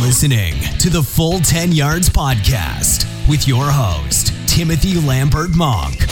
listening 0.00 0.54
to 0.78 0.88
the 0.88 1.02
Full 1.02 1.40
10 1.40 1.72
Yards 1.72 2.08
Podcast 2.08 3.06
with 3.28 3.46
your 3.46 3.66
host, 3.66 4.32
Timothy 4.46 4.98
Lambert 4.98 5.50
Monk. 5.50 6.06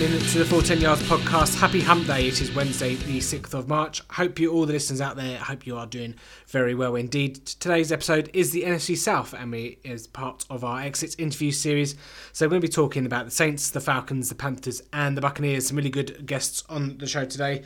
In 0.00 0.12
to 0.12 0.38
the 0.38 0.44
Full 0.44 0.62
10 0.62 0.80
Yards 0.80 1.02
podcast. 1.02 1.58
Happy 1.58 1.80
Hump 1.80 2.06
Day. 2.06 2.28
It 2.28 2.40
is 2.40 2.54
Wednesday, 2.54 2.94
the 2.94 3.18
6th 3.18 3.52
of 3.52 3.66
March. 3.66 4.00
Hope 4.10 4.38
you, 4.38 4.52
all 4.52 4.64
the 4.64 4.72
listeners 4.72 5.00
out 5.00 5.16
there, 5.16 5.38
hope 5.38 5.66
you 5.66 5.76
are 5.76 5.86
doing 5.86 6.14
very 6.46 6.72
well 6.72 6.94
indeed. 6.94 7.44
Today's 7.44 7.90
episode 7.90 8.30
is 8.32 8.52
the 8.52 8.62
NFC 8.62 8.96
South 8.96 9.34
and 9.34 9.50
we 9.50 9.78
is 9.82 10.06
part 10.06 10.44
of 10.50 10.62
our 10.62 10.82
Exits 10.82 11.16
interview 11.18 11.50
series. 11.50 11.96
So 12.32 12.46
we're 12.46 12.50
going 12.50 12.62
to 12.62 12.68
be 12.68 12.72
talking 12.72 13.06
about 13.06 13.24
the 13.24 13.32
Saints, 13.32 13.70
the 13.70 13.80
Falcons, 13.80 14.28
the 14.28 14.36
Panthers, 14.36 14.82
and 14.92 15.16
the 15.16 15.20
Buccaneers. 15.20 15.66
Some 15.66 15.76
really 15.76 15.90
good 15.90 16.24
guests 16.26 16.62
on 16.68 16.98
the 16.98 17.06
show 17.08 17.24
today. 17.24 17.64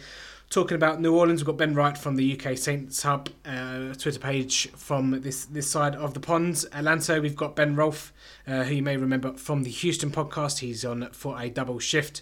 Talking 0.53 0.75
about 0.75 1.01
New 1.01 1.17
Orleans, 1.17 1.41
we've 1.41 1.47
got 1.47 1.57
Ben 1.57 1.75
Wright 1.75 1.97
from 1.97 2.17
the 2.17 2.39
UK 2.39 2.59
Saints 2.59 3.03
Hub 3.05 3.31
uh, 3.47 3.95
Twitter 3.95 4.19
page 4.19 4.71
from 4.73 5.23
this 5.23 5.47
this 5.47 5.67
side 5.71 5.97
of 5.97 6.13
the 6.13 6.21
pond. 6.21 6.67
Atlanta, 6.75 7.23
we've 7.23 7.35
got 7.35 7.57
Ben 7.57 7.75
Rolfe, 7.75 8.13
uh, 8.47 8.65
who 8.65 8.75
you 8.75 8.83
may 8.83 8.99
remember 8.99 9.33
from 9.33 9.63
the 9.63 9.71
Houston 9.71 10.11
podcast. 10.11 10.59
He's 10.59 10.85
on 10.85 11.09
for 11.13 11.41
a 11.41 11.49
double 11.49 11.79
shift. 11.79 12.21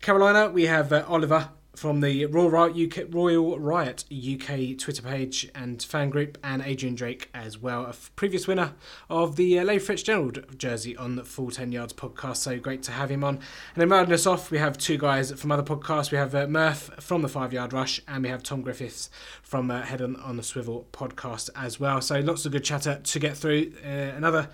Carolina, 0.00 0.48
we 0.48 0.64
have 0.64 0.90
uh, 0.90 1.04
Oliver 1.06 1.50
from 1.80 2.00
the 2.00 2.26
Royal 2.26 2.50
Riot, 2.50 2.76
UK, 2.76 3.06
Royal 3.08 3.58
Riot 3.58 4.04
UK 4.12 4.76
Twitter 4.76 5.00
page 5.00 5.50
and 5.54 5.82
fan 5.82 6.10
group, 6.10 6.36
and 6.44 6.60
Adrian 6.60 6.94
Drake 6.94 7.30
as 7.32 7.56
well, 7.56 7.86
a 7.86 7.94
previous 8.16 8.46
winner 8.46 8.74
of 9.08 9.36
the 9.36 9.58
uh, 9.58 9.64
Larry 9.64 9.78
Fitzgerald 9.78 10.58
jersey 10.58 10.94
on 10.94 11.16
the 11.16 11.24
Full 11.24 11.50
10 11.50 11.72
Yards 11.72 11.94
podcast. 11.94 12.36
So 12.36 12.58
great 12.58 12.82
to 12.82 12.92
have 12.92 13.10
him 13.10 13.24
on. 13.24 13.36
And 13.36 13.44
then 13.76 13.88
rounding 13.88 14.12
us 14.12 14.26
off, 14.26 14.50
we 14.50 14.58
have 14.58 14.76
two 14.76 14.98
guys 14.98 15.32
from 15.32 15.50
other 15.50 15.62
podcasts. 15.62 16.10
We 16.12 16.18
have 16.18 16.34
uh, 16.34 16.46
Murph 16.48 16.90
from 17.02 17.22
the 17.22 17.28
Five 17.28 17.54
Yard 17.54 17.72
Rush, 17.72 18.02
and 18.06 18.24
we 18.24 18.28
have 18.28 18.42
Tom 18.42 18.60
Griffiths 18.60 19.08
from 19.42 19.70
uh, 19.70 19.80
Head 19.80 20.02
on, 20.02 20.16
on 20.16 20.36
the 20.36 20.42
Swivel 20.42 20.86
podcast 20.92 21.48
as 21.56 21.80
well. 21.80 22.02
So 22.02 22.20
lots 22.20 22.44
of 22.44 22.52
good 22.52 22.62
chatter 22.62 23.00
to 23.02 23.18
get 23.18 23.38
through. 23.38 23.72
Uh, 23.82 23.88
another 23.88 24.50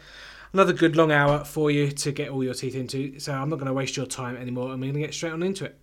another 0.53 0.73
good 0.73 0.95
long 0.95 1.11
hour 1.11 1.45
for 1.45 1.73
you 1.73 1.91
to 1.91 2.13
get 2.13 2.29
all 2.29 2.45
your 2.45 2.55
teeth 2.55 2.77
into. 2.77 3.19
So 3.19 3.33
I'm 3.33 3.49
not 3.49 3.57
going 3.57 3.67
to 3.67 3.75
waste 3.75 3.97
your 3.97 4.07
time 4.07 4.37
anymore, 4.37 4.69
we're 4.69 4.77
going 4.77 4.95
to 4.95 5.01
get 5.01 5.13
straight 5.13 5.33
on 5.33 5.43
into 5.43 5.65
it. 5.65 5.77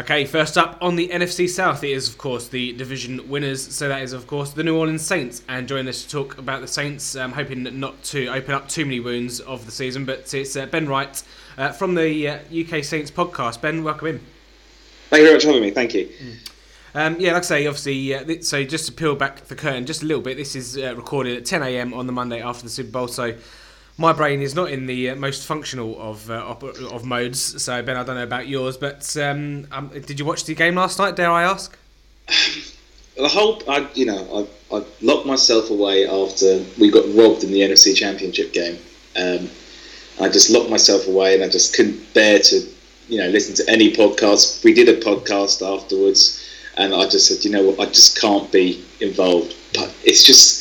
Okay, 0.00 0.24
first 0.24 0.56
up 0.56 0.78
on 0.80 0.96
the 0.96 1.08
NFC 1.08 1.46
South, 1.46 1.84
it 1.84 1.90
is 1.90 2.08
of 2.08 2.16
course 2.16 2.48
the 2.48 2.72
division 2.72 3.28
winners. 3.28 3.74
So 3.74 3.86
that 3.90 4.00
is 4.00 4.14
of 4.14 4.26
course 4.26 4.50
the 4.50 4.64
New 4.64 4.74
Orleans 4.74 5.02
Saints. 5.02 5.42
And 5.46 5.68
joining 5.68 5.88
us 5.88 6.04
to 6.04 6.08
talk 6.08 6.38
about 6.38 6.62
the 6.62 6.68
Saints, 6.68 7.14
I'm 7.16 7.32
hoping 7.32 7.64
not 7.78 8.02
to 8.04 8.28
open 8.28 8.54
up 8.54 8.66
too 8.66 8.86
many 8.86 8.98
wounds 8.98 9.40
of 9.40 9.66
the 9.66 9.72
season, 9.72 10.06
but 10.06 10.32
it's 10.32 10.56
uh, 10.56 10.64
Ben 10.64 10.88
Wright 10.88 11.22
uh, 11.58 11.72
from 11.72 11.96
the 11.96 12.28
uh, 12.28 12.38
UK 12.50 12.82
Saints 12.82 13.10
podcast. 13.10 13.60
Ben, 13.60 13.84
welcome 13.84 14.08
in. 14.08 14.20
Thank 15.10 15.20
you 15.20 15.26
very 15.26 15.34
much 15.34 15.42
for 15.42 15.48
having 15.48 15.64
me. 15.64 15.70
Thank 15.70 15.92
you. 15.92 16.08
Um, 16.94 17.20
yeah, 17.20 17.34
like 17.34 17.42
I 17.42 17.46
say, 17.46 17.66
obviously, 17.66 18.14
uh, 18.14 18.24
th- 18.24 18.44
so 18.44 18.64
just 18.64 18.86
to 18.86 18.92
peel 18.92 19.16
back 19.16 19.48
the 19.48 19.54
curtain 19.54 19.84
just 19.84 20.02
a 20.02 20.06
little 20.06 20.22
bit, 20.22 20.38
this 20.38 20.56
is 20.56 20.78
uh, 20.78 20.96
recorded 20.96 21.36
at 21.36 21.44
10 21.44 21.62
a.m. 21.62 21.92
on 21.92 22.06
the 22.06 22.12
Monday 22.12 22.40
after 22.40 22.62
the 22.62 22.70
Super 22.70 22.90
Bowl, 22.90 23.06
so 23.06 23.36
my 24.00 24.14
brain 24.14 24.40
is 24.40 24.54
not 24.54 24.70
in 24.70 24.86
the 24.86 25.10
uh, 25.10 25.14
most 25.14 25.46
functional 25.46 26.00
of 26.00 26.30
uh, 26.30 26.56
of 26.90 27.04
modes. 27.04 27.62
So 27.62 27.82
Ben, 27.82 27.96
I 27.96 28.02
don't 28.02 28.16
know 28.16 28.24
about 28.24 28.48
yours, 28.48 28.76
but 28.78 29.14
um, 29.18 29.66
um, 29.70 29.88
did 29.88 30.18
you 30.18 30.24
watch 30.24 30.44
the 30.44 30.54
game 30.54 30.74
last 30.74 30.98
night? 30.98 31.16
Dare 31.16 31.30
I 31.30 31.44
ask? 31.44 31.76
The 33.16 33.28
whole, 33.28 33.62
I, 33.68 33.86
you 33.94 34.06
know, 34.06 34.48
I, 34.72 34.76
I 34.76 34.84
locked 35.02 35.26
myself 35.26 35.68
away 35.68 36.08
after 36.08 36.64
we 36.78 36.90
got 36.90 37.04
robbed 37.14 37.44
in 37.44 37.50
the 37.52 37.60
NFC 37.60 37.94
Championship 37.94 38.54
game. 38.54 38.78
Um, 39.14 39.50
I 40.18 40.30
just 40.30 40.48
locked 40.48 40.70
myself 40.70 41.06
away, 41.06 41.34
and 41.34 41.44
I 41.44 41.48
just 41.50 41.76
couldn't 41.76 42.14
bear 42.14 42.38
to, 42.38 42.66
you 43.08 43.18
know, 43.18 43.28
listen 43.28 43.54
to 43.56 43.70
any 43.70 43.92
podcast. 43.92 44.64
We 44.64 44.72
did 44.72 44.88
a 44.88 44.98
podcast 45.00 45.60
afterwards, 45.60 46.42
and 46.78 46.94
I 46.94 47.06
just 47.08 47.26
said, 47.26 47.44
you 47.44 47.50
know 47.50 47.62
what, 47.68 47.80
I 47.80 47.86
just 47.86 48.18
can't 48.18 48.50
be 48.50 48.82
involved. 49.00 49.54
But 49.74 49.94
it's 50.04 50.24
just, 50.24 50.59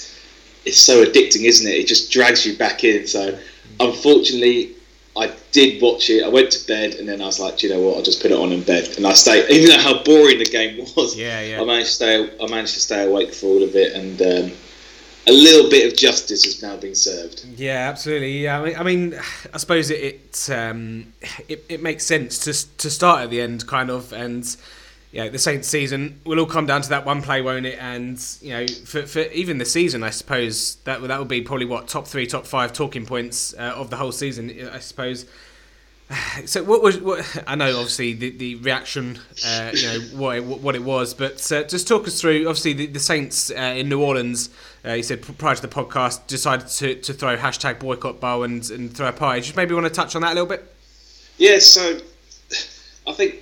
it's 0.65 0.77
so 0.77 1.03
addicting, 1.03 1.45
isn't 1.45 1.67
it? 1.67 1.75
It 1.75 1.87
just 1.87 2.11
drags 2.11 2.45
you 2.45 2.57
back 2.57 2.83
in. 2.83 3.07
So, 3.07 3.37
unfortunately, 3.79 4.75
I 5.17 5.33
did 5.51 5.81
watch 5.81 6.09
it. 6.09 6.23
I 6.23 6.29
went 6.29 6.51
to 6.51 6.67
bed, 6.67 6.95
and 6.95 7.07
then 7.07 7.21
I 7.21 7.25
was 7.25 7.39
like, 7.39 7.57
"Do 7.57 7.67
you 7.67 7.73
know 7.73 7.81
what? 7.81 7.97
I'll 7.97 8.03
just 8.03 8.21
put 8.21 8.31
it 8.31 8.37
on 8.37 8.51
in 8.51 8.63
bed. 8.63 8.95
And 8.97 9.05
I 9.05 9.13
stayed, 9.13 9.49
even 9.49 9.69
though 9.69 9.81
how 9.81 10.03
boring 10.03 10.39
the 10.39 10.45
game 10.45 10.85
was. 10.95 11.15
Yeah, 11.15 11.41
yeah. 11.41 11.61
I 11.61 11.65
managed 11.65 11.89
to 11.89 11.93
stay. 11.93 12.39
I 12.39 12.47
managed 12.47 12.73
to 12.75 12.79
stay 12.79 13.05
awake 13.05 13.33
for 13.33 13.47
all 13.47 13.63
of 13.63 13.75
it, 13.75 13.93
and 13.93 14.21
um, 14.21 14.57
a 15.27 15.31
little 15.31 15.69
bit 15.69 15.91
of 15.91 15.97
justice 15.97 16.45
has 16.45 16.61
now 16.61 16.75
been 16.77 16.95
served. 16.95 17.45
Yeah, 17.55 17.89
absolutely. 17.89 18.39
Yeah, 18.39 18.61
I 18.61 18.63
mean, 18.63 18.75
I, 18.75 18.83
mean, 18.83 19.19
I 19.53 19.57
suppose 19.57 19.89
it 19.89 19.99
it, 20.01 20.49
um, 20.51 21.13
it 21.47 21.65
it 21.69 21.81
makes 21.81 22.05
sense 22.05 22.39
to 22.39 22.77
to 22.77 22.89
start 22.89 23.23
at 23.23 23.29
the 23.29 23.41
end, 23.41 23.67
kind 23.67 23.89
of, 23.89 24.13
and 24.13 24.55
yeah, 25.11 25.27
the 25.29 25.39
Saints 25.39 25.67
season 25.67 26.21
will 26.23 26.39
all 26.39 26.45
come 26.45 26.67
down 26.67 26.83
to 26.83 26.89
that 26.89 27.05
one 27.05 27.23
play, 27.23 27.41
won't 27.41 27.65
it? 27.65 27.79
And 27.81 28.23
you 28.41 28.51
know, 28.51 28.67
for, 28.85 29.03
for 29.03 29.21
even 29.31 29.57
the 29.57 29.65
season, 29.65 30.03
I 30.03 30.11
suppose 30.11 30.75
that 30.83 31.01
that 31.01 31.19
would 31.19 31.27
be 31.27 31.41
probably 31.41 31.65
what 31.65 31.87
top 31.87 32.07
three, 32.07 32.27
top 32.27 32.45
five 32.45 32.73
talking 32.73 33.05
points 33.05 33.55
uh, 33.55 33.73
of 33.75 33.89
the 33.89 33.97
whole 33.97 34.11
season, 34.11 34.69
I 34.71 34.79
suppose. 34.79 35.25
So 36.45 36.63
what 36.63 36.81
was 36.81 36.97
what? 36.97 37.43
I 37.45 37.53
know 37.53 37.69
obviously 37.77 38.13
the, 38.13 38.31
the 38.31 38.55
reaction, 38.55 39.19
uh, 39.45 39.69
you 39.75 39.85
know 39.85 39.99
what 40.17 40.37
it, 40.37 40.43
what 40.43 40.73
it 40.73 40.83
was, 40.83 41.13
but 41.13 41.51
uh, 41.51 41.63
just 41.65 41.87
talk 41.87 42.07
us 42.07 42.19
through. 42.19 42.47
Obviously, 42.47 42.73
the, 42.73 42.87
the 42.87 42.99
Saints 42.99 43.51
uh, 43.51 43.75
in 43.77 43.89
New 43.89 44.01
Orleans, 44.01 44.49
uh, 44.83 44.93
you 44.93 45.03
said 45.03 45.21
prior 45.37 45.53
to 45.53 45.61
the 45.61 45.67
podcast, 45.67 46.25
decided 46.25 46.67
to, 46.67 46.95
to 46.95 47.13
throw 47.13 47.37
hashtag 47.37 47.77
boycott 47.77 48.19
bowl 48.19 48.41
and, 48.41 48.67
and 48.71 48.91
throw 48.91 49.09
a 49.09 49.13
party. 49.13 49.41
Just 49.41 49.55
maybe 49.55 49.75
want 49.75 49.85
to 49.85 49.91
touch 49.91 50.15
on 50.15 50.23
that 50.23 50.31
a 50.31 50.33
little 50.33 50.47
bit. 50.49 50.65
Yeah, 51.37 51.59
so 51.59 51.99
I 53.07 53.13
think 53.13 53.35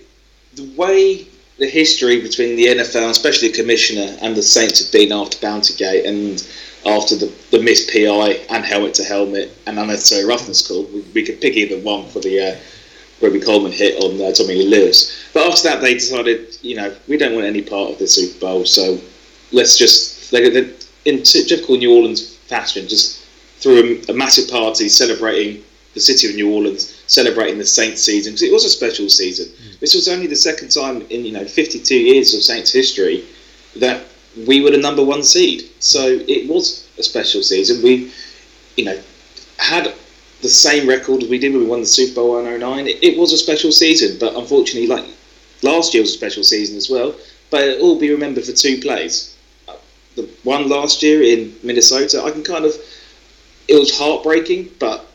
the 0.55 0.69
way 0.75 1.27
the 1.57 1.67
history 1.67 2.21
between 2.21 2.55
the 2.55 2.65
NFL, 2.65 3.09
especially 3.09 3.49
the 3.49 3.57
commissioner, 3.57 4.17
and 4.21 4.35
the 4.35 4.43
Saints 4.43 4.79
have 4.83 4.91
been 4.91 5.11
after 5.11 5.37
Bountygate 5.39 6.07
and 6.07 6.47
after 6.85 7.15
the, 7.15 7.33
the 7.51 7.61
missed 7.61 7.91
PI 7.91 8.45
and 8.49 8.63
helmet 8.63 8.93
to 8.95 9.03
helmet 9.03 9.51
and 9.65 9.79
unnecessary 9.79 10.25
roughness 10.25 10.65
call. 10.67 10.83
We, 10.85 11.01
we 11.13 11.23
could 11.23 11.41
pick 11.41 11.55
either 11.55 11.79
one 11.79 12.07
for 12.09 12.19
the 12.19 12.39
uh, 12.39 12.55
Robey-Coleman 13.21 13.71
hit 13.71 14.01
on 14.03 14.21
uh, 14.21 14.31
Tommy 14.31 14.55
Lee 14.55 14.67
Lewis. 14.67 15.29
But 15.33 15.47
after 15.51 15.63
that, 15.69 15.81
they 15.81 15.95
decided, 15.95 16.57
you 16.61 16.75
know, 16.75 16.95
we 17.07 17.17
don't 17.17 17.33
want 17.33 17.45
any 17.45 17.63
part 17.63 17.91
of 17.91 17.99
the 17.99 18.07
Super 18.07 18.39
Bowl, 18.39 18.65
so 18.65 18.99
let's 19.51 19.77
just, 19.77 20.31
they, 20.31 20.49
they, 20.49 20.71
in 21.05 21.23
typical 21.23 21.77
New 21.77 21.95
Orleans 21.95 22.35
fashion, 22.35 22.87
just 22.87 23.25
threw 23.57 23.99
a, 24.07 24.11
a 24.11 24.13
massive 24.13 24.49
party 24.49 24.87
celebrating 24.87 25.63
the 25.97 26.01
city 26.01 26.29
of 26.29 26.35
New 26.35 26.53
Orleans, 26.53 27.03
celebrating 27.07 27.57
the 27.57 27.65
Saints 27.65 28.01
season 28.01 28.33
because 28.33 28.43
it 28.43 28.53
was 28.53 28.65
a 28.65 28.69
special 28.69 29.09
season. 29.09 29.47
Mm. 29.47 29.79
This 29.79 29.95
was 29.95 30.07
only 30.07 30.27
the 30.27 30.35
second 30.35 30.69
time 30.69 31.01
in 31.09 31.25
you 31.25 31.31
know 31.31 31.45
52 31.45 31.95
years 31.95 32.33
of 32.33 32.43
Saints 32.43 32.71
history 32.71 33.25
that 33.77 34.03
we 34.45 34.61
were 34.61 34.71
the 34.71 34.77
number 34.77 35.03
one 35.03 35.23
seed. 35.23 35.69
So 35.79 36.19
it 36.27 36.47
was 36.47 36.87
a 36.97 37.03
special 37.03 37.41
season. 37.41 37.81
We, 37.81 38.11
you 38.75 38.85
know, 38.85 38.99
had 39.57 39.93
the 40.41 40.49
same 40.49 40.87
record 40.87 41.23
as 41.23 41.29
we 41.29 41.39
did 41.39 41.53
when 41.53 41.63
we 41.63 41.69
won 41.69 41.81
the 41.81 41.87
Super 41.87 42.15
Bowl 42.15 42.45
in 42.45 42.59
09. 42.59 42.87
It, 42.87 43.03
it 43.03 43.17
was 43.17 43.33
a 43.33 43.37
special 43.37 43.71
season, 43.71 44.17
but 44.19 44.35
unfortunately, 44.35 44.87
like 44.87 45.05
last 45.63 45.93
year 45.93 46.03
was 46.03 46.11
a 46.11 46.17
special 46.17 46.43
season 46.43 46.77
as 46.77 46.89
well. 46.89 47.15
But 47.49 47.61
it'll 47.61 47.87
all 47.87 47.99
be 47.99 48.11
remembered 48.11 48.45
for 48.45 48.51
two 48.51 48.79
plays. 48.79 49.35
The 50.15 50.29
one 50.43 50.67
last 50.67 51.01
year 51.01 51.21
in 51.23 51.55
Minnesota, 51.63 52.23
I 52.23 52.31
can 52.31 52.43
kind 52.43 52.65
of, 52.65 52.73
it 53.67 53.75
was 53.75 53.97
heartbreaking, 53.97 54.71
but 54.79 55.06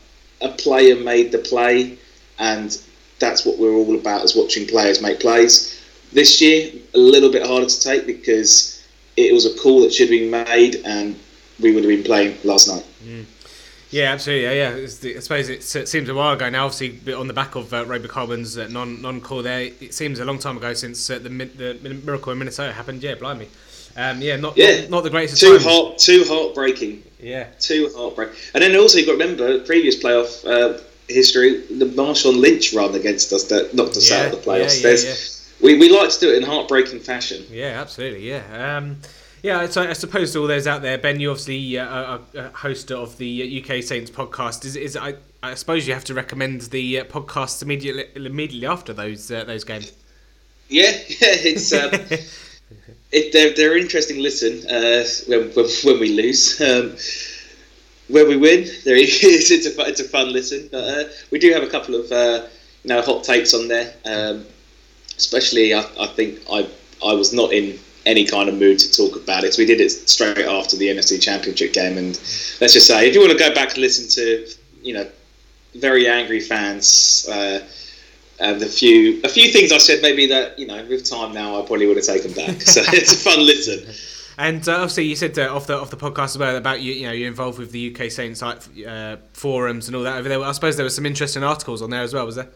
a 0.43 0.49
player 0.49 0.95
made 0.95 1.31
the 1.31 1.39
play, 1.39 1.97
and 2.39 2.77
that's 3.19 3.45
what 3.45 3.57
we're 3.57 3.73
all 3.73 3.95
about 3.95 4.23
is 4.23 4.35
watching 4.35 4.67
players 4.67 5.01
make 5.01 5.19
plays. 5.19 5.81
This 6.11 6.41
year, 6.41 6.71
a 6.93 6.97
little 6.97 7.31
bit 7.31 7.45
harder 7.45 7.65
to 7.65 7.81
take 7.81 8.05
because 8.05 8.85
it 9.17 9.33
was 9.33 9.45
a 9.45 9.57
call 9.59 9.81
that 9.81 9.93
should 9.93 10.09
have 10.09 10.19
been 10.19 10.29
made, 10.29 10.81
and 10.85 11.19
we 11.59 11.73
would 11.73 11.83
have 11.83 11.89
been 11.89 12.03
playing 12.03 12.37
last 12.43 12.67
night. 12.67 12.85
Mm. 13.03 13.25
Yeah, 13.93 14.11
absolutely. 14.11 14.57
Yeah, 14.57 14.75
yeah. 14.75 15.17
I 15.17 15.19
suppose 15.19 15.49
it 15.49 15.61
seems 15.63 16.09
a 16.09 16.15
while 16.15 16.33
ago 16.33 16.49
now. 16.49 16.65
Obviously, 16.65 17.13
on 17.13 17.27
the 17.27 17.33
back 17.33 17.53
of 17.53 17.71
uh, 17.71 17.85
Robey-Coleman's 17.85 18.57
uh, 18.57 18.67
non 18.67 19.03
non 19.03 19.21
call 19.21 19.43
there, 19.43 19.69
it 19.79 19.93
seems 19.93 20.19
a 20.19 20.25
long 20.25 20.39
time 20.39 20.57
ago 20.57 20.73
since 20.73 21.11
uh, 21.11 21.19
the 21.19 21.29
the 21.29 22.01
miracle 22.03 22.31
in 22.31 22.39
Minnesota 22.39 22.73
happened. 22.73 23.03
Yeah, 23.03 23.13
blimey. 23.13 23.49
Um, 23.95 24.21
yeah, 24.21 24.37
not, 24.37 24.57
yeah. 24.57 24.81
not 24.81 24.89
not 24.89 25.03
the 25.03 25.09
greatest. 25.09 25.39
Too 25.39 25.51
times. 25.51 25.65
heart, 25.65 25.97
too 25.97 26.23
heartbreaking. 26.27 27.03
Yeah, 27.19 27.47
too 27.59 27.91
heartbreaking. 27.95 28.35
And 28.53 28.63
then 28.63 28.75
also 28.75 28.97
you've 28.97 29.07
got 29.07 29.17
to 29.17 29.19
remember 29.19 29.63
previous 29.65 30.01
playoff 30.01 30.45
uh, 30.45 30.81
history, 31.07 31.61
the 31.61 31.85
Marshawn 31.85 32.39
Lynch 32.39 32.73
run 32.73 32.95
against 32.95 33.31
us 33.31 33.45
that 33.45 33.73
knocked 33.73 33.97
us 33.97 34.09
yeah, 34.09 34.17
out 34.17 34.25
of 34.25 34.31
the 34.31 34.37
playoffs. 34.37 34.83
Yeah, 34.83 34.89
yeah, 34.89 35.09
yeah. 35.09 35.15
We, 35.61 35.79
we 35.79 35.97
like 35.97 36.09
to 36.09 36.19
do 36.19 36.33
it 36.33 36.37
in 36.37 36.43
heartbreaking 36.43 36.99
fashion. 36.99 37.45
Yeah, 37.49 37.79
absolutely. 37.79 38.27
Yeah. 38.29 38.77
Um, 38.77 38.97
yeah, 39.43 39.67
so 39.67 39.81
I 39.81 39.93
suppose 39.93 40.31
to 40.33 40.39
all 40.39 40.47
those 40.47 40.67
out 40.67 40.81
there, 40.81 40.97
Ben, 40.97 41.19
you 41.19 41.29
obviously 41.29 41.77
uh, 41.77 41.85
are 41.85 42.21
a 42.33 42.49
host 42.49 42.91
of 42.91 43.17
the 43.17 43.61
UK 43.61 43.83
Saints 43.83 44.09
podcast. 44.09 44.63
Is, 44.63 44.77
is 44.77 44.95
I, 44.95 45.15
I 45.41 45.53
suppose 45.55 45.85
you 45.85 45.93
have 45.93 46.05
to 46.05 46.13
recommend 46.13 46.61
the 46.61 47.01
uh, 47.01 47.03
podcasts 47.03 47.61
immediately 47.61 48.05
immediately 48.15 48.65
after 48.65 48.93
those 48.93 49.29
uh, 49.29 49.43
those 49.43 49.65
games. 49.65 49.91
Yeah, 50.69 50.91
yeah, 51.07 51.17
it's 51.19 51.73
um, 51.73 51.91
it, 53.13 53.31
they're 53.31 53.53
they're 53.53 53.77
interesting 53.77 54.19
listen 54.19 54.67
uh, 54.69 55.05
when, 55.27 55.49
when, 55.51 55.65
when 55.83 55.99
we 55.99 56.13
lose. 56.13 56.59
Um, 56.61 56.95
where 58.09 58.27
we 58.27 58.35
win, 58.35 58.67
there 58.83 58.95
is. 58.95 59.21
It's 59.23 59.65
a 59.65 59.81
it's 59.87 59.99
a 59.99 60.03
fun 60.03 60.33
listen. 60.33 60.67
But 60.71 60.83
uh, 60.83 61.09
we 61.31 61.39
do 61.39 61.51
have 61.53 61.63
a 61.63 61.67
couple 61.67 61.95
of 61.95 62.11
uh, 62.11 62.47
you 62.83 62.89
know 62.89 63.01
hot 63.01 63.23
takes 63.23 63.53
on 63.53 63.67
there. 63.67 63.93
Um, 64.05 64.45
especially, 65.17 65.73
I, 65.73 65.85
I 65.99 66.07
think 66.07 66.39
I 66.51 66.67
I 67.05 67.13
was 67.13 67.33
not 67.33 67.53
in 67.53 67.79
any 68.05 68.25
kind 68.25 68.49
of 68.49 68.55
mood 68.55 68.79
to 68.79 68.91
talk 68.91 69.15
about 69.15 69.43
it. 69.45 69.53
So 69.53 69.61
we 69.61 69.65
did 69.65 69.79
it 69.79 69.89
straight 69.89 70.45
after 70.45 70.75
the 70.75 70.87
NFC 70.87 71.21
Championship 71.21 71.71
game, 71.73 71.97
and 71.97 72.19
let's 72.59 72.73
just 72.73 72.87
say, 72.87 73.07
if 73.07 73.13
you 73.13 73.21
want 73.21 73.31
to 73.31 73.37
go 73.37 73.53
back 73.53 73.69
and 73.69 73.77
listen 73.77 74.09
to 74.21 74.47
you 74.81 74.93
know 74.93 75.07
very 75.75 76.07
angry 76.07 76.39
fans. 76.39 77.27
Uh, 78.43 78.59
a 78.61 78.65
few 78.65 79.21
a 79.23 79.29
few 79.29 79.51
things 79.51 79.71
I 79.71 79.77
said 79.77 80.01
maybe 80.01 80.27
that 80.27 80.59
you 80.59 80.67
know 80.67 80.85
with 80.85 81.09
time 81.09 81.33
now 81.33 81.61
I 81.61 81.65
probably 81.65 81.87
would 81.87 81.97
have 81.97 82.05
taken 82.05 82.33
back. 82.33 82.61
So 82.61 82.81
it's 82.87 83.13
a 83.13 83.17
fun 83.17 83.45
listen. 83.45 83.93
And 84.37 84.67
uh, 84.67 84.73
obviously, 84.73 85.05
you 85.05 85.15
said 85.15 85.37
uh, 85.37 85.55
off 85.55 85.67
the 85.67 85.79
off 85.79 85.89
the 85.89 85.97
podcast 85.97 86.23
as 86.25 86.37
well 86.37 86.55
about 86.55 86.81
you. 86.81 86.93
You 86.93 87.07
know, 87.07 87.11
you're 87.11 87.27
involved 87.27 87.59
with 87.59 87.71
the 87.71 87.95
UK 87.95 88.09
Saints 88.09 88.41
uh, 88.41 89.17
forums 89.33 89.87
and 89.87 89.95
all 89.95 90.03
that 90.03 90.17
over 90.17 90.27
there. 90.27 90.41
I 90.41 90.51
suppose 90.53 90.75
there 90.75 90.85
were 90.85 90.89
some 90.89 91.05
interesting 91.05 91.43
articles 91.43 91.81
on 91.81 91.89
there 91.89 92.01
as 92.01 92.13
well, 92.13 92.25
was 92.25 92.35
there? 92.35 92.49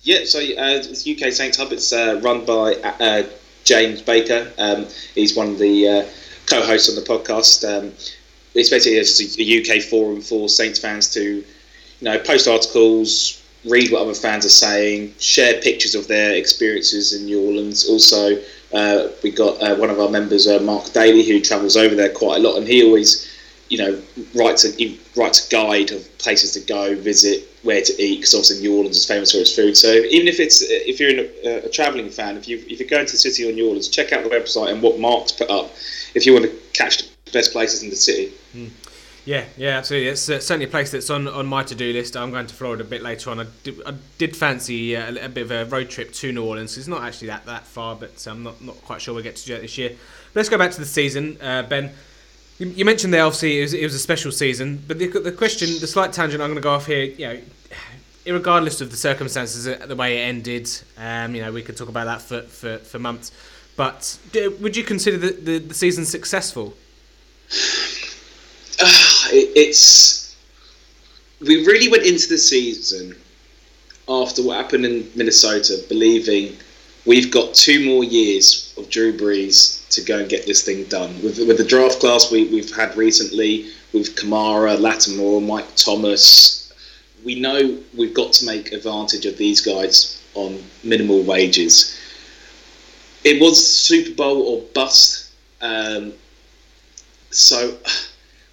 Yeah. 0.00 0.24
So 0.24 0.38
uh, 0.38 0.82
it's 0.82 1.08
UK 1.08 1.32
Saints 1.32 1.56
Hub. 1.56 1.72
It's 1.72 1.92
uh, 1.92 2.20
run 2.22 2.44
by 2.44 2.74
uh, 2.74 3.24
James 3.64 4.02
Baker. 4.02 4.52
Um, 4.58 4.86
he's 5.14 5.36
one 5.36 5.48
of 5.48 5.58
the 5.58 6.06
co-hosts 6.46 6.88
on 6.88 7.02
the 7.02 7.08
podcast. 7.08 7.66
Um, 7.66 7.92
it's 8.54 8.68
basically 8.68 8.98
a, 8.98 9.60
UK 9.60 9.82
forum 9.82 10.20
for 10.20 10.48
Saints 10.48 10.78
fans 10.78 11.08
to, 11.14 11.22
you 11.22 11.44
know, 12.02 12.18
post 12.18 12.46
articles, 12.46 13.41
read 13.64 13.92
what 13.92 14.02
other 14.02 14.14
fans 14.14 14.44
are 14.44 14.50
saying, 14.50 15.14
share 15.18 15.60
pictures 15.60 15.94
of 15.94 16.08
their 16.08 16.34
experiences 16.34 17.12
in 17.12 17.26
New 17.26 17.40
Orleans. 17.46 17.88
Also, 17.88 18.38
uh, 18.72 19.08
we 19.22 19.30
got 19.30 19.60
uh, 19.62 19.76
one 19.76 19.90
of 19.90 20.00
our 20.00 20.08
members, 20.08 20.46
uh, 20.46 20.58
Mark 20.60 20.92
Daly, 20.92 21.22
who 21.22 21.40
travels 21.40 21.76
over 21.76 21.94
there 21.94 22.10
quite 22.10 22.40
a 22.40 22.42
lot, 22.42 22.56
and 22.56 22.66
he 22.66 22.82
always, 22.82 23.30
you 23.68 23.78
know, 23.78 24.02
writes 24.34 24.64
a 24.64 24.72
he 24.72 25.00
writes 25.14 25.46
a 25.46 25.50
guide 25.50 25.90
of 25.92 26.06
places 26.18 26.52
to 26.52 26.60
go, 26.60 26.96
visit, 26.96 27.48
where 27.62 27.82
to 27.82 28.02
eat, 28.02 28.16
because 28.16 28.34
obviously 28.34 28.60
New 28.60 28.76
Orleans 28.76 28.96
is 28.96 29.06
famous 29.06 29.32
for 29.32 29.38
its 29.38 29.54
food. 29.54 29.76
So 29.76 29.92
even 29.92 30.26
if 30.26 30.40
it's 30.40 30.62
if 30.62 30.98
you're 30.98 31.10
a, 31.44 31.66
a 31.66 31.68
traveling 31.68 32.10
fan, 32.10 32.36
if 32.36 32.48
you 32.48 32.58
if 32.68 32.80
you're 32.80 32.88
going 32.88 33.06
to 33.06 33.12
the 33.12 33.18
city 33.18 33.48
or 33.48 33.52
New 33.52 33.66
Orleans, 33.68 33.88
check 33.88 34.12
out 34.12 34.24
the 34.24 34.30
website 34.30 34.72
and 34.72 34.82
what 34.82 34.98
Mark's 34.98 35.32
put 35.32 35.50
up 35.50 35.70
if 36.14 36.26
you 36.26 36.32
want 36.32 36.46
to 36.46 36.52
catch 36.72 36.98
the 36.98 37.32
best 37.32 37.52
places 37.52 37.82
in 37.82 37.90
the 37.90 37.96
city. 37.96 38.32
Mm. 38.54 38.70
Yeah, 39.24 39.44
yeah, 39.56 39.78
absolutely. 39.78 40.08
It's 40.08 40.28
uh, 40.28 40.40
certainly 40.40 40.66
a 40.66 40.68
place 40.68 40.90
that's 40.90 41.08
on, 41.08 41.28
on 41.28 41.46
my 41.46 41.62
to 41.62 41.74
do 41.76 41.92
list. 41.92 42.16
I'm 42.16 42.32
going 42.32 42.46
to 42.48 42.54
Florida 42.54 42.82
a 42.82 42.86
bit 42.86 43.02
later 43.02 43.30
on. 43.30 43.40
I 43.40 43.46
did, 43.62 43.80
I 43.86 43.94
did 44.18 44.36
fancy 44.36 44.96
uh, 44.96 45.14
a, 45.14 45.26
a, 45.26 45.28
bit 45.28 45.44
of 45.44 45.50
a 45.52 45.64
road 45.66 45.90
trip 45.90 46.12
to 46.14 46.32
New 46.32 46.44
Orleans. 46.44 46.76
It's 46.76 46.88
not 46.88 47.02
actually 47.02 47.28
that, 47.28 47.46
that 47.46 47.64
far, 47.64 47.94
but 47.94 48.26
I'm 48.28 48.42
not, 48.42 48.60
not 48.60 48.82
quite 48.82 49.00
sure 49.00 49.14
we'll 49.14 49.22
get 49.22 49.36
to 49.36 49.46
do 49.46 49.54
it 49.54 49.60
this 49.60 49.78
year. 49.78 49.90
But 49.90 50.40
let's 50.40 50.48
go 50.48 50.58
back 50.58 50.72
to 50.72 50.80
the 50.80 50.86
season, 50.86 51.38
uh, 51.40 51.62
Ben. 51.62 51.92
You, 52.58 52.66
you, 52.68 52.84
mentioned 52.84 53.14
there, 53.14 53.24
obviously, 53.24 53.60
it 53.60 53.62
was, 53.62 53.74
it 53.74 53.84
was, 53.84 53.94
a 53.94 53.98
special 53.98 54.32
season, 54.32 54.82
but 54.88 54.98
the, 54.98 55.06
the 55.06 55.32
question, 55.32 55.68
the 55.80 55.86
slight 55.86 56.12
tangent 56.12 56.42
I'm 56.42 56.48
going 56.48 56.56
to 56.56 56.62
go 56.62 56.72
off 56.72 56.86
here, 56.86 57.04
you 57.04 57.26
know, 57.26 57.40
regardless 58.26 58.80
of 58.80 58.90
the 58.90 58.96
circumstances, 58.96 59.68
uh, 59.68 59.86
the 59.86 59.96
way 59.96 60.18
it 60.18 60.22
ended, 60.22 60.68
um, 60.98 61.34
you 61.34 61.42
know, 61.42 61.52
we 61.52 61.62
could 61.62 61.76
talk 61.76 61.88
about 61.88 62.06
that 62.06 62.22
for, 62.22 62.42
for, 62.42 62.78
for 62.78 62.98
months. 62.98 63.30
But 63.76 64.18
would 64.60 64.76
you 64.76 64.84
consider 64.84 65.16
the, 65.16 65.32
the, 65.32 65.58
the 65.58 65.74
season 65.74 66.04
successful? 66.04 66.74
It's 69.32 70.36
we 71.40 71.66
really 71.66 71.88
went 71.88 72.04
into 72.04 72.28
the 72.28 72.38
season 72.38 73.16
after 74.08 74.42
what 74.42 74.56
happened 74.56 74.84
in 74.84 75.10
Minnesota, 75.14 75.82
believing 75.88 76.56
we've 77.04 77.30
got 77.30 77.54
two 77.54 77.84
more 77.84 78.04
years 78.04 78.74
of 78.76 78.88
Drew 78.90 79.16
Brees 79.16 79.88
to 79.90 80.02
go 80.02 80.18
and 80.18 80.28
get 80.28 80.46
this 80.46 80.62
thing 80.62 80.84
done. 80.84 81.14
With, 81.22 81.38
with 81.38 81.58
the 81.58 81.64
draft 81.64 82.00
class 82.00 82.30
we, 82.30 82.46
we've 82.48 82.74
had 82.74 82.96
recently, 82.96 83.70
with 83.92 84.14
Kamara, 84.16 84.78
Lattimore, 84.78 85.40
Mike 85.40 85.74
Thomas, 85.76 86.72
we 87.24 87.38
know 87.38 87.78
we've 87.96 88.14
got 88.14 88.32
to 88.34 88.46
make 88.46 88.72
advantage 88.72 89.26
of 89.26 89.36
these 89.36 89.60
guys 89.60 90.22
on 90.34 90.62
minimal 90.82 91.22
wages. 91.22 91.98
It 93.24 93.40
was 93.40 93.64
Super 93.64 94.14
Bowl 94.14 94.42
or 94.42 94.62
bust. 94.74 95.30
Um, 95.60 96.12
so 97.30 97.76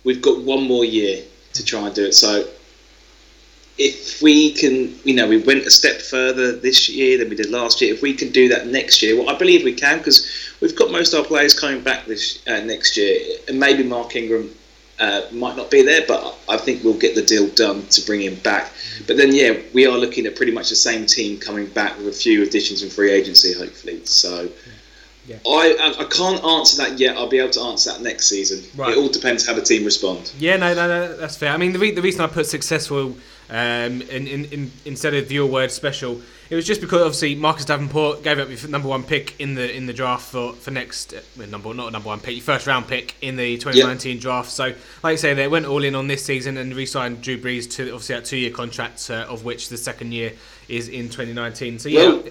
we've 0.03 0.21
got 0.21 0.41
one 0.41 0.63
more 0.67 0.85
year 0.85 1.23
to 1.53 1.65
try 1.65 1.85
and 1.85 1.95
do 1.95 2.05
it. 2.05 2.13
So 2.13 2.47
if 3.77 4.21
we 4.21 4.51
can, 4.51 4.93
you 5.05 5.15
know, 5.15 5.27
we 5.27 5.37
went 5.37 5.65
a 5.65 5.71
step 5.71 6.01
further 6.01 6.51
this 6.51 6.89
year 6.89 7.17
than 7.17 7.29
we 7.29 7.35
did 7.35 7.49
last 7.49 7.81
year. 7.81 7.93
If 7.93 8.01
we 8.01 8.13
can 8.13 8.29
do 8.29 8.49
that 8.49 8.67
next 8.67 9.01
year, 9.01 9.17
well, 9.17 9.29
I 9.29 9.37
believe 9.37 9.63
we 9.63 9.73
can 9.73 9.99
because 9.99 10.29
we've 10.61 10.75
got 10.75 10.91
most 10.91 11.13
of 11.13 11.21
our 11.21 11.25
players 11.25 11.57
coming 11.57 11.81
back 11.81 12.05
this 12.05 12.45
uh, 12.47 12.59
next 12.59 12.97
year, 12.97 13.37
and 13.47 13.57
maybe 13.57 13.83
Mark 13.83 14.15
Ingram 14.17 14.53
uh, 14.99 15.21
might 15.31 15.55
not 15.55 15.71
be 15.71 15.81
there, 15.81 16.03
but 16.05 16.37
I 16.49 16.57
think 16.57 16.83
we'll 16.83 16.99
get 16.99 17.15
the 17.15 17.21
deal 17.21 17.47
done 17.47 17.87
to 17.87 18.05
bring 18.05 18.21
him 18.21 18.35
back. 18.35 18.73
But 19.07 19.15
then, 19.15 19.33
yeah, 19.33 19.57
we 19.73 19.87
are 19.87 19.97
looking 19.97 20.25
at 20.25 20.35
pretty 20.35 20.51
much 20.51 20.69
the 20.69 20.75
same 20.75 21.05
team 21.05 21.39
coming 21.39 21.67
back 21.67 21.97
with 21.97 22.07
a 22.07 22.11
few 22.11 22.43
additions 22.43 22.83
in 22.83 22.89
free 22.89 23.11
agency, 23.11 23.53
hopefully. 23.53 24.05
So. 24.05 24.49
Yeah. 25.29 25.37
I, 25.45 25.95
I 25.99 26.03
can't 26.05 26.43
answer 26.43 26.77
that 26.77 26.97
yet. 26.97 27.15
I'll 27.15 27.29
be 27.29 27.37
able 27.37 27.51
to 27.51 27.61
answer 27.61 27.91
that 27.91 28.01
next 28.01 28.27
season. 28.27 28.63
Right. 28.75 28.93
It 28.93 28.97
all 28.97 29.09
depends 29.09 29.45
how 29.45 29.53
the 29.53 29.61
team 29.61 29.85
respond. 29.85 30.33
Yeah, 30.39 30.57
no, 30.57 30.73
no, 30.73 30.87
no 30.87 31.17
that's 31.17 31.37
fair. 31.37 31.51
I 31.51 31.57
mean, 31.57 31.71
the, 31.71 31.77
re- 31.77 31.91
the 31.91 32.01
reason 32.01 32.21
I 32.21 32.27
put 32.27 32.47
successful 32.47 33.15
um, 33.51 34.01
in, 34.01 34.25
in, 34.25 34.45
in, 34.45 34.71
instead 34.85 35.13
of 35.13 35.31
your 35.31 35.45
word 35.45 35.69
special, 35.69 36.19
it 36.49 36.55
was 36.55 36.65
just 36.65 36.81
because 36.81 37.01
obviously 37.01 37.35
Marcus 37.35 37.65
Davenport 37.65 38.23
gave 38.23 38.39
up 38.39 38.49
your 38.49 38.69
number 38.69 38.87
one 38.87 39.03
pick 39.03 39.39
in 39.39 39.53
the 39.53 39.71
in 39.71 39.85
the 39.85 39.93
draft 39.93 40.31
for, 40.31 40.53
for 40.53 40.71
next 40.71 41.13
uh, 41.13 41.45
number 41.45 41.75
not 41.75 41.91
number 41.91 42.07
one 42.07 42.19
pick, 42.19 42.35
your 42.35 42.43
first 42.43 42.65
round 42.65 42.87
pick 42.87 43.13
in 43.21 43.35
the 43.35 43.55
2019 43.57 44.13
yep. 44.13 44.21
draft. 44.21 44.49
So, 44.49 44.65
like 45.03 45.13
I 45.13 45.15
say, 45.15 45.35
they 45.35 45.47
went 45.47 45.67
all 45.67 45.83
in 45.83 45.93
on 45.93 46.07
this 46.07 46.25
season 46.25 46.57
and 46.57 46.73
re-signed 46.73 47.21
Drew 47.21 47.37
Brees 47.37 47.69
to 47.73 47.91
obviously 47.91 48.15
that 48.15 48.25
two 48.25 48.37
year 48.37 48.51
contract, 48.51 49.11
uh, 49.11 49.27
of 49.29 49.45
which 49.45 49.69
the 49.69 49.77
second 49.77 50.11
year 50.11 50.33
is 50.67 50.89
in 50.89 51.05
2019. 51.05 51.77
So 51.77 51.89
yeah. 51.89 51.99
Well, 51.99 52.23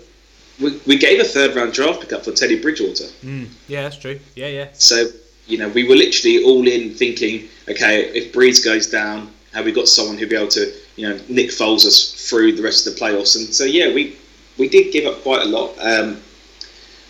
we, 0.60 0.80
we 0.86 0.98
gave 0.98 1.20
a 1.20 1.24
third 1.24 1.54
round 1.54 1.72
draft 1.72 2.00
pick 2.00 2.12
up 2.12 2.24
for 2.24 2.32
Teddy 2.32 2.60
Bridgewater. 2.60 3.04
Mm, 3.22 3.48
yeah, 3.68 3.82
that's 3.82 3.96
true. 3.96 4.18
Yeah, 4.34 4.48
yeah. 4.48 4.68
So, 4.72 5.06
you 5.46 5.58
know, 5.58 5.68
we 5.68 5.88
were 5.88 5.96
literally 5.96 6.42
all 6.44 6.66
in 6.66 6.94
thinking, 6.94 7.48
okay, 7.68 8.10
if 8.10 8.32
Brees 8.32 8.64
goes 8.64 8.88
down, 8.88 9.30
have 9.52 9.64
we 9.64 9.72
got 9.72 9.88
someone 9.88 10.18
who'll 10.18 10.28
be 10.28 10.36
able 10.36 10.48
to, 10.48 10.72
you 10.96 11.08
know, 11.08 11.18
Nick 11.28 11.50
Foles 11.50 11.86
us 11.86 12.28
through 12.28 12.52
the 12.52 12.62
rest 12.62 12.86
of 12.86 12.94
the 12.94 13.00
playoffs? 13.00 13.36
And 13.36 13.52
so, 13.54 13.64
yeah, 13.64 13.92
we 13.92 14.16
we 14.58 14.68
did 14.68 14.92
give 14.92 15.06
up 15.06 15.22
quite 15.22 15.42
a 15.42 15.48
lot 15.48 15.74
um, 15.78 16.16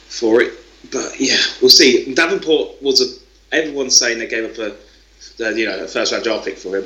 for 0.08 0.40
it. 0.42 0.52
But 0.92 1.18
yeah, 1.18 1.38
we'll 1.60 1.70
see. 1.70 2.14
Davenport 2.14 2.82
was 2.82 3.00
a. 3.00 3.18
Everyone's 3.50 3.96
saying 3.96 4.18
they 4.18 4.26
gave 4.26 4.44
up 4.44 4.58
a, 4.58 5.42
a 5.42 5.56
you 5.56 5.66
know, 5.66 5.84
a 5.84 5.88
first 5.88 6.12
round 6.12 6.24
draft 6.24 6.44
pick 6.44 6.58
for 6.58 6.76
him. 6.76 6.84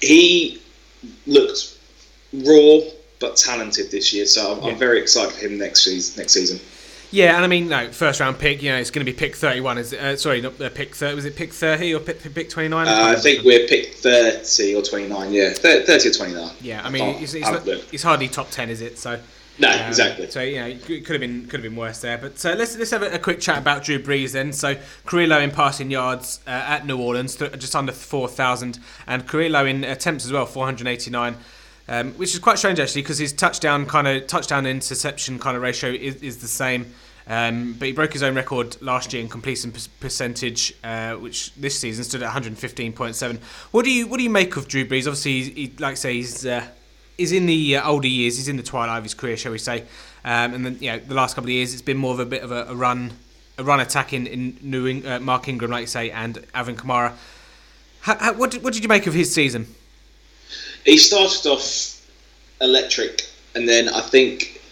He 0.00 0.60
looked 1.26 1.78
raw 2.32 2.80
but 3.18 3.36
talented 3.36 3.90
this 3.90 4.12
year. 4.12 4.26
So 4.26 4.52
I'm, 4.52 4.62
yeah. 4.62 4.70
I'm 4.70 4.78
very 4.78 5.00
excited 5.00 5.32
for 5.32 5.46
him 5.46 5.58
next 5.58 5.84
season. 5.84 6.20
Next 6.20 6.32
season. 6.32 6.60
Yeah, 7.10 7.36
and 7.36 7.44
I 7.44 7.48
mean, 7.48 7.68
no, 7.68 7.90
first 7.92 8.20
round 8.20 8.38
pick. 8.38 8.62
You 8.62 8.72
know, 8.72 8.78
it's 8.78 8.90
going 8.90 9.04
to 9.04 9.10
be 9.10 9.16
pick 9.16 9.36
thirty-one. 9.36 9.78
Is 9.78 9.92
it, 9.92 10.00
uh, 10.00 10.16
sorry, 10.16 10.40
not 10.40 10.60
uh, 10.60 10.70
pick 10.70 10.94
thirty. 10.94 11.14
Was 11.14 11.24
it 11.24 11.36
pick 11.36 11.52
thirty 11.52 11.94
or 11.94 12.00
pick, 12.00 12.20
pick 12.34 12.50
twenty-nine? 12.50 12.88
Uh, 12.88 13.16
I 13.16 13.16
think 13.16 13.44
we're 13.44 13.66
pick 13.66 13.94
thirty 13.94 14.74
or 14.74 14.82
twenty-nine. 14.82 15.32
Yeah, 15.32 15.52
thirty 15.52 16.08
or 16.08 16.12
twenty-nine. 16.12 16.54
Yeah, 16.60 16.82
I 16.84 16.90
mean, 16.90 17.02
I 17.02 17.20
it's, 17.20 17.34
it's, 17.34 17.48
it's, 17.92 18.02
hardly 18.02 18.28
top 18.28 18.50
ten, 18.50 18.70
is 18.70 18.80
it? 18.80 18.98
So. 18.98 19.20
No, 19.58 19.70
um, 19.70 19.88
exactly. 19.88 20.28
So 20.30 20.42
you 20.42 20.56
know, 20.56 20.66
it 20.66 20.84
could 20.84 21.08
have 21.08 21.20
been 21.20 21.44
could 21.44 21.60
have 21.60 21.62
been 21.62 21.76
worse 21.76 22.00
there. 22.00 22.18
But 22.18 22.44
uh, 22.44 22.54
let's 22.58 22.76
let's 22.76 22.90
have 22.90 23.02
a, 23.02 23.12
a, 23.12 23.18
quick 23.18 23.40
chat 23.40 23.56
about 23.56 23.84
Drew 23.84 23.98
Brees 23.98 24.32
then. 24.32 24.52
So 24.52 24.76
career 25.06 25.28
low 25.28 25.40
in 25.40 25.50
passing 25.50 25.90
yards 25.90 26.40
uh, 26.46 26.50
at 26.50 26.86
New 26.86 26.98
Orleans, 26.98 27.36
just 27.36 27.74
under 27.74 27.92
four 27.92 28.28
thousand, 28.28 28.78
and 29.06 29.26
career 29.26 29.48
low 29.48 29.64
in 29.64 29.82
attempts 29.82 30.26
as 30.26 30.32
well, 30.32 30.44
four 30.44 30.66
hundred 30.66 30.88
eighty-nine. 30.88 31.36
Um, 31.88 32.12
which 32.14 32.34
is 32.34 32.40
quite 32.40 32.58
strange 32.58 32.80
actually 32.80 33.02
because 33.02 33.18
his 33.18 33.32
touchdown 33.32 33.86
kind 33.86 34.08
of 34.08 34.26
touchdown 34.26 34.66
interception 34.66 35.38
kind 35.38 35.56
of 35.56 35.62
ratio 35.62 35.90
is, 35.90 36.16
is 36.16 36.38
the 36.38 36.48
same. 36.48 36.92
Um, 37.28 37.74
but 37.78 37.86
he 37.86 37.92
broke 37.92 38.12
his 38.12 38.22
own 38.22 38.34
record 38.36 38.80
last 38.80 39.12
year 39.12 39.20
in 39.20 39.28
completion 39.28 39.72
percentage, 39.98 40.74
uh, 40.84 41.14
which 41.14 41.52
this 41.54 41.78
season 41.78 42.04
stood 42.04 42.22
at 42.22 42.32
115.7. 42.32 43.38
What 43.72 43.84
do 43.84 43.90
you 43.90 44.06
what 44.06 44.18
do 44.18 44.22
you 44.22 44.30
make 44.30 44.56
of 44.56 44.68
Drew 44.68 44.84
Brees? 44.84 45.06
Obviously, 45.06 45.42
he, 45.42 45.72
like 45.78 45.92
I 45.92 45.94
say, 45.94 46.14
he's 46.14 46.46
uh, 46.46 46.66
he's 47.16 47.32
in 47.32 47.46
the 47.46 47.76
uh, 47.76 47.88
older 47.88 48.06
years. 48.08 48.36
He's 48.36 48.48
in 48.48 48.56
the 48.56 48.62
twilight 48.62 48.98
of 48.98 49.04
his 49.04 49.14
career, 49.14 49.36
shall 49.36 49.52
we 49.52 49.58
say? 49.58 49.82
Um, 50.24 50.54
and 50.54 50.66
then, 50.66 50.78
you 50.80 50.90
know, 50.90 50.98
the 50.98 51.14
last 51.14 51.34
couple 51.34 51.48
of 51.48 51.52
years, 51.52 51.72
it's 51.72 51.82
been 51.82 51.96
more 51.96 52.12
of 52.12 52.20
a 52.20 52.26
bit 52.26 52.42
of 52.42 52.52
a, 52.52 52.64
a 52.64 52.74
run, 52.74 53.12
a 53.58 53.64
run 53.64 53.80
attack 53.80 54.12
in 54.12 54.26
in 54.26 54.58
New 54.62 54.86
Eng- 54.86 55.06
uh, 55.06 55.20
Mark 55.20 55.48
Ingram, 55.48 55.70
like 55.70 55.82
you 55.82 55.86
say, 55.86 56.10
and 56.10 56.44
Alvin 56.54 56.76
Kamara. 56.76 57.12
How, 58.00 58.16
how, 58.18 58.32
what 58.34 58.52
did, 58.52 58.62
what 58.62 58.72
did 58.72 58.84
you 58.84 58.88
make 58.88 59.06
of 59.06 59.14
his 59.14 59.34
season? 59.34 59.74
He 60.86 60.96
started 60.96 61.46
off 61.46 62.00
electric, 62.60 63.22
and 63.54 63.68
then 63.68 63.88
I 63.88 64.00
think 64.00 64.62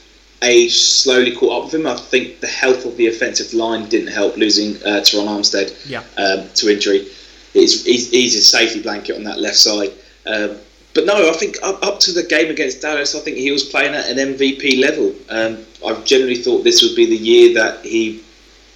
age 0.43 0.77
slowly 0.77 1.35
caught 1.35 1.59
up 1.59 1.65
with 1.65 1.75
him. 1.75 1.87
I 1.87 1.97
think 1.97 2.41
the 2.41 2.47
health 2.47 2.85
of 2.87 2.97
the 2.97 3.09
offensive 3.09 3.53
line 3.53 3.89
didn't 3.89 4.13
help 4.13 4.37
losing 4.37 4.77
uh, 4.77 5.01
Terron 5.01 5.29
Armstead 5.29 5.75
yeah. 5.89 6.03
um, 6.17 6.49
to 6.55 6.73
injury. 6.73 7.09
He's, 7.53 7.85
he's, 7.85 8.11
he's, 8.11 8.35
a 8.35 8.43
safety 8.43 8.83
blanket 8.83 9.17
on 9.17 9.25
that 9.25 9.39
left 9.39 9.57
side. 9.57 9.93
Um, 10.27 10.59
but 10.95 11.07
no, 11.07 11.29
I 11.29 11.33
think 11.33 11.57
up, 11.63 11.83
up, 11.85 12.01
to 12.01 12.13
the 12.13 12.23
game 12.23 12.51
against 12.51 12.83
Dallas, 12.83 13.15
I 13.15 13.21
think 13.21 13.37
he 13.37 13.51
was 13.51 13.65
playing 13.65 13.95
at 13.95 14.09
an 14.09 14.17
MVP 14.17 14.81
level. 14.81 15.15
Um, 15.29 15.65
I 15.87 16.01
generally 16.03 16.37
thought 16.37 16.63
this 16.63 16.83
would 16.83 16.95
be 16.97 17.07
the 17.07 17.17
year 17.17 17.55
that 17.55 17.85
he 17.85 18.23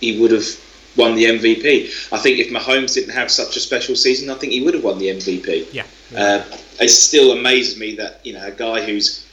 he 0.00 0.20
would 0.20 0.30
have 0.30 0.46
won 0.96 1.14
the 1.14 1.24
MVP. 1.24 2.12
I 2.12 2.18
think 2.18 2.38
if 2.38 2.50
Mahomes 2.50 2.94
didn't 2.94 3.14
have 3.14 3.30
such 3.30 3.56
a 3.56 3.60
special 3.60 3.94
season, 3.94 4.30
I 4.30 4.34
think 4.34 4.52
he 4.52 4.60
would 4.62 4.74
have 4.74 4.84
won 4.84 4.98
the 4.98 5.08
MVP. 5.08 5.72
Yeah. 5.72 5.84
Uh, 6.16 6.42
it 6.80 6.88
still 6.88 7.32
amazes 7.32 7.78
me 7.78 7.94
that 7.96 8.20
you 8.24 8.32
know 8.32 8.46
a 8.46 8.50
guy 8.50 8.84
who's 8.84 9.26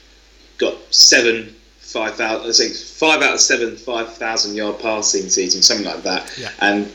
got 0.57 0.75
seven 0.93 1.55
five 1.79 2.15
thousand, 2.15 2.49
I 2.49 2.53
think 2.53 2.75
five 2.75 3.21
out 3.21 3.33
of 3.35 3.39
seven 3.39 3.75
five 3.77 4.13
thousand 4.15 4.55
yard 4.55 4.79
passing 4.79 5.29
season, 5.29 5.61
something 5.61 5.85
like 5.85 6.03
that, 6.03 6.31
Yeah. 6.37 6.51
and 6.59 6.91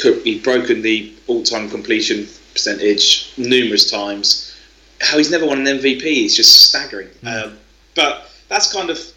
could, 0.00 0.22
he's 0.24 0.42
broken 0.42 0.82
the 0.82 1.12
all-time 1.26 1.68
completion 1.70 2.26
percentage 2.52 3.32
numerous 3.36 3.90
times. 3.90 4.54
How 5.00 5.18
he's 5.18 5.30
never 5.30 5.46
won 5.46 5.66
an 5.66 5.78
MVP 5.78 6.26
is 6.26 6.36
just 6.36 6.68
staggering. 6.68 7.08
Um, 7.24 7.58
but 7.94 8.30
that's 8.48 8.72
kind 8.72 8.88
of 8.90 9.11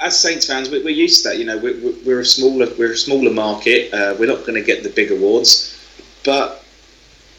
as 0.00 0.18
Saints 0.18 0.46
fans, 0.46 0.70
we're, 0.70 0.84
we're 0.84 0.90
used 0.90 1.22
to 1.22 1.30
that. 1.30 1.38
You 1.38 1.44
know, 1.44 1.58
we're, 1.58 1.80
we're- 2.04 2.20
a 2.20 2.24
smaller 2.24 2.68
we're 2.78 2.92
a 2.92 2.96
smaller 2.96 3.30
market. 3.32 3.92
Uh, 3.92 4.14
we're 4.18 4.26
not 4.26 4.40
going 4.40 4.54
to 4.54 4.62
get 4.62 4.82
the 4.82 4.90
big 4.90 5.10
awards, 5.10 5.78
but 6.24 6.64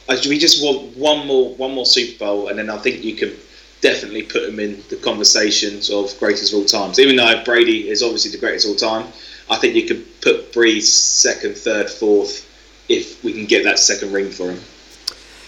we 0.07 0.37
just 0.37 0.63
want 0.63 0.95
one 0.97 1.25
more 1.27 1.53
one 1.55 1.73
more 1.73 1.85
Super 1.85 2.17
Bowl, 2.19 2.47
and 2.49 2.59
then 2.59 2.69
I 2.69 2.77
think 2.77 3.03
you 3.03 3.15
can 3.15 3.33
definitely 3.81 4.23
put 4.23 4.43
him 4.43 4.59
in 4.59 4.81
the 4.89 4.95
conversations 4.97 5.89
of 5.89 6.17
greatest 6.19 6.53
of 6.53 6.59
all 6.59 6.65
times. 6.65 6.99
Even 6.99 7.15
though 7.15 7.43
Brady 7.43 7.89
is 7.89 8.01
obviously 8.01 8.31
the 8.31 8.37
greatest 8.37 8.65
of 8.65 8.71
all 8.71 8.77
time, 9.01 9.11
I 9.49 9.57
think 9.57 9.75
you 9.75 9.85
could 9.85 10.21
put 10.21 10.51
Brees 10.53 10.83
second, 10.83 11.55
third, 11.57 11.89
fourth 11.89 12.43
if 12.89 13.23
we 13.23 13.33
can 13.33 13.45
get 13.45 13.63
that 13.63 13.79
second 13.79 14.11
ring 14.13 14.29
for 14.31 14.51
him. 14.51 14.59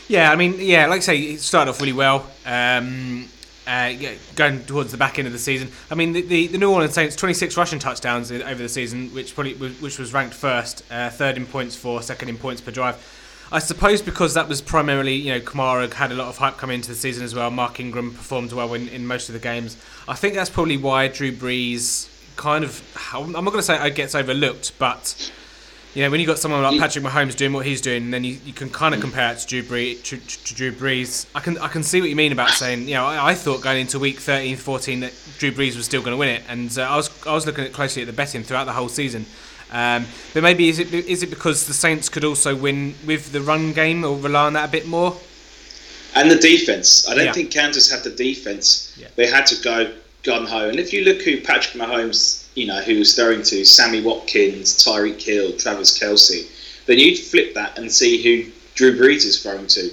Yeah, 0.07 0.31
I 0.31 0.35
mean, 0.35 0.55
yeah, 0.59 0.87
like 0.87 0.97
I 0.97 1.01
say, 1.01 1.17
it 1.19 1.41
started 1.41 1.71
off 1.71 1.79
really 1.81 1.93
well. 1.93 2.25
Um, 2.45 3.27
uh, 3.67 3.93
going 4.35 4.63
towards 4.63 4.91
the 4.91 4.97
back 4.97 5.19
end 5.19 5.27
of 5.27 5.33
the 5.33 5.39
season. 5.39 5.69
I 5.91 5.95
mean, 5.95 6.13
the, 6.13 6.21
the, 6.21 6.47
the 6.47 6.57
New 6.57 6.71
Orleans 6.71 6.93
Saints 6.93 7.15
26 7.15 7.57
rushing 7.57 7.79
touchdowns 7.79 8.31
over 8.31 8.55
the 8.55 8.69
season, 8.69 9.13
which 9.13 9.35
probably 9.35 9.53
which 9.53 9.99
was 9.99 10.13
ranked 10.13 10.33
first, 10.33 10.83
uh, 10.89 11.09
third 11.09 11.37
in 11.37 11.45
points 11.45 11.75
for, 11.75 12.01
second 12.01 12.29
in 12.29 12.37
points 12.37 12.61
per 12.61 12.71
drive. 12.71 12.97
I 13.51 13.59
suppose 13.59 14.01
because 14.01 14.33
that 14.33 14.49
was 14.49 14.61
primarily, 14.61 15.15
you 15.15 15.33
know, 15.33 15.39
Kamara 15.39 15.91
had 15.93 16.11
a 16.11 16.15
lot 16.15 16.27
of 16.27 16.37
hype 16.37 16.57
coming 16.57 16.75
into 16.75 16.89
the 16.89 16.95
season 16.95 17.23
as 17.23 17.33
well. 17.33 17.49
Mark 17.49 17.79
Ingram 17.79 18.13
performed 18.13 18.51
well 18.51 18.73
in, 18.73 18.89
in 18.89 19.05
most 19.05 19.29
of 19.29 19.33
the 19.33 19.39
games. 19.39 19.77
I 20.07 20.15
think 20.15 20.33
that's 20.33 20.49
probably 20.49 20.75
why 20.75 21.07
Drew 21.07 21.31
Brees 21.31 22.09
kind 22.35 22.63
of, 22.63 22.81
I'm 23.13 23.31
not 23.31 23.45
going 23.45 23.57
to 23.57 23.63
say 23.63 23.85
it 23.85 23.95
gets 23.95 24.15
overlooked, 24.15 24.77
but 24.77 25.31
you 25.93 26.03
know, 26.03 26.11
when 26.11 26.19
you 26.19 26.27
got 26.27 26.37
someone 26.37 26.61
like 26.61 26.79
Patrick 26.79 27.03
Mahomes 27.03 27.35
doing 27.35 27.53
what 27.53 27.65
he's 27.65 27.81
doing, 27.81 28.11
then 28.11 28.23
you, 28.23 28.37
you 28.45 28.53
can 28.53 28.69
kind 28.69 28.93
of 28.93 29.01
compare 29.01 29.31
it 29.33 29.39
to 29.39 29.47
Drew 29.47 29.63
Brees. 29.63 30.03
To, 30.03 30.17
to 30.17 30.55
Drew 30.55 30.71
Brees. 30.71 31.25
I 31.33 31.39
can 31.39 31.57
I 31.57 31.67
can 31.67 31.81
see 31.83 32.01
what 32.01 32.09
you 32.09 32.15
mean 32.15 32.31
about 32.31 32.49
saying, 32.51 32.87
you 32.87 32.93
know, 32.93 33.05
I, 33.05 33.29
I 33.29 33.33
thought 33.33 33.61
going 33.63 33.81
into 33.81 33.97
week 33.99 34.19
13, 34.19 34.57
14 34.57 34.99
that 34.99 35.13
Drew 35.39 35.51
Brees 35.51 35.75
was 35.75 35.85
still 35.85 36.01
going 36.01 36.13
to 36.13 36.17
win 36.17 36.29
it, 36.29 36.43
and 36.49 36.77
uh, 36.77 36.83
I 36.83 36.95
was 36.95 37.09
I 37.25 37.33
was 37.33 37.45
looking 37.45 37.63
at 37.65 37.73
closely 37.73 38.01
at 38.03 38.05
the 38.05 38.13
betting 38.13 38.43
throughout 38.43 38.65
the 38.65 38.73
whole 38.73 38.89
season. 38.89 39.25
Um, 39.71 40.05
but 40.33 40.43
maybe 40.43 40.69
is 40.69 40.79
it 40.79 40.93
is 40.93 41.23
it 41.23 41.29
because 41.29 41.67
the 41.67 41.73
Saints 41.73 42.07
could 42.09 42.23
also 42.23 42.55
win 42.55 42.95
with 43.05 43.31
the 43.31 43.41
run 43.41 43.73
game 43.73 44.03
or 44.05 44.15
rely 44.17 44.45
on 44.45 44.53
that 44.53 44.69
a 44.69 44.71
bit 44.71 44.87
more? 44.87 45.17
And 46.15 46.31
the 46.31 46.37
defense. 46.37 47.07
I 47.07 47.15
don't 47.15 47.25
Yeah. 47.25 47.33
think 47.33 47.51
Kansas 47.51 47.91
had 47.91 48.03
the 48.03 48.09
defense. 48.09 48.93
Yeah. 48.97 49.07
They 49.15 49.27
had 49.27 49.45
to 49.47 49.61
go 49.61 49.93
gun 50.23 50.45
ho. 50.47 50.69
And 50.69 50.79
if 50.79 50.93
you 50.93 51.03
look 51.03 51.21
who 51.21 51.41
Patrick 51.41 51.75
Mahomes, 51.81 52.45
you 52.57 52.65
know, 52.65 52.81
who 52.81 52.97
was 52.97 53.15
throwing 53.15 53.43
to, 53.43 53.63
Sammy 53.63 54.01
Watkins, 54.01 54.83
Tyreek 54.83 55.21
Hill, 55.21 55.55
Travis 55.57 55.97
Kelce, 55.97 56.49
then 56.87 56.97
you'd 56.97 57.19
flip 57.19 57.53
that 57.53 57.77
and 57.77 57.91
see 57.91 58.23
who 58.23 58.51
Drew 58.73 58.97
Brees 58.97 59.25
is 59.25 59.43
throwing 59.43 59.67
to. 59.67 59.91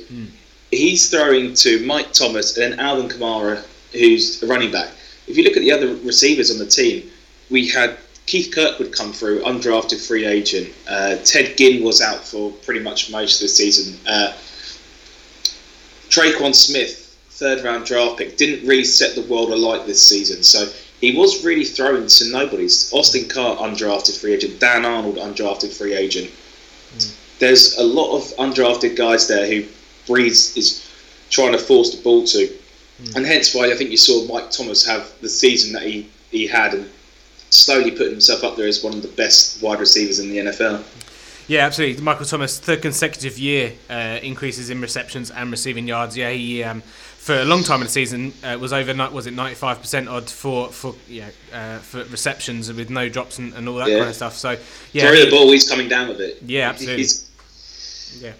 He's 0.70 1.10
throwing 1.10 1.52
to 1.54 1.84
Mike 1.84 2.14
Thomas 2.14 2.56
and 2.56 2.80
Alvin 2.80 3.10
Kamara, 3.10 3.62
who's 3.92 4.42
a 4.42 4.46
running 4.46 4.72
back. 4.72 4.88
If 5.26 5.36
you 5.36 5.44
look 5.44 5.58
at 5.58 5.60
the 5.60 5.72
other 5.72 5.94
receivers 5.96 6.50
on 6.50 6.58
the 6.58 6.66
team, 6.66 7.10
we 7.50 7.68
had 7.68 7.98
Keith 8.24 8.50
Kirkwood 8.54 8.92
come 8.92 9.12
through, 9.12 9.42
undrafted 9.42 10.00
free 10.08 10.24
agent. 10.24 10.72
Uh, 10.88 11.16
Ted 11.16 11.58
Ginn 11.58 11.84
was 11.84 12.00
out 12.00 12.24
for 12.24 12.50
pretty 12.64 12.80
much 12.80 13.10
most 13.10 13.34
of 13.36 13.40
the 13.42 13.48
season. 13.48 14.00
Uh, 14.08 14.32
Tre'Quan 16.08 16.54
Smith, 16.54 17.14
third 17.28 17.62
round 17.62 17.84
draft 17.84 18.16
pick, 18.16 18.38
didn't 18.38 18.66
really 18.66 18.84
set 18.84 19.14
the 19.14 19.22
world 19.22 19.50
alight 19.50 19.86
this 19.86 20.02
season. 20.02 20.42
So 20.42 20.72
he 21.04 21.16
was 21.16 21.44
really 21.44 21.64
throwing 21.64 22.06
to 22.06 22.32
nobodies. 22.32 22.90
Austin 22.92 23.28
Carr, 23.28 23.56
undrafted 23.56 24.18
free 24.18 24.34
agent. 24.34 24.58
Dan 24.58 24.84
Arnold, 24.84 25.16
undrafted 25.16 25.72
free 25.76 25.94
agent. 25.94 26.30
There's 27.38 27.76
a 27.76 27.84
lot 27.84 28.16
of 28.16 28.22
undrafted 28.36 28.96
guys 28.96 29.28
there 29.28 29.46
who 29.46 29.66
Brees 30.06 30.56
is 30.56 30.90
trying 31.30 31.52
to 31.52 31.58
force 31.58 31.94
the 31.94 32.02
ball 32.02 32.24
to. 32.24 32.48
And 33.16 33.26
hence 33.26 33.54
why 33.54 33.70
I 33.70 33.74
think 33.74 33.90
you 33.90 33.96
saw 33.96 34.26
Mike 34.32 34.50
Thomas 34.50 34.86
have 34.86 35.12
the 35.20 35.28
season 35.28 35.72
that 35.74 35.82
he, 35.82 36.08
he 36.30 36.46
had 36.46 36.74
and 36.74 36.90
slowly 37.50 37.90
putting 37.90 38.12
himself 38.12 38.44
up 38.44 38.56
there 38.56 38.66
as 38.66 38.82
one 38.82 38.94
of 38.94 39.02
the 39.02 39.08
best 39.08 39.62
wide 39.62 39.80
receivers 39.80 40.20
in 40.20 40.30
the 40.30 40.38
NFL. 40.38 40.84
Yeah, 41.46 41.66
absolutely. 41.66 42.02
Michael 42.02 42.24
Thomas, 42.24 42.58
third 42.58 42.80
consecutive 42.80 43.38
year 43.38 43.74
uh, 43.90 44.18
increases 44.22 44.70
in 44.70 44.80
receptions 44.80 45.30
and 45.30 45.50
receiving 45.50 45.86
yards. 45.86 46.16
Yeah, 46.16 46.30
he 46.30 46.62
um, 46.62 46.82
for 47.24 47.34
a 47.40 47.44
long 47.44 47.62
time 47.62 47.80
in 47.80 47.86
the 47.86 47.90
season 47.92 48.34
uh, 48.44 48.58
was 48.60 48.72
over 48.74 48.92
was 49.10 49.26
it 49.26 49.32
ninety 49.32 49.54
five 49.54 49.80
percent 49.80 50.08
odd 50.08 50.28
for 50.28 50.68
for 50.68 50.94
yeah 51.08 51.30
uh, 51.54 51.78
for 51.78 52.04
receptions 52.04 52.70
with 52.70 52.90
no 52.90 53.08
drops 53.08 53.38
and, 53.38 53.54
and 53.54 53.66
all 53.66 53.76
that 53.76 53.88
Yeah. 53.88 53.98
kind 54.00 54.10
of 54.10 54.16
stuff. 54.16 54.34
So 54.36 54.58
yeah, 54.92 55.08
Throw 55.08 55.24
the 55.24 55.30
ball, 55.30 55.50
he's 55.50 55.68
coming 55.68 55.88
down 55.88 56.08
with 56.08 56.20
it. 56.20 56.42
Yeah, 56.44 56.68
absolutely. 56.68 57.02
He's- 57.02 57.30
Yeah. 58.20 58.32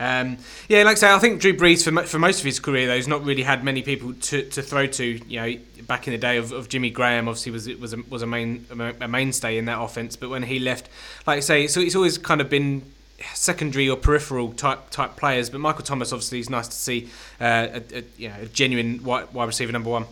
Um, 0.00 0.38
yeah, 0.68 0.82
like 0.82 0.96
I 0.96 1.00
say, 1.00 1.12
I 1.12 1.18
think 1.20 1.40
Drew 1.40 1.56
Brees 1.56 1.84
for, 1.84 2.04
for 2.06 2.18
most 2.18 2.40
of 2.40 2.44
his 2.44 2.58
career 2.58 2.88
though, 2.88 2.96
he's 2.96 3.06
not 3.06 3.24
really 3.24 3.44
had 3.44 3.62
many 3.62 3.80
people 3.82 4.12
to, 4.12 4.42
to 4.50 4.60
throw 4.60 4.86
to. 4.88 5.04
You 5.04 5.40
know, 5.40 5.54
back 5.86 6.08
in 6.08 6.12
the 6.12 6.18
day 6.18 6.36
of, 6.36 6.50
of 6.50 6.68
Jimmy 6.68 6.90
Graham, 6.90 7.28
obviously 7.28 7.52
was 7.52 7.68
was 7.78 7.92
a, 7.92 7.98
was 8.10 8.22
a 8.22 8.26
main 8.26 8.66
a 9.00 9.06
mainstay 9.06 9.56
in 9.56 9.66
that 9.66 9.80
offense. 9.80 10.16
But 10.16 10.30
when 10.30 10.42
he 10.42 10.58
left, 10.58 10.88
like 11.28 11.36
I 11.36 11.40
say, 11.40 11.68
so 11.68 11.80
it's 11.80 11.94
always 11.94 12.18
kind 12.18 12.40
of 12.40 12.50
been 12.50 12.82
secondary 13.34 13.88
or 13.88 13.96
peripheral 13.96 14.52
type 14.52 14.90
type 14.90 15.16
players. 15.16 15.50
But 15.50 15.60
Michael 15.60 15.84
Thomas, 15.84 16.12
obviously, 16.12 16.40
is 16.40 16.50
nice 16.50 16.68
to 16.68 16.76
see 16.76 17.08
uh, 17.40 17.80
a, 17.92 17.98
a, 17.98 18.04
you 18.16 18.28
know 18.28 18.36
a 18.42 18.46
genuine 18.46 19.02
wide, 19.04 19.32
wide 19.32 19.46
receiver 19.46 19.72
number 19.72 19.90
one. 19.90 20.06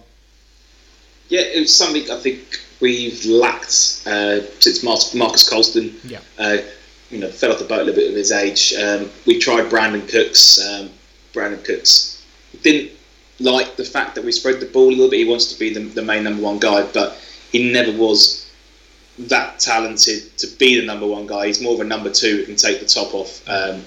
Yeah, 1.28 1.40
it's 1.40 1.74
something 1.74 2.10
I 2.10 2.18
think 2.18 2.40
we've 2.80 3.24
lacked 3.24 4.02
uh, 4.06 4.40
since 4.60 4.82
Mar- 4.82 4.98
Marques 5.14 5.48
Colston. 5.48 5.94
Yeah. 6.04 6.20
Uh, 6.38 6.58
you 7.10 7.18
know, 7.18 7.28
fell 7.28 7.52
off 7.52 7.58
the 7.58 7.64
boat 7.64 7.82
a 7.82 7.84
little 7.84 8.00
bit 8.00 8.08
with 8.08 8.16
his 8.16 8.32
age. 8.32 8.72
Um, 8.74 9.10
we 9.26 9.38
tried 9.38 9.70
Brandin 9.70 10.08
Cooks. 10.10 10.60
Um, 10.66 10.90
Brandin 11.32 11.62
Cooks 11.64 12.24
didn't 12.62 12.92
like 13.38 13.76
the 13.76 13.84
fact 13.84 14.14
that 14.14 14.24
we 14.24 14.32
spread 14.32 14.60
the 14.60 14.66
ball 14.66 14.88
a 14.88 14.90
little 14.90 15.10
bit. 15.10 15.18
He 15.18 15.24
wants 15.28 15.52
to 15.52 15.58
be 15.58 15.72
the, 15.72 15.80
the 15.80 16.02
main 16.02 16.24
number 16.24 16.42
one 16.42 16.58
guy, 16.58 16.86
but 16.92 17.18
he 17.50 17.70
never 17.72 17.96
was 17.96 18.41
that 19.18 19.60
talented 19.60 20.36
to 20.38 20.46
be 20.58 20.80
the 20.80 20.86
number 20.86 21.06
one 21.06 21.26
guy. 21.26 21.46
He's 21.46 21.60
more 21.62 21.74
of 21.74 21.80
a 21.80 21.84
number 21.84 22.10
two 22.10 22.38
who 22.38 22.44
can 22.44 22.56
take 22.56 22.80
the 22.80 22.86
top 22.86 23.14
off. 23.14 23.46
Um, 23.48 23.82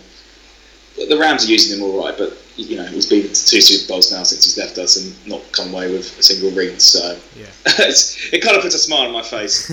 the 1.10 1.18
Rams 1.18 1.46
are 1.46 1.52
using 1.52 1.78
him 1.78 1.84
all 1.84 2.04
right, 2.04 2.18
but 2.18 2.38
you 2.56 2.78
know 2.78 2.86
he's 2.86 3.06
been 3.06 3.24
to 3.24 3.28
two 3.28 3.60
Super 3.60 3.94
Bowls 3.94 4.12
now 4.12 4.24
since 4.24 4.46
he's 4.46 4.58
left 4.58 4.78
us 4.78 4.96
and 4.96 5.28
not 5.28 5.42
come 5.52 5.74
away 5.74 5.92
with 5.92 6.18
a 6.18 6.24
single 6.24 6.52
ring. 6.52 6.80
So 6.80 7.18
Yeah. 7.36 7.46
it 7.66 8.42
kind 8.42 8.56
of 8.56 8.62
puts 8.64 8.76
a 8.76 8.80
smile 8.80 9.08
on 9.08 9.12
my 9.14 9.22
face. 9.24 9.70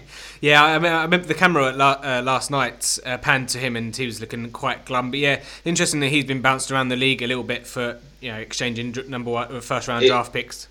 Yeah, 0.42 0.64
I, 0.64 0.78
mean, 0.78 0.90
I 0.90 1.02
remember 1.02 1.26
the 1.26 1.34
camera 1.34 1.68
at 1.68 1.76
la- 1.76 2.00
uh, 2.02 2.22
last 2.24 2.50
night 2.50 2.98
uh, 3.04 3.18
panned 3.18 3.50
to 3.50 3.58
him, 3.58 3.76
and 3.76 3.94
he 3.94 4.06
was 4.06 4.22
looking 4.22 4.50
quite 4.52 4.86
glum. 4.86 5.10
But 5.10 5.20
yeah, 5.20 5.42
interesting 5.66 6.00
that 6.00 6.08
he's 6.08 6.24
been 6.24 6.40
bounced 6.40 6.70
around 6.72 6.88
the 6.88 6.96
league 6.96 7.20
a 7.20 7.26
little 7.26 7.42
bit 7.44 7.66
for 7.66 7.98
you 8.22 8.32
know 8.32 8.38
exchanging 8.38 8.96
number 9.08 9.30
one, 9.30 9.48
uh, 9.54 9.80
round 9.86 10.04
It- 10.04 10.08
draft 10.08 10.32
picks. 10.32 10.66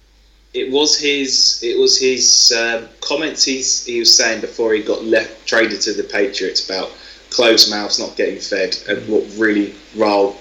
It 0.53 0.71
was 0.71 0.99
his 0.99 1.61
it 1.63 1.77
was 1.77 1.99
his 1.99 2.53
um, 2.57 2.87
comments 3.01 3.43
he's, 3.43 3.85
he 3.85 3.99
was 3.99 4.15
saying 4.15 4.41
before 4.41 4.73
he 4.73 4.81
got 4.81 5.03
left 5.03 5.47
traded 5.47 5.81
to 5.81 5.93
the 5.93 6.03
Patriots 6.03 6.67
about 6.67 6.91
closed 7.29 7.69
mouths 7.69 7.99
not 7.99 8.15
getting 8.15 8.39
fed 8.39 8.75
and 8.87 9.07
what 9.07 9.23
really 9.37 9.75
riled 9.95 10.35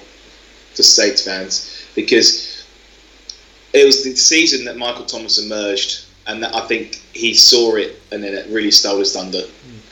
the 0.76 0.82
Saints 0.82 1.24
fans 1.24 1.84
because 1.94 2.66
it 3.74 3.84
was 3.84 4.02
the 4.02 4.16
season 4.16 4.64
that 4.64 4.78
Michael 4.78 5.04
Thomas 5.04 5.38
emerged 5.38 6.06
and 6.26 6.42
that 6.42 6.54
I 6.54 6.66
think 6.66 6.96
he 7.12 7.34
saw 7.34 7.76
it 7.76 8.00
and 8.12 8.22
then 8.22 8.34
it 8.34 8.46
really 8.48 8.70
stole 8.70 8.98
his 8.98 9.12
thunder. 9.12 9.42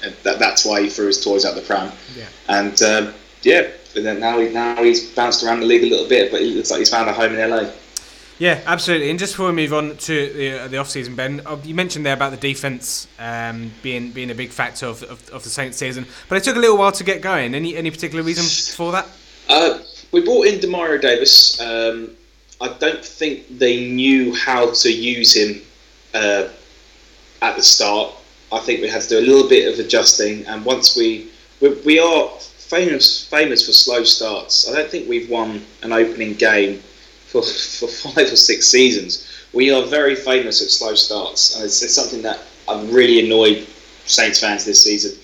And 0.03 0.15
that, 0.23 0.39
that's 0.39 0.65
why 0.65 0.83
he 0.83 0.89
threw 0.89 1.07
his 1.07 1.23
toys 1.23 1.45
out 1.45 1.55
the 1.55 1.63
pram. 1.63 1.93
Yeah. 2.17 2.27
and 2.49 2.83
um, 2.83 3.15
yeah 3.43 3.69
and 3.95 4.05
then 4.05 4.21
now 4.21 4.39
he, 4.39 4.49
now 4.49 4.83
he's 4.83 5.15
bounced 5.15 5.43
around 5.43 5.61
the 5.61 5.67
league 5.67 5.83
a 5.83 5.89
little 5.89 6.09
bit 6.09 6.31
but 6.31 6.41
it 6.41 6.55
looks 6.55 6.71
like 6.71 6.79
he's 6.79 6.91
found 6.91 7.09
a 7.09 7.13
home 7.13 7.35
in 7.35 7.51
LA 7.51 7.71
Yeah, 8.39 8.61
absolutely. 8.67 9.09
And 9.09 9.19
just 9.19 9.33
before 9.33 9.47
we 9.47 9.53
move 9.53 9.73
on 9.73 9.97
to 9.97 10.33
the, 10.33 10.61
uh, 10.61 10.69
the 10.69 10.77
off 10.77 10.91
season, 10.91 11.15
Ben, 11.15 11.41
uh, 11.47 11.57
you 11.65 11.75
mentioned 11.75 12.05
there 12.05 12.13
about 12.13 12.33
the 12.33 12.37
defense 12.37 13.09
um, 13.19 13.73
being 13.83 14.11
being 14.11 14.31
a 14.31 14.35
big 14.35 14.51
factor 14.51 14.87
of, 14.87 15.03
of, 15.05 15.29
of 15.31 15.43
the 15.43 15.49
Saints 15.49 15.79
season, 15.79 16.07
but 16.29 16.37
it 16.37 16.45
took 16.45 16.57
a 16.57 16.59
little 16.59 16.77
while 16.77 16.93
to 16.93 17.05
get 17.05 17.23
going. 17.23 17.55
Any 17.55 17.77
any 17.77 17.91
particular 17.91 18.23
reason 18.23 18.45
for 18.75 18.93
that? 18.93 19.09
Uh, 19.49 19.79
we 20.13 20.23
brought 20.23 20.47
in 20.47 20.61
Demario 20.61 21.01
Davis. 21.01 21.59
Um, 21.61 22.11
I 22.61 22.69
don't 22.79 23.05
think 23.05 23.59
they 23.59 23.91
knew 23.91 24.35
how 24.35 24.73
to 24.73 24.91
use 24.91 25.35
him 25.35 25.63
uh, 26.15 26.49
at 27.41 27.57
the 27.57 27.63
start. 27.63 28.15
I 28.53 28.59
think 28.61 28.83
we 28.83 28.89
had 28.89 29.03
to 29.03 29.09
do 29.09 29.19
a 29.19 29.27
little 29.27 29.49
bit 29.49 29.73
of 29.73 29.79
adjusting, 29.85 30.47
and 30.47 30.63
once 30.63 30.95
we 30.95 31.31
we, 31.61 31.71
we 31.87 31.99
are 31.99 32.29
famous 32.39 33.27
famous 33.27 33.65
for 33.65 33.73
slow 33.73 34.05
starts. 34.05 34.69
I 34.69 34.77
don't 34.77 34.91
think 34.91 35.09
we've 35.09 35.31
won 35.31 35.65
an 35.83 35.93
opening 35.93 36.35
game 36.35 36.83
for, 37.43 37.87
for 37.87 37.89
five 37.89 38.33
or 38.33 38.37
six 38.37 38.67
seasons. 38.67 39.27
We 39.53 39.73
are 39.73 39.83
very 39.83 40.15
famous 40.15 40.63
at 40.63 40.69
slow 40.71 40.95
starts, 40.95 41.57
and 41.57 41.65
it's, 41.65 41.83
it's 41.83 41.95
something 41.95 42.23
that 42.23 42.41
I've 42.69 42.93
really 42.93 43.25
annoyed 43.25 43.67
Saints 44.07 44.41
fans 44.41 44.65
this 44.65 44.83
season. 44.83 45.19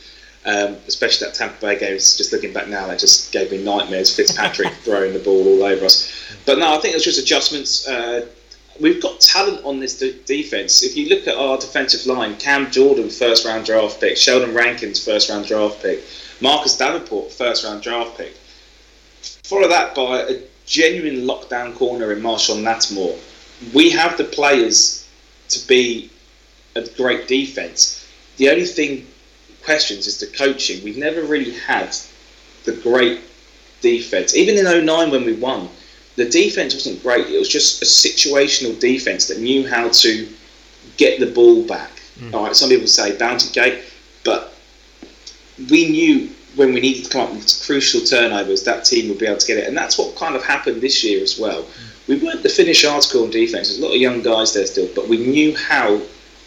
Um, 0.45 0.77
especially 0.89 1.29
that 1.29 1.35
Tampa 1.35 1.61
Bay 1.61 1.79
game. 1.79 1.95
Just 1.95 2.33
looking 2.33 2.53
back 2.53 2.67
now, 2.67 2.89
that 2.89 2.99
just 2.99 3.31
gave 3.31 3.53
me 3.53 3.63
nightmares. 3.63 4.15
Fitzpatrick 4.15 4.73
throwing 4.83 5.13
the 5.13 5.21
ball 5.21 5.47
all 5.47 5.63
over 5.63 5.85
us. 5.85 6.13
But 6.47 6.59
no, 6.59 6.75
I 6.75 6.81
think 6.81 6.97
it's 6.97 7.05
just 7.05 7.21
adjustments. 7.21 7.87
Uh, 7.87 8.27
we've 8.81 9.01
got 9.01 9.21
talent 9.21 9.65
on 9.65 9.79
this 9.79 9.99
de- 9.99 10.19
defense. 10.25 10.83
If 10.83 10.97
you 10.97 11.09
look 11.09 11.29
at 11.29 11.37
our 11.37 11.59
defensive 11.59 12.07
line, 12.07 12.37
Cam 12.39 12.71
Jordan, 12.73 13.09
first 13.09 13.45
round 13.45 13.67
draft 13.67 14.01
pick, 14.01 14.17
Sheldon 14.17 14.53
Rankins, 14.53 15.05
first 15.05 15.31
round 15.31 15.47
draft 15.47 15.81
pick, 15.81 16.03
Marcus 16.41 16.77
Davenport, 16.77 17.31
first 17.31 17.65
round 17.65 17.83
draft 17.83 18.17
pick. 18.17 18.35
Follow 19.45 19.69
that 19.69 19.95
by 19.95 20.23
a 20.23 20.43
genuine 20.67 21.27
lockdown 21.27 21.75
corner 21.75 22.13
in 22.13 22.23
Marshall 22.23 22.57
Lattimore. 22.57 23.19
We 23.73 23.91
have 23.91 24.17
the 24.17 24.25
players 24.25 25.09
to 25.51 25.67
be 25.67 26.11
a 26.75 26.87
great 26.97 27.29
defense. 27.29 28.07
The 28.37 28.49
only 28.51 28.65
thing 28.65 29.07
questions 29.65 30.07
is 30.07 30.19
the 30.19 30.27
coaching. 30.27 30.83
We've 30.83 30.97
never 30.97 31.23
really 31.23 31.53
had 31.53 31.95
the 32.65 32.73
great 32.73 33.21
defense. 33.81 34.35
Even 34.35 34.57
in 34.57 34.87
09 34.87 35.11
when 35.11 35.25
we 35.25 35.35
won, 35.35 35.69
the 36.17 36.29
defense 36.29 36.75
wasn't 36.75 37.03
great. 37.03 37.27
It 37.27 37.39
was 37.39 37.49
just 37.49 37.83
a 37.83 37.85
situational 37.85 38.79
defense 38.79 39.27
that 39.29 39.41
knew 39.41 39.67
how 39.67 39.89
to 39.89 40.29
get 40.97 41.21
the 41.21 41.27
ball 41.27 41.67
back. 41.67 41.91
Mm. 42.19 42.35
All 42.35 42.45
right, 42.45 42.57
some 42.57 42.69
people 42.69 42.87
say 42.87 43.17
bounty 43.17 43.51
gate, 43.53 43.85
but 44.25 44.55
we 45.71 45.89
knew 45.91 46.31
when 46.57 46.73
we 46.73 46.81
needed 46.81 47.05
to 47.05 47.11
come 47.11 47.23
up 47.23 47.33
with 47.33 47.63
crucial 47.65 48.01
turnovers, 48.01 48.63
that 48.65 48.85
team 48.85 49.09
would 49.09 49.19
be 49.19 49.27
able 49.27 49.39
to 49.39 49.47
get 49.47 49.59
it, 49.59 49.69
and 49.69 49.77
that's 49.77 49.99
what 49.99 50.15
kind 50.17 50.35
of 50.35 50.45
happened 50.45 50.81
this 50.81 51.03
year 51.03 51.23
as 51.23 51.39
well. 51.39 51.63
Mm. 51.63 52.09
We 52.09 52.17
weren't 52.17 52.43
the 52.43 52.49
finished 52.49 52.85
article 52.85 53.25
on 53.25 53.31
defense. 53.31 53.69
There's 53.69 53.79
a 53.79 53.83
lot 53.83 53.95
of 53.95 54.01
young 54.01 54.23
guys 54.23 54.53
there 54.53 54.67
still, 54.67 54.89
but 54.95 55.09
we 55.09 55.19
knew 55.19 55.57
how 55.57 56.01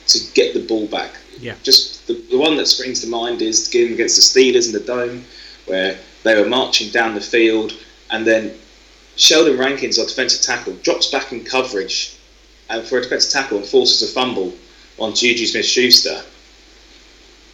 to 0.08 0.20
get 0.34 0.54
the 0.54 0.66
ball 0.66 0.88
back. 0.88 1.12
Yeah. 1.40 1.56
Just 1.64 2.08
the, 2.08 2.14
the 2.30 2.38
one 2.38 2.58
that 2.58 2.68
springs 2.68 3.02
to 3.02 3.08
mind 3.08 3.42
is 3.42 3.70
the 3.70 3.78
game 3.78 3.94
against 3.94 4.16
the 4.16 4.22
Steelers 4.22 4.68
in 4.68 4.74
the 4.74 4.86
dome, 4.86 5.24
where 5.66 5.98
they 6.24 6.40
were 6.40 6.48
marching 6.48 6.92
down 6.92 7.16
the 7.16 7.22
field, 7.22 7.74
and 8.12 8.26
then 8.28 8.54
Sheldon 9.16 9.58
Rankins, 9.58 9.98
our 9.98 10.06
defensive 10.06 10.42
tackle, 10.42 10.74
drops 10.84 11.10
back 11.10 11.32
in 11.32 11.44
coverage 11.44 12.18
and 12.70 12.86
for 12.86 12.98
a 12.98 13.02
defensive 13.02 13.32
tackle 13.32 13.58
and 13.58 13.66
forces 13.66 14.02
a 14.10 14.12
fumble 14.12 14.54
on 14.98 15.14
Juju 15.14 15.46
Smith 15.46 15.66
Schuster 15.66 16.22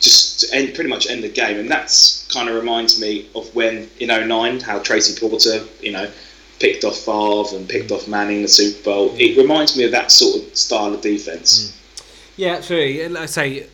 just 0.02 0.42
to 0.42 0.56
end 0.56 0.74
pretty 0.76 0.90
much 0.90 1.08
end 1.08 1.24
the 1.24 1.30
game. 1.30 1.58
And 1.58 1.70
that's 1.70 2.28
kind 2.34 2.50
of 2.50 2.56
reminds 2.56 3.00
me 3.00 3.30
of 3.36 3.54
when 3.56 3.90
in 4.00 4.08
09, 4.08 4.60
how 4.60 4.80
Tracy 4.80 5.20
Porter, 5.20 5.64
you 5.80 5.92
know, 5.92 6.10
picked 6.60 6.84
off 6.84 6.98
Favre 6.98 7.58
and 7.58 7.70
picked 7.70 7.92
off 7.92 8.08
Manning 8.08 8.38
in 8.38 8.42
the 8.44 8.48
Super 8.48 8.84
Bowl. 8.84 9.16
It 9.18 9.38
reminds 9.38 9.78
me 9.78 9.84
of 9.84 9.92
that 9.92 10.12
sort 10.12 10.44
of 10.44 10.56
style 10.56 10.94
of 10.94 11.02
defense. 11.02 11.72
Mm. 11.72 11.78
Yeah, 12.38 12.56
absolutely. 12.56 13.10
Like 13.10 13.24
I 13.24 13.26
say, 13.28 13.68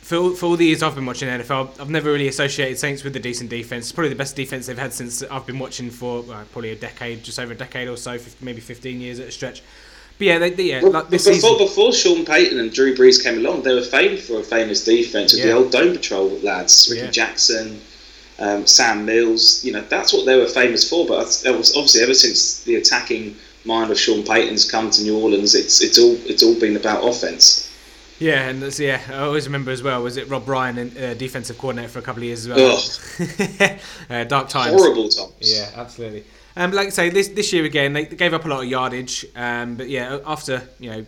for, 0.00 0.30
for 0.30 0.46
all 0.46 0.56
the 0.56 0.64
years 0.64 0.82
I've 0.82 0.94
been 0.94 1.04
watching 1.04 1.28
NFL, 1.28 1.78
I've 1.80 1.90
never 1.90 2.10
really 2.10 2.28
associated 2.28 2.78
Saints 2.78 3.04
with 3.04 3.14
a 3.16 3.20
decent 3.20 3.50
defense. 3.50 3.86
It's 3.86 3.92
probably 3.92 4.08
the 4.08 4.16
best 4.16 4.36
defense 4.36 4.66
they've 4.66 4.78
had 4.78 4.94
since 4.94 5.22
I've 5.24 5.46
been 5.46 5.58
watching 5.58 5.90
for 5.90 6.22
well, 6.22 6.44
probably 6.52 6.70
a 6.70 6.76
decade, 6.76 7.22
just 7.22 7.38
over 7.38 7.52
a 7.52 7.56
decade 7.56 7.88
or 7.88 7.96
so, 7.96 8.18
maybe 8.40 8.60
15 8.60 9.00
years 9.00 9.20
at 9.20 9.28
a 9.28 9.30
stretch. 9.30 9.62
But 10.18 10.26
yeah, 10.26 10.38
they, 10.38 10.50
they, 10.50 10.62
yeah, 10.64 10.82
well, 10.82 10.92
like 10.92 11.08
this 11.10 11.26
before, 11.26 11.50
season... 11.52 11.58
before 11.58 11.92
Sean 11.92 12.24
Payton 12.24 12.58
and 12.58 12.72
Drew 12.72 12.94
Brees 12.96 13.22
came 13.22 13.38
along, 13.38 13.62
they 13.62 13.72
were 13.72 13.82
famous 13.82 14.26
for 14.26 14.40
a 14.40 14.42
famous 14.42 14.84
defense 14.84 15.32
with 15.32 15.44
yeah. 15.44 15.52
the 15.52 15.58
old 15.58 15.70
Dome 15.70 15.94
Patrol 15.94 16.28
lads, 16.40 16.88
Ricky 16.90 17.04
yeah. 17.04 17.10
Jackson, 17.10 17.80
um, 18.40 18.66
Sam 18.66 19.06
Mills. 19.06 19.64
You 19.64 19.72
know, 19.72 19.82
that's 19.82 20.12
what 20.12 20.26
they 20.26 20.36
were 20.36 20.48
famous 20.48 20.88
for. 20.88 21.06
But 21.06 21.44
I 21.46 21.52
was 21.52 21.76
obviously, 21.76 22.02
ever 22.02 22.14
since 22.14 22.64
the 22.64 22.74
attacking 22.74 23.36
mind 23.64 23.92
of 23.92 23.98
Sean 23.98 24.24
Payton's 24.24 24.68
come 24.68 24.90
to 24.90 25.02
New 25.02 25.16
Orleans, 25.20 25.54
it's 25.54 25.80
it's 25.80 25.98
all 25.98 26.16
it's 26.26 26.42
all 26.42 26.58
been 26.58 26.76
about 26.76 27.06
offense. 27.06 27.66
Yeah, 28.18 28.48
and 28.48 28.60
that's, 28.60 28.80
yeah, 28.80 29.00
I 29.10 29.18
always 29.18 29.46
remember 29.46 29.70
as 29.70 29.84
well. 29.84 30.02
Was 30.02 30.16
it 30.16 30.28
Rob 30.28 30.48
Ryan, 30.48 30.92
uh, 30.98 31.14
defensive 31.14 31.56
coordinator 31.56 31.88
for 31.88 32.00
a 32.00 32.02
couple 32.02 32.22
of 32.22 32.26
years 32.26 32.48
as 32.48 32.56
well? 32.56 33.78
uh, 34.10 34.24
dark 34.24 34.48
times. 34.48 34.74
Horrible 34.74 35.08
times. 35.08 35.32
Yeah, 35.38 35.70
absolutely. 35.76 36.24
Um, 36.58 36.72
like 36.72 36.88
I 36.88 36.90
say, 36.90 37.08
this 37.08 37.28
this 37.28 37.52
year 37.52 37.64
again, 37.64 37.92
they, 37.92 38.04
they 38.04 38.16
gave 38.16 38.34
up 38.34 38.44
a 38.44 38.48
lot 38.48 38.64
of 38.64 38.68
yardage. 38.68 39.24
Um, 39.36 39.76
but 39.76 39.88
yeah, 39.88 40.18
after 40.26 40.68
you 40.80 40.90
know, 40.90 41.06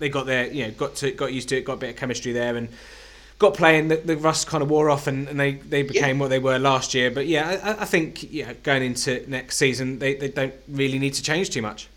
they 0.00 0.08
got 0.08 0.26
there, 0.26 0.48
you 0.48 0.64
know, 0.64 0.72
got 0.72 0.96
to 0.96 1.12
got 1.12 1.32
used 1.32 1.48
to 1.50 1.56
it, 1.56 1.64
got 1.64 1.74
a 1.74 1.76
bit 1.76 1.90
of 1.90 1.96
chemistry 1.96 2.32
there, 2.32 2.56
and 2.56 2.68
got 3.38 3.54
playing. 3.54 3.86
The, 3.86 3.98
the 3.98 4.16
rust 4.16 4.48
kind 4.48 4.60
of 4.60 4.68
wore 4.68 4.90
off, 4.90 5.06
and, 5.06 5.28
and 5.28 5.38
they, 5.38 5.52
they 5.52 5.84
became 5.84 6.16
yeah. 6.16 6.20
what 6.20 6.30
they 6.30 6.40
were 6.40 6.58
last 6.58 6.94
year. 6.94 7.12
But 7.12 7.28
yeah, 7.28 7.60
I, 7.62 7.82
I 7.82 7.84
think 7.84 8.32
yeah, 8.32 8.54
going 8.64 8.82
into 8.82 9.24
next 9.30 9.56
season, 9.56 10.00
they, 10.00 10.14
they 10.14 10.30
don't 10.30 10.54
really 10.68 10.98
need 10.98 11.14
to 11.14 11.22
change 11.22 11.50
too 11.50 11.62
much. 11.62 11.88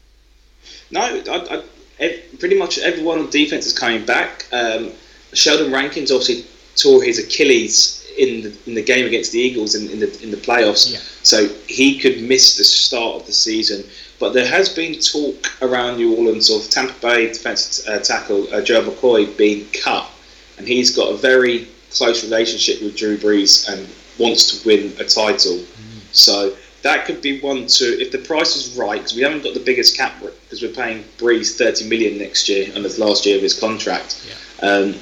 No, 0.91 1.01
I, 1.01 1.63
I 1.99 2.21
pretty 2.39 2.57
much 2.57 2.77
everyone 2.77 3.17
on 3.17 3.29
defense 3.31 3.65
is 3.65 3.77
coming 3.77 4.05
back. 4.05 4.45
Um, 4.53 4.91
Sheldon 5.33 5.71
Rankins 5.71 6.11
obviously 6.11 6.45
tore 6.75 7.01
his 7.01 7.17
Achilles 7.17 8.00
in 8.17 8.43
the, 8.43 8.57
in 8.67 8.75
the 8.75 8.81
game 8.81 9.05
against 9.05 9.31
the 9.31 9.39
Eagles 9.39 9.75
in, 9.75 9.89
in 9.89 9.99
the 9.99 10.23
in 10.23 10.31
the 10.31 10.37
playoffs, 10.37 10.91
yeah. 10.91 10.99
so 11.23 11.47
he 11.67 11.99
could 11.99 12.21
miss 12.21 12.57
the 12.57 12.63
start 12.63 13.21
of 13.21 13.25
the 13.25 13.33
season. 13.33 13.83
But 14.19 14.33
there 14.33 14.47
has 14.47 14.69
been 14.69 14.99
talk 14.99 15.51
around 15.63 15.97
New 15.97 16.15
Orleans 16.15 16.49
of 16.51 16.69
Tampa 16.69 16.93
Bay 17.01 17.27
defensive 17.27 17.87
uh, 17.87 17.99
tackle 17.99 18.53
uh, 18.53 18.61
Joe 18.61 18.83
McCoy 18.83 19.35
being 19.37 19.67
cut, 19.83 20.09
and 20.57 20.67
he's 20.67 20.95
got 20.95 21.11
a 21.11 21.17
very 21.17 21.67
close 21.91 22.23
relationship 22.23 22.81
with 22.81 22.95
Drew 22.95 23.17
Brees 23.17 23.67
and 23.67 23.87
wants 24.19 24.61
to 24.61 24.67
win 24.67 24.93
a 24.99 25.05
title. 25.05 25.57
Mm. 25.57 26.01
So 26.11 26.55
that 26.83 27.05
could 27.05 27.21
be 27.21 27.39
one 27.41 27.67
to 27.67 27.85
if 27.99 28.11
the 28.11 28.17
price 28.19 28.55
is 28.55 28.77
right 28.77 28.99
because 28.99 29.15
we 29.15 29.21
haven't 29.21 29.43
got 29.43 29.53
the 29.53 29.59
biggest 29.59 29.97
cap 29.97 30.13
because 30.21 30.61
we're 30.61 30.73
paying 30.73 31.03
Brees 31.17 31.57
30 31.57 31.87
million 31.89 32.17
next 32.17 32.49
year 32.49 32.71
on 32.75 32.83
the 32.83 32.95
last 32.99 33.25
year 33.25 33.37
of 33.37 33.43
his 33.43 33.59
contract. 33.59 34.27
Yeah. 34.27 34.67
Um, 34.67 34.95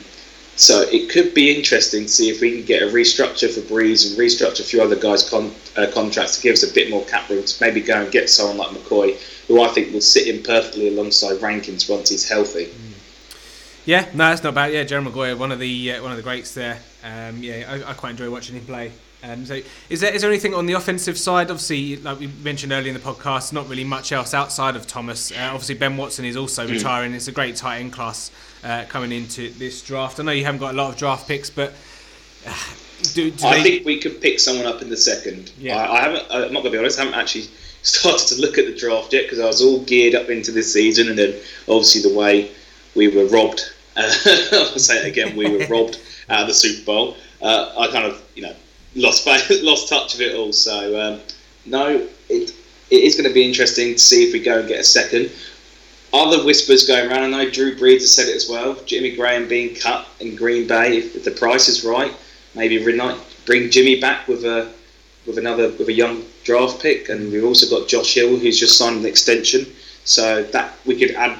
so 0.60 0.82
it 0.82 1.10
could 1.10 1.34
be 1.34 1.56
interesting 1.56 2.04
to 2.04 2.10
see 2.10 2.30
if 2.30 2.42
we 2.42 2.52
can 2.52 2.66
get 2.66 2.84
a 2.84 2.88
restructure 2.88 3.50
for 3.50 3.62
Brees 3.62 4.10
and 4.10 4.20
restructure 4.20 4.60
a 4.60 4.64
few 4.64 4.82
other 4.82 4.98
guys' 4.98 5.28
con- 5.30 5.56
uh, 5.78 5.88
contracts 5.94 6.36
to 6.36 6.44
give 6.44 6.52
us 6.52 6.70
a 6.70 6.74
bit 6.74 6.90
more 6.90 7.06
cap 7.06 7.30
room 7.30 7.46
to 7.46 7.64
maybe 7.64 7.80
go 7.80 8.02
and 8.02 8.12
get 8.12 8.30
someone 8.30 8.58
like 8.58 8.68
McCoy, 8.68 9.18
who 9.48 9.62
I 9.62 9.70
think 9.70 9.94
will 9.94 10.02
sit 10.02 10.28
in 10.28 10.44
perfectly 10.44 10.90
alongside 10.90 11.42
Rankins 11.42 11.88
once 11.88 12.10
he's 12.10 12.28
healthy. 12.28 12.66
Mm. 12.66 12.92
Yeah, 13.86 14.10
no, 14.12 14.30
that's 14.30 14.44
not 14.44 14.54
bad. 14.54 14.74
Yeah, 14.74 14.84
Jerry 14.84 15.02
Maguire, 15.02 15.38
one 15.38 15.54
of 15.54 15.60
the 15.60 15.94
uh, 15.94 16.04
one 16.04 16.12
of 16.12 16.18
the 16.18 16.24
greats 16.24 16.54
there. 16.54 16.80
Um, 17.06 17.42
yeah, 17.42 17.66
I, 17.88 17.92
I, 17.92 17.94
quite 17.94 18.10
enjoy 18.10 18.30
watching 18.30 18.58
him 18.58 18.66
play. 18.66 18.92
Um, 19.24 19.46
so, 19.46 19.62
is 19.90 20.02
there 20.02 20.14
is 20.14 20.24
there 20.24 20.30
anything 20.30 20.54
on 20.54 20.66
the 20.66 20.74
offensive 20.74 21.18
side? 21.18 21.50
Obviously, 21.50 21.96
like 21.96 22.20
we 22.20 22.28
mentioned 22.28 22.74
earlier 22.74 22.94
in 22.94 22.94
the 22.94 23.00
podcast, 23.00 23.54
not 23.54 23.70
really 23.70 23.86
much 23.86 24.12
else 24.12 24.34
outside 24.34 24.76
of 24.76 24.88
Thomas. 24.88 25.32
Uh, 25.32 25.52
obviously, 25.54 25.76
Ben 25.76 25.96
Watson 25.96 26.26
is 26.26 26.36
also 26.36 26.68
mm. 26.68 26.72
retiring. 26.72 27.14
It's 27.14 27.30
a 27.30 27.32
great 27.32 27.56
tight 27.56 27.80
end 27.80 27.94
class 27.94 28.30
uh, 28.64 28.86
coming 28.90 29.12
into 29.12 29.50
this 29.52 29.82
draft. 29.82 30.20
I 30.20 30.24
know 30.24 30.32
you 30.32 30.46
haven't 30.46 30.60
got 30.60 30.74
a 30.74 30.78
lot 30.78 30.92
of 30.92 30.98
draft 30.98 31.28
picks, 31.28 31.50
but 31.50 31.74
uh, 32.48 32.54
do, 33.14 33.32
do 33.32 33.46
I 33.46 33.58
they... 33.58 33.64
think 33.64 33.86
we 33.86 34.00
could 34.00 34.22
pick 34.22 34.40
someone 34.40 34.66
up 34.66 34.82
in 34.82 34.90
the 34.90 34.98
second. 34.98 35.52
Yeah. 35.58 35.78
I, 35.78 35.98
I 35.98 36.02
haven't. 36.02 36.24
I'm 36.30 36.54
not 36.54 36.64
gonna 36.64 36.72
be 36.72 36.78
honest. 36.78 37.00
I 37.00 37.04
haven't 37.04 37.20
actually 37.20 37.46
started 37.82 38.28
to 38.36 38.42
look 38.42 38.58
at 38.58 38.66
the 38.66 38.76
draft 38.76 39.14
yet 39.14 39.24
because 39.24 39.40
I 39.40 39.46
was 39.46 39.62
all 39.62 39.84
geared 39.84 40.16
up 40.16 40.30
into 40.30 40.52
this 40.52 40.74
season, 40.74 41.10
and 41.10 41.18
then 41.18 41.36
obviously 41.68 42.10
the 42.10 42.18
way 42.18 42.52
we 42.96 43.08
were 43.08 43.26
robbed. 43.28 43.62
Uh, 43.96 44.02
I'll 44.52 44.80
say 44.80 44.98
it 44.98 45.08
again. 45.08 45.36
We 45.36 45.50
were 45.50 45.66
robbed 45.68 46.00
out 46.30 46.42
of 46.42 46.48
the 46.48 46.54
Super 46.54 46.86
Bowl. 46.86 47.18
Uh, 47.42 47.74
I 47.78 47.88
kind 47.88 48.06
of, 48.06 48.22
you 48.36 48.44
know, 48.44 48.56
lost 48.96 49.26
lost 49.62 49.90
touch 49.90 50.16
of 50.16 50.22
it 50.22 50.36
all. 50.36 50.52
So 50.54 51.00
um, 51.00 51.22
no, 51.66 52.08
it 52.30 52.54
it 52.90 53.04
is 53.04 53.16
going 53.16 53.28
to 53.28 53.34
be 53.34 53.46
interesting 53.46 53.94
to 53.94 54.00
see 54.00 54.28
if 54.28 54.34
we 54.34 54.40
go 54.40 54.60
and 54.60 54.68
get 54.68 54.80
a 54.80 54.84
second. 54.84 55.32
Other 56.12 56.44
whispers 56.44 56.88
going 56.88 57.10
around. 57.10 57.34
I 57.34 57.44
know 57.44 57.50
Drew 57.50 57.76
Brees 57.76 58.00
has 58.00 58.14
said 58.14 58.28
it 58.28 58.36
as 58.36 58.50
well. 58.50 58.76
Jimmy 58.86 59.16
Graham 59.16 59.48
being 59.48 59.76
cut 59.76 60.08
in 60.20 60.36
Green 60.36 60.68
Bay. 60.68 60.98
If, 60.98 61.24
the 61.24 61.32
price 61.32 61.68
is 61.68 61.84
right, 61.84 62.14
maybe 62.56 62.84
bring 63.46 63.70
Jimmy 63.70 64.00
back 64.00 64.28
with 64.28 64.44
a 64.44 64.74
with 65.28 65.38
another 65.38 65.70
with 65.78 65.88
a 65.90 65.94
young 65.94 66.24
draft 66.44 66.82
pick, 66.82 67.10
and 67.10 67.32
we've 67.32 67.44
also 67.44 67.70
got 67.70 67.88
Josh 67.88 68.16
Hill 68.16 68.38
who's 68.38 68.60
just 68.60 68.78
signed 68.78 69.00
an 69.00 69.06
extension. 69.06 69.66
So 70.06 70.44
that 70.44 70.74
we 70.86 70.98
could 70.98 71.12
add 71.12 71.40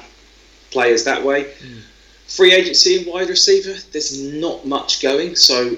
players 0.70 1.04
that 1.04 1.24
way. 1.24 1.44
Mm. 1.44 1.80
Free 2.28 2.52
agency 2.52 2.98
and 2.98 3.06
wide 3.06 3.28
receiver. 3.28 3.74
There's 3.90 4.22
not 4.22 4.64
much 4.64 5.02
going. 5.02 5.34
So 5.34 5.76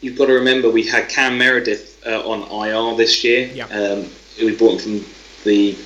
you've 0.00 0.18
got 0.18 0.26
to 0.26 0.32
remember 0.32 0.70
we 0.70 0.84
had 0.84 1.08
Cam 1.08 1.38
Meredith 1.38 2.04
uh, 2.04 2.28
on 2.28 2.42
IR 2.50 2.96
this 2.96 3.22
year. 3.22 3.46
Yeah. 3.46 3.66
Um, 3.66 4.08
we 4.40 4.56
bought 4.56 4.80
him 4.80 5.00
from 5.00 5.12
the 5.44 5.76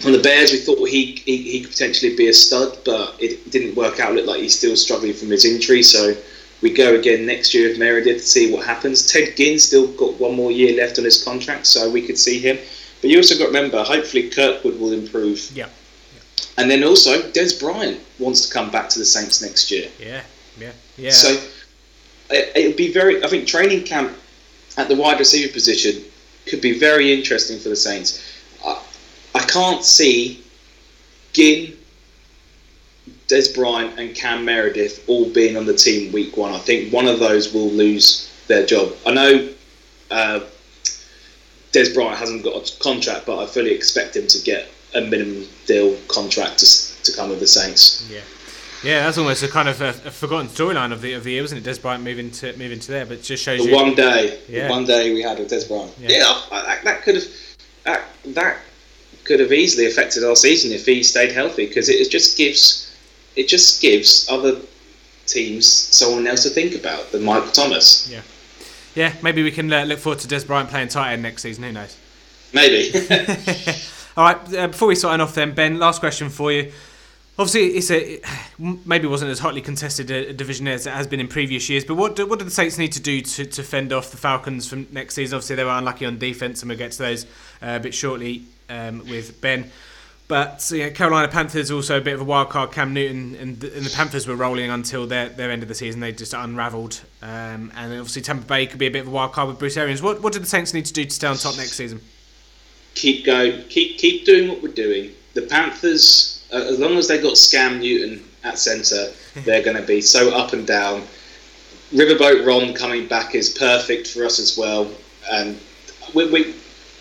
from 0.00 0.12
the 0.12 0.18
Bears. 0.18 0.52
We 0.52 0.58
thought 0.58 0.88
he, 0.88 1.16
he, 1.24 1.36
he 1.36 1.60
could 1.60 1.70
potentially 1.70 2.16
be 2.16 2.28
a 2.28 2.34
stud, 2.34 2.78
but 2.84 3.16
it 3.20 3.50
didn't 3.50 3.74
work 3.76 4.00
out. 4.00 4.12
It 4.12 4.16
looked 4.16 4.28
like 4.28 4.40
he's 4.40 4.56
still 4.56 4.76
struggling 4.76 5.14
from 5.14 5.30
his 5.30 5.44
injury. 5.44 5.82
So 5.82 6.14
we 6.62 6.72
go 6.72 6.94
again 6.94 7.26
next 7.26 7.54
year 7.54 7.68
with 7.68 7.78
Meredith 7.78 8.18
to 8.18 8.26
see 8.26 8.52
what 8.52 8.66
happens. 8.66 9.06
Ted 9.06 9.36
Ginn 9.36 9.58
still 9.58 9.88
got 9.96 10.18
one 10.18 10.34
more 10.34 10.50
year 10.50 10.76
left 10.76 10.98
on 10.98 11.04
his 11.04 11.22
contract, 11.22 11.66
so 11.66 11.90
we 11.90 12.06
could 12.06 12.18
see 12.18 12.38
him. 12.38 12.58
But 13.00 13.10
you 13.10 13.18
also 13.18 13.34
got 13.36 13.50
to 13.50 13.52
remember, 13.52 13.82
hopefully 13.82 14.30
Kirkwood 14.30 14.78
will 14.78 14.92
improve. 14.92 15.50
Yeah. 15.54 15.68
And 16.58 16.70
then 16.70 16.82
also, 16.84 17.20
Dez 17.32 17.58
Bryant 17.60 18.00
wants 18.18 18.46
to 18.46 18.52
come 18.52 18.70
back 18.70 18.88
to 18.90 18.98
the 18.98 19.04
Saints 19.04 19.42
next 19.42 19.70
year. 19.70 19.88
Yeah, 20.00 20.22
yeah, 20.58 20.72
yeah. 20.96 21.10
So 21.10 21.38
it 22.30 22.66
would 22.68 22.76
be 22.76 22.92
very. 22.92 23.22
I 23.22 23.28
think 23.28 23.46
training 23.46 23.84
camp 23.84 24.16
at 24.78 24.88
the 24.88 24.96
wide 24.96 25.18
receiver 25.18 25.52
position 25.52 26.02
could 26.46 26.62
be 26.62 26.78
very 26.78 27.12
interesting 27.12 27.58
for 27.58 27.68
the 27.68 27.76
Saints. 27.76 28.25
I, 29.36 29.42
I 29.42 29.46
can't 29.46 29.84
see 29.84 30.42
Ginn, 31.32 31.76
Dez 33.28 33.54
Bryant, 33.54 33.98
and 33.98 34.14
Cam 34.14 34.44
Meredith 34.44 35.04
all 35.08 35.28
being 35.30 35.56
on 35.56 35.66
the 35.66 35.74
team 35.74 36.12
week 36.12 36.36
one. 36.36 36.52
I 36.52 36.58
think 36.58 36.92
one 36.92 37.06
of 37.06 37.18
those 37.20 37.52
will 37.52 37.68
lose 37.70 38.30
their 38.48 38.64
job. 38.64 38.92
I 39.06 39.12
know 39.12 39.48
uh, 40.10 40.40
Dez 41.72 41.94
Bryant 41.94 42.18
hasn't 42.18 42.44
got 42.44 42.70
a 42.70 42.78
contract, 42.82 43.26
but 43.26 43.38
I 43.38 43.46
fully 43.46 43.72
expect 43.72 44.16
him 44.16 44.26
to 44.28 44.42
get 44.42 44.68
a 44.94 45.00
minimum 45.00 45.44
deal 45.66 45.96
contract 46.08 46.58
to, 46.60 47.02
to 47.04 47.16
come 47.16 47.30
with 47.30 47.40
the 47.40 47.46
Saints. 47.46 48.08
Yeah. 48.10 48.20
Yeah, 48.84 49.04
that's 49.04 49.18
almost 49.18 49.42
a 49.42 49.48
kind 49.48 49.68
of 49.68 49.80
a, 49.80 49.88
a 49.88 50.10
forgotten 50.10 50.48
storyline 50.48 50.92
of 50.92 51.00
the 51.00 51.14
of 51.14 51.24
the 51.24 51.32
year, 51.32 51.42
wasn't 51.42 51.66
it? 51.66 51.68
Dez 51.68 51.80
Bryant 51.80 52.04
moving 52.04 52.30
to 52.32 52.56
moving 52.58 52.78
to 52.78 52.92
there, 52.92 53.06
but 53.06 53.18
it 53.18 53.22
just 53.22 53.42
shows 53.42 53.60
the 53.64 53.70
you 53.70 53.74
one 53.74 53.94
day, 53.94 54.38
Yeah. 54.48 54.68
one 54.68 54.84
day 54.84 55.12
we 55.14 55.22
had 55.22 55.38
with 55.38 55.50
Dez 55.50 55.66
Bryant. 55.66 55.92
Yeah. 55.98 56.10
Yeah, 56.10 56.40
I- 56.52 56.62
that, 56.66 56.84
that 56.84 57.02
could 57.02 57.14
have 57.16 57.24
that, 57.84 58.02
that 58.26 58.58
could 59.26 59.40
have 59.40 59.52
easily 59.52 59.86
affected 59.86 60.24
our 60.24 60.36
season 60.36 60.72
if 60.72 60.86
he 60.86 61.02
stayed 61.02 61.32
healthy 61.32 61.66
because 61.66 61.88
it 61.88 62.10
just 62.10 62.38
gives 62.38 62.94
it 63.34 63.48
just 63.48 63.82
gives 63.82 64.28
other 64.30 64.56
teams 65.26 65.66
someone 65.66 66.26
else 66.26 66.44
to 66.44 66.50
think 66.50 66.74
about 66.74 67.10
than 67.12 67.22
Michael 67.22 67.50
Thomas. 67.50 68.08
Yeah, 68.10 68.22
yeah. 68.94 69.12
maybe 69.22 69.42
we 69.42 69.50
can 69.50 69.70
uh, 69.72 69.84
look 69.84 69.98
forward 69.98 70.20
to 70.20 70.28
Dez 70.28 70.46
Bryant 70.46 70.70
playing 70.70 70.88
tight 70.88 71.12
end 71.12 71.22
next 71.22 71.42
season. 71.42 71.64
Who 71.64 71.72
knows? 71.72 71.96
Maybe. 72.52 72.92
All 74.16 74.24
right, 74.24 74.54
uh, 74.54 74.68
before 74.68 74.88
we 74.88 74.94
sign 74.94 75.20
off, 75.20 75.34
then 75.34 75.52
Ben, 75.52 75.78
last 75.78 76.00
question 76.00 76.30
for 76.30 76.50
you. 76.50 76.72
Obviously, 77.38 77.66
it's 77.76 77.90
a 77.90 78.14
it 78.14 78.24
maybe 78.58 79.06
wasn't 79.06 79.30
as 79.30 79.38
hotly 79.38 79.60
contested 79.60 80.10
a, 80.10 80.32
division 80.32 80.66
as 80.68 80.86
it 80.86 80.90
has 80.90 81.06
been 81.06 81.20
in 81.20 81.28
previous 81.28 81.68
years. 81.68 81.84
But 81.84 81.96
what 81.96 82.16
do, 82.16 82.26
what 82.26 82.38
do 82.38 82.44
the 82.44 82.50
Saints 82.50 82.78
need 82.78 82.92
to 82.92 83.00
do 83.00 83.20
to, 83.20 83.44
to 83.44 83.62
fend 83.62 83.92
off 83.92 84.10
the 84.10 84.16
Falcons 84.16 84.68
from 84.68 84.86
next 84.90 85.14
season? 85.14 85.36
Obviously, 85.36 85.56
they 85.56 85.64
were 85.64 85.70
unlucky 85.70 86.06
on 86.06 86.18
defense, 86.18 86.62
and 86.62 86.70
we'll 86.70 86.78
get 86.78 86.92
to 86.92 86.98
those 86.98 87.24
uh, 87.62 87.76
a 87.76 87.80
bit 87.80 87.94
shortly 87.94 88.44
um, 88.70 89.00
with 89.08 89.40
Ben. 89.40 89.70
But 90.28 90.68
yeah, 90.74 90.90
Carolina 90.90 91.28
Panthers 91.28 91.70
also 91.70 91.98
a 91.98 92.00
bit 92.00 92.14
of 92.14 92.20
a 92.20 92.24
wild 92.24 92.48
card. 92.48 92.72
Cam 92.72 92.92
Newton 92.92 93.36
and 93.36 93.60
the, 93.60 93.76
and 93.76 93.86
the 93.86 93.94
Panthers 93.94 94.26
were 94.26 94.34
rolling 94.34 94.70
until 94.70 95.06
their, 95.06 95.28
their 95.28 95.52
end 95.52 95.62
of 95.62 95.68
the 95.68 95.74
season. 95.74 96.00
They 96.00 96.10
just 96.10 96.34
unravelled. 96.34 97.00
Um, 97.22 97.70
and 97.76 97.92
obviously 97.92 98.22
Tampa 98.22 98.44
Bay 98.44 98.66
could 98.66 98.80
be 98.80 98.86
a 98.86 98.90
bit 98.90 99.02
of 99.02 99.08
a 99.08 99.10
wild 99.10 99.32
card 99.32 99.48
with 99.48 99.60
Bruce 99.60 99.76
Arians. 99.76 100.02
What 100.02 100.22
what 100.22 100.32
do 100.32 100.40
the 100.40 100.46
Saints 100.46 100.74
need 100.74 100.86
to 100.86 100.92
do 100.92 101.04
to 101.04 101.10
stay 101.10 101.28
on 101.28 101.36
top 101.36 101.56
next 101.56 101.74
season? 101.74 102.00
keep 102.96 103.24
going. 103.24 103.62
Keep 103.68 103.98
keep 103.98 104.24
doing 104.24 104.48
what 104.48 104.60
we're 104.60 104.72
doing. 104.72 105.12
The 105.34 105.42
Panthers, 105.42 106.35
Uh, 106.52 106.56
as 106.56 106.78
long 106.78 106.96
as 106.96 107.08
they 107.08 107.20
got 107.20 107.34
Scam 107.34 107.80
Newton 107.80 108.24
at 108.44 108.58
centre, 108.58 109.12
they're 109.44 109.62
going 109.62 109.76
to 109.76 109.86
be 109.86 110.00
so 110.00 110.34
up 110.34 110.52
and 110.52 110.66
down. 110.66 111.02
Riverboat 111.92 112.46
Ron 112.46 112.74
coming 112.74 113.06
back 113.06 113.34
is 113.34 113.50
perfect 113.50 114.08
for 114.08 114.24
us 114.24 114.38
as 114.38 114.56
well. 114.56 114.90
And 115.30 115.58
we, 116.14 116.30
we 116.30 116.54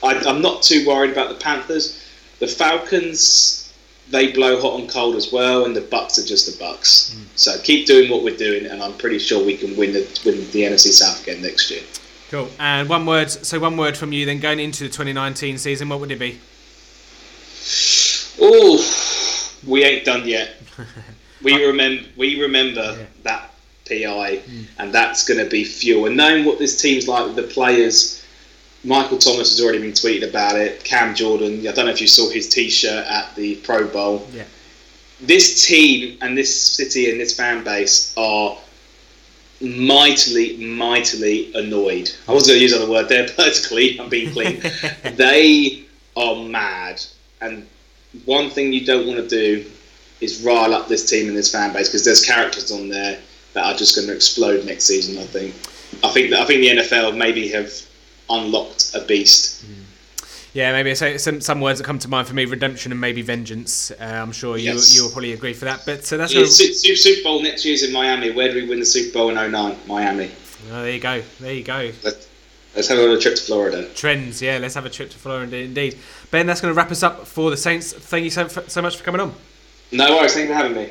I, 0.03 0.15
I'm 0.27 0.41
not 0.41 0.63
too 0.63 0.85
worried 0.87 1.11
about 1.11 1.29
the 1.29 1.35
Panthers. 1.35 2.01
The 2.39 2.47
Falcons, 2.47 3.73
they 4.09 4.31
blow 4.31 4.59
hot 4.61 4.79
and 4.79 4.89
cold 4.89 5.15
as 5.15 5.31
well, 5.31 5.65
and 5.65 5.75
the 5.75 5.81
Bucks 5.81 6.19
are 6.19 6.25
just 6.25 6.51
the 6.51 6.63
Bucks. 6.63 7.13
Hmm. 7.13 7.23
So 7.35 7.57
keep 7.61 7.87
doing 7.87 8.09
what 8.09 8.23
we're 8.23 8.37
doing, 8.37 8.65
and 8.65 8.81
I'm 8.81 8.93
pretty 8.97 9.19
sure 9.19 9.43
we 9.43 9.57
can 9.57 9.75
win 9.75 9.93
the 9.93 10.21
win 10.25 10.37
the 10.51 10.63
NFC 10.63 10.89
South 10.91 11.23
again 11.23 11.41
next 11.41 11.71
year. 11.71 11.81
Cool. 12.29 12.49
And 12.59 12.89
one 12.89 13.05
word. 13.05 13.31
So 13.31 13.59
one 13.59 13.77
word 13.77 13.97
from 13.97 14.11
you 14.11 14.25
then 14.25 14.39
going 14.39 14.59
into 14.59 14.83
the 14.83 14.89
2019 14.89 15.57
season. 15.57 15.89
What 15.89 15.99
would 15.99 16.11
it 16.11 16.19
be? 16.19 16.39
Oh, 18.39 18.77
we 19.65 19.83
ain't 19.83 20.05
done 20.05 20.27
yet. 20.27 20.55
We 21.43 21.63
remember. 21.63 22.03
We 22.17 22.41
remember 22.41 23.05
that 23.23 23.51
PI, 23.87 24.37
hmm. 24.37 24.61
and 24.79 24.91
that's 24.91 25.27
going 25.27 25.43
to 25.43 25.49
be 25.49 25.63
fuel. 25.63 26.07
And 26.07 26.17
knowing 26.17 26.43
what 26.43 26.57
this 26.57 26.81
team's 26.81 27.07
like 27.07 27.25
with 27.25 27.35
the 27.35 27.43
players, 27.43 28.25
Michael 28.83 29.17
Thomas 29.17 29.51
has 29.51 29.61
already 29.61 29.79
been 29.79 29.91
tweeting 29.91 30.27
about 30.27 30.55
it. 30.55 30.83
Cam 30.83 31.13
Jordan. 31.13 31.59
I 31.67 31.71
don't 31.71 31.85
know 31.85 31.91
if 31.91 32.01
you 32.01 32.07
saw 32.07 32.29
his 32.29 32.49
T-shirt 32.49 33.05
at 33.05 33.35
the 33.35 33.55
Pro 33.57 33.87
Bowl. 33.87 34.27
Yeah. 34.33 34.45
This 35.21 35.67
team 35.67 36.17
and 36.21 36.37
this 36.37 36.59
city 36.59 37.11
and 37.11 37.19
this 37.19 37.35
fan 37.35 37.63
base 37.63 38.13
are 38.17 38.57
mightily, 39.61 40.57
mightily 40.57 41.53
annoyed. 41.53 42.11
I 42.27 42.33
wasn't 42.33 42.49
going 42.49 42.59
to 42.59 42.63
use 42.63 42.71
the 42.71 42.83
other 42.83 42.91
word 42.91 43.07
there, 43.07 43.29
politically. 43.35 43.99
I'm 43.99 44.09
being 44.09 44.31
clean. 44.31 44.61
they 45.15 45.85
are 46.15 46.43
mad, 46.43 47.03
and 47.41 47.67
one 48.25 48.49
thing 48.49 48.71
you 48.73 48.85
don't 48.85 49.05
want 49.07 49.19
to 49.19 49.27
do 49.27 49.69
is 50.21 50.41
rile 50.43 50.73
up 50.73 50.87
this 50.87 51.09
team 51.09 51.27
and 51.27 51.37
this 51.37 51.51
fan 51.51 51.73
base 51.73 51.87
because 51.89 52.05
there's 52.05 52.23
characters 52.25 52.71
on 52.71 52.87
there 52.89 53.19
that 53.53 53.65
are 53.65 53.77
just 53.77 53.95
going 53.95 54.07
to 54.07 54.13
explode 54.15 54.65
next 54.65 54.85
season. 54.85 55.17
I 55.17 55.25
think. 55.25 55.53
I 56.03 56.09
think 56.11 56.29
that 56.31 56.39
I 56.41 56.45
think 56.45 56.61
the 56.61 56.81
NFL 56.83 57.15
maybe 57.17 57.47
have 57.49 57.71
unlocked 58.29 58.95
a 58.95 59.01
beast. 59.05 59.63
Yeah, 60.53 60.71
maybe 60.71 60.95
so, 60.95 61.17
some 61.17 61.41
some 61.41 61.59
words 61.59 61.79
that 61.79 61.85
come 61.85 61.99
to 61.99 62.07
mind 62.07 62.27
for 62.27 62.33
me: 62.33 62.45
redemption 62.45 62.91
and 62.93 63.01
maybe 63.01 63.21
vengeance. 63.21 63.91
Uh, 63.91 64.03
I'm 64.05 64.31
sure 64.31 64.57
you 64.57 64.71
Yes. 64.71 64.95
you'll 64.95 65.09
probably 65.11 65.33
agree 65.33 65.53
for 65.53 65.65
that. 65.65 65.81
But 65.85 66.05
so 66.05 66.17
that's 66.17 66.33
Yeah, 66.33 66.45
Su- 66.45 66.73
Super 66.95 67.23
Bowl 67.23 67.41
next 67.41 67.65
year's 67.65 67.83
in 67.83 67.91
Miami. 67.91 68.31
Where 68.31 68.47
do 68.53 68.55
we 68.61 68.67
win 68.67 68.79
the 68.79 68.85
Super 68.85 69.11
Bowl 69.13 69.29
in 69.29 69.35
09? 69.35 69.77
Miami. 69.85 70.31
oh, 70.71 70.81
there 70.81 70.91
you 70.91 70.99
go, 71.01 71.21
there 71.41 71.53
you 71.53 71.63
go. 71.63 71.91
Let's, 72.03 72.27
let's 72.75 72.87
have 72.87 72.99
a 72.99 73.17
trip 73.17 73.35
to 73.35 73.41
Florida. 73.41 73.89
Trends, 73.95 74.41
yeah. 74.41 74.57
Let's 74.57 74.75
have 74.75 74.85
a 74.85 74.89
trip 74.89 75.09
to 75.11 75.17
Florida 75.17 75.57
indeed. 75.57 75.97
Ben, 76.31 76.45
that's 76.45 76.61
going 76.61 76.73
to 76.73 76.77
wrap 76.77 76.91
us 76.91 77.03
up 77.03 77.25
for 77.25 77.49
the 77.49 77.57
Saints. 77.57 77.93
Thank 77.93 78.23
you 78.23 78.29
so 78.29 78.47
so 78.47 78.81
much 78.81 78.97
for 78.97 79.03
coming 79.03 79.21
on. 79.21 79.33
No 79.91 80.15
worries. 80.15 80.33
Thank 80.33 80.49
you 80.49 80.53
for 80.53 80.61
having 80.61 80.75
me. 80.75 80.89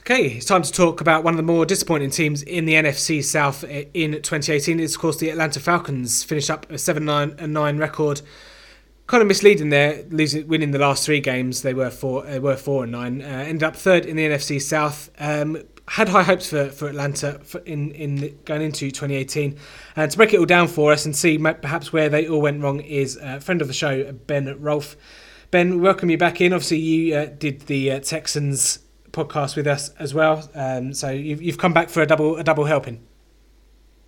Okay, 0.00 0.26
it's 0.26 0.46
time 0.46 0.62
to 0.62 0.72
talk 0.72 1.00
about 1.00 1.22
one 1.22 1.34
of 1.34 1.36
the 1.36 1.44
more 1.44 1.64
disappointing 1.64 2.10
teams 2.10 2.42
in 2.42 2.64
the 2.64 2.72
NFC 2.74 3.22
South 3.22 3.62
in 3.62 4.12
2018. 4.12 4.80
It's, 4.80 4.96
of 4.96 5.00
course, 5.00 5.18
the 5.18 5.30
Atlanta 5.30 5.60
Falcons. 5.60 6.24
Finished 6.24 6.50
up 6.50 6.68
a 6.68 6.78
7 6.78 7.04
9 7.04 7.36
and 7.38 7.52
9 7.52 7.78
record. 7.78 8.20
Kind 9.06 9.22
of 9.22 9.28
misleading 9.28 9.68
there, 9.68 10.04
losing, 10.08 10.48
winning 10.48 10.72
the 10.72 10.80
last 10.80 11.04
three 11.04 11.20
games. 11.20 11.62
They 11.62 11.74
were 11.74 11.90
four, 11.90 12.22
they 12.22 12.40
were 12.40 12.56
four 12.56 12.84
and 12.84 12.92
nine. 12.92 13.22
Uh, 13.22 13.26
ended 13.26 13.62
up 13.62 13.76
third 13.76 14.04
in 14.04 14.16
the 14.16 14.24
NFC 14.26 14.60
South. 14.60 15.10
Um, 15.18 15.62
had 15.90 16.08
high 16.08 16.22
hopes 16.22 16.48
for, 16.48 16.68
for 16.68 16.86
Atlanta 16.86 17.40
for 17.42 17.58
in, 17.62 17.90
in 17.90 18.38
going 18.44 18.62
into 18.62 18.92
2018. 18.92 19.58
And 19.96 20.08
to 20.08 20.16
break 20.16 20.32
it 20.32 20.38
all 20.38 20.46
down 20.46 20.68
for 20.68 20.92
us 20.92 21.04
and 21.04 21.16
see 21.16 21.36
perhaps 21.36 21.92
where 21.92 22.08
they 22.08 22.28
all 22.28 22.40
went 22.40 22.62
wrong 22.62 22.78
is 22.78 23.16
a 23.16 23.40
friend 23.40 23.60
of 23.60 23.66
the 23.66 23.74
show, 23.74 24.12
Ben 24.12 24.56
Rolfe. 24.60 24.96
Ben, 25.50 25.80
welcome 25.80 26.08
you 26.08 26.16
back 26.16 26.40
in. 26.40 26.52
Obviously, 26.52 26.78
you 26.78 27.16
uh, 27.16 27.24
did 27.24 27.62
the 27.62 27.90
uh, 27.90 27.98
Texans 27.98 28.78
podcast 29.10 29.56
with 29.56 29.66
us 29.66 29.88
as 29.98 30.14
well. 30.14 30.48
Um, 30.54 30.94
so 30.94 31.10
you've, 31.10 31.42
you've 31.42 31.58
come 31.58 31.72
back 31.72 31.90
for 31.90 32.02
a 32.02 32.06
double 32.06 32.36
a 32.36 32.44
double 32.44 32.66
helping. 32.66 33.04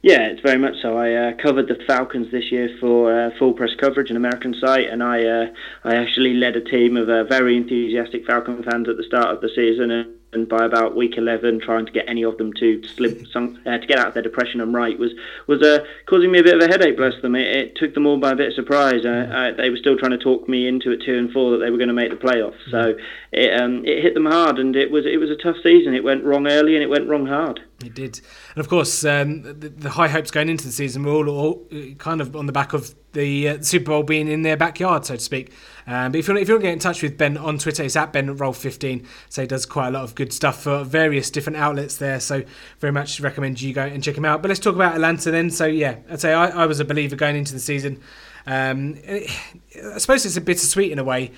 Yeah, 0.02 0.28
it's 0.28 0.40
very 0.40 0.58
much 0.58 0.76
so. 0.80 0.96
I 0.96 1.12
uh, 1.14 1.32
covered 1.42 1.66
the 1.66 1.78
Falcons 1.84 2.30
this 2.30 2.52
year 2.52 2.76
for 2.80 3.12
uh, 3.12 3.30
full 3.40 3.54
press 3.54 3.70
coverage, 3.76 4.10
an 4.10 4.16
American 4.16 4.54
site, 4.54 4.88
and 4.88 5.02
I 5.02 5.24
uh, 5.24 5.46
I 5.82 5.96
actually 5.96 6.34
led 6.34 6.54
a 6.54 6.60
team 6.60 6.96
of 6.96 7.08
uh, 7.08 7.24
very 7.24 7.56
enthusiastic 7.56 8.24
Falcon 8.24 8.62
fans 8.62 8.88
at 8.88 8.96
the 8.96 9.04
start 9.04 9.34
of 9.34 9.40
the 9.40 9.48
season, 9.48 9.90
and, 9.90 10.21
and 10.32 10.48
by 10.48 10.64
about 10.64 10.96
week 10.96 11.16
eleven, 11.16 11.60
trying 11.60 11.86
to 11.86 11.92
get 11.92 12.08
any 12.08 12.22
of 12.22 12.38
them 12.38 12.52
to 12.54 12.82
slip 12.88 13.26
some, 13.32 13.60
uh, 13.66 13.78
to 13.78 13.86
get 13.86 13.98
out 13.98 14.08
of 14.08 14.14
their 14.14 14.22
depression 14.22 14.60
and 14.60 14.74
write 14.74 14.98
was 14.98 15.12
was 15.46 15.62
uh, 15.62 15.84
causing 16.06 16.30
me 16.30 16.38
a 16.38 16.42
bit 16.42 16.54
of 16.54 16.62
a 16.62 16.68
headache. 16.68 16.96
Bless 16.96 17.20
them, 17.22 17.34
it, 17.34 17.56
it 17.56 17.76
took 17.76 17.94
them 17.94 18.06
all 18.06 18.18
by 18.18 18.32
a 18.32 18.36
bit 18.36 18.48
of 18.48 18.54
surprise. 18.54 19.04
Uh, 19.04 19.30
uh, 19.32 19.56
they 19.56 19.70
were 19.70 19.76
still 19.76 19.96
trying 19.96 20.12
to 20.12 20.18
talk 20.18 20.48
me 20.48 20.66
into 20.66 20.90
it 20.90 21.02
two 21.04 21.16
and 21.16 21.32
four 21.32 21.52
that 21.52 21.58
they 21.58 21.70
were 21.70 21.78
going 21.78 21.88
to 21.88 21.94
make 21.94 22.10
the 22.10 22.16
playoffs. 22.16 22.58
So 22.70 22.94
it 23.32 23.60
um, 23.60 23.84
it 23.84 24.02
hit 24.02 24.14
them 24.14 24.26
hard, 24.26 24.58
and 24.58 24.74
it 24.76 24.90
was 24.90 25.06
it 25.06 25.18
was 25.18 25.30
a 25.30 25.36
tough 25.36 25.56
season. 25.62 25.94
It 25.94 26.04
went 26.04 26.24
wrong 26.24 26.46
early, 26.46 26.74
and 26.74 26.82
it 26.82 26.90
went 26.90 27.08
wrong 27.08 27.26
hard. 27.26 27.60
It 27.84 27.94
did, 27.94 28.20
and 28.54 28.60
of 28.60 28.68
course, 28.68 29.04
um, 29.04 29.42
the, 29.42 29.68
the 29.68 29.90
high 29.90 30.08
hopes 30.08 30.30
going 30.30 30.48
into 30.48 30.64
the 30.64 30.72
season 30.72 31.02
were 31.02 31.12
all, 31.12 31.28
all 31.28 31.68
uh, 31.72 31.94
kind 31.98 32.20
of 32.20 32.36
on 32.36 32.46
the 32.46 32.52
back 32.52 32.72
of 32.72 32.94
the 33.12 33.48
uh, 33.48 33.62
Super 33.62 33.86
Bowl 33.86 34.02
being 34.02 34.28
in 34.28 34.42
their 34.42 34.56
backyard, 34.56 35.04
so 35.04 35.16
to 35.16 35.20
speak. 35.20 35.52
Um, 35.86 36.12
but 36.12 36.18
if 36.18 36.28
you 36.28 36.34
want, 36.34 36.42
if 36.42 36.48
you 36.48 36.54
want 36.54 36.62
to 36.62 36.68
get 36.68 36.72
in 36.72 36.78
touch 36.78 37.02
with 37.02 37.18
Ben 37.18 37.36
on 37.36 37.58
Twitter, 37.58 37.82
it's 37.82 37.96
at 37.96 38.12
Ben 38.12 38.36
Roll 38.36 38.52
15 38.52 39.06
So 39.28 39.42
he 39.42 39.48
does 39.48 39.66
quite 39.66 39.88
a 39.88 39.90
lot 39.90 40.04
of 40.04 40.14
good 40.14 40.32
stuff 40.32 40.62
for 40.62 40.84
various 40.84 41.30
different 41.30 41.56
outlets 41.56 41.96
there. 41.96 42.20
So 42.20 42.42
very 42.78 42.92
much 42.92 43.20
recommend 43.20 43.60
you 43.60 43.72
go 43.72 43.84
and 43.84 44.02
check 44.02 44.16
him 44.16 44.24
out. 44.24 44.42
But 44.42 44.48
let's 44.48 44.60
talk 44.60 44.74
about 44.74 44.94
Atlanta 44.94 45.30
then. 45.30 45.50
So 45.50 45.66
yeah, 45.66 45.96
I'd 46.10 46.20
say 46.20 46.32
I, 46.32 46.48
I 46.48 46.66
was 46.66 46.80
a 46.80 46.84
believer 46.84 47.16
going 47.16 47.36
into 47.36 47.52
the 47.52 47.60
season. 47.60 48.00
Um, 48.46 48.98
I 49.06 49.98
suppose 49.98 50.24
it's 50.24 50.36
a 50.36 50.40
bittersweet 50.40 50.92
in 50.92 50.98
a 50.98 51.04
way. 51.04 51.32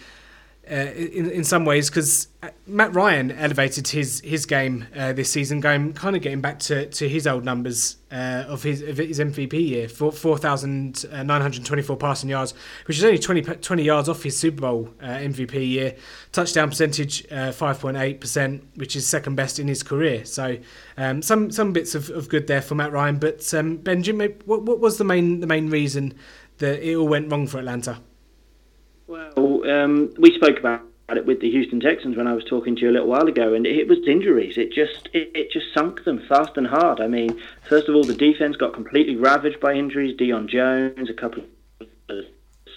Uh, 0.71 0.93
in 0.97 1.31
in 1.31 1.45
some 1.45 1.67
ways 1.67 1.91
because 1.91 2.29
Matt 2.67 2.95
Ryan 2.95 3.31
elevated 3.33 3.89
his 3.89 4.21
his 4.21 4.47
game 4.47 4.87
uh, 4.97 5.13
this 5.13 5.31
season, 5.31 5.61
going 5.61 5.93
kind 5.93 6.17
of 6.17 6.23
getting 6.23 6.41
back 6.41 6.59
to, 6.61 6.87
to 6.87 7.07
his 7.07 7.27
old 7.27 7.45
numbers 7.45 7.97
uh, 8.11 8.45
of 8.49 8.63
his 8.63 8.81
of 8.81 8.97
his 8.97 9.19
MVP 9.19 9.53
year, 9.53 9.89
four 9.91 10.11
four 10.11 10.39
thousand 10.39 11.05
nine 11.13 11.43
hundred 11.43 11.67
twenty 11.67 11.83
four 11.83 11.99
passing 11.99 12.31
yards, 12.31 12.55
which 12.87 12.97
is 12.97 13.05
only 13.05 13.19
20, 13.19 13.43
20 13.43 13.83
yards 13.83 14.09
off 14.09 14.23
his 14.23 14.39
Super 14.39 14.63
Bowl 14.63 14.89
uh, 15.03 15.07
MVP 15.07 15.69
year. 15.69 15.97
Touchdown 16.33 16.71
percentage 16.71 17.27
five 17.53 17.79
point 17.79 17.99
eight 17.99 18.23
percent, 18.23 18.67
which 18.77 18.97
is 18.97 19.07
second 19.07 19.35
best 19.35 19.59
in 19.59 19.69
his 19.69 19.83
career. 19.83 20.25
So 20.25 20.57
um, 20.97 21.21
some 21.21 21.51
some 21.51 21.75
bits 21.75 21.95
of, 21.95 22.09
of 22.09 22.31
good 22.31 22.47
there 22.47 22.63
for 22.63 22.75
Matt 22.75 22.91
Ryan. 22.91 23.19
But 23.19 23.53
um, 23.53 23.77
Benjamin, 23.77 24.35
what 24.47 24.63
what 24.63 24.81
was 24.81 24.97
the 24.97 25.05
main 25.05 25.41
the 25.41 25.47
main 25.47 25.69
reason 25.69 26.15
that 26.59 26.83
it 26.83 26.95
all 26.95 27.09
went 27.09 27.31
wrong 27.31 27.47
for 27.47 27.59
Atlanta? 27.59 28.01
Well, 29.07 29.71
um, 29.71 30.15
we 30.19 30.35
spoke 30.35 30.59
about 30.59 30.83
it 31.11 31.27
with 31.27 31.41
the 31.41 31.51
Houston 31.51 31.81
Texans 31.81 32.17
when 32.17 32.27
I 32.27 32.33
was 32.33 32.45
talking 32.45 32.75
to 32.77 32.83
you 32.83 32.91
a 32.91 32.93
little 32.93 33.09
while 33.09 33.27
ago, 33.27 33.53
and 33.55 33.67
it 33.67 33.87
was 33.89 33.99
injuries. 34.07 34.57
It 34.57 34.73
just 34.73 35.09
it, 35.13 35.31
it 35.35 35.51
just 35.51 35.73
sunk 35.75 36.05
them 36.05 36.21
fast 36.29 36.57
and 36.57 36.67
hard. 36.67 37.01
I 37.01 37.07
mean, 37.07 37.41
first 37.69 37.89
of 37.89 37.95
all, 37.95 38.05
the 38.05 38.15
defense 38.15 38.57
got 38.57 38.73
completely 38.73 39.17
ravaged 39.17 39.61
by 39.61 39.75
injuries. 39.75 40.17
Deion 40.17 40.49
Jones, 40.49 41.11
a 41.11 41.15
couple 41.15 41.45
of 42.09 42.25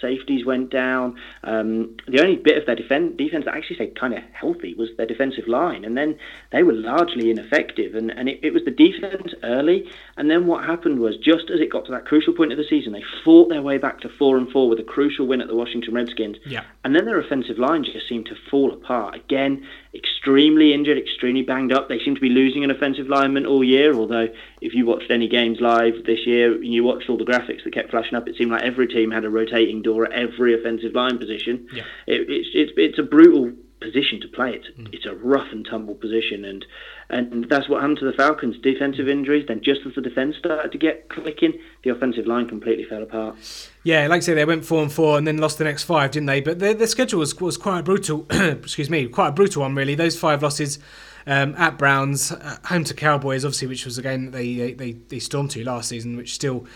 safeties 0.00 0.44
went 0.44 0.70
down. 0.70 1.16
Um, 1.44 1.96
the 2.06 2.20
only 2.20 2.36
bit 2.36 2.58
of 2.58 2.66
their 2.66 2.76
defense 2.76 3.14
defense 3.16 3.44
that 3.44 3.54
actually 3.54 3.76
stayed 3.76 3.98
kind 3.98 4.14
of 4.14 4.22
healthy 4.32 4.74
was 4.74 4.90
their 4.96 5.06
defensive 5.06 5.48
line, 5.48 5.84
and 5.84 5.96
then 5.96 6.18
they 6.52 6.62
were 6.62 6.72
largely 6.72 7.30
ineffective. 7.30 7.94
And, 7.94 8.10
and 8.10 8.28
it, 8.28 8.40
it 8.42 8.52
was 8.52 8.64
the 8.64 8.70
defense 8.70 9.34
early, 9.42 9.90
and 10.16 10.30
then 10.30 10.46
what 10.46 10.64
happened 10.64 11.00
was 11.00 11.16
just 11.16 11.50
as 11.50 11.60
it 11.60 11.70
got 11.70 11.84
to 11.86 11.92
that 11.92 12.06
crucial 12.06 12.32
point 12.32 12.52
of 12.52 12.58
the 12.58 12.64
season, 12.64 12.92
they 12.92 13.04
fought 13.24 13.48
their 13.48 13.62
way 13.62 13.78
back 13.78 14.00
to 14.00 14.08
four 14.08 14.36
and 14.36 14.50
four 14.50 14.68
with 14.68 14.78
a 14.78 14.84
crucial 14.84 15.26
win 15.26 15.40
at 15.40 15.48
the 15.48 15.56
Washington 15.56 15.94
Redskins. 15.94 16.36
Yeah. 16.46 16.64
And 16.84 16.94
then 16.94 17.04
their 17.04 17.18
offensive 17.18 17.58
line 17.58 17.84
just 17.84 18.08
seemed 18.08 18.26
to 18.26 18.36
fall 18.50 18.72
apart 18.72 19.14
again. 19.14 19.66
Extremely 19.98 20.72
injured, 20.72 20.96
extremely 20.96 21.42
banged 21.42 21.72
up. 21.72 21.88
They 21.88 21.98
seem 21.98 22.14
to 22.14 22.20
be 22.20 22.28
losing 22.28 22.62
an 22.62 22.70
offensive 22.70 23.08
lineman 23.08 23.46
all 23.46 23.64
year. 23.64 23.94
Although, 23.94 24.28
if 24.60 24.72
you 24.72 24.86
watched 24.86 25.10
any 25.10 25.28
games 25.28 25.58
live 25.60 26.04
this 26.06 26.20
year, 26.24 26.54
and 26.54 26.72
you 26.72 26.84
watched 26.84 27.10
all 27.10 27.18
the 27.18 27.24
graphics 27.24 27.64
that 27.64 27.74
kept 27.74 27.90
flashing 27.90 28.14
up, 28.14 28.28
it 28.28 28.36
seemed 28.36 28.52
like 28.52 28.62
every 28.62 28.86
team 28.86 29.10
had 29.10 29.24
a 29.24 29.30
rotating 29.30 29.82
door 29.82 30.04
at 30.04 30.12
every 30.12 30.54
offensive 30.54 30.94
line 30.94 31.18
position. 31.18 31.66
Yeah. 31.72 31.82
It, 32.06 32.26
it's, 32.28 32.48
it's 32.54 32.72
it's 32.76 32.98
a 32.98 33.02
brutal 33.02 33.52
position 33.80 34.20
to 34.20 34.28
play. 34.28 34.54
It's 34.54 34.68
it's 34.92 35.06
a 35.06 35.14
rough 35.14 35.48
and 35.52 35.66
tumble 35.68 35.94
position, 35.94 36.44
and 36.44 36.64
and 37.10 37.48
that's 37.48 37.68
what 37.68 37.80
happened 37.80 37.98
to 37.98 38.04
the 38.04 38.12
Falcons. 38.12 38.56
Defensive 38.58 39.08
injuries. 39.08 39.46
Then 39.48 39.60
just 39.62 39.80
as 39.86 39.94
the 39.94 40.00
defense 40.00 40.36
started 40.36 40.72
to 40.72 40.78
get 40.78 41.08
clicking, 41.08 41.54
the 41.84 41.90
offensive 41.90 42.26
line 42.26 42.48
completely 42.48 42.84
fell 42.84 43.02
apart. 43.02 43.36
Yeah, 43.82 44.06
like 44.06 44.18
I 44.18 44.20
say, 44.20 44.34
they 44.34 44.44
went 44.44 44.64
four 44.64 44.82
and 44.82 44.92
four 44.92 45.18
and 45.18 45.26
then 45.26 45.38
lost 45.38 45.58
the 45.58 45.64
next 45.64 45.84
five, 45.84 46.10
didn't 46.10 46.26
they? 46.26 46.40
But 46.40 46.58
their, 46.58 46.74
their 46.74 46.86
schedule 46.86 47.20
was, 47.20 47.38
was 47.40 47.56
quite 47.56 47.80
a 47.80 47.82
brutal. 47.82 48.26
excuse 48.30 48.90
me, 48.90 49.06
quite 49.08 49.28
a 49.28 49.32
brutal 49.32 49.62
one, 49.62 49.74
really. 49.74 49.94
Those 49.94 50.18
five 50.18 50.42
losses 50.42 50.78
um, 51.26 51.54
at 51.56 51.78
Browns, 51.78 52.32
uh, 52.32 52.58
home 52.64 52.84
to 52.84 52.94
Cowboys, 52.94 53.44
obviously, 53.44 53.68
which 53.68 53.84
was 53.84 53.98
a 53.98 54.02
game 54.02 54.26
that 54.26 54.32
they 54.32 54.72
they, 54.72 54.92
they 54.92 55.18
stormed 55.18 55.50
to 55.52 55.64
last 55.64 55.88
season, 55.88 56.16
which 56.16 56.34
still 56.34 56.66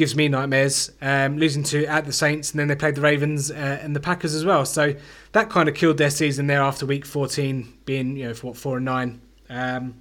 gives 0.00 0.16
me 0.16 0.28
nightmares. 0.28 0.90
Um, 1.02 1.36
losing 1.36 1.62
to 1.64 1.84
at 1.84 2.06
the 2.06 2.12
Saints, 2.12 2.52
and 2.52 2.58
then 2.58 2.68
they 2.68 2.74
played 2.74 2.94
the 2.94 3.02
Ravens 3.02 3.50
uh, 3.50 3.80
and 3.82 3.94
the 3.94 4.00
Packers 4.00 4.34
as 4.34 4.46
well. 4.46 4.64
So 4.64 4.94
that 5.32 5.50
kind 5.50 5.68
of 5.68 5.74
killed 5.74 5.98
their 5.98 6.08
season 6.08 6.46
there 6.46 6.62
after 6.62 6.86
Week 6.86 7.04
14, 7.04 7.70
being 7.84 8.16
you 8.16 8.28
know 8.28 8.34
for 8.34 8.46
what 8.46 8.56
four 8.56 8.78
and 8.78 8.86
nine. 8.86 9.20
Um, 9.50 10.00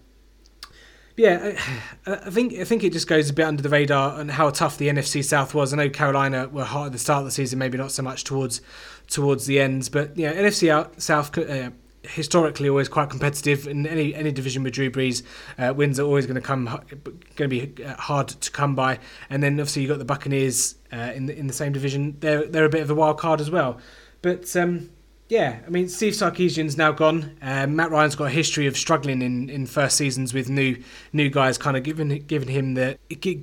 yeah, 1.18 1.60
I, 2.06 2.30
think 2.30 2.54
I 2.54 2.64
think 2.64 2.86
it 2.86 2.94
just 2.94 3.08
goes 3.08 3.30
a 3.30 3.34
bit 3.34 3.44
under 3.44 3.62
the 3.62 3.68
radar 3.68 4.18
and 4.22 4.32
how 4.32 4.50
tough 4.52 4.78
the 4.78 4.88
NFC 4.88 5.22
South 5.22 5.54
was. 5.54 5.74
I 5.74 5.76
know 5.76 5.90
Carolina 5.90 6.48
were 6.48 6.64
hot 6.64 6.86
at 6.86 6.92
the 6.94 6.98
start 6.98 7.20
of 7.20 7.26
the 7.26 7.32
season, 7.32 7.60
maybe 7.60 7.78
not 7.78 7.92
so 7.92 8.02
much 8.02 8.24
towards 8.24 8.62
towards 9.08 9.48
the 9.48 9.60
ends, 9.60 9.90
but 9.90 10.16
yeah, 10.16 10.32
NFC 10.34 10.70
out, 10.70 11.02
South 11.02 11.38
uh, 11.38 11.72
historically 12.04 12.70
always 12.70 12.90
quite 12.90 13.10
competitive 13.10 13.68
in 13.68 13.86
any 13.86 14.16
any 14.16 14.32
division 14.32 14.64
with 14.64 14.74
Drew 14.74 14.90
Brees. 14.90 15.24
Uh, 15.58 15.74
wins 15.74 16.00
are 16.00 16.04
always 16.04 16.26
going 16.26 16.36
to 16.36 16.42
come 16.42 16.66
going 16.66 17.24
to 17.36 17.48
be 17.48 17.84
hard 17.94 18.30
to 18.30 18.52
come 18.52 18.76
by, 18.76 19.00
and 19.30 19.44
then 19.44 19.54
obviously 19.54 19.84
you 19.84 19.90
have 19.90 19.98
got 19.98 20.00
the 20.00 20.06
Buccaneers 20.06 20.76
uh, 20.94 21.12
in 21.16 21.26
the 21.26 21.38
in 21.38 21.48
the 21.48 21.54
same 21.54 21.72
division. 21.72 22.18
They're 22.20 22.46
they're 22.46 22.66
a 22.66 22.70
bit 22.70 22.82
of 22.82 22.90
a 22.90 22.96
wild 22.96 23.18
card 23.18 23.42
as 23.42 23.50
well, 23.50 23.80
but. 24.22 24.56
Um, 24.56 24.92
yeah, 25.30 25.60
I 25.64 25.70
mean, 25.70 25.88
Steve 25.90 26.14
Sarkisian's 26.14 26.76
now 26.76 26.92
gone. 26.92 27.38
Um, 27.44 27.76
Matt 27.76 27.92
Ryan's 27.92 28.16
got 28.16 28.26
a 28.26 28.30
history 28.32 28.66
of 28.66 28.76
struggling 28.76 29.22
in, 29.22 29.48
in 29.48 29.68
first 29.68 29.96
seasons 29.96 30.34
with 30.34 30.50
new 30.50 30.82
new 31.14 31.30
guys, 31.30 31.56
kind 31.56 31.78
of 31.78 31.84
giving 31.84 32.10
giving 32.26 32.48
him 32.48 32.74
the 32.74 32.98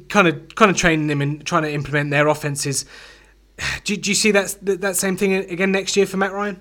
kind 0.08 0.26
of 0.26 0.52
kind 0.56 0.68
of 0.68 0.76
training 0.76 1.08
him 1.08 1.22
and 1.22 1.46
trying 1.46 1.62
to 1.62 1.72
implement 1.72 2.10
their 2.10 2.26
offenses. 2.26 2.84
Do, 3.84 3.96
do 3.96 4.10
you 4.10 4.16
see 4.16 4.32
that 4.32 4.58
that 4.62 4.96
same 4.96 5.16
thing 5.16 5.32
again 5.32 5.70
next 5.70 5.96
year 5.96 6.06
for 6.06 6.16
Matt 6.16 6.32
Ryan? 6.32 6.60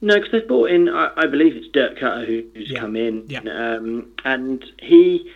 No, 0.00 0.14
because 0.14 0.30
they've 0.32 0.48
brought 0.48 0.70
in, 0.70 0.88
I, 0.88 1.10
I, 1.16 1.26
believe 1.26 1.56
it's 1.56 1.68
Dirk 1.72 1.98
Koetter 1.98 2.26
who's 2.26 2.70
yeah. 2.70 2.80
come 2.80 2.96
in, 2.96 3.24
yeah. 3.28 3.40
um, 3.40 4.12
and 4.24 4.64
he 4.78 5.30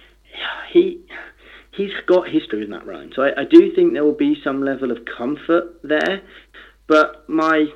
he 0.71 1.01
he's 1.73 1.93
got 2.07 2.29
history 2.29 2.63
in 2.65 2.71
that 2.71 2.87
Ryan. 2.87 3.13
So 3.15 3.23
I, 3.23 3.41
I 3.41 3.45
do 3.45 3.75
think 3.75 3.95
there 3.95 4.05
will 4.05 4.13
be 4.13 4.37
some 4.45 4.63
level 4.63 4.91
of 4.91 4.99
comfort 5.17 5.81
there, 5.83 6.23
but 6.87 7.29
my 7.29 7.67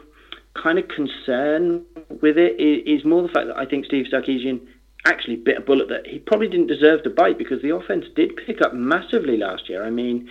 kind 0.62 0.78
of 0.78 0.86
concern 0.88 1.84
with 2.20 2.36
it 2.36 2.60
is, 2.60 3.00
is 3.00 3.04
more 3.04 3.22
the 3.22 3.28
fact 3.28 3.46
that 3.48 3.56
I 3.56 3.66
think 3.66 3.86
Steve 3.86 4.06
Sarkisian 4.12 4.60
actually 5.06 5.36
bit 5.36 5.58
a 5.58 5.60
bullet 5.60 5.88
that 5.88 6.06
he 6.06 6.18
probably 6.18 6.48
didn't 6.48 6.66
deserve 6.66 7.02
to 7.02 7.10
bite 7.10 7.38
because 7.38 7.60
the 7.62 7.74
offense 7.74 8.06
did 8.16 8.32
pick 8.46 8.62
up 8.62 8.72
massively 8.74 9.36
last 9.36 9.68
year. 9.68 9.84
I 9.84 9.90
mean, 9.90 10.28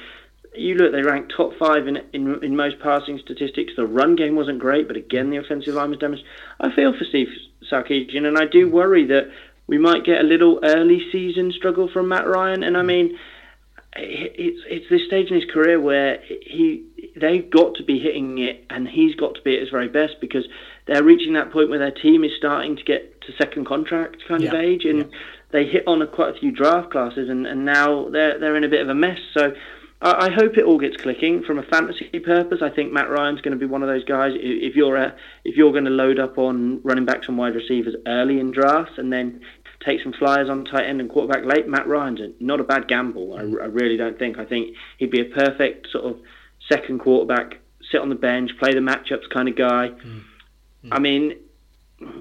you 0.56 0.76
look, 0.76 0.92
they 0.92 1.02
ranked 1.02 1.34
top 1.36 1.54
five 1.58 1.88
in, 1.88 1.98
in 2.14 2.44
in 2.44 2.56
most 2.56 2.80
passing 2.80 3.20
statistics. 3.20 3.74
The 3.76 3.86
run 3.86 4.16
game 4.16 4.36
wasn't 4.36 4.60
great, 4.60 4.88
but 4.88 4.98
again, 4.98 5.30
the 5.30 5.38
offensive 5.38 5.74
line 5.74 5.90
was 5.90 6.00
damaged. 6.00 6.24
I 6.60 6.74
feel 6.76 6.94
for 6.98 7.06
Steve 7.06 7.28
Sarkisian, 7.72 8.26
and 8.26 8.38
I 8.38 8.46
do 8.46 8.70
worry 8.70 9.06
that 9.08 9.30
we 9.68 9.78
might 9.78 10.06
get 10.06 10.20
a 10.20 10.24
little 10.24 10.60
early 10.64 11.02
season 11.12 11.52
struggle 11.52 11.90
from 11.92 12.10
Matt 12.10 12.28
Ryan. 12.28 12.64
And 12.64 12.78
I 12.78 12.82
mm. 12.82 12.88
mean, 12.88 13.20
it's 13.96 14.60
it's 14.68 14.90
this 14.90 15.06
stage 15.08 15.30
in 15.30 15.36
his 15.36 15.50
career 15.52 15.80
where 15.80 16.20
he 16.26 16.86
they've 17.16 17.50
got 17.50 17.76
to 17.76 17.84
be 17.84 18.00
hitting 18.00 18.40
it, 18.40 18.66
and 18.70 18.88
he's 18.88 19.16
got 19.16 19.36
to 19.36 19.42
be 19.42 19.56
at 19.56 19.62
his 19.62 19.70
very 19.70 19.88
best 19.88 20.16
because 20.20 20.46
they're 20.88 21.04
reaching 21.04 21.34
that 21.34 21.52
point 21.52 21.70
where 21.70 21.80
their 21.80 21.92
team 21.92 22.24
is 22.24 22.32
starting 22.38 22.76
to 22.76 22.84
get 22.84 23.22
to 23.22 23.34
second 23.38 23.66
contract 23.66 24.18
kind 24.28 24.44
yeah. 24.44 24.50
of 24.50 24.56
age, 24.56 24.86
and 24.86 25.00
yeah. 25.00 25.06
they 25.52 25.66
hit 25.66 25.84
on 25.88 26.02
a, 26.02 26.08
quite 26.08 26.36
a 26.36 26.40
few 26.40 26.52
draft 26.52 26.92
classes, 26.92 27.30
and, 27.30 27.46
and 27.46 27.66
now 27.66 28.10
they're 28.10 28.40
they're 28.40 28.56
in 28.56 28.64
a 28.64 28.70
bit 28.70 28.82
of 28.82 28.90
a 28.90 28.96
mess. 28.96 29.20
So. 29.34 29.54
I 30.06 30.32
hope 30.32 30.58
it 30.58 30.66
all 30.66 30.78
gets 30.78 30.98
clicking 30.98 31.44
from 31.44 31.60
a 31.60 31.64
fantasy 31.64 32.20
purpose. 32.20 32.62
I 32.62 32.70
think 32.70 32.92
Matt 32.92 33.10
Ryan's 33.10 33.40
going 33.40 33.58
to 33.58 33.60
be 33.60 33.66
one 33.66 33.84
of 33.84 33.88
those 33.88 34.04
guys. 34.04 34.34
If 34.36 34.76
you're 34.76 34.98
a, 34.98 35.16
if 35.46 35.56
you're 35.56 35.72
going 35.72 35.86
to 35.86 35.92
load 35.92 36.20
up 36.20 36.38
on 36.38 36.82
running 36.84 37.06
backs 37.06 37.30
and 37.30 37.38
wide 37.38 37.56
receivers 37.56 37.96
early 38.06 38.38
in 38.40 38.52
drafts, 38.52 38.98
and 38.98 39.14
then 39.14 39.40
take 39.80 40.02
some 40.02 40.12
flyers 40.12 40.50
on 40.50 40.66
tight 40.66 40.88
end 40.88 41.00
and 41.00 41.10
quarterback 41.10 41.46
late, 41.46 41.70
Matt 41.70 41.88
Ryan's 41.88 42.20
a, 42.20 42.32
not 42.42 42.60
a 42.60 42.66
bad 42.66 42.90
gamble. 42.90 43.36
I, 43.36 43.42
I 43.42 43.68
really 43.68 43.96
don't 43.96 44.20
think. 44.20 44.38
I 44.38 44.46
think 44.46 44.76
he'd 44.98 45.10
be 45.12 45.22
a 45.22 45.26
perfect 45.26 45.90
sort 45.90 46.04
of 46.04 46.20
second 46.68 47.00
quarterback, 47.00 47.60
sit 47.90 48.02
on 48.02 48.10
the 48.10 48.16
bench, 48.16 48.52
play 48.60 48.74
the 48.74 48.82
matchups 48.82 49.30
kind 49.30 49.48
of 49.48 49.56
guy. 49.56 49.90
Mm. 49.90 50.22
Mm. 50.86 50.90
I 50.92 51.00
mean, 51.00 51.36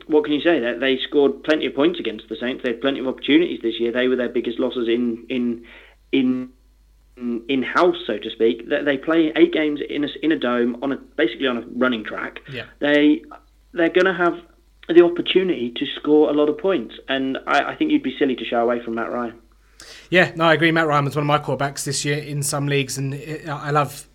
what 0.07 0.23
can 0.23 0.35
you 0.35 0.41
say? 0.41 0.61
They, 0.61 0.79
they 0.79 0.99
scored 0.99 1.43
plenty 1.43 1.67
of 1.67 1.75
points 1.75 1.99
against 1.99 2.29
the 2.29 2.37
Saints. 2.37 2.63
They 2.63 2.71
had 2.71 2.81
plenty 2.81 3.01
of 3.01 3.09
opportunities 3.09 3.61
this 3.61 3.81
year. 3.81 3.91
They 3.91 4.07
were 4.07 4.17
their 4.17 4.29
biggest 4.29 4.61
losses 4.61 4.89
in 4.89 5.27
in 5.29 5.65
in 6.13 6.51
Mm, 7.19 7.43
in 7.47 7.63
house, 7.63 7.97
so 8.07 8.17
to 8.17 8.31
speak. 8.31 8.71
They, 8.71 8.83
they 8.83 8.97
play 8.97 9.33
eight 9.37 9.53
games 9.53 9.81
in 9.87 10.03
a, 10.03 10.09
in 10.23 10.33
a 10.33 10.39
dome 10.39 10.79
on 10.83 10.93
a 10.93 10.97
basically 10.97 11.47
on 11.47 11.59
a 11.59 11.61
running 11.77 12.05
track. 12.05 12.39
Yeah. 12.51 12.65
They 12.79 13.23
they're 13.73 13.91
going 13.91 14.07
to 14.07 14.15
have 14.15 14.35
the 14.89 15.05
opportunity 15.05 15.73
to 15.77 15.87
score 16.01 16.31
a 16.31 16.33
lot 16.33 16.49
of 16.49 16.57
points, 16.57 16.95
and 17.09 17.37
I, 17.47 17.73
I 17.73 17.77
think 17.77 17.91
you'd 17.91 18.03
be 18.03 18.17
silly 18.19 18.35
to 18.37 18.45
shy 18.47 18.59
away 18.59 18.83
from 18.83 18.95
Matt 18.95 19.13
Ryan. 19.13 19.39
Yeah, 20.09 20.33
no, 20.37 20.45
I 20.45 20.55
agree. 20.55 20.73
Matt 20.73 20.87
Ryan 20.87 21.05
was 21.05 21.15
one 21.15 21.23
of 21.23 21.27
my 21.27 21.39
quarterbacks 21.39 21.85
this 21.85 22.03
year 22.03 22.17
in 22.17 22.43
some 22.43 22.67
leagues, 22.67 22.97
and 22.97 23.15
I 23.47 23.71
love 23.73 24.09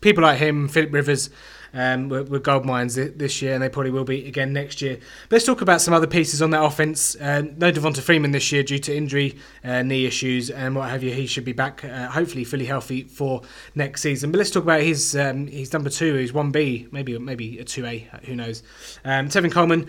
people 0.00 0.22
like 0.22 0.38
him, 0.38 0.68
Philip 0.68 0.92
Rivers. 0.92 1.30
Um, 1.72 2.08
were, 2.08 2.40
gold 2.40 2.64
mines 2.64 2.96
this 2.96 3.42
year, 3.42 3.54
and 3.54 3.62
they 3.62 3.68
probably 3.68 3.90
will 3.90 4.04
be 4.04 4.26
again 4.26 4.52
next 4.52 4.82
year. 4.82 4.96
But 5.28 5.36
let's 5.36 5.44
talk 5.44 5.60
about 5.60 5.80
some 5.80 5.94
other 5.94 6.06
pieces 6.06 6.42
on 6.42 6.50
that 6.50 6.62
offense. 6.62 7.14
Uh, 7.16 7.42
no 7.56 7.70
Devonta 7.70 8.00
Freeman 8.00 8.32
this 8.32 8.50
year 8.50 8.62
due 8.62 8.78
to 8.80 8.96
injury, 8.96 9.36
uh, 9.62 9.82
knee 9.82 10.06
issues, 10.06 10.50
and 10.50 10.74
what 10.74 10.90
have 10.90 11.02
you. 11.02 11.12
He 11.12 11.26
should 11.26 11.44
be 11.44 11.52
back, 11.52 11.84
uh, 11.84 12.08
hopefully 12.08 12.44
fully 12.44 12.66
healthy 12.66 13.04
for 13.04 13.42
next 13.74 14.02
season. 14.02 14.32
But 14.32 14.38
let's 14.38 14.50
talk 14.50 14.64
about 14.64 14.80
his 14.80 15.14
um, 15.16 15.46
his 15.46 15.72
number 15.72 15.90
two, 15.90 16.14
his 16.14 16.32
one 16.32 16.50
B, 16.50 16.88
maybe 16.90 17.16
maybe 17.18 17.58
a 17.58 17.64
two 17.64 17.86
A, 17.86 18.08
who 18.24 18.34
knows. 18.34 18.62
Um, 19.04 19.28
Tevin 19.28 19.52
Coleman 19.52 19.88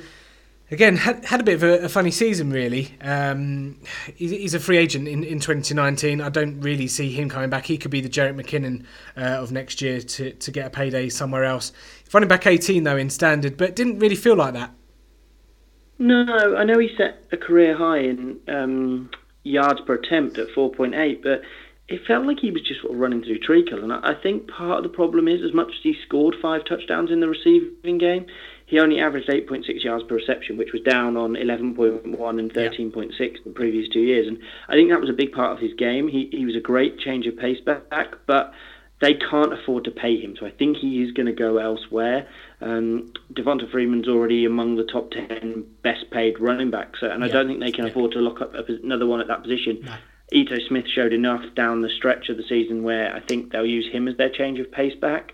again 0.72 0.96
had, 0.96 1.24
had 1.26 1.40
a 1.40 1.44
bit 1.44 1.56
of 1.56 1.64
a, 1.64 1.86
a 1.86 1.90
funny 1.90 2.12
season 2.12 2.50
really. 2.50 2.96
Um, 3.02 3.78
he's, 4.16 4.32
he's, 4.32 4.54
a 4.54 4.60
free 4.60 4.78
agent 4.78 5.08
in, 5.08 5.24
in 5.24 5.40
2019 5.40 6.22
I 6.22 6.30
don't 6.30 6.60
really 6.62 6.88
see 6.88 7.12
him 7.12 7.30
coming 7.30 7.50
back. 7.50 7.66
He 7.66 7.78
could 7.78 7.92
be 7.92 8.02
the 8.02 8.10
Jerick 8.10 8.36
McKinnon 8.36 8.86
uh, 9.18 9.42
of 9.42 9.52
next 9.52 9.82
year 9.82 10.02
to, 10.02 10.32
to 10.32 10.52
get 10.52 10.68
a 10.68 10.70
payday 10.70 11.10
somewhere 11.10 11.44
else. 11.44 11.72
Running 12.14 12.30
back 12.30 12.48
18 12.48 12.84
though 12.84 12.98
in 12.98 13.10
standard 13.10 13.58
but 13.58 13.76
didn't 13.76 14.00
really 14.00 14.16
feel 14.16 14.36
like 14.36 14.54
that. 14.54 14.72
No 16.00 16.26
I 16.58 16.64
know 16.64 16.80
he 16.80 16.90
set 16.98 17.24
a 17.32 17.38
career 17.38 17.78
high 17.78 18.00
in 18.00 18.40
um, 18.48 19.10
yards 19.44 19.82
per 19.82 19.96
attempt 19.96 20.38
at 20.38 20.48
4.8 20.56 21.22
but 21.22 21.42
it 21.88 22.06
felt 22.08 22.26
like 22.26 22.40
he 22.40 22.52
was 22.52 22.62
just 22.62 22.82
sort 22.82 22.94
of 22.94 23.00
running 23.00 23.22
through 23.22 23.40
treacle. 23.40 23.84
And 23.84 23.92
I 23.92 24.14
think 24.14 24.48
part 24.48 24.78
of 24.78 24.84
the 24.84 24.96
problem 24.96 25.28
is 25.28 25.42
as 25.44 25.54
much 25.54 25.68
as 25.68 25.84
he 25.84 25.94
scored 26.06 26.36
five 26.42 26.64
touchdowns 26.64 27.12
in 27.12 27.20
the 27.20 27.28
receiving 27.28 27.98
game 27.98 28.26
he 28.72 28.80
only 28.80 29.02
averaged 29.02 29.28
8.6 29.28 29.84
yards 29.84 30.06
per 30.06 30.16
reception, 30.16 30.58
which 30.58 30.72
was 30.72 30.82
down 30.84 31.18
on 31.18 31.34
11.1 31.34 32.40
and 32.40 32.54
13.6 32.54 33.20
yeah. 33.20 33.28
the 33.44 33.52
previous 33.52 33.90
two 33.90 34.00
years. 34.00 34.30
And 34.30 34.40
I 34.70 34.76
think 34.76 34.90
that 34.92 35.02
was 35.02 35.10
a 35.10 35.14
big 35.14 35.34
part 35.34 35.52
of 35.52 35.60
his 35.60 35.74
game. 35.74 36.08
He, 36.08 36.30
he 36.32 36.46
was 36.46 36.56
a 36.56 36.62
great 36.62 36.98
change 36.98 37.28
of 37.28 37.36
pace 37.38 37.60
back, 37.60 38.16
but 38.28 38.54
they 39.02 39.14
can't 39.14 39.52
afford 39.52 39.84
to 39.84 39.92
pay 39.92 40.18
him. 40.22 40.38
So 40.40 40.46
I 40.46 40.52
think 40.52 40.78
he 40.78 41.04
is 41.04 41.12
going 41.12 41.26
to 41.26 41.34
go 41.34 41.58
elsewhere. 41.58 42.30
Um, 42.62 43.12
Devonta 43.34 43.70
Freeman's 43.70 44.08
already 44.08 44.46
among 44.46 44.78
the 44.78 44.86
top 44.86 45.12
10 45.12 45.66
best 45.84 46.10
paid 46.10 46.40
running 46.40 46.72
backs, 46.72 47.00
and 47.02 47.26
I 47.26 47.28
don't 47.28 47.48
think 47.48 47.60
they 47.60 47.74
can 47.74 47.84
yeah. 47.84 47.92
afford 47.92 48.14
to 48.14 48.20
lock 48.20 48.40
up 48.40 48.54
another 48.70 49.06
one 49.06 49.20
at 49.20 49.28
that 49.28 49.44
position. 49.44 49.82
No. 49.84 49.96
Ito 50.32 50.56
Smith 50.70 50.86
showed 50.88 51.12
enough 51.12 51.44
down 51.56 51.82
the 51.82 51.90
stretch 51.90 52.30
of 52.30 52.38
the 52.38 52.44
season 52.48 52.84
where 52.84 53.14
I 53.14 53.20
think 53.20 53.52
they'll 53.52 53.66
use 53.66 53.92
him 53.92 54.08
as 54.08 54.16
their 54.16 54.30
change 54.30 54.60
of 54.60 54.72
pace 54.72 54.96
back. 54.96 55.34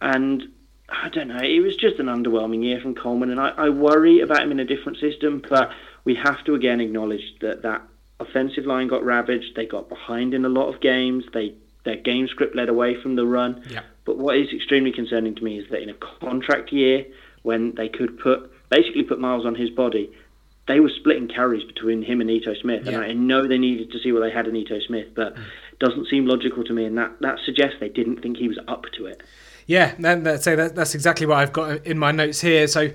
And 0.00 0.44
I 0.90 1.08
don't 1.08 1.28
know. 1.28 1.38
It 1.38 1.60
was 1.60 1.76
just 1.76 1.98
an 1.98 2.06
underwhelming 2.06 2.64
year 2.64 2.80
from 2.80 2.94
Coleman, 2.94 3.30
and 3.30 3.40
I, 3.40 3.50
I 3.50 3.68
worry 3.68 4.20
about 4.20 4.42
him 4.42 4.50
in 4.50 4.60
a 4.60 4.64
different 4.64 4.98
system. 4.98 5.42
But 5.48 5.70
we 6.04 6.14
have 6.16 6.44
to 6.44 6.54
again 6.54 6.80
acknowledge 6.80 7.34
that 7.40 7.62
that 7.62 7.82
offensive 8.18 8.66
line 8.66 8.88
got 8.88 9.04
ravaged. 9.04 9.54
They 9.56 9.66
got 9.66 9.88
behind 9.88 10.34
in 10.34 10.44
a 10.44 10.48
lot 10.48 10.72
of 10.72 10.80
games. 10.80 11.24
They 11.32 11.54
their 11.84 11.96
game 11.96 12.28
script 12.28 12.54
led 12.54 12.68
away 12.68 13.00
from 13.00 13.16
the 13.16 13.26
run. 13.26 13.62
Yeah. 13.68 13.82
But 14.04 14.18
what 14.18 14.36
is 14.36 14.48
extremely 14.52 14.92
concerning 14.92 15.34
to 15.36 15.44
me 15.44 15.58
is 15.58 15.70
that 15.70 15.82
in 15.82 15.88
a 15.88 15.94
contract 15.94 16.72
year, 16.72 17.06
when 17.42 17.74
they 17.74 17.88
could 17.88 18.18
put 18.18 18.50
basically 18.68 19.02
put 19.02 19.18
miles 19.18 19.46
on 19.46 19.54
his 19.54 19.70
body, 19.70 20.10
they 20.68 20.80
were 20.80 20.90
splitting 20.90 21.28
carries 21.28 21.64
between 21.64 22.02
him 22.02 22.20
and 22.20 22.30
Ito 22.30 22.54
Smith. 22.54 22.82
Yeah. 22.84 22.92
And 22.92 23.04
I 23.04 23.12
know 23.12 23.46
they 23.46 23.58
needed 23.58 23.90
to 23.92 23.98
see 23.98 24.12
what 24.12 24.20
they 24.20 24.30
had 24.30 24.46
in 24.46 24.54
Ito 24.54 24.80
Smith, 24.86 25.08
but 25.14 25.34
mm. 25.34 25.42
it 25.72 25.78
doesn't 25.78 26.08
seem 26.08 26.26
logical 26.26 26.62
to 26.64 26.72
me, 26.72 26.84
and 26.84 26.96
that, 26.98 27.12
that 27.20 27.38
suggests 27.44 27.76
they 27.80 27.88
didn't 27.88 28.22
think 28.22 28.36
he 28.36 28.46
was 28.46 28.58
up 28.68 28.84
to 28.96 29.06
it. 29.06 29.22
Yeah, 29.70 29.94
that, 30.00 30.42
so 30.42 30.56
that, 30.56 30.74
that's 30.74 30.96
exactly 30.96 31.26
what 31.26 31.38
I've 31.38 31.52
got 31.52 31.86
in 31.86 31.96
my 31.96 32.10
notes 32.10 32.40
here. 32.40 32.66
So 32.66 32.90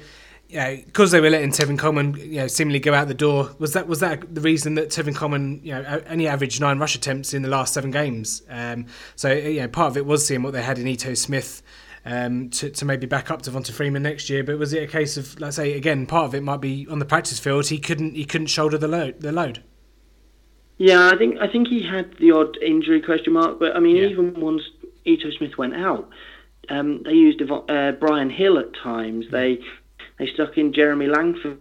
you 0.50 0.58
know, 0.58 0.76
because 0.86 1.12
they 1.12 1.22
were 1.22 1.30
letting 1.30 1.52
Tevin 1.52 1.80
Coleman, 1.80 2.16
you 2.18 2.42
know, 2.42 2.48
seemingly 2.48 2.80
go 2.80 2.94
out 2.94 3.08
the 3.08 3.14
door. 3.14 3.56
Was 3.60 3.72
that 3.72 3.88
was 3.88 4.02
that 4.02 4.36
the 4.36 4.42
reason 4.42 4.76
that 4.76 4.90
Tevin 4.90 5.16
Coleman, 5.16 5.62
you 5.64 5.72
know, 5.72 6.02
only 6.10 6.28
averaged 6.28 6.60
nine 6.60 6.78
rush 6.78 6.94
attempts 6.94 7.34
in 7.34 7.44
the 7.44 7.48
last 7.48 7.74
seven 7.74 7.92
games? 7.92 8.42
Um, 8.50 8.88
so 9.16 9.32
you 9.32 9.62
know, 9.62 9.70
part 9.70 9.92
of 9.92 9.96
it 9.96 10.06
was 10.06 10.28
seeing 10.28 10.44
what 10.44 10.52
they 10.52 10.62
had 10.62 10.78
in 10.78 10.86
Ito 10.86 11.14
Smith. 11.14 11.64
Um, 12.04 12.50
to, 12.50 12.70
to 12.70 12.86
maybe 12.86 13.08
back 13.08 13.32
up 13.32 13.42
Devonta 13.42 13.72
Freeman 13.72 14.04
next 14.04 14.30
year, 14.30 14.44
but 14.44 14.60
was 14.60 14.74
it 14.74 14.84
a 14.84 14.88
case 14.88 15.16
of 15.16 15.40
let's 15.40 15.56
say 15.56 15.74
again 15.74 16.06
part 16.06 16.26
of 16.26 16.36
it 16.36 16.44
might 16.44 16.62
be 16.62 16.86
on 16.88 17.00
the 17.00 17.06
practice 17.06 17.40
field 17.40 17.66
he 17.68 17.80
couldn't 17.80 18.14
he 18.14 18.26
couldn't 18.26 18.46
shoulder 18.46 18.78
the 18.78 18.88
load 18.88 19.22
the 19.22 19.32
load. 19.32 19.64
Yeah, 20.78 21.10
I 21.12 21.18
think 21.18 21.38
I 21.40 21.48
think 21.48 21.70
he 21.70 21.82
had 21.82 22.16
the 22.20 22.32
odd 22.32 22.58
injury 22.58 23.02
question 23.02 23.34
mark, 23.34 23.60
but 23.60 23.76
I 23.76 23.80
mean 23.80 23.96
yeah. 23.96 24.08
even 24.08 24.40
once 24.40 24.62
Ito 25.06 25.32
Smith 25.32 25.58
went 25.58 25.74
out, 25.74 26.10
um, 26.70 27.04
they 27.04 27.14
used 27.14 27.42
uh, 27.42 27.92
Brian 27.94 28.30
Hill 28.30 28.58
at 28.60 28.74
times. 28.74 29.26
They 29.32 29.60
they 30.20 30.28
stuck 30.28 30.58
in 30.58 30.74
Jeremy 30.74 31.08
Langford 31.08 31.60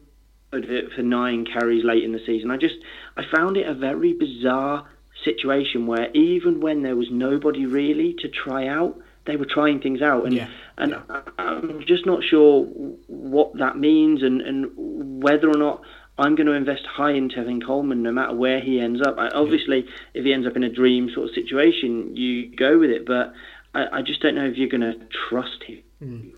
for 0.51 1.03
nine 1.03 1.45
carries 1.45 1.85
late 1.85 2.05
in 2.05 2.13
the 2.13 2.21
season. 2.25 2.51
I 2.51 2.57
just 2.57 2.77
I 3.17 3.25
found 3.35 3.57
it 3.57 3.67
a 3.67 3.75
very 3.75 4.13
bizarre 4.13 4.89
situation 5.25 5.87
where 5.87 6.11
even 6.13 6.61
when 6.61 6.83
there 6.83 6.97
was 6.97 7.09
nobody 7.11 7.67
really 7.67 8.15
to 8.21 8.29
try 8.29 8.67
out, 8.67 8.97
they 9.27 9.37
were 9.37 9.47
trying 9.47 9.81
things 9.81 10.03
out, 10.03 10.27
and 10.27 10.35
yeah. 10.35 10.49
and 10.77 10.93
yeah. 10.93 11.23
I'm 11.39 11.85
just 11.87 12.07
not 12.07 12.23
sure 12.23 12.65
what 13.07 13.57
that 13.59 13.77
means 13.79 14.23
and 14.23 14.41
and 14.41 15.23
whether 15.23 15.49
or 15.49 15.57
not. 15.57 15.83
I'm 16.17 16.37
going 16.37 16.47
to 16.47 16.53
invest 16.53 16.87
high 16.87 17.11
in 17.11 17.29
Tevin 17.29 17.61
Coleman 17.67 18.05
no 18.05 18.13
matter 18.13 18.37
where 18.37 18.61
he 18.61 18.79
ends 18.79 19.03
up. 19.05 19.19
I, 19.19 19.31
obviously, 19.31 19.79
yeah. 19.79 19.91
if 20.15 20.25
he 20.25 20.33
ends 20.33 20.47
up 20.47 20.55
in 20.55 20.63
a 20.63 20.69
dream 20.69 21.11
sort 21.13 21.29
of 21.29 21.35
situation, 21.35 22.15
you 22.15 22.55
go 22.55 22.79
with 22.79 22.91
it. 22.91 23.05
But 23.05 23.33
I, 23.75 23.99
I 23.99 24.03
just 24.03 24.21
don't 24.21 24.35
know 24.35 24.47
if 24.47 24.57
you're 24.57 24.69
going 24.69 24.81
to 24.81 24.99
trust 25.29 25.63
him. 25.65 25.83
Mm. 26.03 26.33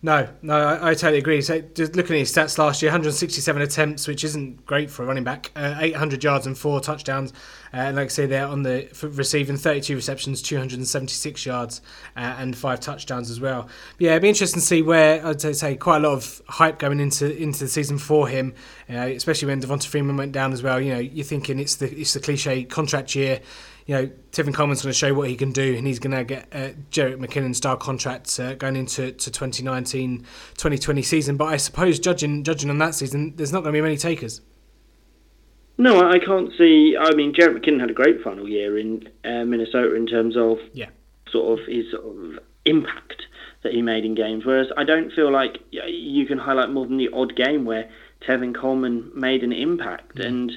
No, 0.00 0.28
no, 0.42 0.54
I, 0.54 0.90
I, 0.90 0.94
totally 0.94 1.18
agree. 1.18 1.42
So, 1.42 1.60
just 1.60 1.96
looking 1.96 2.14
at 2.14 2.20
his 2.20 2.32
stats 2.32 2.56
last 2.56 2.82
year, 2.82 2.90
167 2.92 3.60
attempts, 3.60 4.06
which 4.06 4.22
isn't 4.22 4.64
great 4.64 4.90
for 4.90 5.02
a 5.02 5.06
running 5.06 5.24
back. 5.24 5.50
Uh, 5.56 5.74
800 5.80 6.22
yards 6.22 6.46
and 6.46 6.56
four 6.56 6.80
touchdowns. 6.80 7.32
Uh, 7.74 7.78
and 7.78 7.96
like 7.96 8.04
I 8.04 8.08
say, 8.08 8.26
they're 8.26 8.46
on 8.46 8.62
the 8.62 8.88
receiving 9.02 9.56
32 9.56 9.96
receptions, 9.96 10.40
276 10.40 11.44
yards, 11.44 11.80
uh, 12.16 12.20
and 12.20 12.56
five 12.56 12.78
touchdowns 12.78 13.28
as 13.28 13.40
well. 13.40 13.62
But 13.62 14.04
yeah, 14.04 14.10
it'd 14.12 14.22
be 14.22 14.28
interesting 14.28 14.60
to 14.60 14.66
see 14.66 14.82
where 14.82 15.26
I'd 15.26 15.40
say 15.40 15.74
quite 15.74 15.96
a 15.96 16.08
lot 16.08 16.12
of 16.12 16.42
hype 16.46 16.78
going 16.78 17.00
into 17.00 17.36
into 17.36 17.64
the 17.64 17.68
season 17.68 17.98
for 17.98 18.28
him, 18.28 18.54
uh, 18.88 18.98
especially 18.98 19.48
when 19.48 19.60
Devonta 19.60 19.88
Freeman 19.88 20.16
went 20.16 20.30
down 20.30 20.52
as 20.52 20.62
well. 20.62 20.80
You 20.80 20.94
know, 20.94 21.00
you're 21.00 21.24
thinking 21.24 21.58
it's 21.58 21.74
the 21.74 21.92
it's 21.98 22.14
the 22.14 22.20
cliche 22.20 22.62
contract 22.62 23.16
year 23.16 23.40
you 23.88 23.94
know, 23.94 24.10
Tevin 24.32 24.52
Coleman's 24.52 24.82
going 24.82 24.92
to 24.92 24.98
show 24.98 25.14
what 25.14 25.30
he 25.30 25.34
can 25.34 25.50
do, 25.50 25.74
and 25.74 25.86
he's 25.86 25.98
going 25.98 26.14
to 26.14 26.22
get 26.22 26.46
a 26.52 26.74
Jerick 26.90 27.16
McKinnon 27.16 27.56
style 27.56 27.78
contract 27.78 28.38
uh, 28.38 28.54
going 28.54 28.76
into 28.76 29.12
to 29.12 29.30
2019 29.30 30.18
2020 30.18 31.02
season. 31.02 31.38
But 31.38 31.46
I 31.46 31.56
suppose 31.56 31.98
judging 31.98 32.44
judging 32.44 32.68
on 32.68 32.76
that 32.78 32.94
season, 32.94 33.34
there's 33.36 33.50
not 33.50 33.62
going 33.62 33.72
to 33.72 33.78
be 33.78 33.80
many 33.80 33.96
takers. 33.96 34.42
No, 35.78 36.06
I 36.06 36.18
can't 36.18 36.50
see. 36.58 36.98
I 37.00 37.14
mean, 37.14 37.32
Jerick 37.32 37.64
McKinnon 37.64 37.80
had 37.80 37.90
a 37.90 37.94
great 37.94 38.22
final 38.22 38.46
year 38.46 38.76
in 38.78 39.08
uh, 39.24 39.46
Minnesota 39.46 39.94
in 39.94 40.06
terms 40.06 40.36
of 40.36 40.58
yeah. 40.74 40.90
sort 41.30 41.58
of 41.58 41.66
his 41.66 41.90
sort 41.90 42.04
of 42.04 42.40
impact 42.66 43.22
that 43.62 43.72
he 43.72 43.80
made 43.80 44.04
in 44.04 44.14
games. 44.14 44.44
Whereas 44.44 44.66
I 44.76 44.84
don't 44.84 45.10
feel 45.12 45.32
like 45.32 45.62
you 45.70 46.26
can 46.26 46.36
highlight 46.36 46.68
more 46.68 46.86
than 46.86 46.98
the 46.98 47.08
odd 47.14 47.34
game 47.36 47.64
where 47.64 47.90
Tevin 48.20 48.54
Coleman 48.54 49.10
made 49.14 49.42
an 49.42 49.52
impact, 49.52 50.16
mm. 50.16 50.26
and 50.26 50.50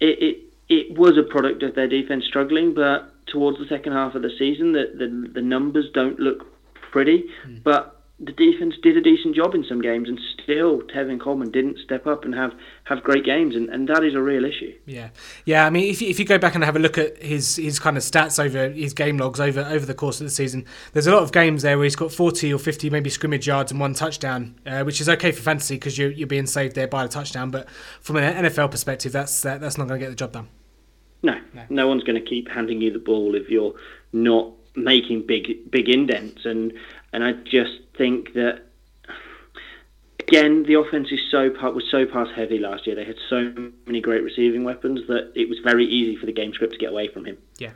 it, 0.00 0.18
it 0.20 0.45
it 0.68 0.98
was 0.98 1.16
a 1.16 1.22
product 1.22 1.62
of 1.62 1.74
their 1.74 1.88
defense 1.88 2.24
struggling, 2.26 2.74
but 2.74 3.12
towards 3.26 3.58
the 3.58 3.66
second 3.68 3.92
half 3.92 4.14
of 4.14 4.22
the 4.22 4.30
season, 4.38 4.72
the 4.72 4.90
the, 4.94 5.30
the 5.34 5.42
numbers 5.42 5.86
don't 5.94 6.18
look 6.18 6.46
pretty. 6.90 7.24
Mm. 7.46 7.62
But 7.62 7.95
the 8.18 8.32
defense 8.32 8.74
did 8.82 8.96
a 8.96 9.02
decent 9.02 9.36
job 9.36 9.54
in 9.54 9.62
some 9.68 9.82
games, 9.82 10.08
and 10.08 10.18
still 10.42 10.80
Tevin 10.80 11.20
Coleman 11.20 11.50
didn't 11.50 11.78
step 11.84 12.06
up 12.06 12.24
and 12.24 12.34
have, 12.34 12.52
have 12.84 13.02
great 13.02 13.26
games, 13.26 13.54
and, 13.54 13.68
and 13.68 13.86
that 13.88 14.02
is 14.02 14.14
a 14.14 14.22
real 14.22 14.46
issue. 14.46 14.74
Yeah, 14.86 15.10
yeah. 15.44 15.66
I 15.66 15.70
mean, 15.70 15.90
if 15.90 16.00
you, 16.00 16.08
if 16.08 16.18
you 16.18 16.24
go 16.24 16.38
back 16.38 16.54
and 16.54 16.64
have 16.64 16.76
a 16.76 16.78
look 16.78 16.96
at 16.96 17.22
his 17.22 17.56
his 17.56 17.78
kind 17.78 17.98
of 17.98 18.02
stats 18.02 18.42
over 18.42 18.70
his 18.70 18.94
game 18.94 19.18
logs 19.18 19.38
over 19.38 19.60
over 19.60 19.84
the 19.84 19.92
course 19.92 20.18
of 20.18 20.26
the 20.26 20.30
season, 20.30 20.64
there's 20.94 21.06
a 21.06 21.12
lot 21.12 21.22
of 21.22 21.32
games 21.32 21.60
there 21.60 21.76
where 21.76 21.84
he's 21.84 21.96
got 21.96 22.10
40 22.10 22.54
or 22.54 22.58
50 22.58 22.88
maybe 22.88 23.10
scrimmage 23.10 23.46
yards 23.46 23.70
and 23.70 23.78
one 23.78 23.92
touchdown, 23.92 24.58
uh, 24.64 24.82
which 24.82 25.02
is 25.02 25.10
okay 25.10 25.30
for 25.30 25.42
fantasy 25.42 25.74
because 25.74 25.98
you're 25.98 26.10
you're 26.10 26.26
being 26.26 26.46
saved 26.46 26.74
there 26.74 26.88
by 26.88 27.02
the 27.02 27.10
touchdown. 27.10 27.50
But 27.50 27.68
from 28.00 28.16
an 28.16 28.46
NFL 28.46 28.70
perspective, 28.70 29.12
that's 29.12 29.44
uh, 29.44 29.58
that's 29.58 29.76
not 29.76 29.88
going 29.88 30.00
to 30.00 30.06
get 30.06 30.10
the 30.10 30.16
job 30.16 30.32
done. 30.32 30.48
No, 31.22 31.38
no, 31.52 31.64
no 31.68 31.88
one's 31.88 32.04
going 32.04 32.22
to 32.22 32.26
keep 32.26 32.48
handing 32.48 32.80
you 32.80 32.92
the 32.92 32.98
ball 32.98 33.34
if 33.34 33.50
you're 33.50 33.74
not 34.14 34.52
making 34.74 35.26
big 35.26 35.70
big 35.70 35.90
indents, 35.90 36.46
and 36.46 36.72
and 37.12 37.24
I 37.24 37.32
just 37.32 37.80
think 37.96 38.34
that 38.34 38.66
again, 40.28 40.64
the 40.64 40.74
offense 40.74 41.08
is 41.10 41.20
so 41.30 41.50
was 41.62 41.84
so 41.90 42.06
pass 42.06 42.28
heavy 42.34 42.58
last 42.58 42.86
year. 42.86 42.96
They 42.96 43.04
had 43.04 43.16
so 43.28 43.52
many 43.86 44.00
great 44.00 44.22
receiving 44.22 44.64
weapons 44.64 45.00
that 45.08 45.32
it 45.34 45.48
was 45.48 45.58
very 45.64 45.86
easy 45.86 46.16
for 46.16 46.26
the 46.26 46.32
game 46.32 46.52
script 46.52 46.72
to 46.74 46.78
get 46.78 46.90
away 46.90 47.08
from 47.08 47.24
him. 47.24 47.38
Yeah. 47.58 47.70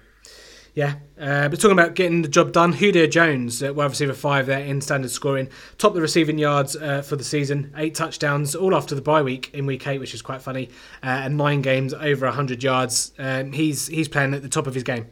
Yeah, 0.73 0.95
uh, 1.21 1.49
but 1.49 1.61
talking 1.61 1.77
about 1.77 1.97
getting 1.97 2.23
the 2.23 2.29
job 2.29 2.53
done, 2.53 2.73
Julio 2.73 3.09
Jones, 3.09 3.61
uh, 3.61 3.75
wide 3.75 3.91
receiver 3.91 4.13
five 4.13 4.47
there 4.47 4.61
in 4.61 4.81
standard 4.81 5.11
scoring, 5.11 5.49
top 5.79 5.95
the 5.95 6.01
receiving 6.01 6.39
yards 6.39 6.77
uh, 6.77 7.03
for 7.03 7.17
the 7.17 7.25
season, 7.25 7.73
eight 7.77 7.97
touchdowns, 7.97 8.55
all 8.55 8.77
after 8.77 8.95
the 8.95 9.03
bye 9.03 9.21
week 9.21 9.51
in 9.53 9.67
week 9.67 9.85
eight, 9.89 9.99
which 9.99 10.15
is 10.15 10.23
quite 10.23 10.41
funny, 10.41 10.69
uh, 11.03 11.07
and 11.07 11.37
nine 11.37 11.61
games 11.61 11.93
over 11.93 12.31
hundred 12.31 12.63
yards. 12.63 13.13
Um, 13.19 13.51
he's 13.51 13.89
he's 13.89 14.07
playing 14.07 14.33
at 14.33 14.43
the 14.43 14.49
top 14.49 14.69
of 14.69 14.75
his 14.75 14.85
game. 14.85 15.07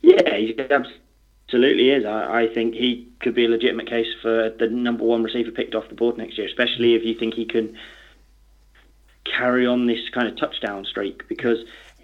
Yeah, 0.00 0.34
he 0.38 0.56
absolutely 0.58 1.02
is. 1.54 2.04
I, 2.04 2.42
I 2.42 2.54
think 2.54 2.74
he 2.74 3.08
could 3.20 3.34
be 3.34 3.44
a 3.44 3.48
legitimate 3.48 3.88
case 3.88 4.08
for 4.20 4.50
the 4.50 4.68
number 4.68 5.04
one 5.04 5.22
receiver 5.22 5.50
picked 5.50 5.74
off 5.74 5.88
the 5.88 5.94
board 5.94 6.18
next 6.18 6.38
year, 6.38 6.46
especially 6.46 6.94
if 6.94 7.04
you 7.04 7.14
think 7.14 7.34
he 7.34 7.44
can 7.44 7.76
carry 9.24 9.66
on 9.66 9.86
this 9.86 10.08
kind 10.12 10.28
of 10.28 10.36
touchdown 10.36 10.84
streak 10.84 11.26
because 11.28 11.58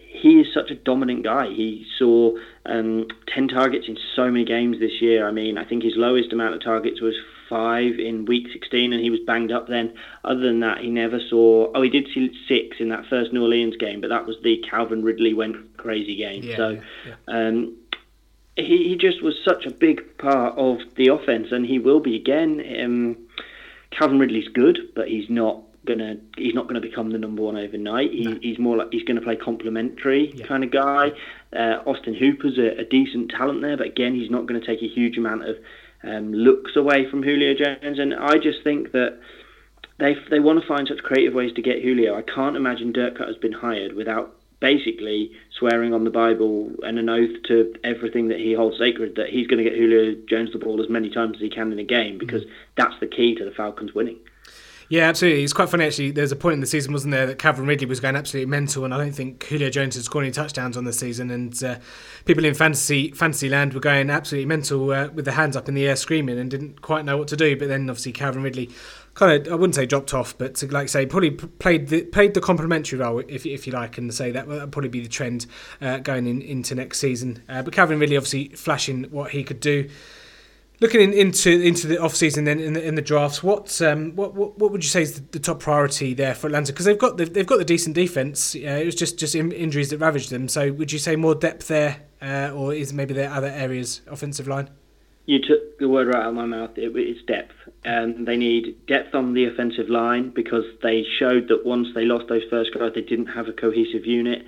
he 0.09 0.41
is 0.41 0.53
such 0.53 0.71
a 0.71 0.75
dominant 0.75 1.23
guy. 1.23 1.49
He 1.49 1.87
saw 1.99 2.37
um, 2.67 3.07
10 3.29 3.49
targets 3.49 3.89
in 3.89 3.99
so 4.17 4.31
many 4.31 4.45
games 4.45 4.79
this 4.81 5.01
year. 5.01 5.29
I 5.29 5.31
mean, 5.31 5.59
I 5.59 5.65
think 5.65 5.83
his 5.83 5.97
lowest 5.97 6.33
amount 6.33 6.55
of 6.55 6.63
targets 6.63 7.01
was 7.01 7.15
five 7.49 7.99
in 7.99 8.25
week 8.25 8.49
16, 8.53 8.93
and 8.93 9.03
he 9.03 9.11
was 9.11 9.21
banged 9.27 9.53
up 9.53 9.69
then. 9.69 9.95
Other 10.25 10.41
than 10.41 10.61
that, 10.61 10.79
he 10.79 10.91
never 10.91 11.21
saw. 11.21 11.71
Oh, 11.75 11.83
he 11.83 11.91
did 11.91 12.09
see 12.13 12.31
six 12.49 12.79
in 12.81 12.89
that 12.89 13.07
first 13.07 13.33
New 13.33 13.43
Orleans 13.43 13.77
game, 13.77 14.01
but 14.01 14.09
that 14.09 14.27
was 14.27 14.37
the 14.43 14.63
Calvin 14.69 15.03
Ridley 15.03 15.35
went 15.35 15.77
crazy 15.77 16.17
game. 16.17 16.43
Yeah, 16.43 16.57
so. 16.57 16.81
Yeah. 17.07 17.15
Um, 17.29 17.77
he, 18.59 18.89
he 18.89 18.97
just 18.97 19.23
was 19.23 19.35
such 19.45 19.67
a 19.67 19.71
big 19.71 20.19
part 20.19 20.57
of 20.59 20.79
the 20.97 21.09
offense, 21.09 21.49
and 21.51 21.67
he 21.67 21.79
will 21.79 22.01
be 22.01 22.17
again. 22.17 22.63
Um, 22.83 23.17
Calvin 23.91 24.19
Ridley's 24.19 24.49
good, 24.49 24.79
but 24.95 25.09
he's 25.09 25.31
not 25.31 25.63
gonna 25.87 26.17
he's 26.37 26.55
not 26.55 26.67
gonna 26.67 26.81
become 26.81 27.11
the 27.11 27.19
number 27.19 27.43
one 27.43 27.57
overnight. 27.57 28.13
He, 28.13 28.25
no. 28.25 28.39
He's 28.43 28.59
more 28.59 28.77
like 28.77 28.89
he's 28.93 29.05
going 29.05 29.17
to 29.17 29.23
play 29.23 29.37
complementary 29.37 30.33
yeah. 30.35 30.47
kind 30.47 30.63
of 30.63 30.71
guy. 30.71 31.13
Uh, 31.53 31.83
Austin 31.87 32.15
Hooper's 32.15 32.59
a, 32.59 32.81
a, 32.81 32.85
decent 32.85 33.31
talent 33.31 33.63
there, 33.63 33.77
but 33.77 33.87
again, 33.87 34.15
he's 34.15 34.31
not 34.31 34.47
going 34.47 34.61
to 34.61 34.67
take 34.67 34.83
a 34.83 34.89
huge 34.89 35.17
amount 35.17 35.49
of 35.49 35.57
um, 36.05 36.33
looks 36.33 36.77
away 36.77 37.09
from 37.11 37.23
Julio 37.23 37.55
Jones. 37.55 37.99
And 37.99 38.15
I 38.15 38.37
just 38.37 38.63
think 38.63 38.93
that 38.93 39.19
they 39.99 40.15
they 40.31 40.41
want 40.41 40.61
to 40.61 40.67
find 40.67 40.87
such 40.87 41.03
creative 41.03 41.35
ways 41.35 41.53
to 41.55 41.63
get 41.63 41.83
Julio. 41.83 42.17
I 42.17 42.23
can't 42.23 42.57
imagine 42.57 42.93
Dirk 42.93 43.17
Koetter 43.17 43.29
has 43.29 43.37
been 43.37 43.53
hired 43.53 43.95
without 43.95 44.35
basically 44.61 45.33
swearing 45.57 45.95
on 45.95 46.05
the 46.05 46.11
Bible 46.11 46.73
and 46.83 46.99
an 46.99 47.09
oath 47.09 47.43
to 47.45 47.75
everything 47.85 48.29
that 48.29 48.39
he 48.39 48.53
holds 48.53 48.79
sacred 48.79 49.17
that 49.17 49.29
he's 49.29 49.47
going 49.47 49.63
to 49.63 49.69
get 49.69 49.79
Julio 49.79 50.17
Jones 50.29 50.53
the 50.53 50.59
ball 50.59 50.83
as 50.83 50.89
many 50.89 51.11
times 51.11 51.37
as 51.37 51.43
he 51.43 51.51
can 51.51 51.73
in 51.73 51.79
a 51.79 51.85
game 51.85 52.19
because 52.19 52.45
mm. 52.45 52.51
that's 52.77 52.99
the 53.01 53.07
key 53.07 53.35
to 53.37 53.45
the 53.45 53.53
Falcons 53.53 53.95
winning. 53.95 54.19
Yeah, 54.91 55.03
absolutely. 55.03 55.45
It's 55.45 55.53
quite 55.53 55.69
funny 55.69 55.85
actually. 55.85 56.13
There's 56.13 56.33
a 56.33 56.37
point 56.37 56.55
in 56.55 56.61
the 56.61 56.67
season, 56.67 56.95
wasn't 56.95 57.13
there, 57.13 57.27
that 57.27 57.39
Calvin 57.39 57.67
Ridley 57.67 57.87
was 57.87 58.01
going 58.01 58.17
absolutely 58.17 58.49
mental, 58.49 58.87
and 58.87 58.95
I 58.95 58.97
don't 58.97 59.13
think 59.13 59.45
Julio 59.45 59.69
Jones 59.69 59.97
had 59.97 60.05
scored 60.05 60.25
any 60.25 60.33
touchdowns 60.33 60.79
on 60.79 60.85
the 60.85 60.95
season. 60.95 61.31
And 61.31 61.63
uh, 61.63 61.77
people 62.25 62.43
in 62.47 62.55
fantasy 62.55 63.11
fantasy 63.11 63.51
land 63.51 63.75
were 63.75 63.81
going 63.81 64.09
absolutely 64.09 64.47
mental 64.47 64.91
uh, 64.91 65.09
with 65.09 65.27
their 65.27 65.35
hands 65.35 65.57
up 65.57 65.69
in 65.69 65.75
the 65.75 65.87
air, 65.87 65.95
screaming, 65.95 66.39
and 66.39 66.51
didn't 66.51 66.81
quite 66.81 67.05
know 67.05 67.19
what 67.19 67.29
to 67.29 67.37
do. 67.37 67.55
But 67.55 67.69
then 67.69 67.91
obviously 67.91 68.13
Calvin 68.13 68.43
Ridley 68.43 68.71
kind 69.19 69.47
of 69.47 69.53
I 69.53 69.57
wouldn't 69.57 69.75
say 69.75 69.85
dropped 69.85 70.15
off, 70.15 70.39
but 70.39 70.55
to, 70.57 70.69
like 70.69 70.89
say 70.89 71.05
probably 71.05 71.33
played 71.33 71.89
the 71.89 72.05
played 72.05 72.35
the 72.35 72.41
complementary 72.41 72.99
role 72.99 73.19
if 73.27 73.45
if 73.45 73.67
you 73.67 73.73
like, 73.73 73.99
and 73.99 74.15
say 74.15 74.31
that 74.31 74.47
would 74.47 74.71
probably 74.71 74.89
be 74.89 75.01
the 75.01 75.09
trend 75.09 75.47
uh, 75.81 75.99
going 75.99 76.27
in, 76.27 76.41
into 76.41 76.75
next 76.75 77.01
season. 77.01 77.43
Uh, 77.49 77.63
but 77.63 77.75
Calvin 77.75 77.99
really 77.99 78.17
obviously 78.17 78.51
flashing 78.51 79.05
what 79.05 79.33
he 79.33 79.43
could 79.43 79.61
do. 79.61 79.89
Looking 80.81 81.01
in, 81.01 81.13
into 81.13 81.51
into 81.51 81.89
the 81.89 82.01
off 82.01 82.15
season, 82.15 82.45
then 82.45 82.61
in 82.61 82.75
the, 82.75 82.87
in 82.87 82.95
the 82.95 83.03
drafts, 83.03 83.43
what, 83.43 83.83
um, 83.83 84.15
what 84.15 84.35
what 84.35 84.57
what 84.57 84.71
would 84.71 84.85
you 84.85 84.89
say 84.89 85.03
is 85.03 85.15
the, 85.15 85.23
the 85.33 85.41
top 85.41 85.59
priority 85.59 86.15
there 86.15 86.37
for 86.37 86.47
Atlanta? 86.47 86.73
Because 86.73 86.87
they've 86.87 86.97
got 86.97 87.17
the, 87.17 87.25
they've 87.25 87.45
got 87.45 87.59
the 87.59 87.65
decent 87.65 87.97
defense. 87.97 88.55
Uh, 88.55 88.59
it 88.61 88.87
was 88.87 88.95
just 88.95 89.19
just 89.19 89.35
injuries 89.35 89.91
that 89.91 89.99
ravaged 89.99 90.31
them. 90.31 90.47
So 90.47 90.73
would 90.73 90.93
you 90.93 91.01
say 91.01 91.17
more 91.17 91.35
depth 91.35 91.67
there, 91.67 92.03
uh, 92.23 92.53
or 92.55 92.73
is 92.73 92.93
maybe 92.93 93.13
there 93.13 93.33
other 93.33 93.49
areas 93.49 94.03
offensive 94.07 94.47
line? 94.47 94.71
You 95.29 95.39
took 95.41 95.79
the 95.79 95.91
word 95.91 96.07
right 96.07 96.23
out 96.23 96.31
of 96.31 96.35
my 96.35 96.47
mouth. 96.47 96.71
It, 96.79 96.91
it's 96.97 97.23
depth. 97.27 97.53
Um, 97.85 98.25
they 98.25 98.39
need 98.39 98.87
depth 98.87 99.15
on 99.15 99.35
the 99.35 99.45
offensive 99.45 99.91
line 99.91 100.33
because 100.35 100.65
they 100.83 101.05
showed 101.19 101.49
that 101.49 101.67
once 101.67 101.89
they 101.95 102.07
lost 102.07 102.29
those 102.31 102.45
first 102.49 102.71
guys, 102.73 102.93
they 102.95 103.03
didn't 103.03 103.27
have 103.27 103.47
a 103.47 103.53
cohesive 103.53 104.07
unit. 104.07 104.47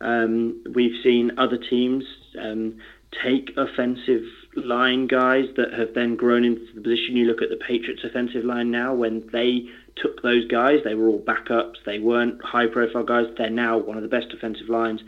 Um, 0.00 0.64
we've 0.74 0.98
seen 1.04 1.32
other 1.36 1.58
teams 1.58 2.04
um, 2.40 2.78
take 3.22 3.50
offensive 3.58 4.24
line 4.56 5.06
guys 5.06 5.44
that 5.58 5.74
have 5.74 5.92
then 5.94 6.16
grown 6.16 6.44
into 6.44 6.64
the 6.74 6.80
position. 6.80 7.14
You 7.14 7.26
look 7.26 7.42
at 7.42 7.50
the 7.50 7.62
Patriots' 7.68 8.02
offensive 8.02 8.42
line 8.42 8.70
now. 8.70 8.94
When 8.94 9.28
they 9.34 9.66
took 9.96 10.22
those 10.22 10.46
guys, 10.48 10.78
they 10.82 10.94
were 10.94 11.08
all 11.08 11.20
backups. 11.20 11.76
They 11.84 11.98
weren't 11.98 12.42
high-profile 12.42 13.04
guys. 13.04 13.26
They're 13.36 13.50
now 13.50 13.76
one 13.76 13.98
of 13.98 14.02
the 14.02 14.08
best 14.08 14.32
offensive 14.32 14.70
lines 14.70 15.02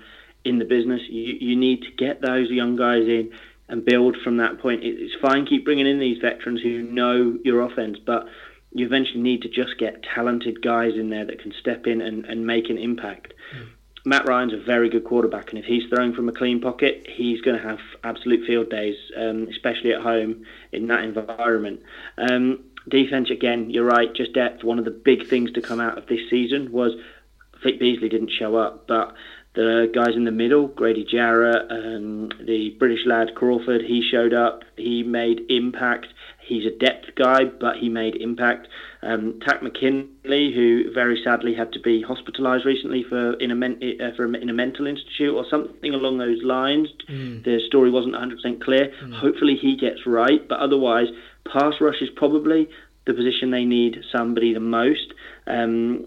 in 0.44 0.58
the 0.58 0.66
business. 0.66 1.00
You, 1.08 1.38
you 1.40 1.56
need 1.56 1.80
to 1.84 1.90
get 1.96 2.20
those 2.20 2.50
young 2.50 2.76
guys 2.76 3.08
in 3.08 3.32
and 3.74 3.84
build 3.84 4.16
from 4.22 4.36
that 4.36 4.60
point. 4.60 4.84
It's 4.84 5.20
fine, 5.20 5.46
keep 5.46 5.64
bringing 5.64 5.88
in 5.88 5.98
these 5.98 6.18
veterans 6.18 6.62
who 6.62 6.82
know 6.82 7.36
your 7.44 7.60
offense, 7.60 7.98
but 8.06 8.28
you 8.70 8.86
eventually 8.86 9.20
need 9.20 9.42
to 9.42 9.48
just 9.48 9.78
get 9.78 10.04
talented 10.14 10.62
guys 10.62 10.94
in 10.94 11.10
there 11.10 11.24
that 11.24 11.42
can 11.42 11.52
step 11.58 11.88
in 11.88 12.00
and, 12.00 12.24
and 12.24 12.46
make 12.46 12.70
an 12.70 12.78
impact. 12.78 13.34
Mm. 13.56 13.66
Matt 14.06 14.28
Ryan's 14.28 14.52
a 14.52 14.58
very 14.58 14.88
good 14.88 15.04
quarterback, 15.04 15.50
and 15.50 15.58
if 15.58 15.64
he's 15.64 15.82
throwing 15.88 16.14
from 16.14 16.28
a 16.28 16.32
clean 16.32 16.60
pocket, 16.60 17.04
he's 17.10 17.40
going 17.40 17.60
to 17.60 17.68
have 17.68 17.80
absolute 18.04 18.46
field 18.46 18.70
days, 18.70 18.96
um, 19.16 19.48
especially 19.50 19.92
at 19.92 20.02
home 20.02 20.44
in 20.70 20.86
that 20.86 21.02
environment. 21.02 21.80
Um, 22.16 22.62
defense, 22.88 23.28
again, 23.30 23.70
you're 23.70 23.84
right, 23.84 24.14
just 24.14 24.34
depth. 24.34 24.62
One 24.62 24.78
of 24.78 24.84
the 24.84 24.92
big 24.92 25.26
things 25.26 25.50
to 25.52 25.60
come 25.60 25.80
out 25.80 25.98
of 25.98 26.06
this 26.06 26.20
season 26.30 26.70
was 26.70 26.92
Vic 27.64 27.80
Beasley 27.80 28.08
didn't 28.08 28.30
show 28.30 28.54
up, 28.54 28.86
but 28.86 29.14
the 29.54 29.90
guys 29.94 30.16
in 30.16 30.24
the 30.24 30.32
middle, 30.32 30.68
Grady 30.68 31.04
Jarrett, 31.04 31.70
um, 31.70 32.30
the 32.44 32.70
British 32.78 33.06
lad 33.06 33.34
Crawford, 33.36 33.82
he 33.82 34.02
showed 34.10 34.34
up. 34.34 34.62
He 34.76 35.02
made 35.02 35.42
impact. 35.48 36.06
He's 36.44 36.66
a 36.66 36.76
depth 36.76 37.14
guy, 37.16 37.44
but 37.44 37.76
he 37.76 37.88
made 37.88 38.16
impact. 38.16 38.68
Um, 39.02 39.38
Takk 39.46 39.62
McKinley, 39.62 40.52
who 40.52 40.92
very 40.92 41.20
sadly 41.22 41.54
had 41.54 41.72
to 41.72 41.80
be 41.80 42.04
hospitalised 42.04 42.64
recently 42.64 43.04
for 43.08 43.34
in 43.34 43.50
a 43.50 43.54
men, 43.54 43.78
uh, 44.00 44.10
for 44.16 44.24
in 44.34 44.50
a 44.50 44.52
mental 44.52 44.86
institute 44.86 45.34
or 45.34 45.44
something 45.48 45.94
along 45.94 46.18
those 46.18 46.42
lines. 46.42 46.88
Mm. 47.08 47.44
The 47.44 47.60
story 47.66 47.90
wasn't 47.90 48.14
100% 48.14 48.60
clear. 48.62 48.92
Mm. 49.02 49.14
Hopefully 49.14 49.56
he 49.60 49.76
gets 49.76 50.04
right, 50.04 50.46
but 50.48 50.58
otherwise, 50.58 51.06
pass 51.50 51.74
rush 51.80 52.02
is 52.02 52.10
probably 52.16 52.68
the 53.06 53.14
position 53.14 53.50
they 53.50 53.64
need 53.64 54.02
somebody 54.10 54.52
the 54.52 54.60
most. 54.60 55.12
Um, 55.46 56.06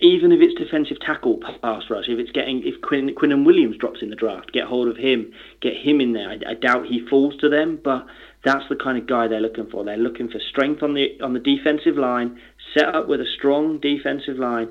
even 0.00 0.30
if 0.30 0.40
it's 0.40 0.54
defensive 0.60 1.00
tackle 1.00 1.38
pass 1.62 1.84
rush, 1.88 2.08
if 2.08 2.18
it's 2.18 2.30
getting 2.32 2.62
if 2.64 2.80
Quinn, 2.82 3.14
Quinnen 3.14 3.46
Williams 3.46 3.76
drops 3.78 4.02
in 4.02 4.10
the 4.10 4.16
draft, 4.16 4.52
get 4.52 4.64
hold 4.64 4.88
of 4.88 4.96
him, 4.96 5.32
get 5.60 5.74
him 5.74 6.00
in 6.00 6.12
there. 6.12 6.28
I, 6.28 6.50
I, 6.50 6.54
doubt 6.54 6.86
he 6.86 7.06
falls 7.08 7.36
to 7.38 7.48
them, 7.48 7.80
but 7.82 8.06
that's 8.44 8.68
the 8.68 8.76
kind 8.76 8.98
of 8.98 9.06
guy 9.06 9.26
they're 9.26 9.40
looking 9.40 9.68
for. 9.70 9.84
They're 9.84 9.96
looking 9.96 10.28
for 10.28 10.38
strength 10.38 10.82
on 10.82 10.94
the 10.94 11.18
on 11.22 11.32
the 11.32 11.40
defensive 11.40 11.96
line, 11.96 12.38
set 12.74 12.94
up 12.94 13.08
with 13.08 13.20
a 13.20 13.26
strong 13.38 13.78
defensive 13.78 14.36
line, 14.36 14.68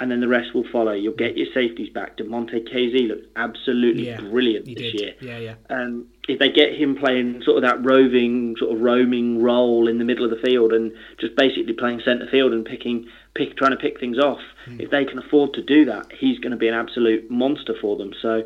and 0.00 0.10
then 0.10 0.20
the 0.20 0.28
rest 0.28 0.54
will 0.54 0.66
follow. 0.70 0.92
You'll 0.92 1.14
get 1.14 1.36
your 1.36 1.46
safeties 1.54 1.90
back. 1.90 2.18
Damontae 2.18 2.68
Kazee 2.68 3.08
looked 3.08 3.28
absolutely 3.36 4.08
yeah, 4.08 4.20
brilliant 4.20 4.66
this 4.66 4.74
did. 4.74 5.00
year. 5.00 5.14
Yeah, 5.20 5.38
yeah. 5.38 5.54
Um, 5.70 6.08
if 6.28 6.38
they 6.38 6.50
get 6.50 6.74
him 6.74 6.96
playing 6.96 7.42
sort 7.44 7.58
of 7.58 7.62
that 7.62 7.84
roving, 7.84 8.56
sort 8.58 8.74
of 8.74 8.80
roaming 8.80 9.40
role 9.40 9.88
in 9.88 9.98
the 9.98 10.04
middle 10.04 10.24
of 10.24 10.30
the 10.30 10.44
field 10.44 10.72
and 10.72 10.92
just 11.20 11.36
basically 11.36 11.72
playing 11.72 12.02
centre 12.04 12.26
field 12.30 12.52
and 12.52 12.64
picking, 12.64 13.06
pick, 13.36 13.56
trying 13.56 13.72
to 13.72 13.76
pick 13.76 14.00
things 14.00 14.18
off, 14.18 14.40
mm. 14.66 14.80
if 14.80 14.90
they 14.90 15.04
can 15.04 15.18
afford 15.18 15.54
to 15.54 15.62
do 15.62 15.84
that, 15.84 16.10
he's 16.12 16.38
going 16.38 16.52
to 16.52 16.56
be 16.56 16.68
an 16.68 16.74
absolute 16.74 17.30
monster 17.30 17.74
for 17.80 17.96
them. 17.96 18.12
So 18.20 18.44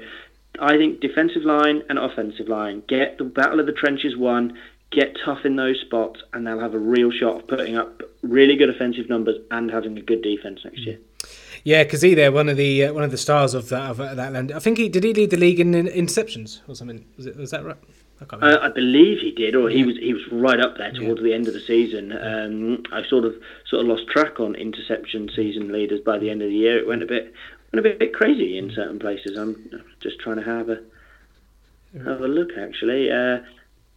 I 0.58 0.76
think 0.76 1.00
defensive 1.00 1.42
line 1.42 1.82
and 1.88 1.98
offensive 1.98 2.48
line 2.48 2.82
get 2.88 3.18
the 3.18 3.24
battle 3.24 3.60
of 3.60 3.66
the 3.66 3.72
trenches 3.72 4.16
won, 4.16 4.58
get 4.90 5.16
tough 5.24 5.44
in 5.44 5.56
those 5.56 5.80
spots, 5.80 6.20
and 6.32 6.46
they'll 6.46 6.60
have 6.60 6.74
a 6.74 6.78
real 6.78 7.10
shot 7.10 7.36
of 7.36 7.48
putting 7.48 7.76
up 7.76 8.02
really 8.22 8.56
good 8.56 8.68
offensive 8.68 9.08
numbers 9.08 9.36
and 9.50 9.70
having 9.70 9.96
a 9.96 10.02
good 10.02 10.22
defense 10.22 10.60
next 10.64 10.80
year. 10.80 10.98
Yeah, 11.62 11.84
because 11.84 12.02
he 12.02 12.14
there 12.14 12.32
one 12.32 12.48
of 12.48 12.56
the 12.56 12.86
uh, 12.86 12.92
one 12.92 13.04
of 13.04 13.10
the 13.10 13.18
stars 13.18 13.54
of 13.54 13.68
that 13.68 13.90
of 13.90 13.98
that 13.98 14.32
land. 14.32 14.50
I 14.52 14.58
think 14.58 14.78
he 14.78 14.88
did 14.88 15.04
he 15.04 15.12
lead 15.12 15.30
the 15.30 15.36
league 15.36 15.60
in, 15.60 15.74
in 15.74 15.86
interceptions 15.86 16.60
or 16.66 16.74
something. 16.74 17.04
Was 17.16 17.26
it 17.26 17.36
was 17.36 17.50
that 17.50 17.64
right? 17.64 17.76
I, 18.28 18.36
uh, 18.36 18.58
I 18.62 18.68
believe 18.68 19.20
he 19.20 19.30
did, 19.30 19.54
or 19.54 19.70
he 19.70 19.84
was 19.84 19.96
he 19.96 20.12
was 20.12 20.22
right 20.30 20.60
up 20.60 20.76
there 20.76 20.92
towards 20.92 21.20
yeah. 21.20 21.28
the 21.28 21.34
end 21.34 21.48
of 21.48 21.54
the 21.54 21.60
season. 21.60 22.12
Um, 22.12 22.82
I 22.92 23.02
sort 23.08 23.24
of 23.24 23.34
sort 23.66 23.82
of 23.82 23.88
lost 23.88 24.08
track 24.08 24.40
on 24.40 24.54
interception 24.54 25.30
season 25.34 25.72
leaders 25.72 26.00
by 26.00 26.18
the 26.18 26.30
end 26.30 26.42
of 26.42 26.48
the 26.48 26.54
year. 26.54 26.78
It 26.78 26.86
went 26.86 27.02
a 27.02 27.06
bit 27.06 27.32
went 27.72 27.86
a 27.86 27.88
bit, 27.88 27.98
bit 27.98 28.14
crazy 28.14 28.58
in 28.58 28.70
certain 28.72 28.98
places. 28.98 29.38
I'm 29.38 29.82
just 30.00 30.20
trying 30.20 30.36
to 30.36 30.42
have 30.42 30.68
a 30.68 30.80
have 32.04 32.20
a 32.20 32.28
look 32.28 32.50
actually. 32.58 33.10
Uh, 33.10 33.38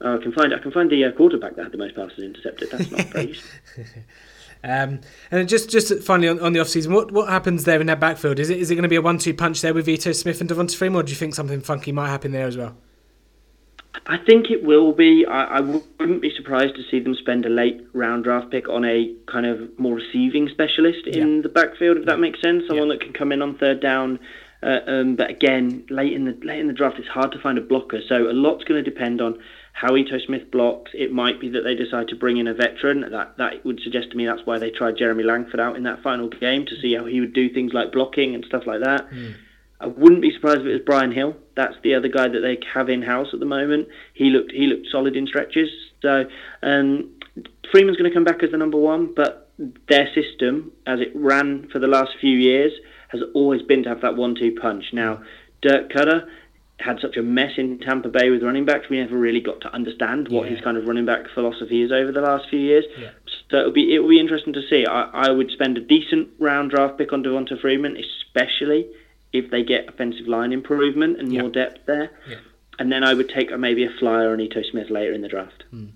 oh, 0.02 0.18
I 0.18 0.24
can 0.24 0.32
find 0.32 0.54
I 0.54 0.60
can 0.60 0.72
find 0.72 0.90
the 0.90 1.04
uh, 1.06 1.12
quarterback 1.12 1.56
that 1.56 1.64
had 1.64 1.72
the 1.74 1.78
most 1.78 1.96
passes 1.96 2.20
intercepted. 2.20 2.72
That's 2.72 2.92
not 2.92 3.10
praise. 3.10 3.44
Um, 4.66 5.02
and 5.30 5.50
just 5.50 5.70
just 5.70 5.92
finally 6.04 6.30
on, 6.30 6.40
on 6.40 6.54
the 6.54 6.62
off 6.62 6.70
season, 6.70 6.94
what 6.94 7.12
what 7.12 7.28
happens 7.28 7.66
there 7.66 7.82
in 7.82 7.88
that 7.88 8.00
backfield? 8.00 8.40
Is 8.40 8.50
it 8.50 8.60
is 8.60 8.72
it 8.72 8.76
going 8.76 8.84
to 8.84 8.90
be 8.90 8.96
a 8.96 9.02
one 9.02 9.18
two 9.18 9.34
punch 9.34 9.60
there 9.60 9.74
with 9.74 9.90
Ito 9.90 10.14
Smith 10.14 10.40
and 10.40 10.50
Devonta 10.50 10.74
Freeman, 10.74 11.02
or 11.02 11.04
do 11.04 11.10
you 11.10 11.18
think 11.18 11.36
something 11.36 11.60
funky 11.60 11.92
might 11.92 12.08
happen 12.08 12.32
there 12.32 12.48
as 12.48 12.56
well? 12.56 12.78
I 14.06 14.18
think 14.18 14.50
it 14.50 14.64
will 14.64 14.92
be. 14.92 15.26
I, 15.26 15.58
I 15.58 15.60
wouldn't 15.62 16.22
be 16.22 16.34
surprised 16.36 16.76
to 16.76 16.84
see 16.90 17.00
them 17.00 17.16
spend 17.16 17.46
a 17.46 17.50
late 17.50 17.86
round 17.94 18.24
draft 18.24 18.52
pick 18.52 18.68
on 18.68 18.84
a 18.86 19.14
kind 19.32 19.46
of 19.46 19.78
more 19.80 19.96
receiving 19.96 20.50
specialist 20.50 21.08
in 21.08 21.36
yeah. 21.38 21.42
the 21.42 21.50
backfield, 21.50 21.98
if 21.98 22.06
that 22.06 22.20
makes 22.20 22.42
sense. 22.42 22.64
Someone 22.68 22.88
yeah. 22.88 22.96
that 22.96 23.02
can 23.02 23.14
come 23.14 23.32
in 23.32 23.42
on 23.42 23.58
third 23.58 23.82
down. 23.82 24.20
Uh, 24.64 24.80
um, 24.88 25.16
but 25.16 25.30
again, 25.30 25.86
late 25.90 26.14
in 26.14 26.26
the 26.26 26.38
late 26.44 26.60
in 26.60 26.68
the 26.68 26.74
draft, 26.74 26.98
it's 26.98 27.08
hard 27.08 27.32
to 27.34 27.40
find 27.40 27.58
a 27.58 27.62
blocker. 27.62 28.02
So 28.08 28.30
a 28.30 28.34
lot's 28.34 28.64
going 28.64 28.84
to 28.84 28.90
depend 28.90 29.22
on 29.22 29.40
how 29.74 29.96
Ito 29.96 30.20
Smith 30.26 30.50
blocks. 30.52 30.92
It 30.94 31.12
might 31.12 31.40
be 31.40 31.50
that 31.50 31.62
they 31.62 31.76
decide 31.76 32.08
to 32.10 32.16
bring 32.16 32.38
in 32.38 32.48
a 32.48 32.54
veteran. 32.54 33.02
That 33.12 33.38
that 33.38 33.66
would 33.66 33.82
suggest 33.82 34.12
to 34.12 34.18
me 34.18 34.26
that's 34.26 34.46
why 34.46 34.60
they 34.60 34.70
tried 34.70 34.98
Jeremy 34.98 35.24
Langford 35.24 35.60
out 35.60 35.76
in 35.76 35.84
that 35.84 36.02
final 36.02 36.30
game 36.30 36.66
to 36.66 36.76
see 36.82 36.96
how 36.96 37.06
he 37.06 37.20
would 37.20 37.34
do 37.34 37.50
things 37.50 37.74
like 37.74 37.92
blocking 37.92 38.36
and 38.36 38.46
stuff 38.46 38.64
like 38.66 38.82
that. 38.82 39.10
Mm. 39.12 39.36
I 39.84 39.88
wouldn't 39.88 40.22
be 40.22 40.32
surprised 40.32 40.62
if 40.62 40.68
it 40.68 40.72
was 40.72 40.82
Brian 40.86 41.12
Hill. 41.12 41.36
That's 41.56 41.76
the 41.84 41.94
other 41.94 42.08
guy 42.08 42.30
that 42.30 42.40
they 42.40 42.58
have 42.74 42.90
in 42.90 43.02
house 43.02 43.28
at 43.34 43.40
the 43.40 43.46
moment. 43.46 43.90
He 44.14 44.30
looked 44.30 44.52
he 44.52 44.68
looked 44.68 44.88
solid 44.90 45.16
in 45.16 45.28
stretches. 45.28 45.70
So 46.02 46.26
um, 46.62 47.12
Freeman's 47.72 47.98
going 47.98 48.10
to 48.10 48.14
come 48.16 48.24
back 48.24 48.44
as 48.44 48.52
the 48.52 48.58
number 48.58 48.78
one, 48.78 49.14
but 49.14 49.52
their 49.90 50.08
system, 50.14 50.72
as 50.88 51.00
it 51.00 51.12
ran 51.14 51.68
for 51.72 51.80
the 51.80 51.88
last 51.88 52.12
few 52.22 52.38
years, 52.38 52.72
has 53.10 53.22
always 53.34 53.62
been 53.62 53.84
to 53.84 53.90
have 53.90 54.02
that 54.02 54.16
one-two 54.16 54.58
punch. 54.60 54.86
Now, 54.94 55.22
Dirk 55.62 55.92
Koetter 55.92 56.28
had 56.80 57.00
such 57.00 57.18
a 57.18 57.22
mess 57.22 57.52
in 57.58 57.80
Tampa 57.80 58.10
Bay 58.10 58.30
with 58.30 58.44
running 58.44 58.66
backs, 58.66 58.88
we 58.90 59.00
never 59.00 59.18
really 59.18 59.40
got 59.40 59.62
to 59.62 59.74
understand 59.74 60.28
what 60.30 60.46
yeah. 60.46 60.56
his 60.56 60.64
kind 60.64 60.78
of 60.78 60.86
running 60.86 61.06
back 61.06 61.26
philosophy 61.34 61.82
is 61.82 61.92
over 61.92 62.12
the 62.12 62.22
last 62.22 62.50
few 62.50 62.60
years. 62.60 62.84
Yeah. 62.98 63.12
So 63.50 63.60
it'll 63.60 63.72
be 63.72 63.94
it 63.94 64.00
will 64.00 64.10
be 64.10 64.20
interesting 64.20 64.54
to 64.54 64.62
see. 64.70 64.86
I, 64.86 65.04
I 65.04 65.32
would 65.32 65.52
spend 65.52 65.78
a 65.78 65.82
decent 65.82 66.30
round 66.40 66.72
draft 66.72 66.98
pick 66.98 67.14
on 67.14 67.24
Devonta 67.24 67.60
Freeman, 67.62 67.96
especially 67.98 68.88
if 69.34 69.50
they 69.52 69.64
get 69.64 69.90
offensive 69.90 70.28
line 70.28 70.54
improvement 70.54 71.20
and 71.20 71.34
yeah. 71.34 71.42
more 71.42 71.50
depth 71.50 71.80
there. 71.86 72.12
And 72.80 72.92
then 72.92 73.04
I 73.04 73.14
would 73.14 73.30
take 73.30 73.56
maybe 73.58 73.84
a 73.84 73.90
flyer 74.00 74.32
on 74.32 74.40
Ito 74.40 74.64
Smith 74.64 74.90
later 74.90 75.14
in 75.14 75.22
the 75.22 75.28
draft. 75.28 75.64
Mm. 75.74 75.92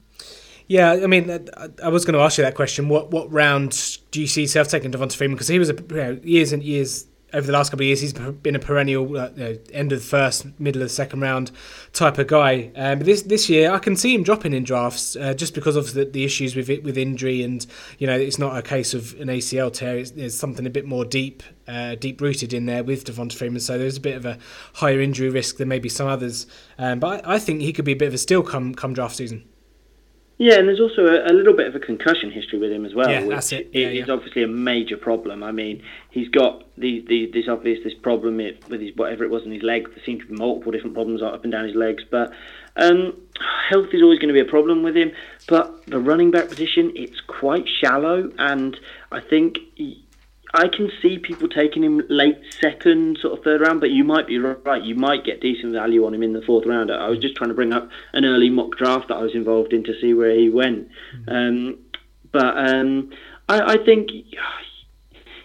Yeah, 0.68 0.92
I 0.92 1.08
mean, 1.08 1.48
I 1.82 1.88
was 1.88 2.04
going 2.04 2.14
to 2.14 2.20
ask 2.20 2.38
you 2.38 2.44
that 2.44 2.56
question. 2.56 2.90
What 2.90 3.10
what 3.10 3.32
round 3.32 4.00
do 4.12 4.20
you 4.20 4.28
see 4.28 4.42
yourself 4.42 4.68
taking 4.68 4.92
Devonta 4.92 5.16
Freeman? 5.16 5.36
Because 5.36 5.48
he 5.48 5.60
was 5.60 5.70
a, 5.70 5.76
you 5.76 5.96
know, 5.96 6.20
years 6.24 6.52
and 6.52 6.62
years 6.62 7.06
over 7.34 7.46
the 7.46 7.54
last 7.54 7.70
couple 7.70 7.84
of 7.84 7.88
years, 7.88 8.00
he's 8.00 8.14
been 8.14 8.56
a 8.56 8.60
perennial 8.60 9.18
uh, 9.18 9.30
you 9.36 9.44
know, 9.44 9.58
end 9.74 9.92
of 9.92 10.00
the 10.00 10.06
first, 10.06 10.46
middle 10.60 10.82
of 10.82 10.88
the 10.88 10.94
second 10.94 11.20
round 11.20 11.52
type 11.92 12.18
of 12.18 12.28
guy. 12.28 12.72
Um, 12.76 13.00
but 13.00 13.06
this 13.06 13.24
this 13.24 13.50
year, 13.50 13.72
I 13.72 13.80
can 13.80 13.96
see 13.98 14.16
him 14.16 14.24
dropping 14.24 14.54
in 14.54 14.64
drafts 14.64 15.16
uh, 15.18 15.34
just 15.34 15.54
because 15.54 15.76
of 15.76 15.94
the, 15.94 16.06
the 16.06 16.24
issues 16.24 16.56
with 16.56 16.70
it, 16.70 16.84
with 16.84 16.98
injury, 16.98 17.44
and 17.44 17.66
you 18.00 18.08
know 18.08 18.18
it's 18.18 18.40
not 18.40 18.58
a 18.58 18.62
case 18.62 18.94
of 18.94 19.14
an 19.20 19.28
ACL 19.28 19.72
tear. 19.74 19.98
It's, 19.98 20.12
there's 20.12 20.38
something 20.38 20.66
a 20.66 20.70
bit 20.70 20.86
more 20.86 21.04
deep, 21.04 21.44
uh, 21.68 21.96
deep 21.96 22.22
rooted 22.22 22.54
in 22.54 22.66
there 22.66 22.84
with 22.84 23.04
Devonta 23.04 23.34
Freeman. 23.34 23.60
So 23.60 23.78
there's 23.78 23.98
a 23.98 24.02
bit 24.02 24.16
of 24.16 24.26
a 24.26 24.38
higher 24.76 25.02
injury 25.02 25.30
risk 25.30 25.58
than 25.58 25.68
maybe 25.68 25.90
some 25.90 26.08
others. 26.08 26.48
Um, 26.78 27.00
but 27.00 27.26
I, 27.28 27.36
I 27.36 27.40
think 27.40 27.62
he 27.62 27.74
could 27.74 27.86
be 27.86 27.94
a 27.94 27.98
bit 27.98 28.08
of 28.08 28.14
a 28.14 28.20
steal 28.20 28.42
come 28.42 28.74
come 28.74 28.94
draft 28.94 29.18
season. 29.18 29.44
Yeah, 30.40 30.60
and 30.60 30.68
there's 30.68 30.80
also 30.80 31.06
a, 31.06 31.32
a, 31.32 31.34
little 31.34 31.56
bit 31.56 31.66
of 31.66 31.74
a 31.74 31.80
concussion 31.80 32.30
history 32.32 32.60
with 32.60 32.72
him 32.72 32.86
as 32.86 32.94
well, 32.94 33.10
yeah, 33.10 33.26
that's 33.26 33.52
it. 33.52 33.72
Yeah, 33.74 33.88
is 33.88 34.08
yeah. 34.08 34.14
obviously 34.14 34.44
a 34.44 34.48
major 34.48 34.96
problem. 34.96 35.42
I 35.42 35.52
mean, 35.52 35.82
he's 36.12 36.30
got 36.30 36.64
the, 36.78 37.04
the 37.08 37.32
this 37.34 37.48
obvious 37.50 37.84
this 37.84 37.96
problem 37.96 38.38
with 38.38 38.80
his 38.80 38.96
whatever 38.96 39.24
it 39.24 39.32
was 39.32 39.44
in 39.44 39.52
his 39.52 39.64
leg. 39.64 39.88
There 39.90 40.04
seem 40.06 40.20
to 40.20 40.28
be 40.28 40.36
multiple 40.36 40.72
different 40.72 40.94
problems 40.94 41.24
up 41.24 41.44
and 41.44 41.52
down 41.52 41.66
his 41.66 41.76
legs, 41.76 42.04
but 42.12 42.34
um, 42.76 43.20
health 43.70 43.88
is 43.94 44.04
always 44.04 44.20
going 44.20 44.28
to 44.28 44.34
be 44.34 44.48
a 44.48 44.50
problem 44.50 44.84
with 44.84 44.96
him. 44.96 45.12
But 45.48 45.88
the 45.88 46.00
running 46.00 46.30
back 46.30 46.50
position, 46.50 46.92
it's 46.96 47.20
quite 47.22 47.66
shallow, 47.84 48.32
and 48.38 48.78
I 49.12 49.22
think. 49.22 49.58
He, 49.76 50.04
I 50.54 50.68
can 50.68 50.90
see 51.02 51.18
people 51.20 51.50
taking 51.50 51.84
him 51.84 52.02
late 52.10 52.38
second, 52.62 53.18
sort 53.22 53.38
of 53.38 53.44
third 53.44 53.62
round, 53.62 53.82
but 53.82 53.92
you 53.92 54.04
might 54.04 54.28
be 54.28 54.38
right. 54.40 54.82
You 54.82 54.96
might 54.96 55.26
get 55.26 55.42
decent 55.42 55.74
value 55.74 56.06
on 56.06 56.14
him 56.14 56.24
in 56.24 56.34
the 56.34 56.42
fourth 56.42 56.66
round. 56.66 56.92
I 56.92 57.10
was 57.10 57.20
just 57.20 57.36
trying 57.36 57.50
to 57.50 57.54
bring 57.54 57.74
up 57.74 57.90
an 58.14 58.26
early 58.26 58.50
mock 58.50 58.78
draft 58.78 59.10
that 59.10 59.16
I 59.16 59.22
was 59.22 59.36
involved 59.36 59.74
in 59.74 59.84
to 59.84 59.94
see 60.00 60.14
where 60.14 60.34
he 60.34 60.50
went. 60.50 60.88
Mm-hmm. 61.16 61.30
Um, 61.30 61.80
but 62.32 62.58
um, 62.58 63.12
I, 63.50 63.74
I, 63.74 63.78
think 63.84 64.10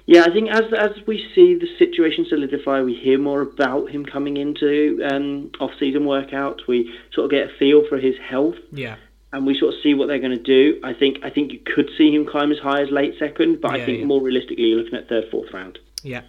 Yeah, 0.07 0.23
I 0.23 0.33
think 0.33 0.51
as 0.51 0.65
as 0.77 0.91
we 1.07 1.25
see 1.35 1.55
the 1.55 1.69
situation 1.79 2.27
solidify, 2.29 2.83
we 2.83 2.95
hear 2.95 3.19
more 3.19 3.43
about 3.43 3.91
him 3.91 4.05
coming 4.05 4.37
into 4.37 5.01
um, 5.11 5.51
off-season 5.61 6.03
workouts. 6.03 6.67
We 6.69 6.93
sort 7.13 7.27
of 7.27 7.31
get 7.31 7.47
a 7.49 7.59
feel 7.59 7.83
for 7.89 7.99
his 7.99 8.15
health. 8.29 8.57
Yeah. 8.71 8.97
And 9.33 9.47
we 9.47 9.59
sort 9.59 9.75
of 9.75 9.81
see 9.83 9.95
what 9.95 10.09
they're 10.09 10.19
going 10.19 10.37
to 10.37 10.43
do. 10.43 10.79
I 10.85 10.93
think 10.93 11.19
I 11.23 11.31
think 11.31 11.53
you 11.53 11.61
could 11.75 11.89
see 11.97 12.15
him 12.15 12.27
climb 12.27 12.53
as 12.53 12.59
high 12.59 12.83
as 12.83 12.91
late 12.91 13.15
second, 13.19 13.61
but 13.61 13.73
Yeah, 13.73 13.83
I 13.83 13.87
think 13.87 14.01
yeah. 14.01 14.05
more 14.05 14.21
realistically, 14.21 14.65
you're 14.65 14.79
looking 14.79 14.99
at 14.99 15.09
third, 15.09 15.25
fourth 15.31 15.53
round. 15.53 15.79
Yeah. 16.03 16.23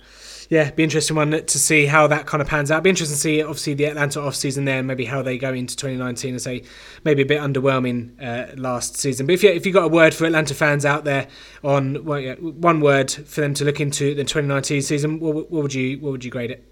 Yeah, 0.49 0.71
be 0.71 0.83
interesting 0.83 1.15
one 1.15 1.31
to 1.31 1.59
see 1.59 1.85
how 1.85 2.07
that 2.07 2.25
kind 2.27 2.41
of 2.41 2.47
pans 2.47 2.69
out. 2.69 2.83
Be 2.83 2.89
interesting 2.89 3.15
to 3.15 3.19
see, 3.19 3.41
obviously, 3.41 3.73
the 3.73 3.85
Atlanta 3.85 4.19
offseason 4.19 4.65
there, 4.65 4.79
and 4.79 4.87
maybe 4.87 5.05
how 5.05 5.21
they 5.21 5.37
go 5.37 5.53
into 5.53 5.75
2019 5.75 6.31
and 6.31 6.41
say 6.41 6.63
maybe 7.03 7.21
a 7.21 7.25
bit 7.25 7.41
underwhelming 7.41 8.11
uh, 8.21 8.53
last 8.55 8.97
season. 8.97 9.25
But 9.25 9.33
if 9.33 9.43
you 9.43 9.49
if 9.49 9.65
you 9.65 9.73
got 9.73 9.85
a 9.85 9.87
word 9.87 10.13
for 10.13 10.25
Atlanta 10.25 10.53
fans 10.53 10.85
out 10.85 11.05
there 11.05 11.27
on 11.63 12.03
well, 12.05 12.19
yeah, 12.19 12.35
one 12.35 12.81
word 12.81 13.11
for 13.11 13.41
them 13.41 13.53
to 13.55 13.65
look 13.65 13.79
into 13.79 14.13
the 14.13 14.23
2019 14.23 14.81
season, 14.81 15.19
what, 15.19 15.49
what 15.49 15.63
would 15.63 15.73
you 15.73 15.97
what 15.99 16.11
would 16.11 16.23
you 16.23 16.31
grade 16.31 16.51
it? 16.51 16.63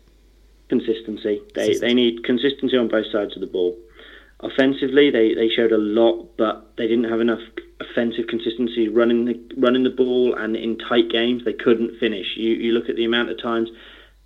Consistency. 0.70 1.42
They 1.56 1.78
they 1.78 1.94
need 1.94 2.24
consistency 2.24 2.78
on 2.78 2.88
both 2.88 3.08
sides 3.12 3.36
of 3.36 3.42
the 3.42 3.48
ball. 3.48 3.76
Offensively, 4.44 5.12
they, 5.12 5.34
they 5.36 5.50
showed 5.50 5.72
a 5.72 5.78
lot, 5.78 6.36
but 6.38 6.76
they 6.78 6.88
didn't 6.88 7.10
have 7.10 7.22
enough 7.22 7.42
offensive 7.80 8.28
consistency 8.28 8.88
running 8.90 9.26
the 9.26 9.40
running 9.58 9.84
the 9.84 9.90
ball 9.90 10.36
and 10.36 10.56
in 10.56 10.78
tight 10.78 11.10
games 11.10 11.44
they 11.46 11.54
couldn't 11.54 12.00
finish. 12.00 12.26
You 12.36 12.54
you 12.54 12.72
look 12.74 12.90
at 12.90 12.96
the 12.96 13.06
amount 13.06 13.30
of 13.30 13.42
times 13.42 13.70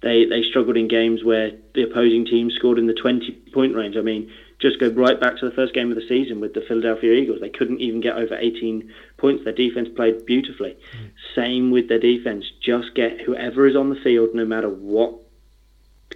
they 0.02 0.26
they 0.26 0.44
struggled 0.44 0.78
in 0.78 0.88
games 0.88 1.24
where 1.24 1.52
the 1.74 1.84
opposing 1.84 2.26
team 2.26 2.50
scored 2.52 2.80
in 2.80 2.88
the 2.88 2.94
20 2.94 3.32
point 3.54 3.76
range. 3.76 3.98
I 3.98 4.02
mean, 4.02 4.32
just 4.60 4.80
go 4.80 4.90
right 4.90 5.20
back 5.20 5.38
to 5.38 5.50
the 5.50 5.56
first 5.56 5.74
game 5.74 5.90
of 5.90 5.96
the 5.96 6.08
season 6.08 6.40
with 6.40 6.54
the 6.54 6.62
Philadelphia 6.62 7.14
Eagles. 7.14 7.40
They 7.42 7.50
couldn't 7.50 7.82
even 7.82 8.02
get 8.02 8.16
over 8.16 8.36
18 8.36 8.92
points. 9.18 9.44
Their 9.44 9.54
defense 9.54 9.90
played 9.96 10.26
beautifully. 10.26 10.78
Mm. 10.96 11.12
Same 11.36 11.72
with 11.72 11.90
their 11.90 12.00
defense. 12.00 12.46
Just 12.62 12.94
get 12.96 13.22
whoever 13.22 13.68
is 13.68 13.76
on 13.76 13.90
the 13.90 14.00
field, 14.02 14.30
no 14.34 14.46
matter 14.46 14.70
what 14.70 15.16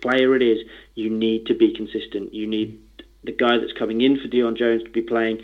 player 0.01 0.35
it 0.35 0.41
is, 0.41 0.59
you 0.95 1.09
need 1.09 1.47
to 1.47 1.53
be 1.53 1.73
consistent. 1.75 2.33
You 2.33 2.47
need 2.47 2.79
the 3.23 3.31
guy 3.31 3.57
that's 3.57 3.73
coming 3.77 4.01
in 4.01 4.19
for 4.19 4.27
Deion 4.27 4.57
Jones 4.57 4.83
to 4.83 4.89
be 4.89 5.01
playing 5.01 5.41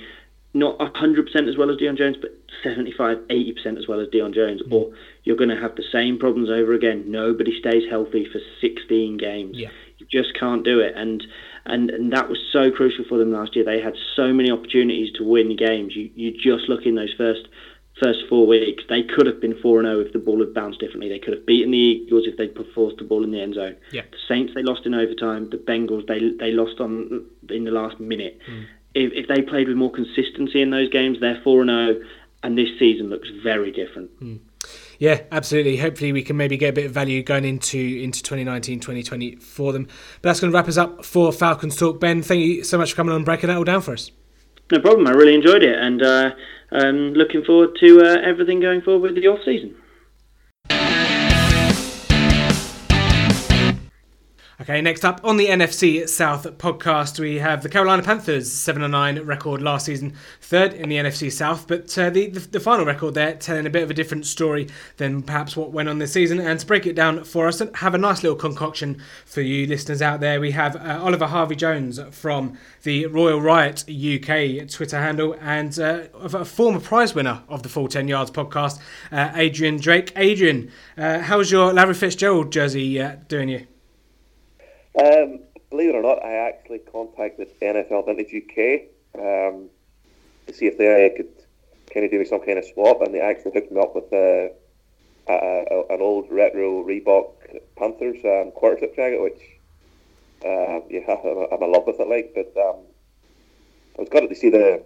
not 0.55 0.79
100% 0.79 1.49
as 1.49 1.57
well 1.57 1.69
as 1.69 1.75
Deion 1.75 1.97
Jones, 1.97 2.15
but 2.19 2.31
75, 2.63 3.17
80% 3.29 3.77
as 3.77 3.87
well 3.89 3.99
as 3.99 4.07
Deion 4.07 4.33
Jones, 4.33 4.61
mm. 4.61 4.71
or 4.71 4.93
you're 5.25 5.35
going 5.35 5.49
to 5.49 5.59
have 5.59 5.75
the 5.75 5.83
same 5.91 6.17
problems 6.17 6.49
over 6.49 6.73
again. 6.73 7.03
Nobody 7.11 7.59
stays 7.59 7.83
healthy 7.89 8.25
for 8.31 8.39
16 8.61 9.17
games. 9.17 9.57
Yeah. 9.57 9.69
You 9.97 10.07
just 10.09 10.33
can't 10.39 10.63
do 10.63 10.79
it. 10.79 10.93
And, 10.95 11.23
and 11.65 11.89
and 11.89 12.13
that 12.13 12.29
was 12.29 12.37
so 12.51 12.71
crucial 12.71 13.05
for 13.07 13.17
them 13.17 13.31
last 13.31 13.55
year. 13.55 13.65
They 13.65 13.81
had 13.81 13.95
so 14.15 14.33
many 14.33 14.51
opportunities 14.51 15.11
to 15.17 15.23
win 15.23 15.55
games. 15.55 15.95
You 15.95 16.09
you 16.15 16.31
just 16.31 16.69
look 16.69 16.85
in 16.85 16.95
those 16.95 17.13
first 17.17 17.47
first 17.99 18.19
four 18.29 18.45
weeks. 18.45 18.83
They 18.89 19.03
could 19.03 19.25
have 19.25 19.39
been 19.39 19.57
four 19.61 19.79
and 19.79 19.87
zero 19.87 19.99
if 19.99 20.13
the 20.13 20.19
ball 20.19 20.39
had 20.39 20.53
bounced 20.53 20.79
differently. 20.79 21.09
They 21.09 21.19
could 21.19 21.33
have 21.33 21.45
beaten 21.45 21.71
the 21.71 21.77
Eagles 21.77 22.25
if 22.27 22.37
they'd 22.37 22.53
put 22.53 22.71
forced 22.73 22.97
the 22.97 23.03
ball 23.03 23.23
in 23.23 23.31
the 23.31 23.41
end 23.41 23.55
zone. 23.55 23.75
Yeah. 23.91 24.03
The 24.11 24.17
Saints 24.27 24.53
they 24.53 24.63
lost 24.63 24.85
in 24.85 24.93
overtime. 24.93 25.49
The 25.49 25.57
Bengals 25.57 26.07
they 26.07 26.19
they 26.39 26.51
lost 26.51 26.79
on 26.79 27.25
in 27.49 27.63
the 27.63 27.71
last 27.71 27.99
minute. 27.99 28.39
If, 28.93 29.11
if 29.13 29.27
they 29.27 29.41
played 29.41 29.67
with 29.67 29.77
more 29.77 29.91
consistency 29.91 30.61
in 30.61 30.69
those 30.69 30.89
games, 30.89 31.19
they're 31.19 31.41
four 31.43 31.61
and 31.61 31.69
zero, 31.69 32.01
and 32.43 32.57
this 32.57 32.69
season 32.79 33.09
looks 33.09 33.29
very 33.43 33.71
different. 33.71 34.11
Yeah, 34.99 35.21
absolutely. 35.31 35.77
Hopefully, 35.77 36.13
we 36.13 36.23
can 36.23 36.37
maybe 36.37 36.57
get 36.57 36.69
a 36.69 36.73
bit 36.73 36.85
of 36.85 36.91
value 36.91 37.21
going 37.23 37.45
into 37.45 37.77
into 37.77 38.23
2019, 38.23 38.79
2020 38.79 39.35
for 39.37 39.73
them. 39.73 39.85
But 40.21 40.29
that's 40.29 40.39
going 40.39 40.51
to 40.51 40.55
wrap 40.55 40.67
us 40.67 40.77
up 40.77 41.05
for 41.05 41.31
Falcons 41.31 41.75
Talk. 41.75 41.99
Ben, 41.99 42.21
thank 42.21 42.41
you 42.41 42.63
so 42.63 42.77
much 42.77 42.91
for 42.91 42.97
coming 42.97 43.11
on 43.11 43.17
and 43.17 43.25
breaking 43.25 43.47
that 43.49 43.57
all 43.57 43.63
down 43.63 43.81
for 43.81 43.93
us. 43.93 44.11
No 44.71 44.79
problem. 44.79 45.07
I 45.07 45.11
really 45.11 45.35
enjoyed 45.35 45.63
it, 45.63 45.77
and 45.77 46.01
uh, 46.01 46.31
um, 46.71 47.13
looking 47.13 47.43
forward 47.43 47.77
to 47.79 48.01
uh, 48.01 48.17
everything 48.23 48.59
going 48.59 48.81
forward 48.81 49.13
with 49.13 49.21
the 49.21 49.27
off 49.27 49.39
season. 49.45 49.75
Okay, 54.61 54.79
next 54.79 55.03
up 55.03 55.19
on 55.21 55.35
the 55.35 55.47
NFC 55.47 56.07
South 56.07 56.45
podcast, 56.59 57.19
we 57.19 57.39
have 57.39 57.61
the 57.61 57.67
Carolina 57.67 58.01
Panthers, 58.01 58.49
7 58.49 58.89
9 58.89 59.19
record 59.23 59.61
last 59.61 59.85
season, 59.85 60.13
third 60.39 60.71
in 60.71 60.87
the 60.87 60.95
NFC 60.95 61.29
South. 61.29 61.67
But 61.67 61.97
uh, 61.97 62.09
the, 62.09 62.27
the, 62.27 62.39
the 62.39 62.59
final 62.61 62.85
record 62.85 63.15
there 63.15 63.35
telling 63.35 63.65
a 63.65 63.69
bit 63.69 63.83
of 63.83 63.91
a 63.91 63.93
different 63.93 64.25
story 64.25 64.69
than 64.95 65.23
perhaps 65.23 65.57
what 65.57 65.71
went 65.71 65.89
on 65.89 65.99
this 65.99 66.13
season. 66.13 66.39
And 66.39 66.57
to 66.57 66.65
break 66.65 66.85
it 66.85 66.95
down 66.95 67.25
for 67.25 67.49
us 67.49 67.59
and 67.59 67.75
have 67.75 67.95
a 67.95 67.97
nice 67.97 68.23
little 68.23 68.37
concoction 68.37 69.01
for 69.25 69.41
you 69.41 69.67
listeners 69.67 70.01
out 70.01 70.21
there, 70.21 70.39
we 70.39 70.51
have 70.51 70.77
uh, 70.77 71.01
Oliver 71.03 71.27
Harvey 71.27 71.57
Jones 71.57 71.99
from 72.11 72.57
the 72.83 73.07
Roaring 73.07 73.43
Riot 73.43 73.83
UK 73.89 74.69
Twitter 74.69 75.01
handle 75.01 75.35
and 75.41 75.77
uh, 75.77 76.03
a 76.13 76.45
former 76.45 76.79
prize 76.79 77.13
winner 77.13 77.43
of 77.49 77.63
the 77.63 77.67
Full 77.67 77.89
10 77.89 78.07
Yards 78.07 78.31
podcast, 78.31 78.79
uh, 79.11 79.33
Adrian 79.35 79.75
Drake. 79.75 80.13
Adrian, 80.15 80.71
uh, 80.97 81.19
how's 81.19 81.51
your 81.51 81.73
Larry 81.73 81.93
Fitzgerald 81.93 82.53
jersey 82.53 83.01
uh, 83.01 83.17
doing 83.27 83.49
you? 83.49 83.67
Um, 84.99 85.39
believe 85.69 85.89
it 85.89 85.95
or 85.95 86.01
not, 86.01 86.23
I 86.23 86.33
actually 86.47 86.79
contacted 86.79 87.49
NFL 87.61 88.05
Vintage 88.05 88.33
UK 88.33 88.89
um, 89.19 89.69
to 90.47 90.53
see 90.53 90.67
if 90.67 90.77
they 90.77 91.13
could 91.15 91.31
kind 91.93 92.05
of 92.05 92.11
do 92.11 92.19
me 92.19 92.25
some 92.25 92.41
kind 92.45 92.57
of 92.57 92.65
swap, 92.65 93.01
and 93.01 93.13
they 93.13 93.19
actually 93.21 93.51
hooked 93.53 93.71
me 93.71 93.81
up 93.81 93.95
with 93.95 94.11
uh, 94.13 94.53
a, 95.27 95.33
a, 95.33 95.95
an 95.95 96.01
old 96.01 96.31
retro 96.31 96.83
Reebok 96.85 97.33
Panthers 97.77 98.17
um, 98.25 98.51
quarter 98.51 98.79
zip 98.79 98.95
jacket, 98.95 99.21
which 99.21 99.41
um, 100.45 100.83
yeah, 100.89 101.01
I'm, 101.09 101.47
I'm 101.51 101.63
in 101.63 101.71
love 101.71 101.85
with 101.87 101.99
it. 101.99 102.07
Like, 102.07 102.31
but 102.35 102.53
um, 102.61 102.81
I 103.97 104.01
was 104.01 104.09
glad 104.09 104.27
to 104.29 104.35
see 104.35 104.49
the 104.49 104.83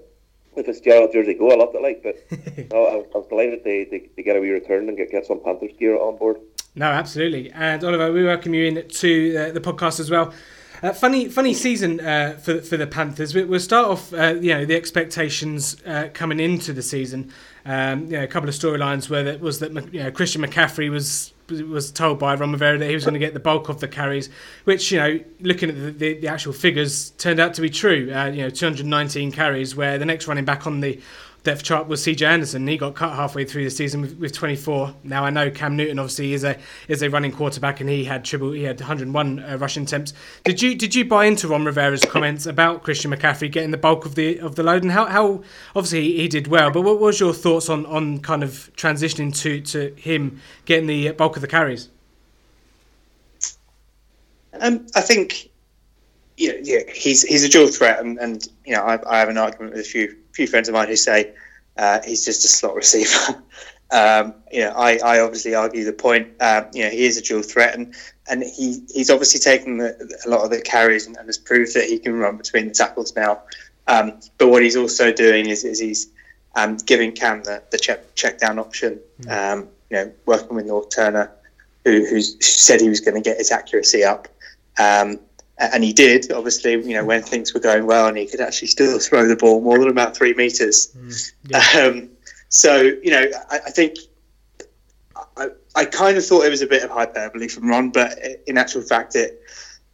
the 0.55 0.63
Fitzgerald 0.63 1.11
jersey 1.13 1.35
go. 1.35 1.51
I 1.51 1.55
loved 1.55 1.75
it, 1.75 1.81
like, 1.81 2.01
but 2.01 2.15
no, 2.73 2.85
I, 2.85 2.95
was- 2.95 3.07
I 3.13 3.17
was 3.19 3.27
delighted 3.27 3.63
they, 3.63 3.85
they, 3.85 4.09
they 4.17 4.23
get 4.23 4.35
a 4.35 4.41
wee 4.41 4.49
return 4.49 4.89
and 4.89 4.97
get, 4.97 5.11
get 5.11 5.25
some 5.25 5.41
Panthers 5.43 5.71
gear 5.77 5.95
on 5.97 6.17
board. 6.17 6.37
No, 6.75 6.85
absolutely. 6.85 7.51
And 7.51 7.83
Oliver, 7.83 8.11
we 8.11 8.23
welcome 8.23 8.53
you 8.53 8.65
in 8.65 8.87
to 8.87 9.37
uh, 9.37 9.51
the 9.51 9.59
podcast 9.59 9.99
as 9.99 10.09
well. 10.09 10.33
Uh, 10.81 10.93
funny, 10.93 11.27
funny 11.27 11.53
season 11.53 11.99
uh, 11.99 12.39
for 12.41 12.61
for 12.61 12.77
the 12.77 12.87
Panthers. 12.87 13.35
We, 13.35 13.43
we'll 13.43 13.59
start 13.59 13.87
off, 13.87 14.13
uh, 14.13 14.35
you 14.39 14.53
know, 14.53 14.63
the 14.63 14.75
expectations 14.75 15.75
uh, 15.85 16.07
coming 16.13 16.39
into 16.39 16.71
the 16.71 16.81
season. 16.81 17.33
Um, 17.65 18.05
you 18.05 18.11
know, 18.11 18.23
a 18.23 18.27
couple 18.27 18.47
of 18.47 18.55
storylines 18.55 19.09
where 19.09 19.23
that 19.23 19.41
was 19.41 19.59
that 19.59 19.73
you 19.93 20.01
know 20.01 20.11
Christian 20.11 20.41
McCaffrey 20.41 20.89
was 20.89 21.33
was 21.49 21.91
told 21.91 22.19
by 22.19 22.35
Ron 22.35 22.51
Rivera 22.51 22.77
that 22.77 22.87
he 22.87 22.93
was 22.93 23.03
going 23.03 23.13
to 23.13 23.19
get 23.19 23.33
the 23.33 23.39
bulk 23.39 23.67
of 23.67 23.81
the 23.81 23.87
carries, 23.87 24.29
which 24.63 24.91
you 24.91 24.99
know, 24.99 25.19
looking 25.41 25.69
at 25.69 25.75
the, 25.75 25.91
the, 25.91 26.13
the 26.19 26.27
actual 26.27 26.53
figures, 26.53 27.09
turned 27.11 27.39
out 27.39 27.55
to 27.55 27.61
be 27.61 27.69
true. 27.69 28.13
Uh, 28.13 28.27
you 28.27 28.43
know, 28.43 28.49
219 28.49 29.31
carries, 29.31 29.75
where 29.75 29.97
the 29.97 30.05
next 30.05 30.27
running 30.27 30.45
back 30.45 30.65
on 30.65 30.79
the 30.79 31.01
depth 31.43 31.63
chart 31.63 31.87
was 31.87 32.01
CJ 32.01 32.21
Anderson. 32.21 32.67
He 32.67 32.77
got 32.77 32.95
cut 32.95 33.13
halfway 33.15 33.45
through 33.45 33.63
the 33.63 33.69
season 33.69 34.01
with, 34.01 34.17
with 34.17 34.33
24. 34.33 34.93
Now 35.03 35.23
I 35.25 35.29
know 35.29 35.49
Cam 35.49 35.75
Newton 35.75 35.99
obviously 35.99 36.33
is 36.33 36.43
a 36.43 36.57
is 36.87 37.01
a 37.01 37.09
running 37.09 37.31
quarterback 37.31 37.79
and 37.79 37.89
he 37.89 38.03
had 38.03 38.25
triple 38.25 38.51
he 38.51 38.63
had 38.63 38.79
101 38.79 39.39
uh, 39.39 39.57
rushing 39.57 39.83
attempts. 39.83 40.13
Did 40.43 40.61
you 40.61 40.75
did 40.75 40.95
you 40.95 41.05
buy 41.05 41.25
into 41.25 41.47
Ron 41.47 41.65
Rivera's 41.65 42.03
comments 42.03 42.45
about 42.45 42.83
Christian 42.83 43.11
McCaffrey 43.11 43.51
getting 43.51 43.71
the 43.71 43.77
bulk 43.77 44.05
of 44.05 44.15
the 44.15 44.39
of 44.39 44.55
the 44.55 44.63
load 44.63 44.83
and 44.83 44.91
how, 44.91 45.05
how 45.05 45.43
obviously 45.75 46.03
he, 46.03 46.17
he 46.21 46.27
did 46.27 46.47
well, 46.47 46.71
but 46.71 46.81
what 46.81 46.99
was 46.99 47.19
your 47.19 47.33
thoughts 47.33 47.69
on 47.69 47.85
on 47.85 48.19
kind 48.19 48.43
of 48.43 48.71
transitioning 48.75 49.35
to 49.41 49.61
to 49.61 49.93
him 49.95 50.39
getting 50.65 50.87
the 50.87 51.11
bulk 51.11 51.35
of 51.35 51.41
the 51.41 51.47
carries? 51.47 51.89
Um, 54.61 54.87
I 54.95 55.01
think, 55.01 55.49
yeah, 56.37 56.53
yeah, 56.61 56.79
he's 56.93 57.23
he's 57.23 57.43
a 57.43 57.49
dual 57.49 57.67
threat, 57.67 57.99
and, 57.99 58.17
and 58.17 58.47
you 58.65 58.73
know, 58.73 58.81
I, 58.81 58.99
I 59.09 59.19
have 59.19 59.29
an 59.29 59.37
argument 59.37 59.73
with 59.73 59.81
a 59.81 59.87
few 59.87 60.15
few 60.39 60.47
friends 60.47 60.69
of 60.69 60.73
mine 60.73 60.87
who 60.87 60.95
say 60.95 61.33
uh, 61.75 61.99
he's 62.05 62.23
just 62.23 62.45
a 62.45 62.47
slot 62.47 62.73
receiver. 62.73 63.43
um, 63.91 64.33
you 64.49 64.61
know, 64.61 64.71
I, 64.71 64.97
I 65.03 65.19
obviously 65.19 65.53
argue 65.53 65.83
the 65.83 65.91
point. 65.91 66.29
Um, 66.39 66.67
you 66.73 66.85
know, 66.85 66.89
he 66.89 67.05
is 67.05 67.17
a 67.17 67.21
dual 67.21 67.41
threat, 67.41 67.75
and 67.77 67.93
and 68.29 68.41
he 68.41 68.81
he's 68.93 69.09
obviously 69.09 69.41
taken 69.41 69.79
the, 69.79 70.17
a 70.25 70.29
lot 70.29 70.45
of 70.45 70.49
the 70.49 70.61
carries 70.61 71.07
and, 71.07 71.17
and 71.17 71.27
has 71.27 71.37
proved 71.37 71.73
that 71.75 71.85
he 71.85 71.99
can 71.99 72.13
run 72.13 72.37
between 72.37 72.69
the 72.69 72.73
tackles 72.73 73.13
now. 73.17 73.41
Um, 73.87 74.19
but 74.37 74.47
what 74.47 74.63
he's 74.63 74.77
also 74.77 75.11
doing 75.11 75.49
is, 75.49 75.65
is 75.65 75.79
he's 75.79 76.07
um, 76.55 76.77
giving 76.77 77.11
Cam 77.11 77.43
the, 77.43 77.61
the 77.71 77.77
check 77.77 78.15
check 78.15 78.39
down 78.39 78.59
option. 78.59 78.97
Um, 79.27 79.67
you 79.89 79.97
know, 79.97 80.11
working 80.25 80.55
with 80.55 80.67
Norv 80.67 80.89
Turner, 80.89 81.31
who 81.83 82.05
who's, 82.05 82.37
said 82.45 82.79
he 82.79 82.87
was 82.87 83.01
going 83.01 83.21
to 83.21 83.29
get 83.29 83.37
his 83.37 83.51
accuracy 83.51 84.05
up. 84.05 84.29
Um, 84.77 85.19
and 85.59 85.83
he 85.83 85.93
did, 85.93 86.31
obviously, 86.31 86.71
you 86.71 86.93
know, 86.93 87.03
when 87.03 87.21
things 87.21 87.53
were 87.53 87.59
going 87.59 87.85
well 87.85 88.07
and 88.07 88.17
he 88.17 88.25
could 88.25 88.41
actually 88.41 88.69
still 88.69 88.99
throw 89.07 89.27
the 89.27 89.35
ball 89.35 89.61
more 89.61 89.77
than 89.77 89.89
about 89.89 90.15
three 90.15 90.33
meters. 90.33 90.95
Um, 91.77 92.09
so, 92.49 92.81
you 92.81 93.11
know, 93.11 93.25
I, 93.49 93.59
I 93.67 93.71
think 93.71 93.97
I, 95.37 95.49
I 95.75 95.85
kind 95.85 96.17
of 96.17 96.25
thought 96.25 96.45
it 96.45 96.49
was 96.49 96.61
a 96.61 96.67
bit 96.67 96.83
of 96.83 96.89
hyperbole 96.89 97.47
from 97.47 97.69
Ron, 97.69 97.89
but 97.89 98.17
in 98.47 98.57
actual 98.57 98.81
fact, 98.81 99.15
it 99.15 99.41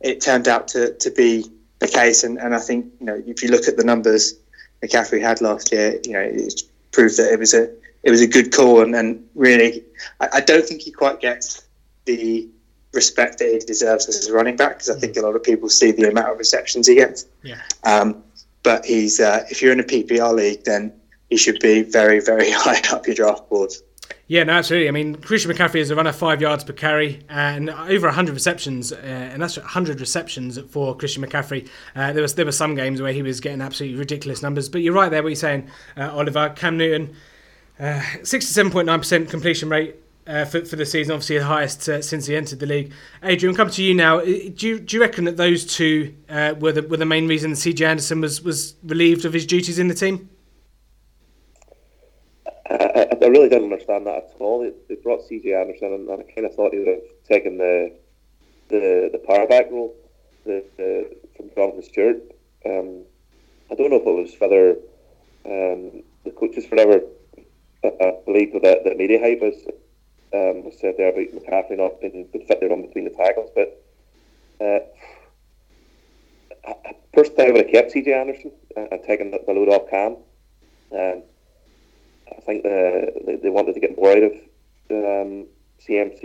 it 0.01 0.22
turned 0.22 0.47
out 0.47 0.68
to, 0.70 0.93
to 0.93 1.09
be 1.09 1.45
the 1.80 1.88
case. 1.88 2.24
And, 2.24 2.38
and 2.38 2.53
I 2.53 2.59
think, 2.59 2.86
you 2.99 3.05
know, 3.05 3.22
if 3.26 3.41
you 3.41 3.49
look 3.49 3.68
at 3.68 3.78
the 3.78 3.84
numbers 3.84 4.36
McCaffrey 4.84 5.22
had 5.22 5.41
last 5.41 5.72
year, 5.72 5.99
you 6.05 6.13
know, 6.13 6.20
it's 6.22 6.63
proved 6.91 7.18
that 7.18 7.32
it 7.32 7.39
was 7.39 7.53
a 7.53 7.70
it 8.03 8.11
was 8.11 8.22
a 8.22 8.28
good 8.28 8.53
call. 8.53 8.82
And, 8.82 8.95
and 8.95 9.28
really, 9.36 9.84
I, 10.20 10.30
I 10.34 10.41
don't 10.41 10.66
think 10.66 10.82
he 10.82 10.91
quite 10.91 11.20
gets 11.20 11.66
the 12.05 12.47
respect 12.96 13.39
that 13.39 13.52
he 13.52 13.60
deserves 13.60 14.08
as 14.08 14.28
a 14.28 14.34
running 14.34 14.56
back 14.56 14.78
because 14.78 14.89
I 14.89 15.00
think 15.00 15.18
a 15.18 15.22
lot 15.22 15.36
of 15.36 15.43
people 15.43 15.70
see 15.70 15.91
the 15.91 16.10
amount 16.10 16.30
of 16.30 16.38
receptions 16.38 16.88
he 16.88 16.96
gets. 16.96 17.26
Yeah. 17.43 17.62
Um, 17.84 18.24
but 18.64 18.86
he's 18.86 19.20
uh, 19.20 19.46
if 19.50 19.62
you're 19.62 19.72
in 19.72 19.80
a 19.80 19.84
PPR 19.84 20.34
league, 20.34 20.64
then 20.64 20.91
he 21.30 21.38
should 21.38 21.60
be 21.60 21.84
very, 21.84 22.20
very 22.20 22.52
high 22.52 22.82
up 22.91 23.06
your 23.06 23.16
draft 23.16 23.50
board. 23.50 23.72
Yeah, 24.28 24.43
no, 24.43 24.54
absolutely. 24.54 24.88
I 24.88 24.91
mean, 24.91 25.16
Christian 25.16 25.52
McCaffrey 25.52 25.76
is 25.76 25.91
a 25.91 25.96
runner 25.96 26.12
five 26.12 26.41
yards 26.41 26.64
per 26.64 26.74
carry 26.74 27.20
and 27.30 27.70
over 27.70 28.08
100 28.08 28.34
receptions, 28.34 28.91
uh, 28.91 28.96
and 28.96 29.39
that's 29.39 29.56
100 29.56 30.00
receptions 30.00 30.58
for 30.70 30.98
Christian 30.98 31.24
McCaffrey. 31.24 31.70
Uh, 31.96 32.12
there 32.12 32.24
was 32.24 32.34
there 32.34 32.46
were 32.46 32.52
some 32.52 32.74
games 32.74 33.04
where 33.04 33.14
he 33.14 33.22
was 33.22 33.39
getting 33.39 33.62
absolutely 33.62 34.00
ridiculous 34.00 34.41
numbers, 34.41 34.68
but 34.68 34.82
you're 34.82 34.93
right 34.93 35.10
there. 35.10 35.22
What 35.22 35.30
you're 35.30 35.36
saying, 35.36 35.70
uh, 35.96 36.12
Oliver 36.12 36.50
Cam 36.56 36.76
Newton, 36.76 37.16
67.9% 37.80 39.30
completion 39.30 39.70
rate. 39.70 39.96
Uh, 40.28 40.43
for, 40.43 40.65
for 40.65 40.76
the 40.76 40.88
season, 40.88 41.13
obviously 41.13 41.38
the 41.38 41.45
highest 41.45 41.88
uh, 41.88 42.01
since 42.01 42.26
he 42.26 42.36
entered 42.36 42.59
the 42.59 42.65
league. 42.65 42.91
Adrian, 43.21 43.55
come 43.55 43.69
to 43.69 43.84
you 43.84 43.93
now. 43.93 44.21
Do 44.21 44.67
you, 44.67 44.80
do 44.80 44.95
you 44.95 44.99
reckon 44.99 45.26
that 45.26 45.38
those 45.38 45.63
two 45.67 46.15
uh, 46.28 46.55
were 46.59 46.71
the 46.71 46.82
were 46.82 46.97
the 46.97 47.05
main 47.05 47.28
reason 47.28 47.51
CJ 47.51 47.86
Anderson 47.86 48.21
was 48.21 48.41
was 48.41 48.76
relieved 48.84 49.26
of 49.26 49.34
his 49.34 49.45
duties 49.45 49.78
in 49.78 49.88
the 49.88 49.93
team? 49.93 50.28
I, 52.67 53.07
I, 53.21 53.26
really 53.28 53.49
didn't 53.49 53.71
understand 53.71 54.07
that 54.07 54.15
at 54.15 54.36
all. 54.39 54.67
They, 54.89 54.95
brought 54.95 55.30
CJ 55.30 55.61
Anderson, 55.61 55.93
and, 55.93 56.09
and, 56.09 56.23
I 56.23 56.32
kind 56.34 56.47
of 56.47 56.55
thought 56.55 56.73
he 56.73 56.80
would 56.80 56.88
have 56.88 57.03
taken 57.30 57.59
the 57.59 57.93
the 58.69 59.09
the 59.11 59.19
power 59.19 59.45
back 59.45 59.69
role 59.69 59.95
the, 60.45 60.63
the, 60.78 61.15
from 61.36 61.49
Jonathan 61.53 61.84
Stewart. 61.84 62.17
Um, 62.65 63.03
I 63.71 63.76
don't 63.76 63.89
know 63.89 63.97
if 63.97 64.07
it 64.07 64.11
was 64.11 64.36
whether 64.39 64.71
um, 65.45 66.03
the 66.23 66.32
coaches, 66.32 66.65
whatever, 66.69 67.01
I, 67.84 68.13
believe 68.26 68.53
that 68.53 68.84
the 68.84 68.95
media 68.95 69.19
hype 69.19 69.41
was, 69.41 69.55
um, 70.36 70.63
was 70.65 70.77
said 70.79 70.95
there 70.97 71.09
about 71.09 71.31
McCaffrey 71.33 71.77
not 71.77 72.01
being 72.01 72.27
good 72.31 72.43
fit 72.47 72.59
there 72.59 72.71
on 72.71 72.81
between 72.81 73.05
the 73.05 73.11
tackles, 73.11 73.49
but. 73.55 73.81
Uh, 74.59 74.79
personally, 77.13 77.47
I 77.47 77.51
would 77.51 77.65
have 77.65 77.71
kept 77.71 77.93
CJ 77.93 78.07
Anderson 78.07 78.51
and, 78.75 78.88
and 78.91 79.03
taken 79.03 79.31
the, 79.31 79.39
the 79.45 79.53
load 79.53 79.69
off 79.69 79.89
Cam. 79.89 80.17
Um, 80.91 81.23
I 82.31 82.41
think 82.41 82.63
they, 82.63 83.39
they 83.41 83.49
wanted 83.49 83.73
to 83.73 83.79
get 83.79 83.97
more 83.97 84.11
out 84.11 84.23
of 84.23 84.31
um, 84.91 85.47
CMC. 85.88 86.21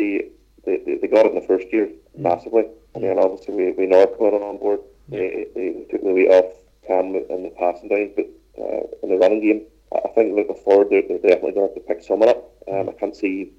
They, 0.64 0.76
they, 0.84 0.98
they, 1.00 1.08
got 1.08 1.26
it 1.26 1.32
in 1.32 1.40
the 1.40 1.46
first 1.46 1.72
year 1.72 1.86
mm. 1.86 2.20
massively. 2.20 2.64
And 2.94 3.04
then 3.04 3.18
obviously 3.18 3.54
we, 3.54 3.72
we 3.72 3.86
know 3.86 4.06
coming 4.06 4.42
on 4.42 4.58
board. 4.58 4.80
They, 5.08 5.46
they 5.54 5.86
took 5.90 6.02
the 6.02 6.12
weight 6.12 6.30
off 6.30 6.52
Cam 6.86 7.14
in 7.14 7.42
the 7.42 7.52
passing 7.58 7.88
down, 7.88 8.10
but 8.14 8.26
uh, 8.60 8.86
in 9.02 9.10
the 9.10 9.16
running 9.16 9.40
game, 9.40 9.62
I 9.92 10.08
think 10.14 10.36
looking 10.36 10.62
forward, 10.62 10.88
they're, 10.90 11.02
they're 11.02 11.18
definitely 11.18 11.52
going 11.52 11.68
to 11.68 11.74
have 11.74 11.86
to 11.86 11.94
pick 11.94 12.02
someone 12.02 12.28
up. 12.28 12.52
Um, 12.70 12.88
I 12.88 12.92
can't 12.92 13.16
see 13.16 13.52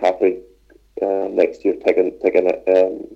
Caffrey 0.00 0.40
uh, 1.02 1.28
next 1.30 1.64
year 1.64 1.74
taking 1.86 2.18
taking 2.22 2.48
it 2.48 2.64
um, 2.68 3.06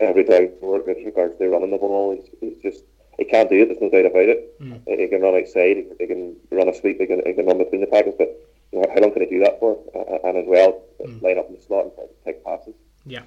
every 0.00 0.24
down 0.24 0.50
with 0.60 0.86
regards 0.86 1.38
to 1.38 1.48
running 1.48 1.70
the 1.70 1.78
ball. 1.78 2.14
He's, 2.14 2.30
he's 2.40 2.62
just 2.62 2.84
he 3.18 3.24
can't 3.24 3.50
do 3.50 3.62
it. 3.62 3.66
There's 3.66 3.80
no 3.80 3.90
doubt 3.90 4.10
about 4.10 4.28
it. 4.28 4.60
Mm. 4.60 4.98
He 4.98 5.08
can 5.08 5.20
run 5.20 5.34
outside. 5.34 5.76
He 5.76 5.82
can, 5.82 5.96
he 5.98 6.06
can 6.06 6.36
run 6.50 6.68
a 6.68 6.74
sweep. 6.74 7.00
He 7.00 7.06
can, 7.06 7.22
he 7.26 7.34
can 7.34 7.46
run 7.46 7.58
between 7.58 7.80
the 7.80 7.88
tackles. 7.88 8.14
But 8.16 8.28
you 8.72 8.80
know, 8.80 8.86
how 8.94 9.00
long 9.00 9.12
can 9.12 9.22
he 9.22 9.28
do 9.28 9.40
that 9.40 9.58
for? 9.58 9.76
Uh, 9.94 10.28
and 10.28 10.38
as 10.38 10.46
well, 10.46 10.82
mm. 11.04 11.20
line 11.22 11.38
up 11.38 11.48
in 11.48 11.56
the 11.56 11.60
slot 11.60 11.84
and 11.84 11.92
take 12.24 12.44
passes. 12.44 12.74
Yeah. 13.04 13.22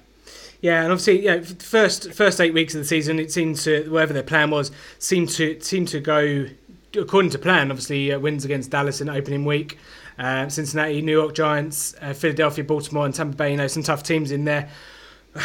Yeah, 0.60 0.84
and 0.84 0.92
obviously, 0.92 1.24
yeah, 1.24 1.40
first 1.40 2.12
first 2.12 2.40
eight 2.40 2.54
weeks 2.54 2.72
of 2.74 2.80
the 2.80 2.86
season, 2.86 3.18
it 3.18 3.32
seemed 3.32 3.56
to 3.56 3.90
whatever 3.90 4.12
their 4.12 4.22
plan 4.22 4.50
was 4.50 4.70
seemed 5.00 5.28
to 5.30 5.60
seemed 5.60 5.88
to 5.88 5.98
go 5.98 6.46
according 6.96 7.32
to 7.32 7.38
plan. 7.38 7.70
Obviously, 7.70 8.12
uh, 8.12 8.20
wins 8.20 8.44
against 8.44 8.70
Dallas 8.70 9.00
in 9.00 9.08
opening 9.08 9.44
week, 9.44 9.78
uh, 10.18 10.48
Cincinnati, 10.48 11.02
New 11.02 11.12
York 11.12 11.34
Giants, 11.34 11.94
uh, 12.00 12.12
Philadelphia, 12.12 12.64
Baltimore, 12.64 13.06
and 13.06 13.14
Tampa 13.14 13.36
Bay. 13.36 13.52
You 13.52 13.56
know, 13.56 13.66
some 13.66 13.82
tough 13.82 14.02
teams 14.02 14.30
in 14.30 14.44
there. 14.44 14.68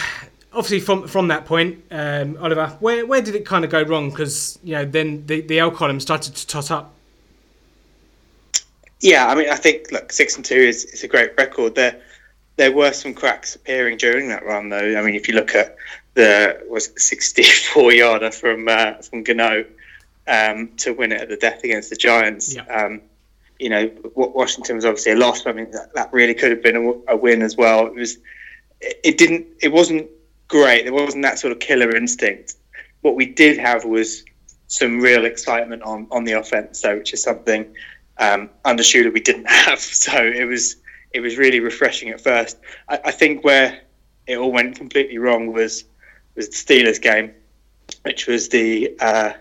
obviously 0.53 0.79
from 0.79 1.07
from 1.07 1.27
that 1.29 1.45
point, 1.45 1.83
um, 1.91 2.37
Oliver, 2.41 2.75
where 2.79 3.05
where 3.05 3.21
did 3.21 3.35
it 3.35 3.45
kind 3.45 3.63
of 3.63 3.71
go 3.71 3.83
wrong? 3.83 4.09
Because 4.09 4.59
you 4.63 4.73
know 4.73 4.85
then 4.85 5.25
the 5.27 5.41
the 5.41 5.59
L 5.59 5.71
column 5.71 5.99
started 5.99 6.35
to 6.35 6.47
tot 6.47 6.71
up. 6.71 6.93
Yeah, 8.99 9.27
I 9.27 9.35
mean, 9.35 9.49
I 9.49 9.55
think 9.55 9.91
look, 9.91 10.11
six 10.11 10.35
and 10.35 10.43
two 10.43 10.55
is, 10.55 10.83
is 10.85 11.03
a 11.03 11.07
great 11.07 11.31
record. 11.37 11.75
There 11.75 12.01
there 12.55 12.71
were 12.71 12.91
some 12.91 13.13
cracks 13.13 13.55
appearing 13.55 13.97
during 13.97 14.29
that 14.29 14.43
run, 14.43 14.69
though. 14.69 14.97
I 14.97 15.01
mean, 15.03 15.15
if 15.15 15.27
you 15.27 15.35
look 15.35 15.53
at 15.55 15.75
the 16.15 16.59
was 16.67 16.91
sixty 16.97 17.43
four 17.43 17.93
yarder 17.93 18.31
from 18.31 18.67
uh, 18.67 18.93
from 18.95 19.23
Gano 19.23 19.65
um, 20.27 20.69
to 20.77 20.93
win 20.93 21.11
it 21.11 21.21
at 21.21 21.29
the 21.29 21.37
death 21.37 21.63
against 21.63 21.89
the 21.89 21.95
Giants. 21.95 22.55
Yeah. 22.55 22.63
Um, 22.63 23.01
you 23.59 23.69
know, 23.69 23.91
Washington 24.15 24.75
was 24.75 24.85
obviously 24.85 25.13
a 25.13 25.15
loss, 25.15 25.45
I 25.45 25.51
mean 25.51 25.71
that, 25.71 25.93
that 25.95 26.13
really 26.13 26.33
could 26.33 26.51
have 26.51 26.61
been 26.61 26.75
a, 26.75 27.13
a 27.13 27.17
win 27.17 27.41
as 27.41 27.57
well. 27.57 27.87
It 27.87 27.95
was, 27.95 28.17
it 28.79 29.17
didn't, 29.17 29.47
it 29.61 29.71
wasn't 29.71 30.09
great. 30.47 30.83
There 30.83 30.93
wasn't 30.93 31.23
that 31.23 31.39
sort 31.39 31.51
of 31.51 31.59
killer 31.59 31.95
instinct. 31.95 32.55
What 33.01 33.15
we 33.15 33.25
did 33.25 33.57
have 33.57 33.85
was 33.85 34.23
some 34.67 34.99
real 34.99 35.25
excitement 35.25 35.81
on, 35.83 36.07
on 36.11 36.23
the 36.23 36.33
offense, 36.33 36.79
so 36.79 36.97
which 36.97 37.13
is 37.13 37.23
something 37.23 37.73
um, 38.19 38.49
under 38.65 38.83
Shula 38.83 39.13
we 39.13 39.19
didn't 39.19 39.45
have. 39.49 39.79
So 39.79 40.17
it 40.23 40.45
was 40.45 40.77
it 41.13 41.21
was 41.21 41.37
really 41.37 41.59
refreshing 41.59 42.09
at 42.09 42.21
first. 42.21 42.57
I, 42.89 42.99
I 43.05 43.11
think 43.11 43.43
where 43.43 43.81
it 44.27 44.37
all 44.37 44.51
went 44.51 44.75
completely 44.75 45.17
wrong 45.17 45.53
was 45.53 45.85
was 46.35 46.49
the 46.49 46.55
Steelers 46.55 47.01
game, 47.01 47.33
which 48.03 48.27
was 48.27 48.49
the 48.49 48.95
uh, 48.99 49.33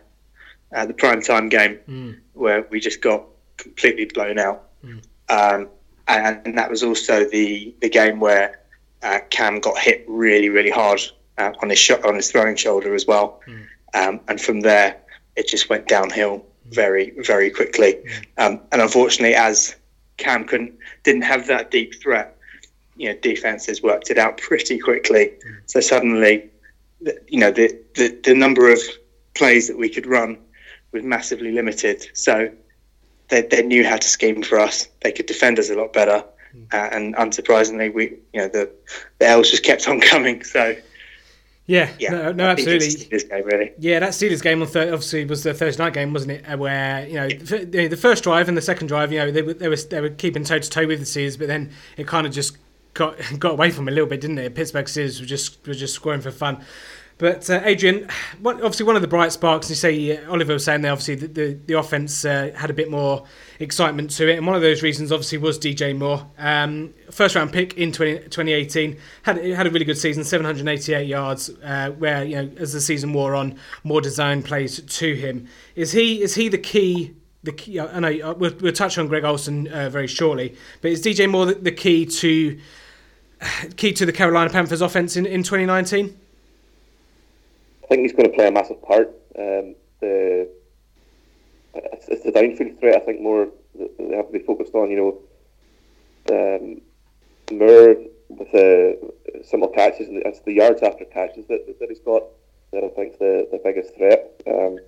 uh, 0.74 0.86
the 0.86 0.94
prime 0.94 1.20
time 1.20 1.48
game 1.48 1.78
mm. 1.88 2.18
where 2.34 2.66
we 2.70 2.80
just 2.80 3.00
got 3.00 3.24
completely 3.56 4.06
blown 4.06 4.38
out. 4.38 4.68
Mm. 4.84 5.02
Um, 5.28 5.68
and, 6.08 6.40
and 6.44 6.58
that 6.58 6.70
was 6.70 6.82
also 6.82 7.28
the 7.28 7.74
the 7.80 7.88
game 7.88 8.20
where 8.20 8.60
uh, 9.02 9.18
Cam 9.30 9.60
got 9.60 9.78
hit 9.78 10.04
really, 10.06 10.48
really 10.48 10.70
hard 10.70 11.00
uh, 11.38 11.52
on 11.60 11.70
his 11.70 11.78
sh- 11.78 12.02
on 12.04 12.14
his 12.14 12.30
throwing 12.30 12.56
shoulder 12.56 12.94
as 12.94 13.06
well, 13.06 13.40
mm. 13.46 13.64
um, 13.94 14.20
and 14.28 14.40
from 14.40 14.60
there 14.60 14.96
it 15.36 15.46
just 15.46 15.68
went 15.68 15.86
downhill 15.86 16.44
very, 16.70 17.12
very 17.18 17.50
quickly. 17.50 17.94
Mm. 17.94 18.46
Um, 18.46 18.60
and 18.72 18.82
unfortunately, 18.82 19.34
as 19.34 19.76
Cam 20.16 20.44
couldn't 20.44 20.74
didn't 21.02 21.22
have 21.22 21.46
that 21.46 21.70
deep 21.70 22.00
threat, 22.00 22.36
you 22.96 23.08
know, 23.08 23.18
defenses 23.18 23.82
worked 23.82 24.10
it 24.10 24.18
out 24.18 24.38
pretty 24.48 24.78
quickly. 24.78 25.34
Mm. 25.46 25.56
So 25.66 25.80
suddenly, 25.80 26.50
you 27.28 27.38
know, 27.38 27.50
the, 27.50 27.78
the 27.94 28.18
the 28.24 28.34
number 28.34 28.72
of 28.72 28.80
plays 29.34 29.68
that 29.68 29.76
we 29.76 29.88
could 29.88 30.06
run 30.06 30.38
was 30.92 31.04
massively 31.04 31.52
limited. 31.52 32.06
So 32.14 32.50
they, 33.28 33.42
they 33.42 33.62
knew 33.62 33.84
how 33.84 33.96
to 33.96 34.08
scheme 34.08 34.42
for 34.42 34.58
us. 34.58 34.88
They 35.02 35.12
could 35.12 35.26
defend 35.26 35.58
us 35.58 35.70
a 35.70 35.74
lot 35.74 35.92
better. 35.92 36.24
Uh, 36.72 36.76
and 36.90 37.14
unsurprisingly, 37.16 37.92
we 37.92 38.16
you 38.32 38.40
know 38.40 38.48
the 38.48 38.70
the 39.18 39.26
L's 39.26 39.50
just 39.50 39.62
kept 39.62 39.86
on 39.88 40.00
coming. 40.12 40.42
So 40.42 40.74
yeah, 41.66 41.90
yeah, 41.98 42.10
no, 42.10 42.32
no 42.32 42.48
absolutely. 42.48 42.88
Steelers 42.88 43.28
game, 43.28 43.44
really. 43.44 43.72
Yeah, 43.78 43.98
that 43.98 44.10
Steelers 44.10 44.42
game 44.42 44.62
on 44.62 44.68
thir- 44.68 44.92
obviously 44.92 45.24
was 45.24 45.42
the 45.42 45.52
Thursday 45.52 45.82
night 45.82 45.94
game, 45.94 46.12
wasn't 46.12 46.32
it? 46.32 46.44
Uh, 46.44 46.56
where 46.56 47.06
you 47.06 47.14
know 47.14 47.28
the, 47.28 47.88
the 47.88 47.96
first 47.96 48.24
drive 48.24 48.48
and 48.48 48.56
the 48.56 48.62
second 48.62 48.86
drive, 48.86 49.12
you 49.12 49.18
know 49.18 49.30
they, 49.30 49.42
they 49.42 49.68
were 49.68 49.76
they 49.76 50.00
were 50.00 50.10
keeping 50.10 50.44
toe 50.44 50.58
to 50.60 50.70
toe 50.70 50.86
with 50.86 51.00
the 51.00 51.04
Steelers, 51.04 51.38
but 51.38 51.48
then 51.48 51.72
it 51.96 52.06
kind 52.06 52.26
of 52.26 52.32
just 52.32 52.56
got 52.94 53.18
got 53.38 53.52
away 53.52 53.70
from 53.70 53.84
them 53.84 53.92
a 53.92 53.94
little 53.94 54.08
bit, 54.08 54.20
didn't 54.20 54.38
it? 54.38 54.54
Pittsburgh 54.54 54.86
Steelers 54.86 55.20
were 55.20 55.26
just 55.26 55.66
were 55.66 55.74
just 55.74 55.94
scoring 55.94 56.20
for 56.20 56.30
fun. 56.30 56.64
But 57.18 57.48
uh, 57.48 57.62
Adrian, 57.64 58.08
obviously 58.44 58.84
one 58.84 58.94
of 58.94 59.00
the 59.00 59.08
bright 59.08 59.32
sparks. 59.32 59.70
You 59.70 59.76
say 59.76 60.18
uh, 60.18 60.30
Oliver 60.30 60.52
was 60.52 60.64
saying 60.64 60.82
there. 60.82 60.92
Obviously, 60.92 61.14
the 61.14 61.28
the, 61.28 61.60
the 61.66 61.78
offense 61.78 62.26
uh, 62.26 62.52
had 62.54 62.68
a 62.68 62.74
bit 62.74 62.90
more 62.90 63.24
excitement 63.58 64.10
to 64.12 64.28
it, 64.28 64.36
and 64.36 64.46
one 64.46 64.54
of 64.54 64.60
those 64.60 64.82
reasons 64.82 65.10
obviously 65.10 65.38
was 65.38 65.58
DJ 65.58 65.96
Moore, 65.96 66.26
um, 66.36 66.92
first 67.10 67.34
round 67.34 67.54
pick 67.54 67.72
in 67.78 67.90
20, 67.90 68.18
2018. 68.28 68.98
had 69.22 69.42
had 69.42 69.66
a 69.66 69.70
really 69.70 69.86
good 69.86 69.96
season, 69.96 70.24
788 70.24 71.06
yards. 71.06 71.48
Uh, 71.64 71.90
where 71.92 72.22
you 72.22 72.36
know 72.36 72.50
as 72.58 72.74
the 72.74 72.82
season 72.82 73.14
wore 73.14 73.34
on, 73.34 73.58
more 73.82 74.02
design 74.02 74.42
plays 74.42 74.80
to 74.82 75.14
him. 75.14 75.48
Is 75.74 75.92
he 75.92 76.22
is 76.22 76.34
he 76.34 76.48
the 76.48 76.58
key? 76.58 77.14
The 77.44 77.52
key, 77.52 77.78
I 77.78 78.00
know 78.00 78.30
uh, 78.30 78.34
we'll, 78.34 78.54
we'll 78.60 78.72
touch 78.72 78.98
on 78.98 79.06
Greg 79.06 79.22
Olsen 79.24 79.68
very 79.68 80.08
shortly, 80.08 80.56
but 80.82 80.90
is 80.90 81.00
DJ 81.00 81.30
Moore 81.30 81.46
the, 81.46 81.54
the 81.54 81.72
key 81.72 82.04
to 82.04 82.58
key 83.76 83.92
to 83.92 84.04
the 84.04 84.12
Carolina 84.12 84.50
Panthers 84.50 84.82
offense 84.82 85.16
in, 85.16 85.24
in 85.24 85.42
2019? 85.44 86.18
I 87.86 87.88
think 87.88 88.02
he's 88.02 88.12
going 88.12 88.28
to 88.28 88.34
play 88.34 88.48
a 88.48 88.50
massive 88.50 88.82
part. 88.82 89.08
Um, 89.38 89.76
the 90.00 90.48
it's, 91.74 92.08
it's, 92.08 92.24
the 92.24 92.32
downfield 92.32 92.80
threat. 92.80 92.96
I 92.96 93.04
think 93.04 93.20
more 93.20 93.48
they 93.76 94.16
have 94.16 94.26
to 94.26 94.32
be 94.32 94.40
focused 94.40 94.74
on. 94.74 94.90
You 94.90 95.22
know, 96.28 96.56
um, 96.56 96.80
Moore 97.56 97.96
with 98.28 98.50
the 98.50 99.12
simple 99.44 99.68
catches 99.68 100.08
and 100.08 100.20
it's 100.26 100.40
the 100.40 100.52
yards 100.52 100.82
after 100.82 101.04
catches 101.04 101.46
that, 101.46 101.64
that 101.78 101.88
he's 101.88 102.00
got 102.00 102.24
that 102.72 102.82
I 102.82 102.88
think 102.88 103.18
the 103.18 103.46
the 103.52 103.60
biggest 103.62 103.94
threat. 103.94 104.42
Um, 104.48 104.78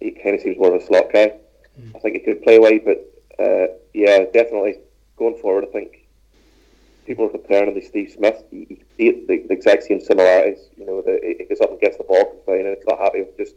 he 0.00 0.10
kind 0.10 0.34
of 0.34 0.40
seems 0.40 0.58
more 0.58 0.74
of 0.74 0.82
a 0.82 0.84
slot 0.84 1.12
guy. 1.12 1.34
Mm. 1.80 1.94
I 1.94 1.98
think 2.00 2.16
he 2.16 2.20
could 2.20 2.42
play 2.42 2.58
wide, 2.58 2.84
but 2.84 2.98
uh, 3.38 3.74
yeah, 3.94 4.24
definitely 4.32 4.80
going 5.16 5.38
forward, 5.38 5.66
I 5.68 5.72
think 5.72 5.97
people 7.08 7.24
are 7.24 7.30
comparing 7.30 7.68
him 7.68 7.80
to 7.80 7.84
Steve 7.84 8.12
Smith. 8.14 8.44
He, 8.50 8.84
he, 8.98 9.10
the, 9.26 9.44
the, 9.48 9.54
exact 9.54 9.84
same 9.84 10.00
similarities. 10.00 10.68
You 10.76 10.86
know, 10.86 11.00
the, 11.00 11.18
he 11.22 11.44
gets 11.46 11.60
up 11.60 11.70
and 11.70 11.80
gets 11.80 11.96
the 11.96 12.04
ball 12.04 12.26
complaining, 12.26 12.66
and 12.66 12.76
it's 12.76 12.86
not 12.86 12.98
happy 12.98 13.22
with 13.22 13.36
just 13.36 13.54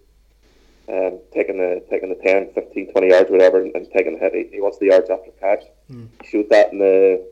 um, 0.89 1.19
taking 1.33 1.57
the 1.57 1.83
taking 1.89 2.09
the 2.09 2.15
10, 2.15 2.53
15, 2.55 2.91
20 2.91 3.09
yards, 3.09 3.29
whatever, 3.29 3.61
and, 3.61 3.75
and 3.75 3.87
taking 3.91 4.13
the 4.13 4.19
hit. 4.19 4.33
He, 4.33 4.55
he, 4.55 4.61
wants 4.61 4.79
the 4.79 4.87
yards 4.87 5.09
after 5.09 5.31
catch. 5.39 5.65
Mm. 5.91 6.07
He 6.23 6.27
showed 6.29 6.49
that 6.49 6.71
in 6.71 6.79
the 6.79 7.27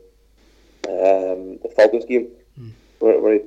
um, 0.88 1.58
the 1.62 1.72
Falcons 1.74 2.04
game, 2.04 2.28
mm. 2.60 2.70
where, 3.00 3.18
where, 3.20 3.34
he 3.34 3.40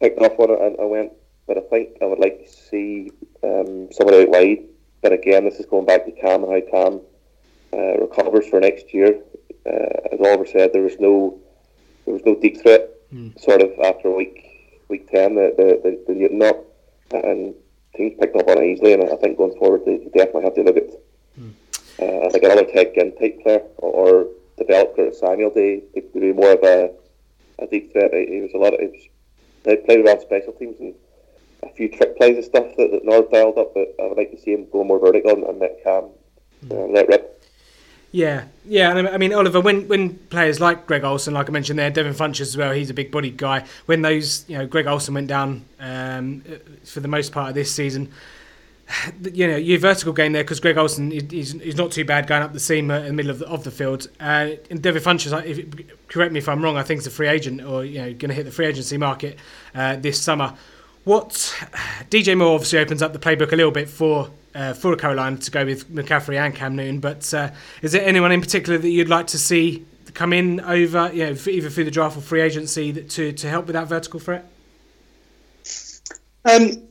picked 0.00 0.20
off 0.20 0.38
one 0.38 0.50
and, 0.50 0.76
and 0.76 0.90
went. 0.90 1.12
But 1.46 1.58
I 1.58 1.60
think 1.60 1.98
I 2.00 2.06
would 2.06 2.18
like 2.18 2.42
to 2.42 2.50
see 2.50 3.12
um, 3.42 3.92
someone 3.92 4.14
out 4.14 4.30
wide. 4.30 4.64
But 5.02 5.12
again, 5.12 5.44
this 5.44 5.60
is 5.60 5.66
going 5.66 5.84
back 5.84 6.06
to 6.06 6.12
Cam 6.12 6.42
and 6.42 6.52
how 6.52 6.70
Cam 6.70 7.00
uh, 7.74 8.00
recovers 8.00 8.48
for 8.48 8.60
next 8.60 8.94
year. 8.94 9.20
Uh, 9.66 10.08
as 10.12 10.20
Oliver 10.20 10.46
said, 10.46 10.72
there 10.72 10.82
was 10.82 10.98
no 10.98 11.38
there 12.04 12.14
was 12.14 12.22
no 12.24 12.34
deep 12.36 12.60
threat. 12.60 12.90
Sort 13.38 13.62
of 13.62 13.70
after 13.84 14.10
week 14.10 14.84
week 14.88 15.10
ten, 15.10 15.34
the 15.34 15.54
the, 15.56 15.80
the, 15.82 16.04
the 16.08 16.14
Newton 16.18 16.38
knock, 16.38 16.56
and 17.12 17.54
teams 17.96 18.14
picked 18.20 18.36
up 18.36 18.48
on 18.48 18.58
it 18.58 18.66
easily. 18.66 18.92
And 18.92 19.04
I 19.04 19.16
think 19.16 19.38
going 19.38 19.56
forward, 19.58 19.82
they 19.86 19.98
definitely 20.14 20.44
have 20.44 20.54
to 20.54 20.62
look 20.62 20.76
at 20.76 20.90
uh, 22.02 22.28
like 22.32 22.42
another 22.42 22.64
Ted 22.64 22.92
Ginn 22.94 23.16
type 23.16 23.40
player 23.42 23.62
or, 23.78 23.92
or 23.92 24.26
develop 24.58 24.96
Curtis 24.96 25.20
Samuel 25.20 25.50
to, 25.52 25.80
to 25.94 26.20
be 26.20 26.32
more 26.32 26.52
of 26.52 26.62
a, 26.62 26.90
a 27.60 27.66
deep 27.66 27.92
threat. 27.92 28.12
He, 28.12 28.40
was 28.40 28.52
a 28.54 28.58
lot 28.58 28.74
of 28.74 28.80
he 28.80 28.86
was, 28.86 29.08
they 29.62 29.76
played 29.76 30.04
around 30.04 30.20
special 30.20 30.52
teams 30.52 30.78
and 30.80 30.94
a 31.62 31.68
few 31.74 31.88
trick 31.88 32.16
plays 32.16 32.36
and 32.36 32.44
stuff 32.44 32.66
that, 32.76 32.90
that 32.90 33.04
Norv 33.04 33.30
dialed 33.30 33.58
up. 33.58 33.74
But 33.74 33.94
I 34.02 34.08
would 34.08 34.18
like 34.18 34.32
to 34.32 34.40
see 34.40 34.52
him 34.52 34.66
go 34.72 34.84
more 34.84 34.98
vertical 34.98 35.30
and, 35.30 35.44
and 35.44 35.58
let 35.58 35.82
Cam 35.82 36.04
uh, 36.70 36.86
let 36.86 37.08
rip. 37.08 37.33
Yeah, 38.14 38.44
yeah, 38.64 38.96
and 38.96 39.08
I 39.08 39.16
mean 39.16 39.34
Oliver, 39.34 39.60
when 39.60 39.88
when 39.88 40.14
players 40.30 40.60
like 40.60 40.86
Greg 40.86 41.02
Olsen, 41.02 41.34
like 41.34 41.48
I 41.48 41.52
mentioned 41.52 41.80
there, 41.80 41.90
Devin 41.90 42.14
Funchess 42.14 42.42
as 42.42 42.56
well, 42.56 42.70
he's 42.70 42.88
a 42.88 42.94
big 42.94 43.10
bodied 43.10 43.36
guy. 43.36 43.64
When 43.86 44.02
those, 44.02 44.48
you 44.48 44.56
know, 44.56 44.68
Greg 44.68 44.86
Olsen 44.86 45.14
went 45.14 45.26
down 45.26 45.64
um, 45.80 46.44
for 46.84 47.00
the 47.00 47.08
most 47.08 47.32
part 47.32 47.48
of 47.48 47.56
this 47.56 47.74
season, 47.74 48.12
you 49.32 49.48
know, 49.48 49.56
your 49.56 49.80
vertical 49.80 50.12
game 50.12 50.30
there 50.30 50.44
because 50.44 50.60
Greg 50.60 50.78
Olsen 50.78 51.10
he's, 51.10 51.60
he's 51.60 51.74
not 51.74 51.90
too 51.90 52.04
bad 52.04 52.28
going 52.28 52.44
up 52.44 52.52
the 52.52 52.60
seam 52.60 52.88
in 52.88 53.06
the 53.06 53.12
middle 53.12 53.32
of 53.32 53.40
the, 53.40 53.48
of 53.48 53.64
the 53.64 53.72
field. 53.72 54.06
Uh, 54.20 54.50
and 54.70 54.80
Devin 54.80 55.02
Funchess, 55.02 55.44
if, 55.44 56.06
correct 56.06 56.32
me 56.32 56.38
if 56.38 56.48
I'm 56.48 56.62
wrong, 56.62 56.76
I 56.76 56.84
think 56.84 57.00
he's 57.00 57.08
a 57.08 57.10
free 57.10 57.26
agent 57.26 57.62
or 57.64 57.84
you 57.84 57.98
know 57.98 58.14
going 58.14 58.28
to 58.28 58.34
hit 58.34 58.44
the 58.44 58.52
free 58.52 58.66
agency 58.66 58.96
market 58.96 59.40
uh, 59.74 59.96
this 59.96 60.20
summer. 60.20 60.54
What 61.04 61.30
DJ 62.10 62.36
Moore 62.36 62.54
obviously 62.54 62.78
opens 62.78 63.02
up 63.02 63.12
the 63.12 63.18
playbook 63.18 63.52
a 63.52 63.56
little 63.56 63.70
bit 63.72 63.88
for 63.88 64.30
uh, 64.54 64.72
for 64.72 64.96
Carolina 64.96 65.36
to 65.36 65.50
go 65.50 65.64
with 65.64 65.90
McCaffrey 65.90 66.36
and 66.38 66.54
Cam 66.54 66.76
Newton. 66.76 67.00
But 67.00 67.32
uh, 67.34 67.50
is 67.82 67.92
there 67.92 68.04
anyone 68.04 68.32
in 68.32 68.40
particular 68.40 68.78
that 68.78 68.88
you'd 68.88 69.08
like 69.08 69.26
to 69.28 69.38
see 69.38 69.84
come 70.14 70.32
in 70.32 70.60
over, 70.60 71.10
you 71.12 71.24
know, 71.26 71.36
either 71.48 71.68
through 71.68 71.84
the 71.84 71.90
draft 71.90 72.16
or 72.16 72.20
free 72.20 72.40
agency 72.40 72.90
that, 72.92 73.10
to 73.10 73.32
to 73.32 73.48
help 73.48 73.66
with 73.66 73.74
that 73.74 73.88
vertical 73.88 74.18
threat? 74.20 74.46
Um, 76.46 76.82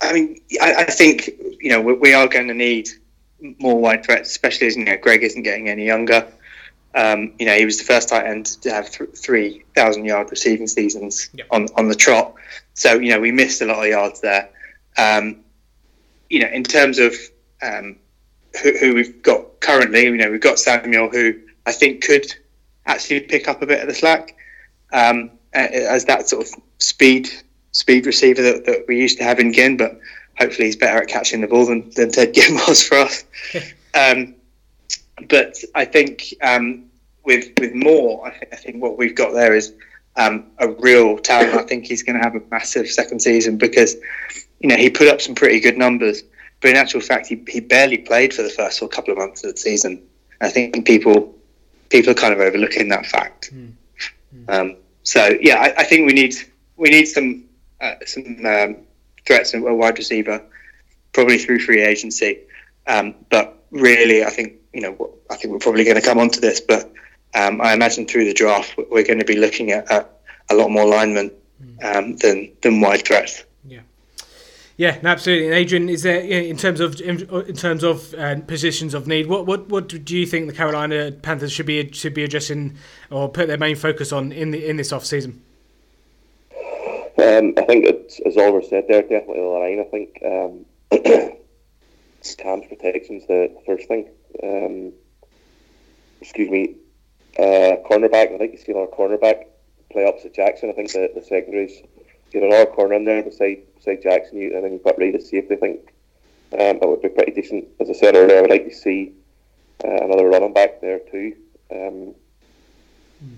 I 0.00 0.12
mean, 0.12 0.40
I, 0.60 0.74
I 0.74 0.84
think 0.84 1.30
you 1.60 1.70
know 1.70 1.80
we, 1.80 1.94
we 1.94 2.12
are 2.14 2.26
going 2.28 2.48
to 2.48 2.54
need 2.54 2.88
more 3.58 3.78
wide 3.78 4.04
threats, 4.04 4.30
especially 4.30 4.66
as 4.66 4.76
you 4.76 4.84
know 4.84 4.96
Greg 4.96 5.22
isn't 5.22 5.42
getting 5.42 5.68
any 5.68 5.86
younger. 5.86 6.26
Um, 6.94 7.32
you 7.40 7.46
know, 7.46 7.54
he 7.56 7.64
was 7.64 7.78
the 7.78 7.84
first 7.84 8.08
tight 8.08 8.26
end 8.26 8.46
to 8.62 8.70
have 8.70 8.90
th- 8.90 9.10
three 9.16 9.64
thousand 9.74 10.04
yard 10.04 10.30
receiving 10.30 10.66
seasons 10.66 11.30
Yep. 11.34 11.46
on 11.50 11.68
on 11.76 11.88
the 11.88 11.94
trot. 11.94 12.34
So 12.74 12.98
you 12.98 13.10
know, 13.10 13.20
we 13.20 13.32
missed 13.32 13.62
a 13.62 13.66
lot 13.66 13.84
of 13.84 13.86
yards 13.86 14.20
there. 14.20 14.50
Um, 14.98 15.40
you 16.28 16.40
know, 16.40 16.48
in 16.48 16.64
terms 16.64 16.98
of 16.98 17.14
um, 17.62 17.96
who, 18.62 18.76
who 18.78 18.94
we've 18.94 19.22
got 19.22 19.60
currently, 19.60 20.04
you 20.04 20.16
know, 20.16 20.30
we've 20.30 20.40
got 20.40 20.58
Samuel, 20.58 21.08
who 21.08 21.34
I 21.66 21.72
think 21.72 22.02
could 22.04 22.32
actually 22.86 23.20
pick 23.20 23.48
up 23.48 23.62
a 23.62 23.66
bit 23.66 23.80
of 23.80 23.88
the 23.88 23.94
slack 23.94 24.36
um, 24.92 25.30
as 25.52 26.04
that 26.06 26.28
sort 26.28 26.46
of 26.46 26.54
speed 26.78 27.30
speed 27.72 28.06
receiver 28.06 28.40
that, 28.42 28.64
that 28.66 28.84
we 28.86 28.98
used 28.98 29.18
to 29.18 29.24
have 29.24 29.38
in 29.38 29.52
Ginn, 29.52 29.76
but 29.76 29.98
hopefully 30.38 30.66
he's 30.66 30.76
better 30.76 31.02
at 31.02 31.08
catching 31.08 31.40
the 31.40 31.46
ball 31.46 31.66
than, 31.66 31.90
than 31.90 32.10
Ted 32.10 32.34
Ginn 32.34 32.54
was 32.54 32.82
for 32.82 32.98
us. 32.98 33.24
um, 33.94 34.34
but 35.28 35.56
I 35.74 35.84
think 35.84 36.34
um, 36.42 36.86
with 37.24 37.50
with 37.58 37.74
Moore, 37.74 38.26
I, 38.26 38.30
th- 38.30 38.52
I 38.52 38.56
think 38.56 38.82
what 38.82 38.98
we've 38.98 39.14
got 39.14 39.32
there 39.32 39.54
is 39.54 39.72
um, 40.16 40.46
a 40.58 40.68
real 40.68 41.18
talent. 41.18 41.54
I 41.54 41.62
think 41.62 41.86
he's 41.86 42.02
going 42.02 42.16
to 42.16 42.22
have 42.22 42.34
a 42.34 42.42
massive 42.50 42.88
second 42.88 43.20
season 43.20 43.58
because 43.58 43.96
you 44.60 44.68
know 44.68 44.76
he 44.76 44.90
put 44.90 45.08
up 45.08 45.20
some 45.20 45.34
pretty 45.34 45.60
good 45.60 45.76
numbers, 45.76 46.22
but 46.60 46.70
in 46.70 46.76
actual 46.76 47.00
fact 47.00 47.26
he, 47.26 47.42
he 47.48 47.60
barely 47.60 47.98
played 47.98 48.32
for 48.32 48.42
the 48.42 48.50
first 48.50 48.82
or 48.82 48.88
couple 48.88 49.12
of 49.12 49.18
months 49.18 49.44
of 49.44 49.52
the 49.52 49.56
season. 49.56 50.02
I 50.40 50.50
think 50.50 50.86
people 50.86 51.34
people 51.90 52.10
are 52.10 52.14
kind 52.14 52.32
of 52.32 52.40
overlooking 52.40 52.88
that 52.88 53.06
fact. 53.06 53.52
Um, 54.48 54.76
so 55.02 55.36
yeah, 55.40 55.56
I, 55.56 55.80
I 55.80 55.84
think 55.84 56.06
we 56.06 56.12
need 56.12 56.34
we 56.76 56.90
need 56.90 57.06
some 57.06 57.44
uh, 57.80 57.94
some 58.06 58.44
um, 58.44 58.76
threats 59.26 59.54
and 59.54 59.66
a 59.66 59.74
wide 59.74 59.98
receiver, 59.98 60.42
probably 61.12 61.38
through 61.38 61.60
free 61.60 61.82
agency. 61.82 62.40
Um, 62.86 63.14
but 63.30 63.64
really, 63.70 64.24
I 64.24 64.30
think 64.30 64.54
you 64.72 64.80
know 64.80 65.14
I 65.30 65.36
think 65.36 65.52
we're 65.52 65.60
probably 65.60 65.84
going 65.84 66.00
to 66.00 66.02
come 66.02 66.18
onto 66.18 66.40
this, 66.40 66.60
but 66.60 66.92
um, 67.34 67.60
I 67.60 67.72
imagine 67.72 68.06
through 68.06 68.24
the 68.24 68.34
draft 68.34 68.76
we- 68.76 68.84
we're 68.90 69.04
going 69.04 69.18
to 69.18 69.24
be 69.24 69.36
looking 69.36 69.70
at, 69.70 69.90
at 69.90 70.20
a 70.50 70.54
lot 70.54 70.70
more 70.70 70.86
linemen 70.86 71.30
um, 71.82 72.16
than 72.16 72.50
than 72.62 72.80
wide 72.80 73.04
threats. 73.04 73.44
Yeah, 74.76 74.98
no, 75.02 75.10
absolutely. 75.10 75.46
And 75.46 75.54
Adrian, 75.54 75.88
is 75.88 76.02
there 76.02 76.18
in 76.20 76.56
terms 76.56 76.80
of 76.80 77.00
in, 77.00 77.28
in 77.30 77.54
terms 77.54 77.84
of 77.84 78.12
uh, 78.14 78.40
positions 78.40 78.92
of 78.92 79.06
need? 79.06 79.28
What 79.28 79.46
what 79.46 79.68
what 79.68 79.86
do 79.86 80.18
you 80.18 80.26
think 80.26 80.48
the 80.48 80.52
Carolina 80.52 81.12
Panthers 81.12 81.52
should 81.52 81.66
be 81.66 81.92
should 81.92 82.14
be 82.14 82.24
addressing 82.24 82.76
or 83.10 83.28
put 83.28 83.46
their 83.46 83.58
main 83.58 83.76
focus 83.76 84.12
on 84.12 84.32
in 84.32 84.50
the 84.50 84.68
in 84.68 84.76
this 84.76 84.92
off 84.92 85.04
season? 85.04 85.42
Um, 87.16 87.54
I 87.56 87.62
think 87.62 87.84
it's, 87.86 88.18
as 88.26 88.36
Oliver 88.36 88.62
said 88.62 88.86
there, 88.88 89.02
definitely 89.02 89.40
the 89.40 89.46
line. 89.46 89.78
I 89.78 89.84
think 89.84 90.18
um, 90.26 90.64
Cam's 92.38 92.66
protection's 92.66 93.24
the 93.28 93.56
first 93.64 93.86
thing. 93.86 94.08
Um, 94.42 94.92
excuse 96.20 96.50
me, 96.50 96.74
uh, 97.38 97.76
cornerback. 97.88 98.34
I 98.34 98.38
think 98.38 98.52
you 98.52 98.58
see 98.58 98.72
another 98.72 98.90
cornerback 98.90 99.46
play 99.90 100.06
opposite 100.06 100.34
Jackson. 100.34 100.70
I 100.70 100.72
think 100.72 100.92
the, 100.92 101.10
the 101.14 101.22
secondaries 101.22 101.82
get 102.30 102.42
another 102.42 102.66
corner 102.66 102.94
in 102.94 103.04
there 103.04 103.22
beside 103.22 103.62
beside 103.76 104.02
Jackson, 104.02 104.38
you, 104.38 104.54
and 104.54 104.64
then 104.64 104.72
you've 104.72 104.84
got 104.84 104.98
Ray 104.98 105.12
to 105.12 105.20
safety. 105.20 105.54
I 105.54 105.56
think 105.56 105.80
um, 106.52 106.78
that 106.80 106.88
would 106.88 107.02
be 107.02 107.08
pretty 107.08 107.32
decent. 107.32 107.66
As 107.80 107.88
I 107.88 107.92
said 107.92 108.16
earlier, 108.16 108.38
I 108.38 108.40
would 108.42 108.50
like 108.50 108.68
to 108.68 108.74
see 108.74 109.12
uh, 109.84 110.04
another 110.04 110.28
running 110.28 110.52
back 110.52 110.80
there 110.80 110.98
too. 111.10 111.34
Um, 111.70 112.14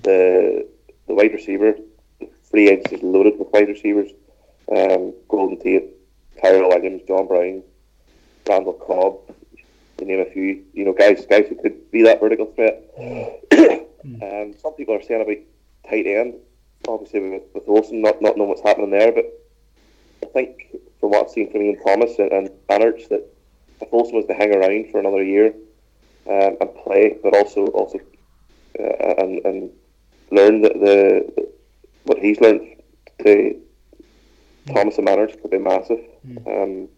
the 0.02 0.66
the 1.06 1.14
wide 1.14 1.32
receiver 1.32 1.76
the 2.18 2.28
free 2.50 2.68
agency 2.68 2.96
is 2.96 3.02
loaded 3.02 3.38
with 3.38 3.48
wide 3.52 3.68
receivers. 3.68 4.10
Um, 4.74 5.14
Golden 5.28 5.60
Tate, 5.60 5.90
Tyrell 6.42 6.68
Williams, 6.68 7.02
John 7.06 7.28
Brown, 7.28 7.62
Randall 8.48 8.72
Cobb, 8.72 9.20
to 9.98 10.04
name 10.04 10.20
a 10.20 10.30
few. 10.30 10.64
You 10.72 10.84
know, 10.86 10.92
guys, 10.92 11.24
guys 11.26 11.46
who 11.48 11.54
could 11.54 11.90
be 11.90 12.02
that 12.02 12.20
vertical 12.20 12.46
threat. 12.46 12.82
Um, 14.22 14.54
some 14.60 14.74
people 14.74 14.94
are 14.94 15.02
saying 15.02 15.22
about 15.22 15.90
tight 15.90 16.06
end, 16.06 16.34
obviously 16.88 17.20
with, 17.20 17.42
with 17.54 17.68
Olsen 17.68 18.00
not 18.00 18.20
not 18.22 18.36
knowing 18.36 18.50
what's 18.50 18.62
happening 18.62 18.90
there, 18.90 19.12
but 19.12 19.26
I 20.22 20.26
think 20.26 20.76
from 21.00 21.10
what 21.10 21.26
I've 21.26 21.30
seen 21.30 21.50
from 21.50 21.62
Ian 21.62 21.82
Thomas 21.82 22.18
and, 22.18 22.32
and 22.32 22.50
Manhertz 22.68 23.08
that 23.08 23.26
if 23.80 23.92
Olsen 23.92 24.16
was 24.16 24.26
to 24.26 24.34
hang 24.34 24.54
around 24.54 24.90
for 24.90 25.00
another 25.00 25.22
year 25.22 25.54
um, 26.28 26.56
and 26.60 26.74
play, 26.84 27.16
but 27.22 27.36
also 27.36 27.66
also 27.68 27.98
uh, 28.78 29.14
and 29.18 29.44
and 29.44 29.70
learn 30.30 30.62
the, 30.62 30.68
the, 30.70 31.32
the 31.36 31.52
what 32.04 32.18
he's 32.18 32.40
learned 32.40 32.76
to 33.24 33.60
Thomas 34.72 34.98
and 34.98 35.06
Manhertz 35.06 35.40
could 35.40 35.50
be 35.50 35.58
massive. 35.58 36.00
Um, 36.46 36.88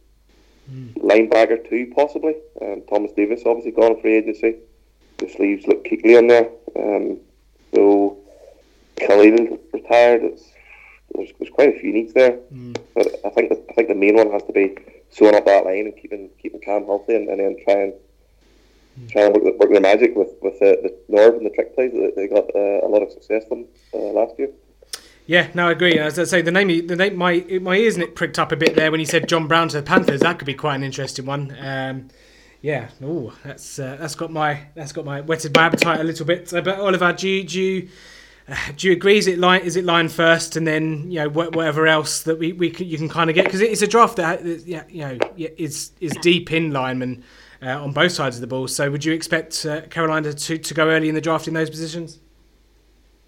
Linebacker 0.97 1.69
too, 1.69 1.93
possibly. 1.95 2.35
Um, 2.61 2.83
Thomas 2.89 3.13
Davis 3.13 3.43
obviously 3.47 3.73
gone 3.73 3.93
on 3.93 4.01
free 4.01 4.17
agency. 4.17 4.57
The 5.19 5.29
sleeves 5.29 5.67
look 5.67 5.85
Kuechly 5.85 6.17
on 6.17 6.27
there. 6.29 6.49
Um, 6.77 7.19
so 7.75 8.19
Kalil 8.97 9.59
retired. 9.73 10.23
It's, 10.23 10.45
there's, 11.15 11.31
there's 11.39 11.51
quite 11.51 11.75
a 11.75 11.79
few 11.81 11.93
needs 11.93 12.13
there, 12.13 12.39
but 12.95 13.07
I 13.25 13.31
think 13.31 13.49
the, 13.51 13.65
I 13.71 13.73
think 13.75 13.89
the 13.89 13.95
main 13.95 14.17
one 14.17 14.31
has 14.31 14.43
to 14.45 14.53
be 14.53 14.77
sewing 15.11 15.35
up 15.35 15.47
that 15.47 15.65
line 15.65 15.87
and 15.87 15.97
keeping 15.97 16.29
keeping 16.41 16.61
Cam 16.61 16.85
healthy, 16.85 17.15
and, 17.17 17.29
and 17.31 17.41
then 17.41 17.57
try 17.65 17.75
and 17.75 17.93
try 19.11 19.23
and 19.23 19.35
work, 19.35 19.45
the- 19.45 19.57
work 19.59 19.71
their 19.71 19.81
magic 19.81 20.15
with 20.15 20.29
with 20.43 20.59
the, 20.61 20.79
the 20.83 21.15
Norv 21.17 21.37
and 21.39 21.47
the 21.47 21.51
trick 21.51 21.75
plays 21.75 21.93
that 21.93 22.13
they 22.15 22.29
got 22.29 22.45
uh, 22.55 22.87
a 22.87 22.89
lot 22.89 23.03
of 23.03 23.11
success 23.11 23.45
from 23.49 23.65
uh, 23.95 23.99
last 23.99 24.39
year. 24.39 24.51
Yeah, 25.27 25.49
no, 25.55 25.69
I 25.69 25.73
agree. 25.73 25.99
As 25.99 26.19
I 26.19 26.25
say, 26.25 26.43
the 26.43 26.51
name, 26.51 26.87
the 26.87 26.97
name, 26.97 27.17
my 27.17 27.45
my 27.61 27.77
ears 27.77 27.99
pricked 28.15 28.39
up 28.39 28.53
a 28.53 28.57
bit 28.57 28.77
there 28.77 28.91
when 28.91 29.01
he 29.01 29.07
said 29.07 29.29
John 29.29 29.47
Brown 29.49 29.69
to 29.69 29.79
the 29.79 29.83
Panthers. 29.83 30.21
That 30.21 30.39
could 30.39 30.47
be 30.47 30.55
quite 30.55 30.77
an 30.77 30.83
interesting 30.85 31.25
one. 31.27 31.57
Um, 31.61 32.09
yeah, 32.61 32.89
oh, 33.03 33.33
that's 33.45 33.79
uh, 33.79 33.97
that's 34.01 34.15
got 34.17 34.33
my 34.33 34.67
that's 34.75 34.93
got 34.93 35.05
my 35.05 35.21
whetted 35.21 35.55
my 35.55 35.67
appetite 35.67 36.01
a 36.01 36.05
little 36.05 36.27
bit. 36.27 36.53
Uh, 36.53 36.61
but 36.61 36.81
Oliver, 36.81 37.13
do 37.13 37.29
you 37.29 37.45
do 37.45 37.61
you, 37.61 37.89
uh, 38.49 38.57
do 38.77 38.89
you 38.89 38.95
agree? 38.95 39.17
Is 39.17 39.29
it 39.29 39.39
line 39.39 39.61
is 39.63 39.77
it 39.77 39.85
line 39.85 40.09
first, 40.09 40.57
and 40.57 40.67
then 40.67 41.09
you 41.09 41.21
know 41.21 41.29
wha- 41.29 41.51
whatever 41.51 41.87
else 41.87 42.23
that 42.23 42.39
we, 42.39 42.53
we 42.53 42.71
could, 42.71 42.89
you 42.89 42.99
can 42.99 43.09
kind 43.09 43.31
of 43.31 43.37
get 43.37 43.45
because 43.45 43.61
it's 43.61 43.83
a 43.83 43.87
draft 43.87 44.17
that 44.17 44.41
uh, 44.41 44.61
yeah 44.67 44.83
you 44.89 45.03
know 45.03 45.19
is 45.37 45.93
is 46.01 46.13
deep 46.21 46.51
in 46.53 46.73
linemen 46.73 47.23
uh, 47.63 47.81
on 47.81 47.93
both 47.93 48.11
sides 48.11 48.37
of 48.37 48.41
the 48.41 48.49
ball. 48.49 48.67
So 48.67 48.91
would 48.91 49.05
you 49.05 49.13
expect 49.13 49.65
uh, 49.65 49.83
Carolina 49.83 50.33
to, 50.33 50.59
to 50.59 50.75
go 50.75 50.91
early 50.91 51.09
in 51.09 51.15
the 51.15 51.21
draft 51.21 51.47
in 51.47 51.55
those 51.55 51.71
positions? 51.71 52.19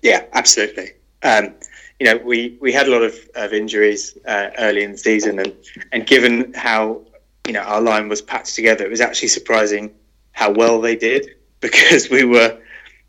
Yeah, 0.02 0.24
absolutely. 0.32 0.92
Um, 1.22 1.54
you 2.00 2.06
know, 2.06 2.16
we, 2.24 2.56
we 2.62 2.72
had 2.72 2.88
a 2.88 2.90
lot 2.90 3.02
of, 3.02 3.14
of 3.34 3.52
injuries 3.52 4.16
early 4.26 4.82
in 4.82 4.92
the 4.92 4.98
season, 4.98 5.38
and, 5.38 5.54
and 5.92 6.06
given 6.06 6.54
how 6.54 7.02
you 7.51 7.55
know 7.55 7.62
our 7.62 7.80
line 7.80 8.09
was 8.09 8.22
patched 8.22 8.55
together, 8.55 8.84
it 8.84 8.90
was 8.90 9.01
actually 9.01 9.26
surprising 9.26 9.92
how 10.30 10.53
well 10.53 10.80
they 10.80 10.94
did 10.94 11.34
because 11.61 12.09
we 12.09 12.22
were 12.22 12.57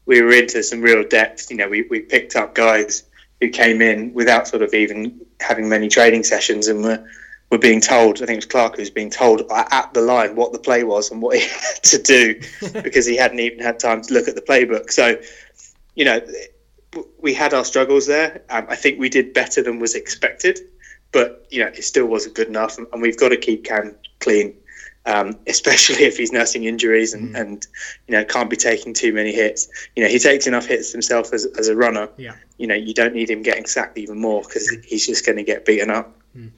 we 0.08 0.20
were 0.20 0.32
into 0.32 0.64
some 0.64 0.82
real 0.82 1.08
depth. 1.08 1.52
You 1.52 1.58
know, 1.58 1.70
we, 1.70 1.84
we 1.84 2.00
picked 2.00 2.36
up 2.36 2.56
guys 2.56 3.04
who 3.40 3.50
came 3.50 3.84
in 3.84 4.12
without 4.16 4.48
sort 4.48 4.64
of 4.64 4.74
even 4.74 5.22
having 5.40 5.70
many 5.70 5.90
training 5.90 6.24
sessions, 6.24 6.68
and 6.68 6.84
were 6.84 7.08
were 7.52 7.60
being 7.60 7.82
told. 7.82 8.16
I 8.16 8.26
think 8.26 8.32
it 8.32 8.36
was 8.38 8.46
Clark 8.48 8.78
who 8.78 8.82
was 8.82 8.90
being 8.90 9.12
told 9.12 9.44
at 9.52 9.94
the 9.94 10.02
line 10.02 10.36
what 10.36 10.54
the 10.54 10.58
play 10.58 10.84
was 10.84 11.12
and 11.12 11.22
what 11.22 11.38
he 11.38 11.48
had 11.48 11.84
to 11.84 12.02
do 12.02 12.42
because 12.82 13.06
he 13.06 13.16
hadn't 13.16 13.42
even 13.42 13.60
had 13.60 13.78
time 13.78 14.02
to 14.02 14.12
look 14.12 14.28
at 14.28 14.34
the 14.34 14.42
playbook. 14.42 14.90
So, 14.90 15.22
you 15.94 16.06
know 16.06 16.20
we 17.22 17.34
had 17.34 17.54
our 17.54 17.64
struggles 17.64 18.08
there. 18.08 18.42
Um, 18.50 18.66
I 18.68 18.76
think 18.76 19.00
we 19.00 19.08
did 19.08 19.34
better 19.34 19.64
than 19.64 19.80
was 19.80 19.96
expected, 19.96 20.60
but 21.12 21.46
you 21.50 21.64
know 21.64 21.68
it 21.68 21.84
still 21.84 22.06
wasn't 22.06 22.36
good 22.36 22.48
enough, 22.48 22.78
and, 22.78 22.88
and 22.94 23.02
we've 23.02 23.18
got 23.18 23.30
to 23.30 23.38
keep 23.38 23.64
Cam 23.64 23.96
clean, 24.20 24.56
um, 25.06 25.38
especially 25.48 26.04
if 26.04 26.18
he's 26.18 26.32
nursing 26.32 26.64
injuries 26.66 27.14
and, 27.14 27.36
mm. 27.36 27.40
and 27.40 27.68
you 28.08 28.14
know 28.14 28.24
can't 28.24 28.50
be 28.50 28.58
taking 28.58 28.94
too 28.94 29.14
many 29.14 29.32
hits. 29.32 29.68
You 29.96 30.04
know 30.04 30.10
he 30.10 30.20
takes 30.20 30.48
enough 30.48 30.66
hits 30.66 30.92
himself 30.92 31.34
as, 31.34 31.46
as 31.58 31.68
a 31.68 31.76
runner. 31.76 32.10
Yeah. 32.18 32.36
You 32.58 32.68
know 32.68 32.76
you 32.76 32.94
don't 32.94 33.14
need 33.14 33.30
him 33.30 33.42
getting 33.42 33.66
sacked 33.66 33.98
even 33.98 34.20
more 34.20 34.42
because 34.42 34.70
he's 34.86 35.06
just 35.06 35.26
going 35.26 35.38
to 35.38 35.44
get 35.44 35.66
beaten 35.66 35.90
up. 35.90 36.16
Mm 36.38 36.52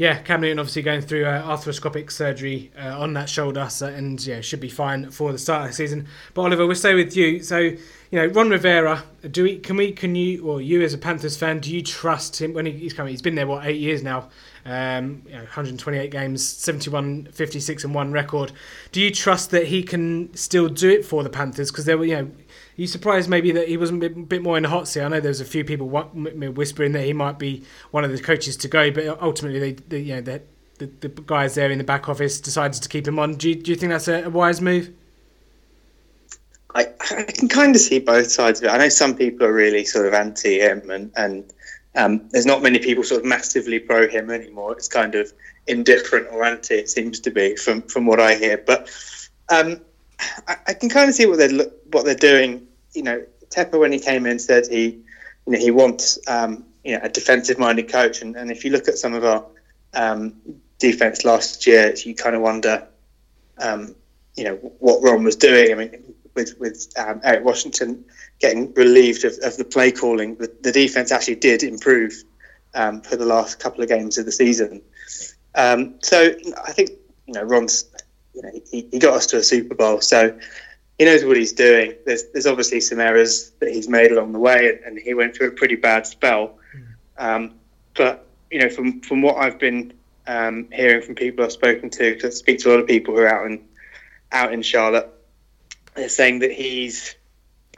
yeah, 0.00 0.22
Cam 0.22 0.40
Newton 0.40 0.58
obviously 0.58 0.80
going 0.80 1.02
through 1.02 1.26
uh, 1.26 1.42
arthroscopic 1.42 2.10
surgery 2.10 2.72
uh, 2.74 2.98
on 2.98 3.12
that 3.12 3.28
shoulder, 3.28 3.68
so, 3.68 3.86
and 3.86 4.18
yeah, 4.24 4.40
should 4.40 4.58
be 4.58 4.70
fine 4.70 5.10
for 5.10 5.30
the 5.30 5.36
start 5.36 5.64
of 5.64 5.68
the 5.68 5.74
season. 5.74 6.08
But 6.32 6.40
Oliver, 6.40 6.66
we'll 6.66 6.74
stay 6.74 6.94
with 6.94 7.14
you. 7.14 7.42
So, 7.42 7.72
you 8.10 8.18
know, 8.18 8.26
Ron 8.26 8.50
Rivera, 8.50 9.04
do 9.30 9.44
we 9.44 9.58
can 9.58 9.76
we 9.76 9.92
can 9.92 10.16
you 10.16 10.44
or 10.44 10.60
you 10.60 10.82
as 10.82 10.92
a 10.92 10.98
Panthers 10.98 11.36
fan, 11.36 11.60
do 11.60 11.72
you 11.72 11.80
trust 11.80 12.40
him 12.40 12.54
when 12.54 12.66
he's 12.66 12.92
coming? 12.92 13.12
He's 13.12 13.22
been 13.22 13.36
there 13.36 13.46
what 13.46 13.64
eight 13.64 13.78
years 13.78 14.02
now. 14.02 14.28
Um, 14.64 15.22
you 15.26 15.32
know, 15.32 15.42
128 15.42 16.10
games, 16.10 16.46
71, 16.46 17.28
56 17.32 17.84
and 17.84 17.94
one 17.94 18.12
record. 18.12 18.52
Do 18.92 19.00
you 19.00 19.10
trust 19.10 19.52
that 19.52 19.68
he 19.68 19.82
can 19.82 20.34
still 20.34 20.68
do 20.68 20.90
it 20.90 21.04
for 21.04 21.22
the 21.22 21.30
Panthers? 21.30 21.70
Because 21.70 21.86
there 21.86 21.96
were, 21.96 22.04
you 22.04 22.16
know, 22.16 22.30
you 22.76 22.86
surprised 22.86 23.30
maybe 23.30 23.52
that 23.52 23.68
he 23.68 23.76
wasn't 23.76 24.02
a 24.02 24.10
bit, 24.10 24.42
more 24.42 24.56
in 24.56 24.64
the 24.64 24.68
hot 24.68 24.86
seat? 24.86 25.02
I 25.02 25.08
know 25.08 25.20
there 25.20 25.30
was 25.30 25.40
a 25.40 25.46
few 25.46 25.64
people 25.64 25.88
whispering 25.88 26.92
that 26.92 27.04
he 27.04 27.12
might 27.12 27.38
be 27.38 27.64
one 27.90 28.04
of 28.04 28.10
the 28.10 28.20
coaches 28.20 28.56
to 28.58 28.68
go, 28.68 28.90
but 28.90 29.06
ultimately, 29.22 29.60
they, 29.60 29.72
they 29.72 30.00
you 30.00 30.14
know, 30.16 30.20
the, 30.20 30.42
the, 30.78 30.86
the 31.00 31.08
guys 31.08 31.54
there 31.54 31.70
in 31.70 31.78
the 31.78 31.84
back 31.84 32.08
office 32.08 32.40
decided 32.40 32.82
to 32.82 32.88
keep 32.88 33.08
him 33.08 33.18
on. 33.18 33.36
Do 33.36 33.48
you, 33.48 33.54
do 33.54 33.70
you 33.70 33.76
think 33.76 33.90
that's 33.90 34.08
a, 34.08 34.24
a 34.24 34.30
wise 34.30 34.60
move? 34.60 34.90
I, 36.74 36.86
I 37.10 37.22
can 37.24 37.48
kind 37.48 37.74
of 37.74 37.80
see 37.80 37.98
both 37.98 38.30
sides 38.30 38.60
of 38.60 38.66
it. 38.66 38.70
I 38.70 38.78
know 38.78 38.88
some 38.88 39.16
people 39.16 39.46
are 39.46 39.52
really 39.52 39.84
sort 39.84 40.06
of 40.06 40.14
anti 40.14 40.60
him, 40.60 40.90
and 40.90 41.12
and 41.16 41.52
um, 41.96 42.28
there's 42.30 42.46
not 42.46 42.62
many 42.62 42.78
people 42.78 43.02
sort 43.02 43.20
of 43.20 43.26
massively 43.26 43.78
pro 43.78 44.08
him 44.08 44.30
anymore. 44.30 44.72
It's 44.72 44.88
kind 44.88 45.14
of 45.14 45.32
indifferent 45.66 46.28
or 46.30 46.44
anti. 46.44 46.74
It 46.74 46.90
seems 46.90 47.20
to 47.20 47.30
be 47.30 47.56
from 47.56 47.82
from 47.82 48.06
what 48.06 48.20
I 48.20 48.36
hear. 48.36 48.58
But 48.58 48.90
um, 49.48 49.80
I, 50.46 50.56
I, 50.68 50.74
can 50.74 50.88
kind 50.88 51.08
of 51.08 51.14
see 51.14 51.26
what 51.26 51.38
they're 51.38 51.66
what 51.90 52.04
they're 52.04 52.14
doing. 52.14 52.66
You 52.94 53.02
know, 53.02 53.24
Tepper 53.48 53.78
when 53.78 53.92
he 53.92 53.98
came 53.98 54.26
in 54.26 54.38
said 54.38 54.66
he, 54.68 54.84
you 55.46 55.52
know, 55.52 55.58
he 55.58 55.70
wants 55.70 56.18
um, 56.28 56.64
you 56.84 56.96
know 56.96 57.00
a 57.02 57.08
defensive-minded 57.08 57.90
coach, 57.90 58.22
and, 58.22 58.36
and 58.36 58.50
if 58.50 58.64
you 58.64 58.70
look 58.70 58.86
at 58.86 58.98
some 58.98 59.14
of 59.14 59.24
our 59.24 59.44
um, 59.94 60.34
defense 60.78 61.24
last 61.24 61.66
year, 61.66 61.94
you 61.96 62.14
kind 62.14 62.36
of 62.36 62.42
wonder, 62.42 62.86
um, 63.58 63.94
you 64.36 64.44
know, 64.44 64.54
what 64.78 65.02
Ron 65.02 65.24
was 65.24 65.36
doing. 65.36 65.72
I 65.72 65.74
mean, 65.74 66.14
with 66.34 66.58
with 66.58 66.92
um, 66.96 67.20
Eric 67.24 67.44
Washington 67.44 68.04
getting 68.38 68.72
relieved 68.74 69.24
of, 69.24 69.34
of 69.42 69.56
the 69.56 69.64
play 69.64 69.92
calling, 69.92 70.36
the, 70.36 70.50
the 70.62 70.72
defense 70.72 71.12
actually 71.12 71.36
did 71.36 71.62
improve 71.62 72.12
um, 72.74 73.00
for 73.02 73.16
the 73.16 73.26
last 73.26 73.58
couple 73.58 73.82
of 73.82 73.88
games 73.88 74.18
of 74.18 74.24
the 74.24 74.32
season. 74.32 74.82
Um, 75.54 75.94
so 76.00 76.34
I 76.64 76.72
think 76.72 76.90
you 77.26 77.34
know 77.34 77.42
Ron's 77.42 77.90
you 78.34 78.42
know, 78.42 78.50
he, 78.70 78.88
he 78.90 78.98
got 78.98 79.14
us 79.14 79.26
to 79.26 79.38
a 79.38 79.42
Super 79.42 79.74
Bowl, 79.74 80.00
so 80.00 80.38
he 80.98 81.04
knows 81.04 81.24
what 81.24 81.36
he's 81.36 81.52
doing. 81.52 81.94
There's 82.06 82.24
there's 82.32 82.46
obviously 82.46 82.80
some 82.80 83.00
errors 83.00 83.52
that 83.60 83.70
he's 83.70 83.88
made 83.88 84.12
along 84.12 84.32
the 84.32 84.38
way, 84.38 84.78
and, 84.84 84.98
he 84.98 85.14
went 85.14 85.34
through 85.34 85.48
a 85.48 85.52
pretty 85.52 85.76
bad 85.76 86.06
spell. 86.06 86.58
Um, 87.18 87.54
but 87.96 88.26
you 88.50 88.60
know, 88.60 88.68
from 88.68 89.00
from 89.00 89.22
what 89.22 89.36
I've 89.36 89.58
been 89.58 89.92
um, 90.26 90.68
hearing 90.72 91.02
from 91.02 91.14
people 91.14 91.44
I've 91.44 91.52
spoken 91.52 91.90
to, 91.90 92.26
I 92.26 92.30
speak 92.30 92.60
to 92.60 92.68
a 92.68 92.72
lot 92.72 92.80
of 92.80 92.86
people 92.86 93.14
who 93.14 93.20
are 93.20 93.28
out 93.28 93.46
in 93.46 93.64
out 94.32 94.52
in 94.52 94.62
Charlotte, 94.62 95.08
saying 96.08 96.40
that 96.40 96.52
he's 96.52 97.14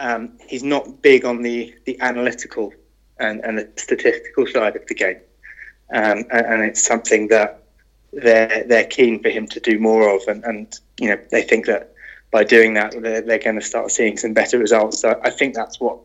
um, 0.01 0.39
he's 0.49 0.63
not 0.63 1.03
big 1.03 1.25
on 1.25 1.43
the 1.43 1.75
the 1.85 2.01
analytical 2.01 2.73
and, 3.19 3.41
and 3.41 3.59
the 3.59 3.69
statistical 3.77 4.47
side 4.47 4.77
of 4.77 4.87
the 4.87 4.95
game, 4.95 5.21
um, 5.93 6.25
and, 6.31 6.47
and, 6.47 6.63
it's 6.63 6.85
something 6.85 7.29
that 7.29 7.63
they're 8.13 8.65
they're 8.67 8.87
keen 8.87 9.23
for 9.23 9.29
him 9.29 9.47
to 9.49 9.61
do 9.61 9.79
more 9.79 10.15
of, 10.15 10.23
and, 10.29 10.45
and 10.45 10.81
you 10.99 11.09
know 11.09 11.19
they 11.31 11.43
think 11.43 11.67
that 11.67 11.95
by 12.31 12.43
doing 12.43 12.75
that 12.75 12.95
they're, 13.01 13.21
they're 13.21 13.39
going 13.39 13.57
to 13.57 13.65
start 13.65 13.91
seeing 13.91 14.17
some 14.17 14.33
better 14.33 14.59
results. 14.59 15.01
So 15.01 15.21
I 15.23 15.31
think 15.31 15.55
that's 15.55 15.79
what 15.79 15.99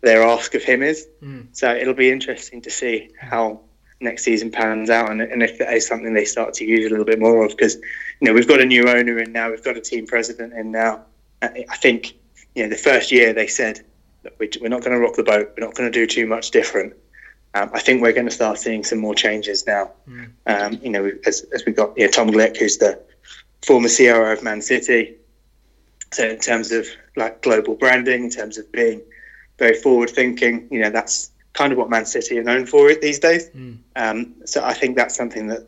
their 0.00 0.22
ask 0.22 0.54
of 0.54 0.62
him 0.62 0.82
is. 0.82 1.06
Mm. 1.22 1.48
So 1.52 1.74
it'll 1.74 1.94
be 1.94 2.10
interesting 2.10 2.62
to 2.62 2.70
see 2.70 3.10
how 3.18 3.60
next 4.00 4.24
season 4.24 4.50
pans 4.50 4.90
out, 4.90 5.10
and, 5.10 5.20
and 5.20 5.42
if 5.42 5.58
that 5.58 5.72
is 5.74 5.86
something 5.86 6.12
they 6.12 6.24
start 6.24 6.54
to 6.54 6.64
use 6.64 6.86
a 6.86 6.90
little 6.90 7.04
bit 7.04 7.18
more 7.18 7.44
of, 7.44 7.50
because 7.50 7.76
you 7.76 8.26
know 8.26 8.32
we've 8.32 8.48
got 8.48 8.60
a 8.60 8.66
new 8.66 8.88
owner 8.88 9.18
in 9.18 9.32
now, 9.32 9.50
we've 9.50 9.64
got 9.64 9.76
a 9.76 9.80
team 9.80 10.06
president 10.06 10.52
in 10.52 10.70
now. 10.70 11.04
I 11.42 11.76
think 11.76 12.14
you 12.54 12.62
know 12.62 12.68
the 12.68 12.76
first 12.76 13.10
year 13.10 13.32
they 13.32 13.46
said 13.46 13.84
we're 14.38 14.68
not 14.68 14.82
going 14.82 14.92
to 14.92 15.00
rock 15.00 15.16
the 15.16 15.22
boat, 15.22 15.52
we're 15.56 15.66
not 15.66 15.74
going 15.74 15.90
to 15.90 15.98
do 15.98 16.06
too 16.06 16.26
much 16.26 16.50
different. 16.50 16.94
Um, 17.54 17.70
I 17.74 17.80
think 17.80 18.00
we're 18.00 18.12
going 18.12 18.28
to 18.28 18.32
start 18.32 18.58
seeing 18.58 18.84
some 18.84 18.98
more 18.98 19.14
changes 19.14 19.66
now. 19.66 19.90
Mm. 20.08 20.30
Um, 20.46 20.80
you 20.82 20.90
know, 20.90 21.10
as, 21.26 21.44
as 21.52 21.64
we 21.66 21.72
got 21.72 21.96
you 21.98 22.06
know, 22.06 22.10
Tom 22.10 22.30
Glick, 22.30 22.56
who's 22.56 22.78
the 22.78 22.98
former 23.62 23.88
COO 23.88 24.32
of 24.32 24.42
Man 24.42 24.62
City. 24.62 25.16
So 26.12 26.28
in 26.28 26.38
terms 26.38 26.72
of 26.72 26.86
like 27.16 27.42
global 27.42 27.74
branding, 27.74 28.24
in 28.24 28.30
terms 28.30 28.58
of 28.58 28.70
being 28.72 29.02
very 29.58 29.74
forward 29.74 30.10
thinking, 30.10 30.66
you 30.70 30.80
know, 30.80 30.90
that's 30.90 31.30
kind 31.52 31.72
of 31.72 31.78
what 31.78 31.90
Man 31.90 32.06
City 32.06 32.38
are 32.38 32.42
known 32.42 32.64
for 32.64 32.94
these 32.94 33.18
days. 33.18 33.50
Mm. 33.50 33.78
Um, 33.96 34.34
so 34.46 34.64
I 34.64 34.72
think 34.72 34.96
that's 34.96 35.16
something 35.16 35.48
that 35.48 35.66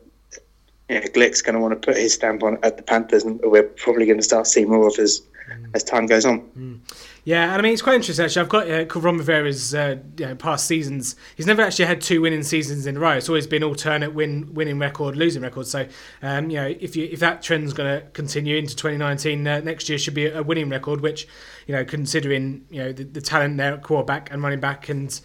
you 0.89 0.95
know, 0.95 1.01
Glick's 1.01 1.41
going 1.41 1.55
to 1.55 1.61
want 1.61 1.79
to 1.79 1.85
put 1.85 1.97
his 1.97 2.13
stamp 2.13 2.43
on 2.43 2.57
at 2.63 2.77
the 2.77 2.83
Panthers, 2.83 3.23
and 3.23 3.39
we're 3.43 3.63
probably 3.63 4.05
going 4.05 4.17
to 4.19 4.23
start 4.23 4.47
seeing 4.47 4.69
more 4.69 4.87
of 4.87 4.97
as 4.99 5.21
mm. 5.49 5.69
as 5.73 5.83
time 5.83 6.05
goes 6.05 6.25
on. 6.25 6.41
Mm. 6.57 6.79
Yeah, 7.23 7.43
and 7.43 7.53
I 7.53 7.61
mean 7.61 7.73
it's 7.73 7.81
quite 7.81 7.95
interesting 7.95 8.25
actually. 8.25 8.41
I've 8.41 8.49
got 8.49 8.69
uh, 8.69 8.99
Ron 8.99 9.17
Rivera's 9.17 9.73
uh, 9.73 9.97
you 10.17 10.25
know, 10.27 10.35
past 10.35 10.67
seasons. 10.67 11.15
He's 11.35 11.47
never 11.47 11.61
actually 11.61 11.85
had 11.85 12.01
two 12.01 12.21
winning 12.21 12.43
seasons 12.43 12.85
in 12.85 12.97
a 12.97 12.99
row. 12.99 13.11
It's 13.11 13.29
always 13.29 13.47
been 13.47 13.63
alternate 13.63 14.13
win 14.13 14.53
winning 14.53 14.79
record, 14.79 15.15
losing 15.15 15.41
record. 15.41 15.67
So 15.67 15.87
um, 16.21 16.49
you 16.49 16.57
know 16.57 16.67
if 16.79 16.95
you 16.95 17.09
if 17.11 17.19
that 17.19 17.41
trend's 17.41 17.73
going 17.73 17.99
to 17.99 18.07
continue 18.09 18.57
into 18.57 18.75
2019, 18.75 19.47
uh, 19.47 19.59
next 19.61 19.89
year 19.89 19.97
should 19.97 20.13
be 20.13 20.27
a 20.27 20.43
winning 20.43 20.69
record. 20.69 21.01
Which 21.01 21.27
you 21.67 21.75
know 21.75 21.83
considering 21.83 22.65
you 22.69 22.83
know 22.83 22.91
the, 22.91 23.03
the 23.03 23.21
talent 23.21 23.57
there 23.57 23.73
at 23.73 23.83
quarterback 23.83 24.31
and 24.31 24.43
running 24.43 24.59
back 24.59 24.89
and 24.89 25.19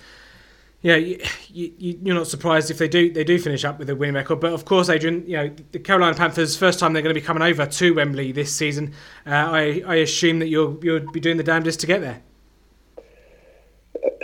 yeah, 0.82 0.96
you, 0.96 1.20
you, 1.48 1.98
you're 2.02 2.14
not 2.14 2.26
surprised 2.26 2.70
if 2.70 2.78
they 2.78 2.88
do 2.88 3.12
they 3.12 3.24
do 3.24 3.38
finish 3.38 3.64
up 3.66 3.78
with 3.78 3.90
a 3.90 3.96
winning 3.96 4.14
record. 4.14 4.40
But 4.40 4.52
of 4.54 4.64
course, 4.64 4.88
Adrian, 4.88 5.26
you 5.26 5.36
know 5.36 5.54
the 5.72 5.78
Carolina 5.78 6.16
Panthers 6.16 6.56
first 6.56 6.78
time 6.78 6.94
they're 6.94 7.02
going 7.02 7.14
to 7.14 7.20
be 7.20 7.24
coming 7.24 7.42
over 7.42 7.66
to 7.66 7.94
Wembley 7.94 8.32
this 8.32 8.54
season. 8.54 8.94
Uh, 9.26 9.30
I, 9.30 9.82
I 9.86 9.94
assume 9.96 10.38
that 10.38 10.48
you'll 10.48 10.78
you'll 10.82 11.10
be 11.12 11.20
doing 11.20 11.36
the 11.36 11.42
damnedest 11.42 11.80
to 11.80 11.86
get 11.86 12.00
there. 12.00 12.22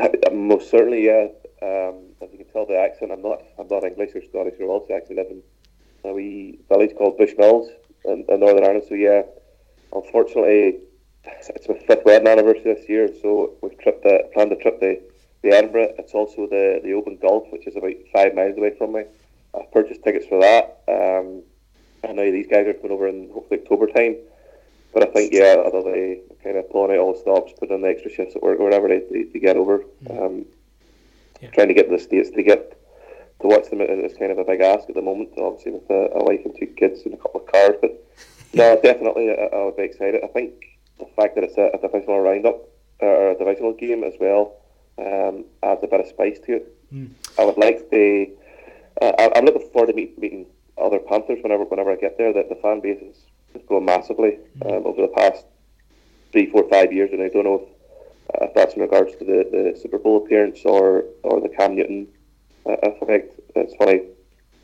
Uh, 0.00 0.30
most 0.32 0.70
certainly, 0.70 1.04
yeah. 1.04 1.28
Um, 1.60 1.96
as 2.22 2.30
you 2.32 2.38
can 2.38 2.46
tell 2.52 2.64
the 2.64 2.78
accent, 2.78 3.12
I'm 3.12 3.22
not 3.22 3.42
I'm 3.58 3.68
not 3.68 3.84
English 3.84 4.14
or 4.14 4.22
Scottish 4.22 4.54
or 4.58 4.68
Welsh. 4.68 4.90
I 4.90 4.94
actually 4.94 5.16
live 5.16 5.26
in 5.30 5.42
a 6.04 6.14
wee 6.14 6.58
village 6.70 6.96
called 6.96 7.18
Bushmills 7.18 7.68
in, 8.06 8.24
in 8.30 8.40
Northern 8.40 8.64
Ireland. 8.64 8.84
So 8.88 8.94
yeah, 8.94 9.22
unfortunately, 9.92 10.78
it's 11.24 11.68
my 11.68 11.78
fifth 11.86 12.06
wedding 12.06 12.28
anniversary 12.28 12.74
this 12.74 12.88
year. 12.88 13.10
So 13.20 13.56
we've 13.60 13.78
tripped 13.78 14.06
uh, 14.06 14.22
planned 14.32 14.52
a 14.52 14.56
trip 14.56 14.80
to 14.80 15.00
the 15.42 15.50
Edinburgh. 15.50 15.94
It's 15.98 16.14
also 16.14 16.46
the 16.46 16.80
the 16.82 16.92
Open 16.92 17.16
Golf, 17.16 17.44
which 17.50 17.66
is 17.66 17.76
about 17.76 17.94
five 18.12 18.34
miles 18.34 18.56
away 18.56 18.76
from 18.76 18.92
me. 18.92 19.04
I've 19.54 19.70
purchased 19.72 20.02
tickets 20.04 20.26
for 20.26 20.40
that. 20.40 20.82
Um, 20.88 21.42
I 22.08 22.12
know 22.12 22.30
these 22.30 22.46
guys 22.46 22.66
are 22.66 22.74
coming 22.74 22.92
over 22.92 23.08
in 23.08 23.30
hopefully 23.32 23.60
October 23.60 23.86
time. 23.86 24.16
But 24.92 25.10
I 25.10 25.12
think 25.12 25.32
yeah, 25.32 25.56
although 25.62 25.82
they 25.82 26.20
kind 26.42 26.56
of 26.56 26.70
pulling 26.70 26.92
out 26.92 27.00
all 27.00 27.12
the 27.12 27.18
stops, 27.18 27.52
putting 27.58 27.76
in 27.76 27.82
the 27.82 27.88
extra 27.88 28.10
shifts 28.10 28.34
at 28.34 28.42
work 28.42 28.60
or 28.60 28.64
whatever 28.64 28.88
to, 28.88 29.06
to, 29.08 29.24
to 29.30 29.38
get 29.38 29.56
over. 29.56 29.84
Mm. 30.04 30.26
Um, 30.26 30.46
yeah. 31.42 31.50
Trying 31.50 31.68
to 31.68 31.74
get 31.74 31.90
to 31.90 31.96
the 31.96 32.02
states 32.02 32.30
to 32.30 32.42
get 32.42 32.70
to 33.42 33.46
watch 33.46 33.68
them 33.68 33.82
is 33.82 34.16
kind 34.16 34.32
of 34.32 34.38
a 34.38 34.44
big 34.44 34.62
ask 34.62 34.88
at 34.88 34.94
the 34.94 35.02
moment. 35.02 35.30
Obviously 35.36 35.72
with 35.72 35.90
a, 35.90 36.12
a 36.14 36.24
wife 36.24 36.40
and 36.46 36.56
two 36.58 36.66
kids 36.66 37.02
and 37.04 37.12
a 37.12 37.18
couple 37.18 37.42
of 37.42 37.52
cars, 37.52 37.76
but 37.80 38.02
no, 38.54 38.80
definitely 38.82 39.30
I, 39.30 39.54
I 39.54 39.64
would 39.64 39.76
be 39.76 39.82
excited. 39.82 40.22
I 40.24 40.28
think 40.28 40.78
the 40.98 41.06
fact 41.14 41.34
that 41.34 41.44
it's 41.44 41.58
a, 41.58 41.70
a 41.74 41.78
divisional 41.78 42.20
roundup 42.20 42.66
or 43.00 43.32
a 43.32 43.36
divisional 43.36 43.74
game 43.74 44.02
as 44.02 44.14
well 44.18 44.54
um, 44.98 45.44
adds 45.62 45.82
a 45.82 45.86
bit 45.86 46.00
of 46.00 46.06
spice 46.06 46.38
to 46.46 46.56
it. 46.56 46.92
Mm. 46.92 47.10
I 47.38 47.44
would 47.44 47.58
like 47.58 47.90
to. 47.90 48.26
Uh, 49.00 49.12
I, 49.18 49.38
am 49.38 49.44
looking 49.44 49.68
forward 49.72 49.88
to 49.88 49.92
meet, 49.92 50.18
meeting 50.18 50.46
other 50.78 50.98
Panthers 50.98 51.38
whenever 51.42 51.64
whenever 51.64 51.92
I 51.92 51.96
get 51.96 52.18
there. 52.18 52.32
That 52.32 52.48
the 52.48 52.56
fan 52.56 52.80
base 52.80 53.02
is, 53.02 53.16
is 53.54 53.62
growing 53.66 53.84
massively 53.84 54.38
mm. 54.58 54.66
um, 54.66 54.86
over 54.86 55.02
the 55.02 55.12
past 55.16 55.44
three, 56.32 56.50
four, 56.50 56.68
five 56.70 56.92
years, 56.92 57.10
and 57.12 57.22
I 57.22 57.28
don't 57.28 57.44
know 57.44 57.66
if, 57.66 58.42
uh, 58.42 58.46
if 58.46 58.54
that's 58.54 58.74
in 58.74 58.82
regards 58.82 59.12
to 59.16 59.24
the, 59.24 59.48
the 59.50 59.78
Super 59.80 59.98
Bowl 59.98 60.24
appearance 60.24 60.60
or 60.64 61.04
or 61.22 61.40
the 61.40 61.48
Cam 61.48 61.74
Newton 61.74 62.08
uh, 62.66 62.76
effect. 62.82 63.40
It's 63.54 63.74
funny 63.76 64.02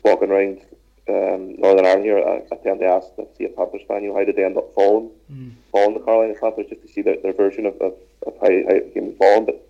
walking 0.03 0.29
around 0.29 0.61
um, 1.09 1.55
Northern 1.57 1.85
Ireland 1.85 2.05
here. 2.05 2.19
I, 2.19 2.43
I 2.51 2.57
tend 2.57 2.79
to 2.79 2.85
ask 2.85 3.15
to 3.15 3.27
see 3.37 3.45
a 3.45 3.49
Panthers 3.49 3.81
fan, 3.87 4.03
you 4.03 4.09
know, 4.09 4.17
how 4.17 4.23
did 4.23 4.35
they 4.35 4.43
end 4.43 4.57
up 4.57 4.73
falling, 4.73 5.09
mm. 5.31 5.51
falling 5.71 5.95
the 5.95 5.99
Carolina 6.01 6.33
Panthers, 6.39 6.67
just 6.69 6.81
to 6.81 6.87
see 6.87 7.01
their, 7.01 7.17
their 7.21 7.33
version 7.33 7.65
of, 7.65 7.75
of, 7.81 7.93
of 8.25 8.33
how, 8.41 8.47
how 8.47 8.75
it 8.75 8.93
became 8.93 9.15
fallen. 9.15 9.45
But 9.45 9.67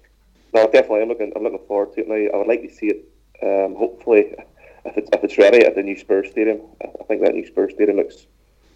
no, 0.53 0.65
definitely. 0.65 1.01
I'm 1.01 1.09
looking. 1.09 1.31
I'm 1.35 1.43
looking 1.43 1.65
forward 1.67 1.93
to 1.93 2.01
it 2.01 2.07
now. 2.07 2.15
I 2.15 2.37
would 2.37 2.47
like 2.47 2.61
to 2.61 2.73
see 2.73 2.87
it. 2.87 3.05
Um, 3.41 3.75
hopefully, 3.75 4.35
if 4.85 4.97
it's 4.97 5.09
if 5.13 5.23
it's 5.23 5.37
ready 5.37 5.65
at 5.65 5.75
the 5.75 5.83
new 5.83 5.97
Spurs 5.97 6.29
stadium, 6.31 6.61
I 6.83 7.03
think 7.05 7.23
that 7.23 7.33
new 7.33 7.45
Spurs 7.45 7.73
stadium 7.73 7.97
looks 7.97 8.27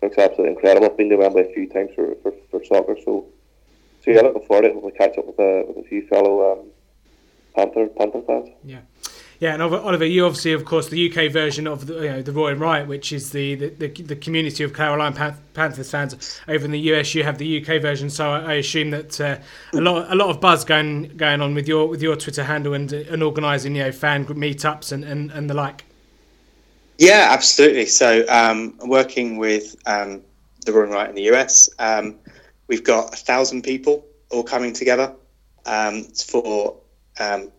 looks 0.02 0.18
absolutely 0.18 0.54
incredible. 0.54 0.88
I've 0.88 0.98
been 0.98 1.10
to 1.10 1.18
Wembley 1.18 1.44
a 1.44 1.54
few 1.54 1.68
times 1.70 1.92
for, 1.96 2.16
for, 2.22 2.34
for 2.52 2.64
soccer, 2.64 2.98
so 3.04 3.28
so 4.04 4.12
yeah, 4.12 4.22
looking 4.22 4.44
forward 4.44 4.64
to 4.64 4.70
it. 4.70 4.82
We'll 4.82 4.92
catch 4.92 5.18
up 5.18 5.28
with 5.28 5.40
a 5.40 5.66
with 5.68 5.86
a 5.86 5.88
few 5.88 6.08
fellow 6.08 6.54
um, 6.54 6.68
Panther 7.56 7.88
Panther 7.88 8.22
fans. 8.22 8.50
Yeah. 8.64 8.82
Yeah, 9.40 9.54
and 9.54 9.62
Oliver, 9.62 10.06
you 10.06 10.26
obviously, 10.26 10.54
of 10.54 10.66
course, 10.66 10.90
the 10.90 11.12
UK 11.12 11.32
version 11.32 11.68
of 11.68 11.86
the, 11.86 11.94
you 11.94 12.10
know, 12.10 12.22
the 12.24 12.32
Roaring 12.32 12.58
Riot, 12.58 12.88
which 12.88 13.14
is 13.14 13.30
the, 13.32 13.54
the, 13.54 13.88
the, 13.88 14.16
community 14.16 14.64
of 14.64 14.74
Carolina 14.74 15.38
Panthers 15.54 15.92
fans. 15.92 16.42
Over 16.48 16.66
in 16.66 16.72
the 16.72 16.80
US, 16.92 17.14
you 17.14 17.24
have 17.24 17.38
the 17.38 17.62
UK 17.62 17.80
version, 17.80 18.10
so 18.10 18.32
I, 18.32 18.54
assume 18.54 18.90
that 18.92 19.22
uh, 19.22 19.38
a 19.74 19.82
lot 19.82 20.12
a 20.12 20.16
lot 20.16 20.30
of 20.30 20.42
buzz 20.42 20.66
going 20.66 21.16
going 21.18 21.42
on 21.42 21.54
with 21.54 21.68
your 21.68 21.88
with 21.88 22.02
your 22.02 22.16
Twitter 22.16 22.44
handle 22.44 22.74
and 22.74 22.92
and 22.92 23.22
organising 23.22 23.76
you 23.76 23.84
know 23.84 23.92
fan 23.92 24.26
meetups 24.26 24.92
and, 24.92 25.04
and, 25.04 25.30
and 25.32 25.48
the 25.48 25.54
like. 25.54 25.86
Yeah, 26.98 27.28
absolutely. 27.30 27.86
So, 27.86 28.26
um, 28.28 28.76
working 28.86 29.38
with 29.38 29.76
um, 29.86 30.24
the 30.66 30.74
Roaring 30.74 30.92
Riot 30.92 31.10
in 31.10 31.16
the 31.16 31.30
US, 31.34 31.70
um, 31.78 32.16
we've 32.68 32.84
got 32.84 33.14
a 33.14 33.18
thousand 33.18 33.62
people 33.62 34.04
all 34.32 34.44
coming 34.44 34.74
together 34.74 35.14
um, 35.68 36.06
for 36.06 36.76
um, 37.20 37.52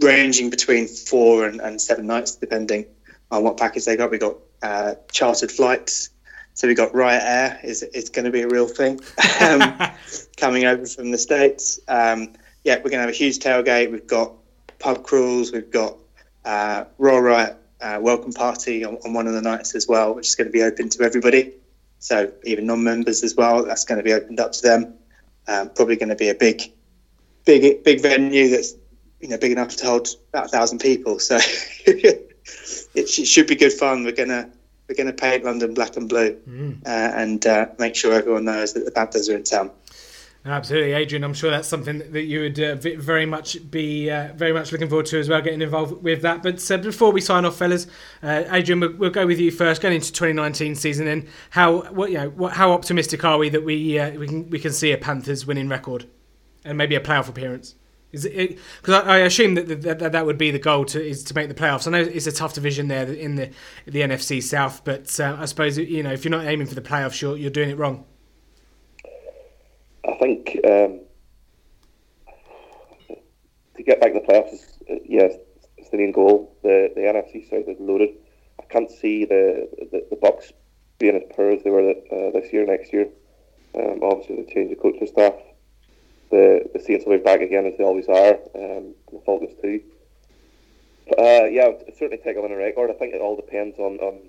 ranging 0.00 0.50
between 0.50 0.86
four 0.86 1.46
and, 1.46 1.60
and, 1.60 1.80
seven 1.80 2.06
nights, 2.06 2.34
depending 2.34 2.86
on 3.30 3.42
what 3.42 3.56
package 3.56 3.84
they 3.84 3.96
got. 3.96 4.10
We 4.10 4.18
got 4.18 4.36
uh, 4.62 4.94
chartered 5.12 5.50
flights, 5.50 6.10
so 6.54 6.68
we 6.68 6.74
got 6.74 6.94
Riot 6.94 7.22
Air. 7.24 7.60
is 7.62 7.82
it's 7.82 8.10
going 8.10 8.24
to 8.24 8.30
be 8.30 8.42
a 8.42 8.48
real 8.48 8.66
thing 8.66 9.00
um, 9.40 9.74
coming 10.36 10.64
over 10.64 10.86
from 10.86 11.10
the 11.10 11.18
states. 11.18 11.80
Um, 11.88 12.34
yeah, 12.64 12.76
we're 12.76 12.90
going 12.90 12.98
to 12.98 13.00
have 13.00 13.10
a 13.10 13.12
huge 13.12 13.38
tailgate. 13.38 13.90
We've 13.90 14.06
got 14.06 14.32
pub 14.78 15.04
crawls. 15.04 15.52
We've 15.52 15.70
got 15.70 15.96
uh, 16.44 16.84
Raw 16.98 17.18
Riot 17.18 17.56
uh, 17.80 17.98
welcome 18.00 18.32
party 18.32 18.84
on, 18.84 18.96
on, 19.04 19.12
one 19.12 19.26
of 19.26 19.34
the 19.34 19.42
nights 19.42 19.74
as 19.74 19.86
well, 19.86 20.14
which 20.14 20.28
is 20.28 20.34
going 20.34 20.46
to 20.46 20.52
be 20.52 20.62
open 20.62 20.88
to 20.88 21.02
everybody. 21.02 21.54
So 22.00 22.32
even 22.44 22.66
non-members 22.66 23.22
as 23.22 23.34
well, 23.36 23.64
that's 23.64 23.84
going 23.84 23.98
to 23.98 24.04
be 24.04 24.12
opened 24.12 24.40
up 24.40 24.52
to 24.52 24.62
them. 24.62 24.94
Um, 25.46 25.70
probably 25.70 25.96
going 25.96 26.10
to 26.10 26.16
be 26.16 26.28
a 26.28 26.34
big, 26.34 26.72
big, 27.44 27.82
big 27.84 28.02
venue 28.02 28.48
that's 28.48 28.74
you 29.20 29.28
know 29.28 29.38
big 29.38 29.52
enough 29.52 29.76
to 29.76 29.86
hold 29.86 30.08
about 30.30 30.46
a 30.46 30.48
thousand 30.48 30.78
people. 30.78 31.18
So 31.18 31.38
it, 31.86 33.08
should 33.08 33.46
be 33.46 33.56
good 33.56 33.72
fun. 33.72 34.04
We're 34.04 34.12
gonna 34.12 34.50
we're 34.88 34.94
gonna 34.94 35.12
paint 35.12 35.44
London 35.44 35.74
black 35.74 35.96
and 35.96 36.08
blue 36.08 36.34
mm. 36.48 36.86
uh, 36.86 36.88
and 36.88 37.46
uh, 37.46 37.66
make 37.78 37.94
sure 37.94 38.12
everyone 38.12 38.44
knows 38.44 38.74
that 38.74 38.84
the 38.84 38.90
Panthers 38.90 39.28
are 39.28 39.36
in 39.36 39.44
town. 39.44 39.70
Absolutely, 40.44 40.92
Adrian. 40.92 41.24
I'm 41.24 41.34
sure 41.34 41.50
that's 41.50 41.68
something 41.68 41.98
that 41.98 42.22
you 42.22 42.40
would 42.40 42.60
uh, 42.60 42.76
very 42.76 43.26
much 43.26 43.70
be 43.70 44.08
uh, 44.08 44.32
very 44.34 44.52
much 44.52 44.70
looking 44.72 44.88
forward 44.88 45.06
to 45.06 45.18
as 45.18 45.28
well, 45.28 45.42
getting 45.42 45.60
involved 45.60 46.02
with 46.02 46.22
that. 46.22 46.42
But 46.42 46.70
uh, 46.70 46.78
before 46.78 47.10
we 47.12 47.20
sign 47.20 47.44
off, 47.44 47.58
fellas, 47.58 47.86
uh, 48.22 48.44
Adrian, 48.50 48.80
we'll, 48.80 48.94
we'll, 48.94 49.10
go 49.10 49.26
with 49.26 49.40
you 49.40 49.50
first, 49.50 49.82
going 49.82 49.96
into 49.96 50.12
2019 50.12 50.74
season. 50.76 51.08
And 51.08 51.26
how 51.50 51.82
what 51.92 52.10
you 52.10 52.18
know, 52.18 52.30
what, 52.30 52.52
how 52.52 52.72
optimistic 52.72 53.24
are 53.24 53.36
we 53.36 53.48
that 53.50 53.64
we 53.64 53.98
uh, 53.98 54.12
we 54.12 54.26
can 54.26 54.48
we 54.48 54.58
can 54.58 54.72
see 54.72 54.92
a 54.92 54.96
Panthers 54.96 55.44
winning 55.44 55.68
record 55.68 56.06
and 56.64 56.78
maybe 56.78 56.94
a 56.94 57.00
playoff 57.00 57.28
appearance? 57.28 57.74
Is 58.10 58.24
it 58.24 58.58
because 58.80 59.04
I, 59.04 59.16
I, 59.16 59.18
assume 59.18 59.54
that, 59.54 59.82
that 59.82 60.12
that 60.12 60.24
would 60.24 60.38
be 60.38 60.50
the 60.50 60.58
goal 60.58 60.86
to 60.86 61.04
is 61.04 61.22
to 61.24 61.34
make 61.34 61.48
the 61.48 61.54
playoffs. 61.54 61.86
I 61.86 61.90
know 61.90 62.00
it's 62.00 62.26
a 62.26 62.32
tough 62.32 62.54
division 62.54 62.88
there 62.88 63.06
in 63.06 63.34
the 63.34 63.50
the 63.86 64.00
NFC 64.00 64.42
South, 64.42 64.82
but 64.82 65.20
uh, 65.20 65.36
I 65.38 65.44
suppose 65.44 65.76
you 65.76 66.02
know 66.02 66.12
if 66.12 66.24
you're 66.24 66.30
not 66.30 66.46
aiming 66.46 66.68
for 66.68 66.74
the 66.74 66.80
playoffs, 66.80 67.20
you're 67.20 67.36
you're 67.36 67.50
doing 67.50 67.68
it 67.68 67.76
wrong. 67.76 68.06
I 70.08 70.14
think 70.14 70.58
um, 70.64 71.00
to 73.76 73.82
get 73.84 74.00
back 74.00 74.14
to 74.14 74.20
the 74.20 74.26
playoffs, 74.26 74.54
is, 74.54 74.78
uh, 74.90 74.94
yes, 75.04 75.34
it's 75.76 75.90
the 75.90 75.98
main 75.98 76.12
goal. 76.12 76.56
The 76.62 76.90
the 76.94 77.02
NFC 77.02 77.48
South 77.50 77.68
is 77.68 77.76
loaded. 77.78 78.10
I 78.58 78.64
can't 78.72 78.90
see 78.90 79.26
the 79.26 79.68
the, 79.92 80.06
the 80.08 80.16
Bucks 80.16 80.50
being 80.98 81.14
as 81.14 81.24
poor 81.36 81.50
as 81.50 81.62
they 81.62 81.70
were 81.70 81.90
uh, 81.90 82.30
this 82.32 82.50
year, 82.54 82.64
next 82.64 82.90
year. 82.90 83.08
Um, 83.74 84.00
obviously, 84.02 84.42
the 84.42 84.50
change 84.50 84.72
of 84.72 84.80
coaching 84.80 85.06
staff 85.06 85.34
the 86.30 86.68
the 86.72 86.80
Saints 86.80 87.04
will 87.06 87.16
be 87.16 87.22
back 87.22 87.40
again 87.40 87.66
as 87.66 87.76
they 87.78 87.84
always 87.84 88.08
are. 88.08 88.34
Um, 88.54 88.94
the 89.12 89.20
Falcons 89.24 89.54
too. 89.60 89.80
Uh, 91.16 91.46
yeah, 91.46 91.70
certainly 91.98 92.18
take 92.18 92.36
a 92.36 92.42
winning 92.42 92.58
record. 92.58 92.90
I 92.90 92.94
think 92.94 93.14
it 93.14 93.20
all 93.20 93.36
depends 93.36 93.78
on, 93.78 93.98
on 93.98 94.28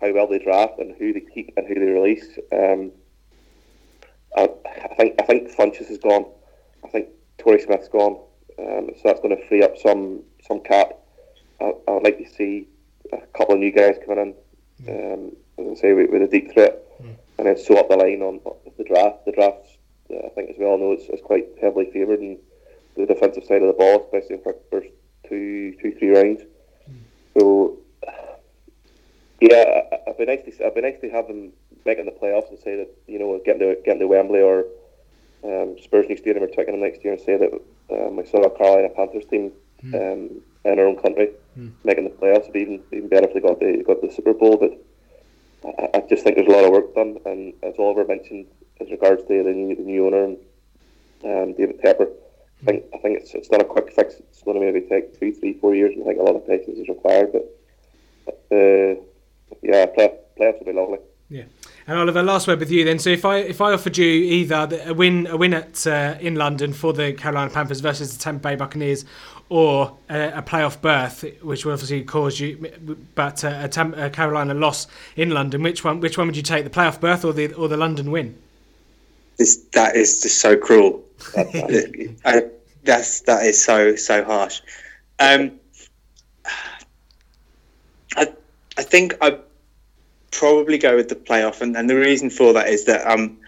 how 0.00 0.12
well 0.12 0.26
they 0.26 0.38
draft 0.38 0.78
and 0.78 0.94
who 0.96 1.14
they 1.14 1.20
keep 1.20 1.54
and 1.56 1.66
who 1.66 1.74
they 1.74 1.80
release. 1.80 2.38
Um, 2.52 2.92
I, 4.36 4.50
I, 4.90 4.94
think 4.96 5.14
I 5.20 5.24
think 5.24 5.50
Funchess 5.50 5.90
is 5.90 5.98
gone. 5.98 6.26
I 6.84 6.88
think 6.88 7.08
Torrey 7.38 7.60
Smith's 7.60 7.88
gone. 7.88 8.20
Um, 8.58 8.90
so 8.96 9.00
that's 9.04 9.20
going 9.20 9.34
to 9.34 9.48
free 9.48 9.62
up 9.62 9.78
some 9.78 10.22
some 10.46 10.60
cap. 10.60 10.92
I, 11.60 11.72
would 11.88 12.04
like 12.04 12.18
to 12.18 12.28
see 12.28 12.68
a 13.12 13.18
couple 13.36 13.54
of 13.54 13.60
new 13.60 13.72
guys 13.72 13.96
coming 14.04 14.18
in. 14.18 14.34
Um, 14.88 15.32
as 15.58 15.78
I 15.78 15.80
say, 15.80 15.92
with, 15.92 16.10
with 16.10 16.22
a 16.22 16.26
deep 16.26 16.52
threat, 16.52 16.82
mm. 17.02 17.14
and 17.38 17.46
then 17.46 17.58
sew 17.58 17.76
up 17.76 17.88
the 17.88 17.96
line 17.96 18.22
on, 18.22 18.40
on 18.44 18.56
the 18.78 18.84
draft. 18.84 19.24
The 19.26 19.32
draft's 19.32 19.76
I 20.12 20.28
think, 20.30 20.50
as 20.50 20.56
we 20.58 20.64
all 20.64 20.78
know, 20.78 20.92
it's, 20.92 21.04
it's 21.08 21.22
quite 21.22 21.46
heavily 21.60 21.90
favoured 21.92 22.20
in 22.20 22.38
the 22.96 23.06
defensive 23.06 23.44
side 23.44 23.62
of 23.62 23.68
the 23.68 23.74
ball, 23.74 24.04
especially 24.04 24.36
in 24.36 24.42
the 24.44 24.56
first 24.70 24.88
two, 25.28 25.74
two, 25.80 25.94
three 25.98 26.10
rounds. 26.10 26.42
Mm. 26.90 26.96
So, 27.38 27.78
yeah, 29.40 29.82
it'd 30.06 30.18
be 30.18 30.26
nice 30.26 30.44
to 30.44 30.62
it'd 30.62 30.74
be 30.74 30.80
nice 30.80 31.00
to 31.00 31.10
have 31.10 31.28
them 31.28 31.52
making 31.86 32.04
the 32.04 32.12
playoffs 32.12 32.50
and 32.50 32.58
say 32.58 32.76
that 32.76 32.90
you 33.06 33.18
know 33.18 33.40
getting 33.44 33.60
to 33.60 33.76
getting 33.84 34.00
to 34.00 34.08
Wembley 34.08 34.40
or 34.40 34.66
um, 35.44 35.76
Spurs 35.82 36.06
New 36.08 36.16
Stadium 36.16 36.44
or 36.44 36.48
them 36.48 36.80
next 36.80 37.02
year 37.02 37.14
and 37.14 37.22
say 37.22 37.36
that 37.38 37.52
um, 37.90 38.16
we 38.16 38.26
saw 38.26 38.42
a 38.42 38.50
Carolina 38.50 38.90
Panthers 38.90 39.24
team 39.26 39.52
mm. 39.82 39.94
um, 39.94 40.42
in 40.64 40.78
our 40.78 40.86
own 40.86 40.96
country 40.96 41.30
mm. 41.58 41.72
making 41.84 42.04
the 42.04 42.10
playoffs. 42.10 42.42
It'd 42.42 42.52
be 42.52 42.60
even 42.60 42.82
even 42.92 43.08
better 43.08 43.28
if 43.28 43.34
they 43.34 43.40
got 43.40 43.60
the 43.60 43.82
got 43.86 44.02
the 44.02 44.12
Super 44.12 44.34
Bowl, 44.34 44.56
but. 44.56 44.72
I, 45.62 45.90
I 45.92 46.00
just 46.08 46.24
think 46.24 46.36
there's 46.36 46.48
a 46.48 46.52
lot 46.52 46.64
of 46.64 46.70
work 46.70 46.94
done, 46.94 47.18
and 47.26 47.52
as 47.62 47.74
Oliver 47.78 48.06
mentioned, 48.06 48.46
as 48.80 48.90
regards 48.90 49.22
to 49.22 49.42
the 49.42 49.52
new, 49.52 49.76
the 49.76 49.82
new 49.82 50.06
owner 50.06 50.24
and 50.24 50.36
um, 51.24 51.54
David 51.56 51.80
Tepper. 51.80 52.08
I 52.62 52.64
think 52.64 52.84
I 52.94 52.98
think 52.98 53.20
it's 53.20 53.34
it's 53.34 53.50
not 53.50 53.60
a 53.60 53.64
quick 53.64 53.92
fix. 53.92 54.14
It's 54.14 54.42
going 54.42 54.58
to 54.58 54.64
maybe 54.64 54.86
take 54.86 55.16
three, 55.16 55.32
three, 55.32 55.54
four 55.54 55.74
years. 55.74 55.94
And 55.94 56.02
I 56.02 56.06
think 56.06 56.20
a 56.20 56.22
lot 56.22 56.36
of 56.36 56.46
patience 56.46 56.78
is 56.78 56.88
required. 56.88 57.32
But 57.32 58.46
uh, 58.52 59.00
yeah, 59.62 59.86
play, 59.86 60.14
playoffs 60.38 60.58
will 60.58 60.66
be 60.66 60.72
lovely. 60.72 60.98
Yeah. 61.30 61.44
And 61.86 61.98
Oliver, 61.98 62.22
last 62.22 62.46
word 62.46 62.58
with 62.58 62.70
you 62.70 62.84
then. 62.84 62.98
So 62.98 63.10
if 63.10 63.24
I 63.24 63.38
if 63.38 63.60
I 63.60 63.72
offered 63.72 63.96
you 63.96 64.06
either 64.06 64.82
a 64.84 64.92
win 64.92 65.26
a 65.26 65.36
win 65.36 65.54
at 65.54 65.86
uh, 65.86 66.16
in 66.20 66.34
London 66.34 66.72
for 66.72 66.92
the 66.92 67.12
Carolina 67.12 67.50
Panthers 67.50 67.80
versus 67.80 68.16
the 68.16 68.22
Tampa 68.22 68.42
Bay 68.42 68.56
Buccaneers, 68.56 69.04
or 69.48 69.96
a, 70.10 70.38
a 70.38 70.42
playoff 70.42 70.80
berth, 70.80 71.24
which 71.42 71.64
will 71.64 71.72
obviously 71.72 72.04
cause 72.04 72.40
you, 72.40 72.70
but 73.14 73.44
uh, 73.44 73.60
a, 73.62 73.68
Tam- 73.68 73.94
a 73.94 74.10
Carolina 74.10 74.54
loss 74.54 74.86
in 75.16 75.30
London, 75.30 75.62
which 75.62 75.82
one 75.82 76.00
which 76.00 76.18
one 76.18 76.26
would 76.26 76.36
you 76.36 76.42
take, 76.42 76.64
the 76.64 76.70
playoff 76.70 77.00
berth 77.00 77.24
or 77.24 77.32
the 77.32 77.52
or 77.54 77.68
the 77.68 77.76
London 77.76 78.10
win? 78.10 78.36
This 79.38 79.56
that 79.72 79.96
is 79.96 80.22
just 80.22 80.40
so 80.40 80.56
cruel. 80.56 81.04
I, 81.36 82.42
that's 82.84 83.20
that 83.22 83.44
is 83.44 83.62
so 83.62 83.96
so 83.96 84.24
harsh. 84.24 84.60
Um, 85.18 85.52
I 88.16 88.32
I 88.76 88.82
think 88.82 89.16
I 89.20 89.38
probably 90.30 90.78
go 90.78 90.96
with 90.96 91.08
the 91.08 91.16
playoff, 91.16 91.60
and, 91.60 91.76
and 91.76 91.88
the 91.88 91.96
reason 91.96 92.30
for 92.30 92.52
that 92.54 92.68
is 92.68 92.84
that 92.86 93.06
I'm 93.06 93.38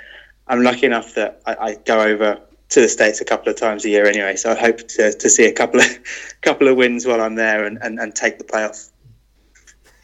I'm 0.49 0.63
lucky 0.63 0.87
enough 0.87 1.15
that 1.15 1.41
I, 1.47 1.55
I, 1.55 1.75
go 1.77 2.01
over 2.01 2.39
to 2.71 2.81
the 2.81 2.89
states 2.89 3.21
a 3.21 3.25
couple 3.25 3.51
of 3.51 3.57
times 3.59 3.85
a 3.85 3.89
year 3.89 4.07
anyway. 4.07 4.37
So 4.37 4.51
I 4.51 4.55
hope 4.55 4.79
to, 4.89 5.13
to 5.13 5.31
see 5.31 5.45
a 5.45 5.53
couple 5.53 5.81
of 5.81 5.87
couple 6.43 6.69
of 6.69 6.77
wins 6.77 7.07
while 7.07 7.21
I'm 7.21 7.37
there 7.37 7.65
and, 7.65 7.79
and, 7.83 7.99
and 7.99 8.15
take 8.15 8.39
the 8.39 8.45
playoff. 8.45 8.91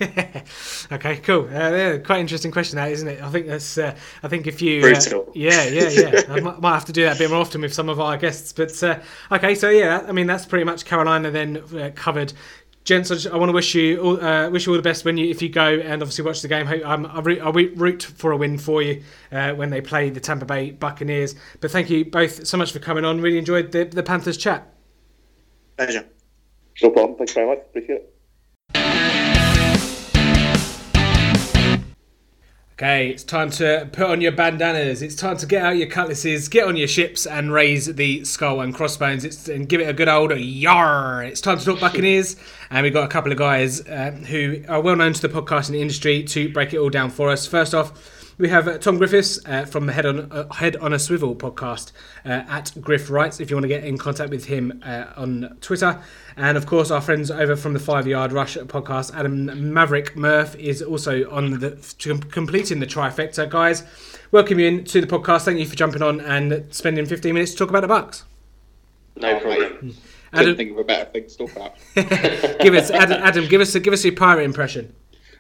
okay, 0.93 1.17
cool. 1.17 1.47
Uh, 1.47 1.71
yeah, 1.71 1.99
quite 1.99 2.21
interesting 2.21 2.53
question, 2.53 2.77
that 2.77 2.93
isn't 2.93 3.09
it? 3.09 3.21
I 3.21 3.29
think 3.31 3.49
that's. 3.49 3.77
Uh, 3.77 3.97
I 4.23 4.29
think 4.29 4.47
if 4.47 4.63
you. 4.63 4.81
Uh, 4.87 5.25
yeah, 5.35 5.65
yeah, 5.65 5.89
yeah. 5.89 6.23
I 6.29 6.39
might, 6.39 6.61
might, 6.61 6.75
have 6.75 6.85
to 6.85 6.93
do 6.93 7.03
that 7.03 7.17
a 7.17 7.19
bit 7.19 7.31
more 7.31 7.41
often 7.41 7.63
with 7.63 7.75
some 7.75 7.89
of 7.89 7.99
our 7.99 8.17
guests. 8.17 8.53
But 8.53 8.81
uh, 8.85 9.01
okay, 9.33 9.57
so 9.57 9.71
yeah, 9.71 10.05
I 10.07 10.13
mean 10.13 10.29
that's 10.29 10.47
pretty 10.47 10.65
much 10.65 10.85
Carolina 10.85 11.33
then 11.33 11.65
uh, 11.77 11.91
covered. 11.97 12.33
Gents, 12.85 13.11
I, 13.11 13.15
just, 13.15 13.27
I, 13.27 13.37
want 13.37 13.49
to 13.49 13.53
wish 13.53 13.75
you 13.75 14.01
all, 14.01 14.25
uh, 14.25 14.49
wish 14.51 14.67
you 14.67 14.73
all 14.73 14.77
the 14.77 14.83
best 14.83 15.05
when 15.05 15.17
you 15.19 15.29
if 15.29 15.43
you 15.43 15.49
go 15.49 15.67
and 15.67 16.01
obviously 16.01 16.25
watch 16.25 16.43
the 16.43 16.49
game. 16.49 16.69
Um, 16.85 17.05
I, 17.07 17.19
root, 17.19 17.41
I 17.43 17.51
root 17.51 18.05
for 18.05 18.31
a 18.31 18.37
win 18.37 18.57
for 18.57 18.81
you 18.81 19.03
when 19.31 19.71
they 19.71 19.81
play 19.81 20.11
the 20.11 20.21
Tampa 20.21 20.47
Bay 20.47 20.71
Buccaneers. 20.71 21.35
But 21.61 21.73
thank 21.73 21.91
you 21.91 22.05
both 22.05 22.47
so 22.47 22.57
much 22.57 22.71
for 22.71 22.79
coming 22.79 23.05
on. 23.05 23.21
Really 23.21 23.39
enjoyed 23.39 23.73
the, 23.73 23.83
the 23.85 24.05
Panthers 24.05 24.37
chat. 24.37 24.73
Pleasure. 25.77 26.07
No 26.83 26.91
problem. 26.91 27.19
Thanks 27.19 27.33
very 27.33 27.49
much. 27.49 27.59
Appreciate 27.59 27.97
it. 27.97 28.18
Okay, 32.81 33.09
it's 33.09 33.25
time 33.25 33.51
to 33.51 33.89
put 33.91 34.09
on 34.09 34.21
your 34.21 34.31
bandanas. 34.31 35.03
It's 35.03 35.17
time 35.17 35.37
to 35.39 35.47
get 35.47 35.65
out 35.65 35.77
your 35.77 35.89
cutlasses, 35.89 36.47
get 36.47 36.65
on 36.69 36.77
your 36.77 36.87
ships, 36.87 37.27
and 37.27 37.53
raise 37.53 37.87
the 37.87 38.25
skull 38.25 38.61
and 38.61 38.73
crossbones. 38.73 39.25
It's, 39.25 39.49
and 39.49 39.69
give 39.69 39.81
it 39.81 39.89
a 39.89 39.93
good 39.93 40.09
old 40.09 40.31
yar. 40.39 41.25
It's 41.25 41.41
time 41.41 41.59
to 41.59 41.65
talk 41.65 41.81
Buccaneers, 41.81 42.37
and 42.71 42.85
we've 42.85 42.93
got 42.93 43.03
a 43.03 43.09
couple 43.09 43.33
of 43.33 43.39
guys 43.39 43.85
uh, 43.89 44.13
who 44.13 44.63
are 44.69 44.81
well 44.81 44.95
known 44.95 45.13
to 45.13 45.21
the 45.21 45.29
podcasting 45.29 45.75
industry 45.75 46.23
to 46.23 46.53
break 46.53 46.73
it 46.73 46.79
all 46.79 46.89
down 46.89 47.11
for 47.11 47.31
us. 47.31 47.49
First 47.49 47.75
off, 47.75 48.18
we 48.39 48.49
have 48.49 48.69
uh, 48.69 48.79
Tom 48.79 48.99
Griffiths 48.99 49.45
uh, 49.47 49.65
from 49.65 49.87
the 49.87 49.93
Head 49.93 50.07
on 50.07 50.33
uh, 50.33 50.53
Head 50.55 50.77
on 50.77 50.93
a 50.93 50.99
Swivel 50.99 51.35
podcast 51.35 51.93
uh, 52.25 52.45
at 52.49 52.73
Griff 52.81 53.11
Writes. 53.11 53.41
If 53.41 53.51
you 53.51 53.57
want 53.57 53.65
to 53.65 53.69
get 53.69 53.85
in 53.85 53.99
contact 53.99 54.31
with 54.31 54.47
him 54.47 54.81
uh, 54.85 55.07
on 55.17 55.59
Twitter, 55.61 56.01
and 56.37 56.57
of 56.57 56.65
course 56.67 56.91
our 56.91 57.01
friends 57.01 57.31
over 57.31 57.57
from 57.57 57.73
the 57.73 57.81
Five 57.81 58.07
Yard 58.07 58.33
Rush 58.33 58.57
podcast, 58.57 59.15
Adam 59.15 59.73
Maverick 59.73 60.17
Murph 60.17 60.55
is 60.57 60.81
also 60.81 61.29
on 61.31 61.59
the 61.59 62.25
completing 62.31 62.79
the 62.79 62.87
trifecta. 62.87 63.49
Guys, 63.51 63.83
welcome 64.31 64.61
you 64.61 64.67
in 64.69 64.85
to 64.85 65.01
the 65.01 65.07
podcast. 65.07 65.45
Thank 65.45 65.59
you 65.59 65.67
for 65.67 65.77
jumping 65.77 66.03
on 66.03 66.21
and 66.21 66.67
spending 66.71 67.07
15 67.07 67.35
minutes 67.35 67.53
to 67.53 67.59
talk 67.59 67.71
about 67.71 67.81
the 67.81 67.89
Bucks. 67.89 68.25
No 69.17 69.39
problem. 69.41 69.97
Couldn't 70.33 70.57
think 70.57 70.73
of 70.73 70.79
a 70.79 70.85
better 70.85 71.11
thing 71.11 71.27
to 71.27 71.37
talk 71.37 71.53
about. 71.57 71.75
give 72.61 72.75
us 72.75 72.91
Adam, 72.91 73.21
Adam. 73.23 73.49
Give 73.49 73.61
us 73.61 73.75
a, 73.75 73.81
give 73.81 73.93
us 73.93 74.05
your 74.05 74.15
pirate 74.15 74.45
impression. 74.45 74.95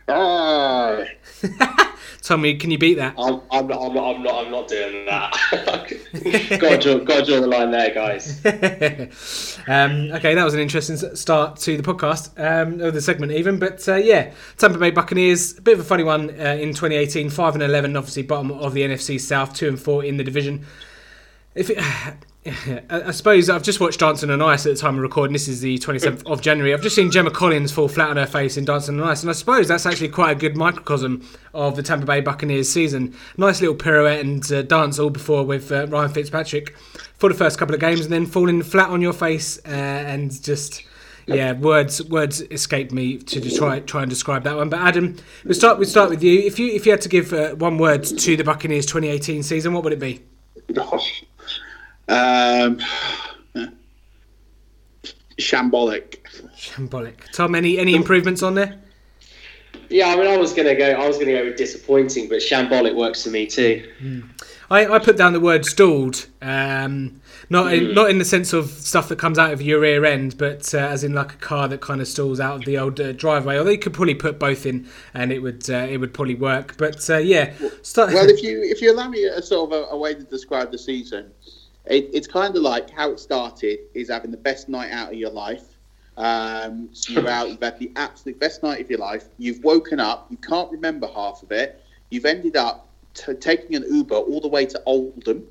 Ah, 0.08 1.04
Tommy, 2.22 2.56
can 2.56 2.70
you 2.70 2.78
beat 2.78 2.94
that? 2.94 3.14
I'm, 3.16 3.40
I'm, 3.50 3.66
not, 3.66 3.80
I'm, 3.80 3.94
not, 3.94 4.16
I'm 4.16 4.22
not. 4.22 4.44
I'm 4.44 4.50
not 4.50 4.68
doing 4.68 5.06
that. 5.06 5.32
got 6.60 6.68
to 6.68 6.78
draw, 6.78 7.04
got 7.04 7.24
to 7.24 7.24
draw 7.24 7.40
the 7.40 7.46
line 7.46 7.70
there, 7.70 7.94
guys. 7.94 8.40
um, 9.68 10.10
okay, 10.12 10.34
that 10.34 10.44
was 10.44 10.54
an 10.54 10.60
interesting 10.60 10.96
start 10.96 11.58
to 11.60 11.76
the 11.76 11.82
podcast, 11.82 12.30
um, 12.38 12.82
or 12.82 12.90
the 12.90 13.00
segment 13.00 13.32
even. 13.32 13.58
But 13.58 13.88
uh, 13.88 13.94
yeah, 13.94 14.32
Tampa 14.56 14.78
Bay 14.78 14.90
Buccaneers, 14.90 15.58
a 15.58 15.62
bit 15.62 15.74
of 15.74 15.80
a 15.80 15.84
funny 15.84 16.04
one 16.04 16.30
uh, 16.30 16.56
in 16.60 16.70
2018, 16.70 17.30
five 17.30 17.54
and 17.54 17.62
11, 17.62 17.96
obviously 17.96 18.22
bottom 18.22 18.50
of 18.50 18.74
the 18.74 18.82
NFC 18.82 19.20
South, 19.20 19.54
two 19.54 19.68
and 19.68 19.80
four 19.80 20.04
in 20.04 20.16
the 20.16 20.24
division. 20.24 20.66
If 21.54 21.70
it, 21.70 21.78
I 22.90 23.10
suppose 23.10 23.50
I've 23.50 23.62
just 23.62 23.80
watched 23.80 24.00
Dancing 24.00 24.30
on 24.30 24.40
Ice 24.40 24.64
at 24.66 24.74
the 24.74 24.78
time 24.78 24.96
of 24.96 25.02
recording. 25.02 25.32
This 25.32 25.48
is 25.48 25.60
the 25.60 25.78
27th 25.78 26.26
of 26.26 26.40
January. 26.40 26.72
I've 26.72 26.82
just 26.82 26.96
seen 26.96 27.10
Gemma 27.10 27.30
Collins 27.30 27.72
fall 27.72 27.88
flat 27.88 28.10
on 28.10 28.16
her 28.16 28.26
face 28.26 28.56
in 28.56 28.64
Dancing 28.64 29.00
on 29.00 29.08
Ice, 29.08 29.22
and 29.22 29.30
I 29.30 29.32
suppose 29.32 29.68
that's 29.68 29.86
actually 29.86 30.08
quite 30.08 30.32
a 30.32 30.34
good 30.34 30.56
microcosm 30.56 31.26
of 31.54 31.76
the 31.76 31.82
Tampa 31.82 32.06
Bay 32.06 32.20
Buccaneers 32.20 32.70
season. 32.70 33.14
Nice 33.36 33.60
little 33.60 33.76
pirouette 33.76 34.20
and 34.20 34.52
uh, 34.52 34.62
dance 34.62 34.98
all 34.98 35.10
before 35.10 35.44
with 35.44 35.70
uh, 35.72 35.86
Ryan 35.88 36.12
Fitzpatrick 36.12 36.76
for 37.16 37.28
the 37.28 37.34
first 37.34 37.58
couple 37.58 37.74
of 37.74 37.80
games, 37.80 38.00
and 38.00 38.12
then 38.12 38.26
falling 38.26 38.62
flat 38.62 38.90
on 38.90 39.02
your 39.02 39.12
face 39.12 39.58
uh, 39.66 39.70
and 39.70 40.42
just. 40.42 40.84
Yeah, 41.26 41.52
words 41.52 42.02
words 42.04 42.40
escaped 42.40 42.90
me 42.90 43.18
to 43.18 43.54
try 43.54 43.80
try 43.80 44.00
and 44.00 44.08
describe 44.08 44.44
that 44.44 44.56
one. 44.56 44.70
But 44.70 44.80
Adam, 44.80 45.16
we 45.44 45.52
start 45.52 45.78
we 45.78 45.84
start 45.84 46.08
with 46.08 46.22
you. 46.22 46.40
If 46.40 46.58
you 46.58 46.72
if 46.72 46.86
you 46.86 46.92
had 46.92 47.02
to 47.02 47.10
give 47.10 47.34
uh, 47.34 47.50
one 47.50 47.76
word 47.76 48.04
to 48.04 48.34
the 48.34 48.44
Buccaneers 48.44 48.86
2018 48.86 49.42
season, 49.42 49.74
what 49.74 49.84
would 49.84 49.92
it 49.92 50.00
be? 50.00 50.22
Um, 52.08 52.78
shambolic. 55.38 56.18
Shambolic. 56.56 57.30
Tom, 57.32 57.54
any 57.54 57.78
any 57.78 57.94
improvements 57.94 58.42
on 58.42 58.54
there? 58.54 58.78
Yeah, 59.90 60.08
I 60.08 60.16
mean, 60.16 60.26
I 60.26 60.36
was 60.36 60.52
gonna 60.52 60.74
go. 60.74 60.90
I 60.90 61.06
was 61.06 61.18
gonna 61.18 61.32
go 61.32 61.44
with 61.44 61.56
disappointing, 61.56 62.28
but 62.28 62.38
shambolic 62.38 62.94
works 62.94 63.24
for 63.24 63.30
me 63.30 63.46
too. 63.46 63.88
I, 64.70 64.86
I 64.86 64.98
put 64.98 65.16
down 65.16 65.32
the 65.32 65.40
word 65.40 65.64
stalled, 65.64 66.26
um, 66.42 67.22
not 67.48 67.72
in, 67.72 67.94
not 67.94 68.10
in 68.10 68.18
the 68.18 68.24
sense 68.24 68.52
of 68.52 68.68
stuff 68.68 69.08
that 69.08 69.18
comes 69.18 69.38
out 69.38 69.50
of 69.50 69.62
your 69.62 69.80
rear 69.80 70.04
end, 70.04 70.36
but 70.36 70.74
uh, 70.74 70.78
as 70.78 71.04
in 71.04 71.14
like 71.14 71.32
a 71.32 71.36
car 71.36 71.68
that 71.68 71.80
kind 71.80 72.02
of 72.02 72.08
stalls 72.08 72.38
out 72.38 72.56
of 72.56 72.64
the 72.66 72.76
old 72.76 73.00
uh, 73.00 73.12
driveway. 73.12 73.56
Although 73.56 73.70
you 73.70 73.78
could 73.78 73.94
probably 73.94 74.14
put 74.14 74.38
both 74.38 74.66
in, 74.66 74.86
and 75.14 75.32
it 75.32 75.38
would 75.38 75.70
uh, 75.70 75.86
it 75.88 75.96
would 75.96 76.12
probably 76.12 76.34
work. 76.34 76.76
But 76.76 77.08
uh, 77.08 77.16
yeah, 77.16 77.54
start. 77.80 78.12
Well, 78.12 78.28
if 78.28 78.42
you 78.42 78.62
if 78.62 78.82
you 78.82 78.92
allow 78.92 79.08
me 79.08 79.24
a 79.24 79.40
sort 79.40 79.72
of 79.72 79.78
a, 79.78 79.90
a 79.92 79.96
way 79.96 80.14
to 80.14 80.22
describe 80.24 80.70
the 80.70 80.78
season, 80.78 81.32
it, 81.88 82.10
it's 82.12 82.26
kind 82.26 82.54
of 82.54 82.62
like 82.62 82.90
how 82.90 83.10
it 83.10 83.20
started 83.20 83.80
is 83.94 84.10
having 84.10 84.30
the 84.30 84.36
best 84.36 84.68
night 84.68 84.90
out 84.90 85.12
of 85.12 85.18
your 85.18 85.30
life. 85.30 85.64
Um, 86.16 86.88
so 86.92 87.12
you're 87.12 87.28
out, 87.36 87.50
you've 87.50 87.62
had 87.62 87.78
the 87.78 87.90
absolute 87.96 88.38
best 88.38 88.62
night 88.62 88.80
of 88.80 88.90
your 88.90 88.98
life. 88.98 89.24
You've 89.38 89.62
woken 89.64 90.00
up, 90.00 90.26
you 90.30 90.36
can't 90.36 90.70
remember 90.70 91.06
half 91.06 91.42
of 91.42 91.52
it. 91.52 91.82
You've 92.10 92.24
ended 92.24 92.56
up 92.56 92.88
t- 93.14 93.34
taking 93.34 93.76
an 93.76 93.84
Uber 93.88 94.16
all 94.16 94.40
the 94.40 94.48
way 94.48 94.66
to 94.66 94.82
Oldham. 94.86 95.46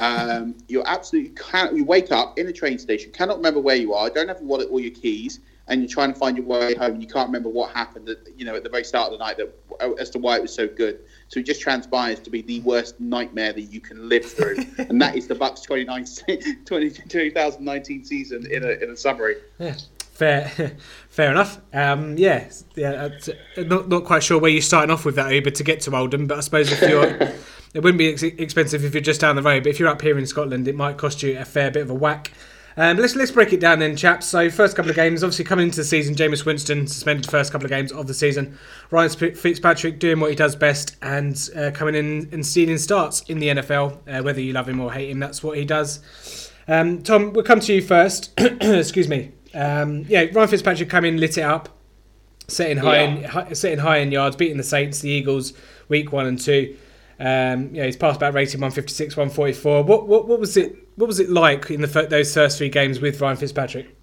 Um, 0.00 0.56
you're 0.68 0.86
absolutely 0.86 1.30
can't, 1.30 1.76
you 1.76 1.84
wake 1.84 2.10
up 2.10 2.38
in 2.38 2.48
a 2.48 2.52
train 2.52 2.78
station, 2.78 3.12
cannot 3.12 3.36
remember 3.36 3.60
where 3.60 3.76
you 3.76 3.94
are, 3.94 4.10
don't 4.10 4.28
have 4.28 4.38
your 4.38 4.48
wallet 4.48 4.68
or 4.70 4.80
your 4.80 4.90
keys, 4.90 5.38
and 5.68 5.80
you're 5.80 5.88
trying 5.88 6.12
to 6.12 6.18
find 6.18 6.36
your 6.36 6.46
way 6.46 6.74
home. 6.74 7.00
You 7.00 7.06
can't 7.06 7.26
remember 7.26 7.48
what 7.48 7.74
happened, 7.74 8.08
at, 8.08 8.18
you 8.36 8.44
know, 8.44 8.54
at 8.54 8.62
the 8.62 8.68
very 8.68 8.84
start 8.84 9.12
of 9.12 9.18
the 9.18 9.24
night 9.24 9.36
that 9.38 9.52
as 9.98 10.10
to 10.10 10.18
why 10.18 10.36
it 10.36 10.42
was 10.42 10.54
so 10.54 10.68
good. 10.68 11.00
So 11.28 11.40
it 11.40 11.46
just 11.46 11.60
transpires 11.60 12.20
to 12.20 12.30
be 12.30 12.42
the 12.42 12.60
worst 12.60 13.00
nightmare 13.00 13.52
that 13.52 13.62
you 13.62 13.80
can 13.80 14.08
live 14.08 14.24
through, 14.24 14.58
and 14.78 15.00
that 15.00 15.16
is 15.16 15.26
the 15.26 15.34
Bucks 15.34 15.62
2019 15.62 18.04
season 18.04 18.46
in 18.50 18.62
a 18.62 18.70
in 18.82 18.90
a 18.90 18.96
summary. 18.96 19.36
Yeah, 19.58 19.74
fair, 19.98 20.48
fair 21.08 21.30
enough. 21.30 21.60
Um, 21.72 22.16
yeah, 22.16 22.48
yeah. 22.76 23.08
uh, 23.56 23.62
Not 23.62 23.88
not 23.88 24.04
quite 24.04 24.22
sure 24.22 24.38
where 24.38 24.50
you're 24.50 24.62
starting 24.62 24.90
off 24.90 25.04
with 25.04 25.16
that 25.16 25.32
Uber 25.32 25.50
to 25.50 25.64
get 25.64 25.80
to 25.82 25.96
Oldham, 25.96 26.26
but 26.26 26.38
I 26.38 26.40
suppose 26.40 26.70
if 26.70 26.80
you're, 26.82 27.32
it 27.74 27.82
wouldn't 27.82 27.98
be 27.98 28.10
ex- 28.10 28.22
expensive 28.22 28.84
if 28.84 28.94
you're 28.94 29.02
just 29.02 29.20
down 29.20 29.36
the 29.36 29.42
road. 29.42 29.64
But 29.64 29.70
if 29.70 29.80
you're 29.80 29.88
up 29.88 30.02
here 30.02 30.18
in 30.18 30.26
Scotland, 30.26 30.68
it 30.68 30.76
might 30.76 30.98
cost 30.98 31.22
you 31.22 31.38
a 31.38 31.44
fair 31.44 31.70
bit 31.70 31.82
of 31.82 31.90
a 31.90 31.94
whack. 31.94 32.32
Um, 32.76 32.96
let's 32.96 33.14
let's 33.14 33.30
break 33.30 33.52
it 33.52 33.60
down 33.60 33.78
then, 33.78 33.96
chaps. 33.96 34.26
So 34.26 34.50
first 34.50 34.74
couple 34.74 34.90
of 34.90 34.96
games, 34.96 35.22
obviously 35.22 35.44
coming 35.44 35.66
into 35.66 35.76
the 35.76 35.84
season, 35.84 36.14
Jameis 36.14 36.44
Winston 36.44 36.86
suspended 36.86 37.30
first 37.30 37.52
couple 37.52 37.66
of 37.66 37.70
games 37.70 37.92
of 37.92 38.08
the 38.08 38.14
season. 38.14 38.58
Ryan 38.90 39.10
Fitzpatrick 39.10 40.00
doing 40.00 40.18
what 40.18 40.30
he 40.30 40.36
does 40.36 40.56
best 40.56 40.96
and 41.00 41.50
uh, 41.56 41.70
coming 41.72 41.94
in 41.94 42.28
and 42.32 42.44
stealing 42.44 42.78
starts 42.78 43.22
in 43.22 43.38
the 43.38 43.48
NFL. 43.48 43.98
Uh, 44.08 44.22
whether 44.22 44.40
you 44.40 44.52
love 44.52 44.68
him 44.68 44.80
or 44.80 44.92
hate 44.92 45.10
him, 45.10 45.20
that's 45.20 45.42
what 45.42 45.56
he 45.56 45.64
does. 45.64 46.50
Um, 46.66 47.02
Tom, 47.02 47.32
we'll 47.32 47.44
come 47.44 47.60
to 47.60 47.72
you 47.72 47.82
first. 47.82 48.32
Excuse 48.40 49.08
me. 49.08 49.32
Um, 49.54 50.04
yeah, 50.08 50.26
Ryan 50.32 50.48
Fitzpatrick 50.48 50.90
come 50.90 51.04
in, 51.04 51.18
lit 51.18 51.38
it 51.38 51.42
up, 51.42 51.68
setting 52.48 52.78
high, 52.78 52.98
in, 52.98 53.24
hi, 53.24 53.52
setting 53.52 53.78
high 53.78 53.98
in 53.98 54.10
yards, 54.10 54.34
beating 54.34 54.56
the 54.56 54.64
Saints, 54.64 55.00
the 55.00 55.10
Eagles, 55.10 55.52
week 55.88 56.10
one 56.10 56.26
and 56.26 56.40
two. 56.40 56.76
Um, 57.20 57.72
yeah, 57.72 57.84
his 57.84 57.96
pass 57.96 58.18
back 58.18 58.34
rating 58.34 58.60
156, 58.60 59.16
144. 59.16 59.84
What, 59.84 60.08
what 60.08 60.26
what 60.26 60.40
was 60.40 60.56
it? 60.56 60.76
What 60.96 61.06
was 61.06 61.18
it 61.18 61.30
like 61.30 61.70
in 61.70 61.80
the 61.80 62.06
those 62.08 62.32
first 62.32 62.58
three 62.58 62.68
games 62.68 63.00
with 63.00 63.20
Ryan 63.20 63.36
Fitzpatrick? 63.36 63.94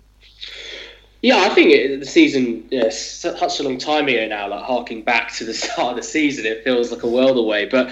Yeah, 1.21 1.37
I 1.37 1.49
think 1.49 1.71
it, 1.71 1.99
the 1.99 2.05
season, 2.05 2.67
yeah, 2.71 2.89
such 2.89 3.59
a 3.59 3.63
long 3.63 3.77
time 3.77 4.07
ago 4.07 4.27
now, 4.27 4.49
like 4.49 4.63
harking 4.63 5.03
back 5.03 5.31
to 5.33 5.45
the 5.45 5.53
start 5.53 5.91
of 5.91 5.95
the 5.97 6.03
season, 6.03 6.45
it 6.45 6.63
feels 6.63 6.91
like 6.91 7.03
a 7.03 7.07
world 7.07 7.37
away. 7.37 7.65
But 7.65 7.91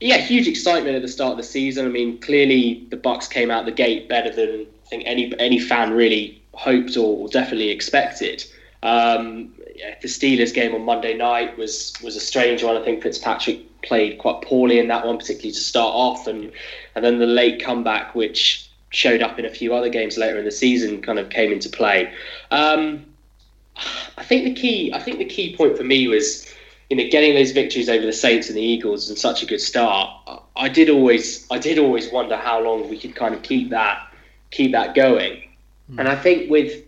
yeah, 0.00 0.18
huge 0.18 0.48
excitement 0.48 0.96
at 0.96 1.02
the 1.02 1.08
start 1.08 1.32
of 1.32 1.36
the 1.38 1.42
season. 1.44 1.86
I 1.86 1.88
mean, 1.88 2.18
clearly 2.18 2.86
the 2.90 2.96
Bucks 2.96 3.28
came 3.28 3.50
out 3.50 3.64
the 3.64 3.72
gate 3.72 4.08
better 4.08 4.30
than 4.30 4.66
I 4.86 4.88
think 4.88 5.04
any 5.06 5.32
any 5.38 5.58
fan 5.58 5.92
really 5.92 6.42
hoped 6.52 6.96
or, 6.96 7.16
or 7.18 7.28
definitely 7.28 7.70
expected. 7.70 8.44
Um, 8.82 9.54
yeah, 9.74 9.94
the 10.00 10.08
Steelers 10.08 10.52
game 10.52 10.74
on 10.74 10.82
Monday 10.82 11.14
night 11.14 11.56
was 11.56 11.94
was 12.02 12.16
a 12.16 12.20
strange 12.20 12.62
one. 12.62 12.76
I 12.76 12.84
think 12.84 13.02
Fitzpatrick 13.02 13.75
played 13.86 14.18
quite 14.18 14.42
poorly 14.42 14.78
in 14.78 14.88
that 14.88 15.06
one, 15.06 15.18
particularly 15.18 15.52
to 15.52 15.60
start 15.60 15.92
off, 15.94 16.26
and 16.26 16.52
and 16.94 17.04
then 17.04 17.18
the 17.18 17.26
late 17.26 17.62
comeback, 17.62 18.14
which 18.14 18.68
showed 18.90 19.22
up 19.22 19.38
in 19.38 19.44
a 19.44 19.50
few 19.50 19.74
other 19.74 19.88
games 19.88 20.16
later 20.16 20.38
in 20.38 20.44
the 20.44 20.50
season, 20.50 21.02
kind 21.02 21.18
of 21.18 21.28
came 21.30 21.52
into 21.52 21.68
play. 21.68 22.12
Um, 22.50 23.04
I 24.16 24.22
think 24.22 24.44
the 24.44 24.54
key, 24.54 24.92
I 24.92 25.00
think 25.00 25.18
the 25.18 25.24
key 25.24 25.54
point 25.56 25.76
for 25.76 25.84
me 25.84 26.08
was, 26.08 26.46
you 26.88 26.96
know, 26.96 27.04
getting 27.10 27.34
those 27.34 27.50
victories 27.50 27.88
over 27.88 28.06
the 28.06 28.12
Saints 28.12 28.48
and 28.48 28.56
the 28.56 28.62
Eagles 28.62 29.08
and 29.08 29.18
such 29.18 29.42
a 29.42 29.46
good 29.46 29.60
start. 29.60 30.08
I 30.56 30.68
did 30.68 30.88
always, 30.88 31.46
I 31.50 31.58
did 31.58 31.78
always 31.78 32.10
wonder 32.10 32.36
how 32.36 32.62
long 32.62 32.88
we 32.88 32.98
could 32.98 33.14
kind 33.14 33.34
of 33.34 33.42
keep 33.42 33.70
that, 33.70 34.10
keep 34.50 34.72
that 34.72 34.94
going. 34.94 35.42
Mm. 35.92 35.98
And 35.98 36.08
I 36.08 36.16
think 36.16 36.50
with 36.50 36.84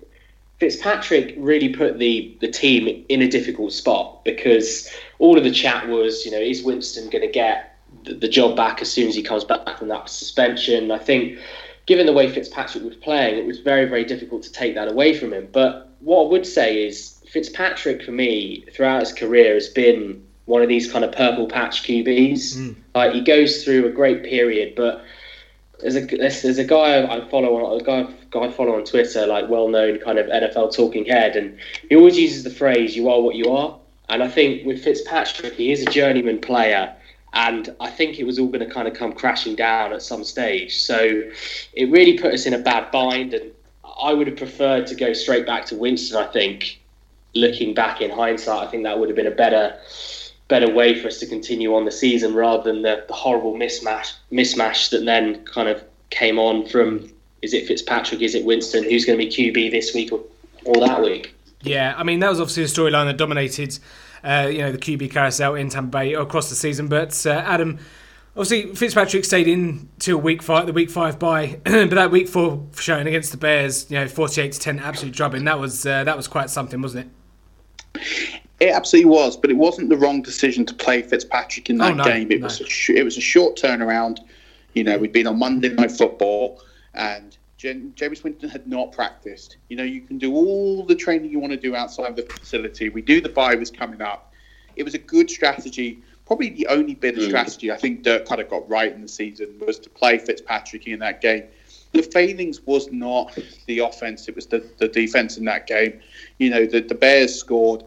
Fitzpatrick 0.59 1.35
really 1.37 1.69
put 1.69 1.99
the 1.99 2.37
the 2.41 2.49
team 2.49 3.05
in 3.09 3.23
a 3.23 3.29
difficult 3.29 3.73
spot 3.73 4.25
because 4.25 4.91
all 5.19 5.37
of 5.37 5.45
the 5.45 5.51
chat 5.51 5.89
was, 5.89 6.25
you 6.25 6.31
know, 6.31 6.39
is 6.39 6.63
Winston 6.63 7.11
going 7.11 7.23
to 7.23 7.33
get 7.33 7.77
the, 8.05 8.15
the 8.15 8.29
job 8.29 8.57
back 8.57 8.81
as 8.81 8.91
soon 8.91 9.09
as 9.09 9.15
he 9.15 9.23
comes 9.23 9.45
back 9.45 9.79
from 9.79 9.89
that 9.89 10.09
suspension? 10.09 10.91
I 10.91 10.99
think 10.99 11.39
given 11.87 12.07
the 12.07 12.13
way 12.13 12.31
Fitzpatrick 12.31 12.85
was 12.85 12.97
playing, 12.97 13.37
it 13.39 13.47
was 13.47 13.61
very, 13.61 13.87
very 13.87 14.05
difficult 14.05 14.43
to 14.45 14.53
take 14.53 14.75
that 14.75 14.91
away 14.91 15.19
from 15.19 15.33
him. 15.33 15.49
But 15.53 15.91
what 16.01 16.25
I 16.25 16.29
would 16.29 16.47
say 16.47 16.87
is 16.87 17.23
Fitzpatrick, 17.31 18.03
for 18.03 18.13
me, 18.13 18.65
throughout 18.73 19.01
his 19.01 19.13
career, 19.13 19.55
has 19.55 19.69
been 19.69 20.25
one 20.45 20.63
of 20.63 20.69
these 20.69 20.91
kind 20.91 21.05
of 21.05 21.13
purple 21.13 21.47
patch 21.47 21.83
QBs. 21.83 22.57
Mm. 22.57 22.77
Like 22.95 23.13
he 23.13 23.21
goes 23.21 23.65
through 23.65 23.87
a 23.87 23.91
great 23.91 24.25
period, 24.25 24.75
but 24.77 25.05
there's 25.81 25.97
a 25.97 26.01
there's 26.01 26.59
a 26.59 26.65
guy 26.65 27.07
I 27.07 27.29
follow 27.29 27.55
on 27.57 27.81
a 27.81 27.85
guy 27.85 28.11
guy 28.31 28.41
I 28.41 28.51
follow 28.51 28.75
on 28.75 28.85
Twitter, 28.85 29.27
like 29.27 29.49
well 29.49 29.69
known 29.69 29.99
kind 29.99 30.19
of 30.19 30.27
NFL 30.27 30.75
talking 30.75 31.05
head, 31.05 31.37
and 31.37 31.59
he 31.89 31.97
always 31.97 32.19
uses 32.19 32.45
the 32.45 32.51
phrase 32.51 32.97
"you 32.97 33.09
are 33.09 33.21
what 33.21 33.35
you 33.35 33.53
are." 33.53 33.79
And 34.11 34.23
I 34.23 34.29
think 34.29 34.67
with 34.67 34.83
Fitzpatrick, 34.83 35.55
he 35.55 35.73
is 35.73 35.83
a 35.83 35.87
journeyman 35.91 36.41
player 36.41 36.95
and 37.35 37.75
I 37.81 37.91
think 37.91 38.19
it 38.19 38.25
was 38.25 38.39
all 38.39 38.47
going 38.49 38.67
to 38.67 38.73
kind 38.73 38.89
of 38.89 38.95
come 38.95 39.13
crashing 39.13 39.55
down 39.55 39.93
at 39.93 40.03
some 40.03 40.25
stage. 40.25 40.81
So 40.81 41.23
it 41.73 41.91
really 41.91 42.19
put 42.19 42.33
us 42.33 42.47
in 42.47 42.55
a 42.55 42.59
bad 42.59 42.91
bind, 42.91 43.35
and 43.35 43.53
I 44.01 44.13
would 44.13 44.27
have 44.27 44.37
preferred 44.37 44.87
to 44.89 44.95
go 44.95 45.13
straight 45.13 45.47
back 45.47 45.67
to 45.67 45.77
Winston. 45.77 46.17
I 46.19 46.27
think, 46.27 46.81
looking 47.35 47.75
back 47.75 48.01
in 48.01 48.11
hindsight, 48.11 48.67
I 48.67 48.71
think 48.71 48.85
that 48.85 48.99
would 48.99 49.09
have 49.09 49.17
been 49.17 49.27
a 49.27 49.33
better 49.33 49.79
better 50.49 50.73
way 50.73 50.99
for 50.99 51.09
us 51.09 51.19
to 51.19 51.27
continue 51.27 51.75
on 51.75 51.85
the 51.85 51.91
season 51.91 52.35
rather 52.35 52.63
than 52.63 52.81
the, 52.81 53.05
the 53.07 53.13
horrible 53.13 53.53
mismatch 53.53 54.15
mismatch 54.33 54.89
that 54.89 55.05
then 55.05 55.45
kind 55.45 55.69
of 55.69 55.85
came 56.09 56.39
on 56.39 56.67
from 56.67 57.07
is 57.43 57.53
it 57.53 57.67
Fitzpatrick, 57.67 58.23
is 58.23 58.35
it 58.35 58.47
Winston, 58.47 58.83
who's 58.83 59.05
going 59.05 59.19
to 59.19 59.25
be 59.25 59.31
QB 59.31 59.71
this 59.71 59.95
week 59.95 60.11
or, 60.11 60.21
or 60.65 60.75
that 60.87 61.03
week. 61.03 61.35
Yeah, 61.63 61.95
I 61.97 62.05
mean 62.05 62.21
that 62.21 62.31
was 62.31 62.41
obviously 62.41 62.65
a 62.65 62.67
storyline 62.67 63.07
that 63.07 63.17
dominated 63.17 63.79
uh, 64.25 64.49
you 64.51 64.59
know, 64.59 64.73
the 64.73 64.79
QB 64.79 65.11
carousel 65.11 65.55
in 65.55 65.69
Tampa 65.69 65.99
Bay 65.99 66.15
across 66.15 66.49
the 66.49 66.57
season. 66.57 66.89
But 66.89 67.27
uh, 67.27 67.31
Adam, 67.31 67.79
obviously 68.37 68.75
Fitzpatrick 68.75 69.25
stayed 69.25 69.49
in 69.49 69.89
till 69.99 70.19
week 70.19 70.43
five, 70.43 70.67
the 70.67 70.73
week 70.73 70.91
five 70.91 71.19
bye, 71.19 71.61
but 71.65 71.91
that 71.91 72.11
week 72.11 72.29
four 72.29 72.67
showing 72.77 73.07
against 73.07 73.31
the 73.31 73.37
Bears, 73.37 73.91
you 73.91 73.99
know, 73.99 74.09
forty-eight 74.09 74.53
to 74.53 74.61
ten, 74.61 74.79
absolute 74.79 75.15
drubbing. 75.15 75.45
That 75.45 75.59
was 75.59 75.87
uh, 75.87 76.05
that 76.05 76.17
was 76.17 76.29
quite 76.29 76.51
something, 76.51 76.81
wasn't 76.83 77.07
it? 77.95 78.41
It 78.61 78.71
absolutely 78.71 79.11
was, 79.11 79.37
but 79.37 79.51
it 79.51 79.57
wasn't 79.57 79.89
the 79.89 79.97
wrong 79.97 80.21
decision 80.21 80.67
to 80.67 80.75
play 80.75 81.03
Fitzpatrick 81.03 81.71
in 81.71 81.79
that 81.79 81.93
oh, 81.93 81.95
no, 81.95 82.05
game. 82.05 82.31
It 82.33 82.41
no. 82.41 82.47
was 82.47 82.61
a 82.61 82.67
sh- 82.67 82.91
it 82.91 83.05
was 83.05 83.17
a 83.17 83.21
short 83.21 83.57
turnaround. 83.57 84.19
You 84.75 84.85
know, 84.85 84.99
we'd 84.99 85.13
been 85.13 85.27
on 85.27 85.39
Monday 85.39 85.71
Night 85.71 85.93
Football, 85.93 86.61
and 86.95 87.38
Jen, 87.59 87.93
Jameis 87.97 88.23
Winston 88.23 88.49
had 88.49 88.67
not 88.69 88.93
practiced. 88.93 89.57
You 89.69 89.77
know, 89.77 89.83
you 89.83 90.01
can 90.01 90.17
do 90.17 90.33
all 90.33 90.85
the 90.85 90.95
training 90.95 91.31
you 91.31 91.41
want 91.41 91.53
to 91.53 91.59
do 91.59 91.75
outside 91.75 92.15
the 92.15 92.23
facility. 92.23 92.89
We 92.89 93.03
do 93.03 93.21
the 93.21 93.29
bye 93.29 93.57
was 93.57 93.71
coming 93.71 94.01
up. 94.01 94.33
It 94.77 94.85
was 94.85 94.95
a 94.95 94.99
good 94.99 95.29
strategy. 95.29 96.01
Probably 96.25 96.51
the 96.51 96.69
only 96.69 96.95
bit 96.95 97.17
of 97.17 97.25
mm. 97.25 97.27
strategy 97.27 97.73
I 97.73 97.77
think 97.77 98.05
Dirk 98.05 98.27
kind 98.27 98.41
of 98.41 98.49
got 98.49 98.69
right 98.69 98.93
in 98.93 99.03
the 99.03 99.09
season 99.09 99.61
was 99.67 99.79
to 99.81 99.91
play 99.91 100.19
Fitzpatrick 100.19 100.87
in 100.87 101.01
that 101.01 101.21
game. 101.21 101.45
The 101.93 102.03
failings 102.03 102.65
was 102.65 102.93
not 102.93 103.37
the 103.67 103.81
offense; 103.81 104.29
it 104.29 104.37
was 104.37 104.47
the, 104.47 104.65
the 104.77 104.87
defense 104.87 105.37
in 105.37 105.45
that 105.47 105.67
game. 105.67 106.01
You 106.39 106.51
know, 106.51 106.67
the, 106.67 106.81
the 106.81 106.95
Bears 106.95 107.35
scored. 107.35 107.83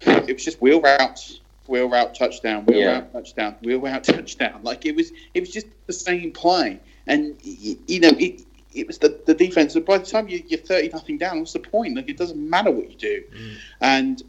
It 0.00 0.32
was 0.32 0.44
just 0.44 0.62
wheel 0.62 0.80
routes, 0.80 1.40
wheel 1.66 1.90
route 1.90 2.14
touchdown, 2.14 2.64
wheel 2.64 2.78
Yeah. 2.78 2.92
route 2.92 3.12
touchdown, 3.12 3.56
wheel 3.62 3.80
route 3.80 4.04
touchdown. 4.04 4.60
Like 4.62 4.86
it 4.86 4.94
was, 4.94 5.10
it 5.34 5.40
was 5.40 5.50
just 5.50 5.66
the 5.86 5.92
same 5.92 6.30
play, 6.30 6.78
and 7.08 7.36
you 7.42 8.00
know, 8.00 8.12
it, 8.16 8.42
it 8.76 8.86
was 8.86 8.98
the, 8.98 9.20
the 9.26 9.34
defense. 9.34 9.74
By 9.74 9.98
the 9.98 10.06
time 10.06 10.28
you, 10.28 10.42
you're 10.46 10.60
thirty 10.60 10.88
nothing 10.88 11.18
down, 11.18 11.38
what's 11.38 11.52
the 11.52 11.60
point? 11.60 11.96
Like 11.96 12.08
it 12.08 12.16
doesn't 12.16 12.38
matter 12.38 12.70
what 12.70 12.90
you 12.90 12.96
do, 12.96 13.22
mm. 13.32 13.56
and 13.80 14.22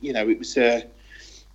you 0.00 0.12
know, 0.12 0.28
it 0.28 0.38
was 0.38 0.56
uh, 0.56 0.82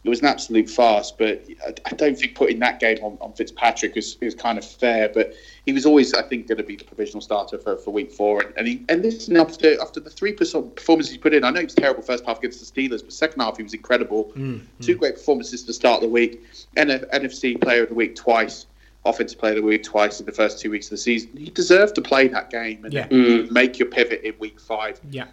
it 0.03 0.09
was 0.09 0.21
an 0.21 0.27
absolute 0.27 0.69
farce. 0.69 1.11
But 1.11 1.43
I, 1.65 1.73
I 1.85 1.89
don't 1.95 2.17
think 2.17 2.35
putting 2.35 2.59
that 2.59 2.79
game 2.79 2.99
on, 3.03 3.17
on 3.19 3.33
Fitzpatrick 3.33 3.97
is, 3.97 4.17
is 4.21 4.33
kind 4.33 4.57
of 4.57 4.65
fair. 4.65 5.09
But 5.09 5.33
he 5.65 5.73
was 5.73 5.85
always, 5.85 6.13
I 6.13 6.21
think, 6.21 6.47
going 6.47 6.57
to 6.57 6.63
be 6.63 6.77
the 6.77 6.85
provisional 6.85 7.21
starter 7.21 7.57
for, 7.57 7.77
for 7.77 7.91
week 7.91 8.11
four. 8.11 8.41
And, 8.41 8.53
and 8.57 8.67
he 8.67 8.85
and 8.87 9.01
listen 9.01 9.35
after 9.37 9.79
after 9.81 9.99
the 9.99 10.09
three 10.09 10.33
performances 10.33 11.11
he 11.11 11.17
put 11.17 11.33
in, 11.33 11.43
I 11.43 11.49
know 11.49 11.59
he 11.59 11.65
was 11.65 11.75
terrible 11.75 12.01
first 12.01 12.25
half 12.25 12.39
against 12.39 12.59
the 12.59 12.81
Steelers, 12.81 13.03
but 13.03 13.13
second 13.13 13.41
half 13.41 13.57
he 13.57 13.63
was 13.63 13.73
incredible. 13.73 14.31
Mm, 14.35 14.61
Two 14.81 14.95
mm. 14.95 14.99
great 14.99 15.15
performances 15.15 15.63
to 15.63 15.73
start 15.73 16.01
the 16.01 16.09
week. 16.09 16.43
NF, 16.77 17.09
NFC 17.11 17.59
Player 17.61 17.83
of 17.83 17.89
the 17.89 17.95
Week 17.95 18.15
twice. 18.15 18.67
Offensive 19.05 19.39
Player 19.39 19.51
of 19.53 19.57
the 19.57 19.63
Week 19.63 19.83
twice 19.83 20.19
in 20.19 20.25
the 20.25 20.31
first 20.31 20.59
two 20.59 20.69
weeks 20.71 20.87
of 20.87 20.91
the 20.91 20.97
season. 20.97 21.29
He 21.37 21.49
deserved 21.49 21.95
to 21.95 22.01
play 22.01 22.27
that 22.27 22.49
game 22.49 22.83
and 22.83 22.93
Yeah. 22.93 23.07
Mm. 23.07 23.49
make 23.51 23.79
your 23.79 23.87
pivot 23.87 24.21
in 24.23 24.33
week 24.39 24.59
five 24.59 24.99
Yeah, 25.09 25.25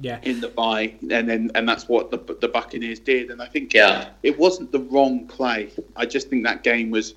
yeah, 0.00 0.18
in 0.22 0.40
the 0.40 0.48
bye, 0.48 0.94
and 1.10 1.28
then 1.28 1.50
and 1.54 1.68
that's 1.68 1.86
what 1.88 2.10
the 2.10 2.18
the 2.40 2.48
Buccaneers 2.48 2.98
did. 2.98 3.30
And 3.30 3.42
I 3.42 3.46
think 3.46 3.74
Yeah. 3.74 4.08
it 4.22 4.38
wasn't 4.38 4.72
the 4.72 4.80
wrong 4.80 5.26
play. 5.26 5.68
I 5.96 6.06
just 6.06 6.28
think 6.30 6.44
that 6.44 6.62
game 6.62 6.90
was 6.90 7.14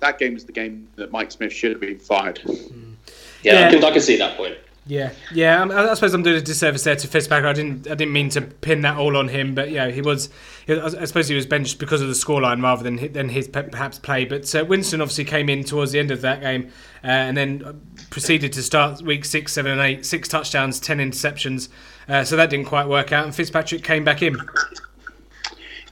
that 0.00 0.18
game 0.18 0.34
was 0.34 0.44
the 0.44 0.52
game 0.52 0.88
that 0.96 1.10
Mike 1.10 1.32
Smith 1.32 1.52
should 1.52 1.72
have 1.72 1.80
been 1.80 1.98
fired. 1.98 2.40
Yeah, 2.44 3.60
Yeah. 3.60 3.68
I, 3.68 3.70
can, 3.72 3.84
I 3.84 3.90
can 3.92 4.00
see 4.02 4.16
that 4.18 4.36
point. 4.36 4.56
Yeah, 4.88 5.12
yeah. 5.34 5.62
I, 5.62 5.90
I 5.90 5.94
suppose 5.94 6.14
I'm 6.14 6.22
doing 6.22 6.36
a 6.36 6.40
disservice 6.40 6.82
there 6.82 6.96
to 6.96 7.06
Fitzpatrick. 7.06 7.48
I 7.48 7.52
didn't, 7.52 7.86
I 7.86 7.94
didn't 7.94 8.12
mean 8.12 8.30
to 8.30 8.40
pin 8.40 8.80
that 8.82 8.96
all 8.96 9.18
on 9.18 9.28
him, 9.28 9.54
but 9.54 9.70
yeah, 9.70 9.88
he 9.90 10.00
was. 10.00 10.30
I 10.66 11.04
suppose 11.04 11.28
he 11.28 11.34
was 11.34 11.46
benched 11.46 11.78
because 11.78 12.00
of 12.00 12.08
the 12.08 12.14
scoreline 12.14 12.62
rather 12.62 12.82
than 12.82 12.96
hi- 12.96 13.08
than 13.08 13.28
his 13.28 13.48
perhaps 13.48 13.98
play. 13.98 14.24
But 14.24 14.52
uh, 14.54 14.64
Winston 14.64 15.02
obviously 15.02 15.24
came 15.24 15.50
in 15.50 15.62
towards 15.62 15.92
the 15.92 15.98
end 15.98 16.10
of 16.10 16.22
that 16.22 16.40
game 16.40 16.70
uh, 17.04 17.06
and 17.06 17.36
then 17.36 17.62
uh, 17.64 17.74
proceeded 18.08 18.52
to 18.54 18.62
start 18.62 19.02
week 19.02 19.26
six, 19.26 19.52
seven, 19.52 19.72
and 19.72 19.80
eight, 19.82 20.06
six 20.06 20.26
touchdowns, 20.26 20.80
ten 20.80 20.98
interceptions. 20.98 21.68
Uh, 22.08 22.24
so 22.24 22.36
that 22.36 22.48
didn't 22.48 22.66
quite 22.66 22.88
work 22.88 23.12
out, 23.12 23.26
and 23.26 23.34
Fitzpatrick 23.34 23.84
came 23.84 24.04
back 24.04 24.22
in. 24.22 24.36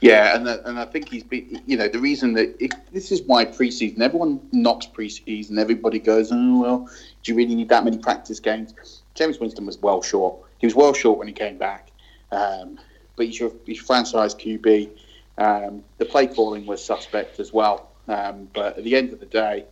Yeah, 0.00 0.36
and 0.36 0.46
and 0.46 0.78
I 0.78 0.84
think 0.84 1.08
he's 1.08 1.24
been. 1.24 1.62
You 1.66 1.76
know, 1.76 1.88
the 1.88 1.98
reason 1.98 2.34
that 2.34 2.54
it, 2.62 2.74
this 2.92 3.10
is 3.10 3.22
why 3.22 3.44
preseason. 3.46 4.00
Everyone 4.00 4.40
knocks 4.52 4.86
preseason. 4.86 5.58
Everybody 5.58 5.98
goes, 5.98 6.30
"Oh 6.32 6.60
well, 6.60 6.90
do 7.26 7.32
you 7.32 7.36
really 7.36 7.56
need 7.56 7.68
that 7.68 7.84
many 7.84 7.98
practice 7.98 8.40
games?" 8.40 9.02
Jameis 9.16 9.40
Winston 9.40 9.66
was 9.66 9.78
well 9.78 10.00
short. 10.02 10.36
He 10.58 10.66
was 10.66 10.74
well 10.74 10.92
short 10.92 11.18
when 11.18 11.26
he 11.26 11.34
came 11.34 11.58
back. 11.58 11.90
Um, 12.30 12.78
but 13.16 13.26
he's 13.26 13.40
your, 13.40 13.52
he's 13.64 13.78
your 13.78 13.84
franchise 13.84 14.34
QB. 14.34 14.90
Um, 15.38 15.82
the 15.98 16.04
play 16.04 16.26
calling 16.26 16.66
was 16.66 16.84
suspect 16.84 17.40
as 17.40 17.52
well. 17.52 17.90
Um, 18.08 18.48
but 18.54 18.78
at 18.78 18.84
the 18.84 18.94
end 18.94 19.12
of 19.12 19.20
the 19.20 19.26
day, 19.26 19.64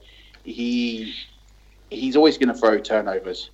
he 0.43 1.15
he's 1.91 2.17
always 2.17 2.37
going 2.39 2.49
to 2.49 2.55
throw 2.55 2.79
turnovers. 2.79 3.51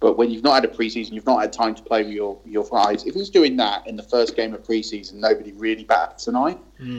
But 0.00 0.16
when 0.16 0.30
you've 0.30 0.42
not 0.42 0.54
had 0.54 0.64
a 0.64 0.68
preseason, 0.68 1.12
you've 1.12 1.26
not 1.26 1.40
had 1.40 1.52
time 1.52 1.74
to 1.74 1.82
play 1.82 2.02
with 2.02 2.12
your 2.12 2.38
your 2.46 2.64
guys. 2.64 3.04
If 3.04 3.14
he's 3.14 3.30
doing 3.30 3.56
that 3.56 3.86
in 3.86 3.96
the 3.96 4.02
first 4.02 4.34
game 4.36 4.54
of 4.54 4.62
preseason, 4.62 5.14
nobody 5.14 5.52
really 5.52 5.84
bats 5.84 6.26
an 6.28 6.36
eye. 6.36 6.56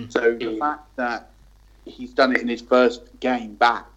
So 0.09 0.35
the 0.35 0.57
fact 0.59 0.95
that 0.97 1.29
he's 1.85 2.13
done 2.13 2.33
it 2.33 2.41
in 2.41 2.47
his 2.47 2.61
first 2.61 3.01
game 3.19 3.55
back, 3.55 3.92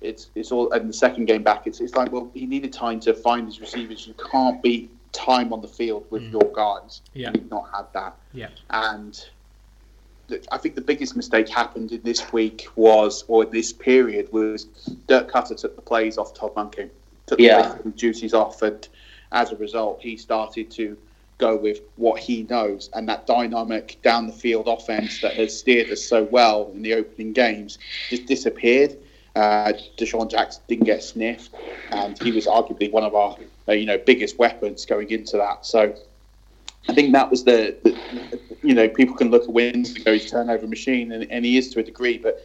it's 0.00 0.30
it's 0.34 0.52
all 0.52 0.70
and 0.72 0.88
the 0.88 0.92
second 0.92 1.26
game 1.26 1.42
back, 1.42 1.66
it's 1.66 1.80
it's 1.80 1.94
like 1.94 2.12
well, 2.12 2.30
he 2.34 2.46
needed 2.46 2.72
time 2.72 3.00
to 3.00 3.14
find 3.14 3.46
his 3.46 3.60
receivers. 3.60 4.06
You 4.06 4.14
can't 4.30 4.62
beat 4.62 4.90
time 5.12 5.52
on 5.52 5.60
the 5.60 5.68
field 5.68 6.06
with 6.10 6.22
mm. 6.22 6.32
your 6.32 6.52
guys. 6.54 7.02
Yeah. 7.14 7.30
You've 7.34 7.50
not 7.50 7.68
had 7.74 7.86
that. 7.94 8.16
Yeah. 8.32 8.48
And 8.70 9.24
the- 10.28 10.44
I 10.52 10.58
think 10.58 10.74
the 10.74 10.80
biggest 10.80 11.16
mistake 11.16 11.48
happened 11.48 11.92
in 11.92 12.02
this 12.02 12.32
week 12.32 12.68
was, 12.76 13.24
or 13.28 13.44
this 13.44 13.72
period, 13.72 14.32
was 14.32 14.64
Dirk 15.06 15.30
Koetter 15.30 15.56
took 15.56 15.74
the 15.76 15.82
plays 15.82 16.18
off 16.18 16.34
Todd 16.34 16.54
Monken, 16.54 16.90
took 17.26 17.40
Yeah. 17.40 17.78
the 17.82 17.90
duties 17.90 18.34
off, 18.34 18.62
and 18.62 18.86
as 19.32 19.52
a 19.52 19.56
result, 19.56 20.00
he 20.00 20.16
started 20.16 20.70
to 20.72 20.96
go 21.38 21.56
with 21.56 21.80
what 21.96 22.18
he 22.18 22.42
knows, 22.44 22.90
and 22.94 23.08
that 23.08 23.26
dynamic 23.26 23.96
down 24.02 24.26
the 24.26 24.32
field 24.32 24.66
offense 24.66 25.20
that 25.20 25.34
has 25.34 25.56
steered 25.56 25.88
us 25.90 26.02
so 26.02 26.24
well 26.24 26.70
in 26.74 26.82
the 26.82 26.94
opening 26.94 27.32
games 27.32 27.78
just 28.10 28.26
disappeared. 28.26 28.96
Uh, 29.38 29.72
DeSean 29.96 30.28
Jackson 30.28 30.62
didn't 30.66 30.86
get 30.86 31.00
sniffed, 31.00 31.54
and 31.92 32.20
he 32.20 32.32
was 32.32 32.46
arguably 32.46 32.90
one 32.90 33.04
of 33.04 33.14
our, 33.14 33.36
uh, 33.68 33.72
you 33.72 33.86
know, 33.86 33.96
biggest 33.96 34.36
weapons 34.36 34.84
going 34.84 35.08
into 35.10 35.36
that. 35.36 35.64
So 35.64 35.94
I 36.88 36.92
think 36.92 37.12
that 37.12 37.30
was 37.30 37.44
the, 37.44 37.76
the 37.84 37.96
you 38.64 38.74
know, 38.74 38.88
people 38.88 39.14
can 39.14 39.30
look 39.30 39.44
at 39.44 39.50
wins 39.50 39.94
and 39.94 40.04
go, 40.04 40.12
he's 40.12 40.28
turnover 40.28 40.66
machine, 40.66 41.12
and, 41.12 41.30
and 41.30 41.44
he 41.44 41.56
is 41.56 41.70
to 41.70 41.78
a 41.78 41.84
degree. 41.84 42.18
But 42.18 42.44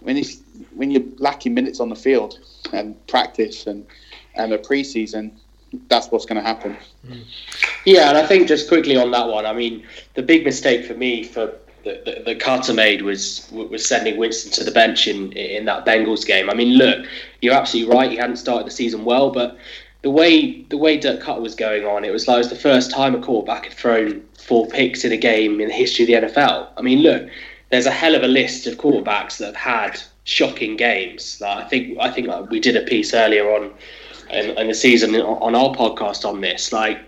when 0.00 0.16
he's 0.16 0.42
when 0.74 0.90
you're 0.90 1.04
lacking 1.18 1.54
minutes 1.54 1.78
on 1.78 1.88
the 1.88 1.94
field 1.94 2.40
and 2.72 3.06
practice 3.06 3.68
and 3.68 3.86
and 4.34 4.52
a 4.52 4.58
preseason, 4.58 5.30
that's 5.86 6.08
what's 6.08 6.26
going 6.26 6.42
to 6.42 6.48
happen. 6.52 6.76
Yeah, 7.84 8.08
and 8.08 8.18
I 8.18 8.26
think 8.26 8.48
just 8.48 8.66
quickly 8.66 8.96
on 8.96 9.12
that 9.12 9.28
one, 9.28 9.46
I 9.46 9.52
mean, 9.52 9.84
the 10.14 10.22
big 10.22 10.44
mistake 10.44 10.86
for 10.86 10.94
me 10.94 11.22
for 11.22 11.54
that, 11.84 12.24
that, 12.24 12.38
Koetter 12.38 12.74
made 12.74 13.02
was 13.02 13.48
was 13.50 13.86
sending 13.86 14.16
Winston 14.16 14.52
to 14.52 14.64
the 14.64 14.70
bench 14.70 15.06
in 15.06 15.32
in 15.32 15.64
that 15.66 15.84
Bengals 15.84 16.26
game. 16.26 16.50
I 16.50 16.54
mean, 16.54 16.76
look, 16.78 17.06
you're 17.40 17.54
absolutely 17.54 17.94
right. 17.94 18.10
He 18.10 18.16
hadn't 18.16 18.36
started 18.36 18.66
the 18.66 18.70
season 18.70 19.04
well, 19.04 19.30
but 19.30 19.56
the 20.02 20.10
way 20.10 20.62
the 20.62 20.76
way 20.76 20.96
Dirk 20.96 21.20
Koetter 21.20 21.40
was 21.40 21.54
going 21.54 21.84
on, 21.84 22.04
it 22.04 22.10
was 22.10 22.28
like 22.28 22.36
it 22.36 22.38
was 22.38 22.50
the 22.50 22.56
first 22.56 22.90
time 22.90 23.14
a 23.14 23.20
quarterback 23.20 23.64
had 23.64 23.74
thrown 23.74 24.22
four 24.38 24.66
picks 24.66 25.04
in 25.04 25.12
a 25.12 25.16
game 25.16 25.60
in 25.60 25.68
the 25.68 25.74
history 25.74 26.04
of 26.04 26.22
the 26.22 26.28
NFL. 26.28 26.68
I 26.76 26.82
mean, 26.82 27.00
look, 27.00 27.28
there's 27.70 27.86
a 27.86 27.90
hell 27.90 28.14
of 28.14 28.22
a 28.22 28.28
list 28.28 28.66
of 28.66 28.78
quarterbacks 28.78 29.38
that 29.38 29.46
have 29.46 29.56
had 29.56 30.02
shocking 30.24 30.76
games. 30.76 31.40
Like 31.40 31.64
I 31.64 31.68
think 31.68 31.98
I 32.00 32.10
think 32.10 32.26
like, 32.26 32.50
we 32.50 32.60
did 32.60 32.76
a 32.76 32.82
piece 32.82 33.14
earlier 33.14 33.50
on 33.50 33.72
in, 34.30 34.58
in 34.58 34.68
the 34.68 34.74
season 34.74 35.14
on 35.16 35.54
our 35.54 35.74
podcast 35.74 36.28
on 36.28 36.40
this. 36.40 36.72
Like 36.72 37.00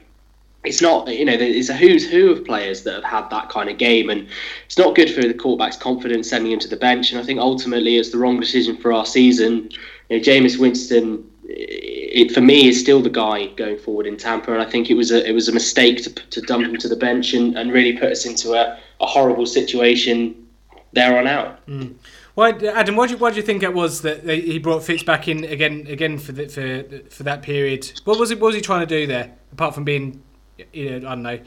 it's 0.65 0.81
not 0.81 1.09
you 1.09 1.25
know 1.25 1.33
it's 1.33 1.69
a 1.69 1.75
who's 1.75 2.09
who 2.09 2.31
of 2.31 2.45
players 2.45 2.83
that 2.83 2.95
have 2.95 3.05
had 3.05 3.31
that 3.31 3.49
kind 3.49 3.69
of 3.69 3.79
game 3.79 4.11
and 4.11 4.27
it's 4.67 4.79
not 4.79 4.95
good 4.95 5.11
for 5.11 5.23
the 5.23 5.35
quarterback's 5.35 5.77
confidence 5.77 6.29
sending 6.29 6.53
him 6.53 6.59
to 6.59 6.69
the 6.69 6.77
bench 6.77 7.13
and 7.13 7.21
I 7.21 7.25
think 7.25 7.39
ultimately 7.39 7.97
it's 7.97 8.11
the 8.11 8.19
wrong 8.19 8.41
decision 8.41 8.77
for 8.77 8.93
our 8.93 9.07
season 9.07 9.71
you 10.09 10.17
know 10.17 10.23
Jameis 10.23 10.59
Winston 10.59 11.31
it, 11.47 12.33
for 12.33 12.41
me 12.41 12.69
is 12.69 12.81
still 12.81 13.03
the 13.03 13.11
guy 13.11 13.49
going 13.49 13.79
forward 13.79 14.07
in 14.07 14.17
Tampa 14.17 14.53
and 14.53 14.63
I 14.63 14.65
think 14.65 14.91
it 14.91 14.95
was 14.95 15.11
a 15.11 15.27
it 15.29 15.33
was 15.33 15.49
a 15.49 15.53
mistake 15.53 16.03
to, 16.05 16.11
to 16.11 16.41
dump 16.43 16.67
him 16.67 16.77
to 16.79 16.89
the 16.89 16.97
bench 16.97 17.35
and, 17.35 17.57
and 17.57 17.73
really 17.73 17.93
put 17.93 18.11
us 18.11 18.25
into 18.25 18.55
a, 18.55 18.79
a 19.01 19.07
horrible 19.07 19.47
situation 19.47 20.47
there 20.93 21.19
on 21.19 21.27
out 21.27 21.65
mm. 21.67 21.95
Why, 22.35 22.51
Adam? 22.51 22.97
Why 22.97 23.07
do 23.07 23.13
you, 23.13 23.19
why 23.19 23.31
do 23.31 23.37
you 23.37 23.43
think 23.43 23.63
it 23.63 23.73
was 23.73 24.03
that 24.03 24.25
he 24.25 24.59
brought 24.59 24.83
Fitz 24.83 25.05
back 25.05 25.29
in 25.29 25.45
again 25.45 25.87
again 25.89 26.19
for 26.19 26.33
the, 26.33 26.49
for 26.49 27.09
for 27.09 27.23
that 27.23 27.43
period? 27.43 27.93
What 28.03 28.19
was 28.19 28.33
it? 28.33 28.41
What 28.41 28.49
was 28.49 28.57
he 28.57 28.61
trying 28.61 28.81
to 28.81 28.87
do 28.87 29.07
there 29.07 29.37
apart 29.55 29.75
from 29.75 29.85
being, 29.85 30.23
you 30.73 31.01
know, 31.01 31.09
I 31.09 31.15
don't 31.15 31.23
know, 31.23 31.41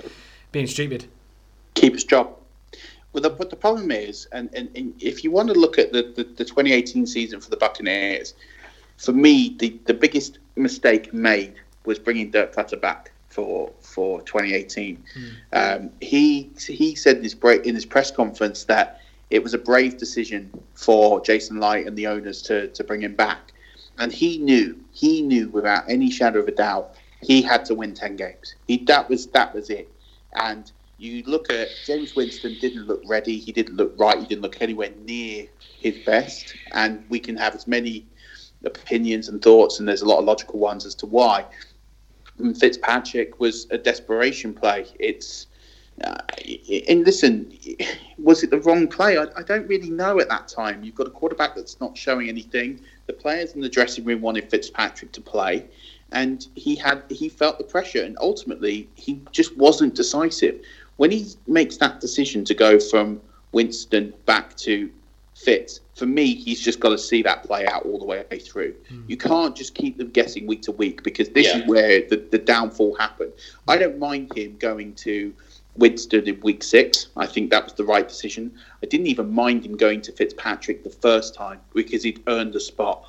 being 0.52 0.68
stupid? 0.68 1.08
keep 1.78 1.94
his 1.94 2.04
job. 2.04 2.36
Well, 3.14 3.22
the, 3.22 3.30
but 3.30 3.50
the 3.50 3.56
problem 3.56 3.92
is, 3.92 4.28
and, 4.32 4.50
and, 4.54 4.70
and 4.76 4.94
if 5.02 5.24
you 5.24 5.32
want 5.32 5.48
to 5.50 5.54
look 5.54 5.78
at 5.80 5.92
the, 5.92 6.14
the, 6.16 6.24
the 6.24 6.46
2018 6.46 7.06
season 7.06 7.40
for 7.40 7.50
the 7.50 7.58
Buccaneers, 7.58 8.34
for 8.98 9.14
me, 9.14 9.56
the, 9.60 9.80
the 9.86 9.94
biggest 9.94 10.40
mistake 10.56 11.14
made 11.14 11.56
was 11.86 12.00
bringing 12.00 12.32
Dirk 12.32 12.54
Koetter 12.54 12.82
back 12.82 13.12
for 13.30 13.72
for 13.82 14.22
2018. 14.24 15.04
Um, 15.54 15.92
he 16.02 16.52
he 16.60 16.96
said 16.96 17.18
in 17.18 17.24
his, 17.24 17.36
break, 17.36 17.66
in 17.66 17.76
his 17.76 17.86
press 17.86 18.10
conference 18.10 18.64
that 18.66 19.02
it 19.30 19.44
was 19.44 19.54
a 19.54 19.58
brave 19.58 19.98
decision 19.98 20.52
for 20.74 21.22
Jason 21.22 21.60
Licht 21.60 21.88
and 21.88 21.96
the 21.98 22.08
owners 22.08 22.42
to, 22.44 22.68
to 22.70 22.84
bring 22.84 23.02
him 23.02 23.14
back. 23.14 23.54
And 24.00 24.12
he 24.12 24.38
knew, 24.38 24.80
he 24.92 25.22
knew 25.22 25.50
without 25.50 25.84
any 25.90 26.10
shadow 26.10 26.40
of 26.40 26.48
a 26.48 26.52
doubt, 26.52 26.96
he 27.22 27.42
had 27.42 27.66
to 27.66 27.76
win 27.76 27.94
10 27.94 28.16
games. 28.16 28.56
He 28.68 28.78
that 28.86 29.10
was 29.10 29.28
that 29.28 29.54
was 29.54 29.70
it. 29.70 29.92
And 30.36 30.72
you 30.98 31.24
look 31.26 31.50
at 31.52 31.70
Jameis 31.86 32.16
Winston 32.16 32.58
didn't 32.60 32.88
look 32.88 33.02
ready, 33.06 33.38
he 33.38 33.52
didn't 33.52 33.76
look 33.76 33.94
right, 33.98 34.18
he 34.18 34.26
didn't 34.26 34.42
look 34.42 34.62
anywhere 34.62 34.92
near 35.06 35.48
his 35.80 35.98
best. 36.06 36.56
And 36.74 37.04
we 37.10 37.20
can 37.20 37.36
have 37.38 37.56
as 37.56 37.68
many 37.68 38.06
opinions 38.66 39.30
and 39.30 39.42
thoughts, 39.42 39.80
and 39.80 39.88
there's 39.88 40.02
a 40.02 40.08
lot 40.08 40.20
of 40.20 40.26
logical 40.26 40.60
ones 40.60 40.86
as 40.86 40.96
to 40.96 41.06
why. 41.06 41.46
And 42.40 42.58
Fitzpatrick 42.58 43.40
was 43.40 43.68
a 43.72 43.78
desperation 43.78 44.54
play. 44.54 44.86
It's 45.00 45.48
uh, 46.04 46.18
and 46.88 47.04
listen, 47.06 47.52
was 48.20 48.44
it 48.44 48.52
the 48.52 48.60
wrong 48.60 48.88
play? 48.88 49.18
I, 49.18 49.26
I 49.36 49.42
don't 49.42 49.68
really 49.68 49.90
know 49.90 50.20
at 50.20 50.30
that 50.30 50.48
time. 50.48 50.84
You've 50.84 50.94
got 50.94 51.08
a 51.08 51.12
quarterback 51.12 51.56
that's 51.56 51.80
not 51.80 51.98
showing 51.98 52.30
anything. 52.30 52.82
The 53.08 53.14
players 53.14 53.54
in 53.54 53.62
the 53.62 53.70
dressing 53.70 54.06
room 54.06 54.22
wanted 54.22 54.50
Fitzpatrick 54.50 55.12
to 55.14 55.22
play, 55.22 55.66
and 56.12 56.48
he 56.56 56.76
had 56.76 57.04
he 57.10 57.30
felt 57.30 57.58
the 57.58 57.64
pressure, 57.64 58.04
and 58.04 58.18
ultimately 58.20 58.90
he 58.96 59.22
just 59.32 59.56
wasn't 59.58 59.96
decisive. 59.96 60.60
When 60.98 61.12
he 61.12 61.28
makes 61.46 61.78
that 61.78 62.00
decision 62.00 62.44
to 62.46 62.54
go 62.54 62.80
from 62.80 63.22
Winston 63.52 64.14
back 64.26 64.56
to 64.58 64.90
Fitz, 65.36 65.82
for 65.96 66.06
me, 66.06 66.34
he's 66.34 66.62
just 66.62 66.80
got 66.80 66.90
to 66.90 66.98
see 66.98 67.22
that 67.24 67.44
play 67.44 67.66
out 67.66 67.84
all 67.84 68.00
the 68.00 68.06
way 68.06 68.24
through. 68.40 68.76
Mm. 68.92 69.04
You 69.08 69.18
can't 69.18 69.56
just 69.56 69.76
keep 69.76 69.98
them 69.98 70.10
guessing 70.10 70.48
week 70.48 70.62
to 70.64 70.72
week 70.72 71.04
because 71.04 71.30
this 71.30 71.48
yeah. 71.48 71.58
is 71.58 71.68
where 71.68 72.08
the, 72.08 72.18
the 72.32 72.38
downfall 72.38 72.96
happened. 72.96 73.34
I 73.68 73.78
don't 73.78 74.00
mind 74.00 74.36
him 74.36 74.58
going 74.60 74.94
to 74.96 75.34
Winston 75.76 76.28
in 76.28 76.40
week 76.42 76.64
six. 76.64 77.08
I 77.18 77.26
think 77.26 77.50
that 77.52 77.64
was 77.64 77.74
the 77.74 77.84
right 77.84 78.08
decision. 78.08 78.52
I 78.84 78.88
didn't 78.88 79.08
even 79.08 79.32
mind 79.32 79.66
him 79.66 79.76
going 79.76 80.02
to 80.02 80.12
Fitzpatrick 80.12 80.84
the 80.84 80.90
first 80.90 81.36
time 81.36 81.60
because 81.74 82.04
he'd 82.04 82.24
earned 82.28 82.54
the 82.54 82.60
spot. 82.60 83.06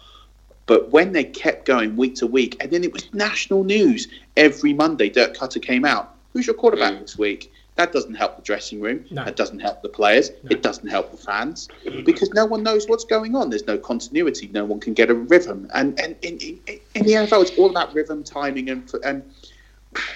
But 0.69 0.91
when 0.91 1.13
they 1.13 1.25
kept 1.25 1.65
going 1.65 1.97
week 1.97 2.15
to 2.17 2.27
week, 2.27 2.57
and 2.61 2.71
then 2.71 2.85
it 2.85 2.93
was 2.93 3.13
national 3.13 3.65
news 3.65 4.07
every 4.37 4.75
Monday, 4.75 5.09
Dirk 5.09 5.35
Koetter 5.35 5.61
came 5.61 5.85
out. 5.85 6.15
Who's 6.35 6.47
your 6.47 6.55
quarterback 6.55 6.93
mm. 6.93 7.01
this 7.01 7.19
week? 7.19 7.51
That 7.77 7.91
doesn't 7.93 8.15
help 8.15 8.37
the 8.37 8.43
dressing 8.43 8.81
room. 8.81 9.05
No. 9.11 9.25
That 9.25 9.37
doesn't 9.37 9.61
help 9.61 9.83
the 9.83 9.89
players. 9.89 10.31
No. 10.43 10.51
It 10.51 10.63
doesn't 10.63 10.89
help 10.89 11.11
the 11.11 11.17
fans 11.17 11.69
because 12.05 12.29
no 12.35 12.45
one 12.45 12.63
knows 12.63 12.87
what's 12.87 13.05
going 13.05 13.35
on. 13.35 13.49
There's 13.49 13.67
no 13.67 13.79
continuity. 13.79 14.51
No 14.53 14.65
one 14.67 14.79
can 14.79 14.93
get 14.93 15.11
a 15.11 15.15
rhythm. 15.15 15.69
And 15.73 15.99
and 15.99 16.15
in, 16.23 16.39
in, 16.39 16.81
in 16.95 17.05
the 17.05 17.13
NFL, 17.13 17.43
it's 17.43 17.57
all 17.57 17.71
about 17.71 17.95
rhythm, 17.95 18.23
timing, 18.23 18.69
and 18.69 18.93
and 19.05 19.23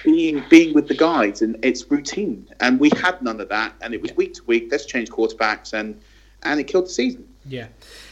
being 0.03 0.43
being 0.49 0.73
with 0.75 0.87
the 0.87 0.93
guys, 0.93 1.41
and 1.41 1.57
it's 1.65 1.89
routine. 1.89 2.47
And 2.59 2.79
we 2.79 2.91
had 3.01 3.21
none 3.23 3.41
of 3.41 3.49
that, 3.49 3.73
and 3.81 3.93
it 3.93 4.01
was 4.01 4.13
week 4.15 4.35
to 4.35 4.43
week. 4.43 4.67
Let's 4.69 4.85
change 4.85 5.09
quarterbacks, 5.09 5.73
and 5.73 5.99
and 6.43 6.59
it 6.59 6.65
killed 6.65 6.85
the 6.85 6.89
season. 6.89 7.27
Yeah. 7.45 7.67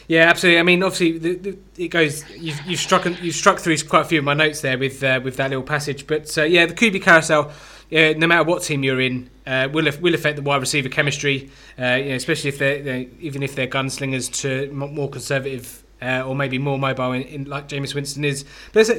Yeah, 0.08 0.28
absolutely. 0.28 0.60
I 0.60 0.62
mean, 0.62 0.82
obviously, 0.82 1.18
the, 1.18 1.34
the, 1.36 1.58
it 1.84 1.88
goes. 1.88 2.28
You've, 2.30 2.60
you've 2.66 2.80
struck 2.80 3.04
you've 3.22 3.34
struck 3.34 3.58
through 3.60 3.78
quite 3.88 4.02
a 4.02 4.04
few 4.04 4.18
of 4.18 4.24
my 4.24 4.34
notes 4.34 4.60
there 4.60 4.76
with 4.78 5.02
uh, 5.02 5.20
with 5.22 5.36
that 5.36 5.50
little 5.50 5.64
passage. 5.64 6.06
But 6.06 6.36
uh, 6.36 6.42
yeah, 6.42 6.66
the 6.66 6.74
QB 6.74 7.02
carousel 7.02 7.52
yeah, 7.92 8.14
no 8.14 8.26
matter 8.26 8.42
what 8.44 8.62
team 8.62 8.82
you're 8.82 9.02
in, 9.02 9.28
uh, 9.46 9.68
will 9.70 9.86
will 10.00 10.14
affect 10.14 10.36
the 10.36 10.42
wide 10.42 10.62
receiver 10.62 10.88
chemistry. 10.88 11.50
Uh, 11.78 11.96
you 11.96 12.08
know, 12.08 12.14
especially 12.14 12.48
if 12.48 12.56
they're, 12.58 12.82
they're, 12.82 13.06
even 13.20 13.42
if 13.42 13.54
they're 13.54 13.66
gunslingers 13.66 14.32
to 14.40 14.72
more 14.72 15.10
conservative 15.10 15.84
uh, 16.00 16.22
or 16.26 16.34
maybe 16.34 16.56
more 16.56 16.78
mobile, 16.78 17.12
in, 17.12 17.22
in, 17.24 17.44
like 17.44 17.68
Jameis 17.68 17.94
Winston 17.94 18.24
is. 18.24 18.46
But 18.72 18.88
uh, 18.88 18.94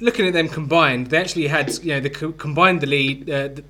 looking 0.00 0.26
at 0.26 0.32
them 0.32 0.48
combined, 0.48 1.08
they 1.08 1.18
actually 1.18 1.46
had 1.46 1.78
you 1.84 1.92
know 1.92 2.00
they 2.00 2.08
combined 2.08 2.80
the 2.80 2.86
lead. 2.86 3.28
Uh, 3.28 3.48
the, 3.48 3.64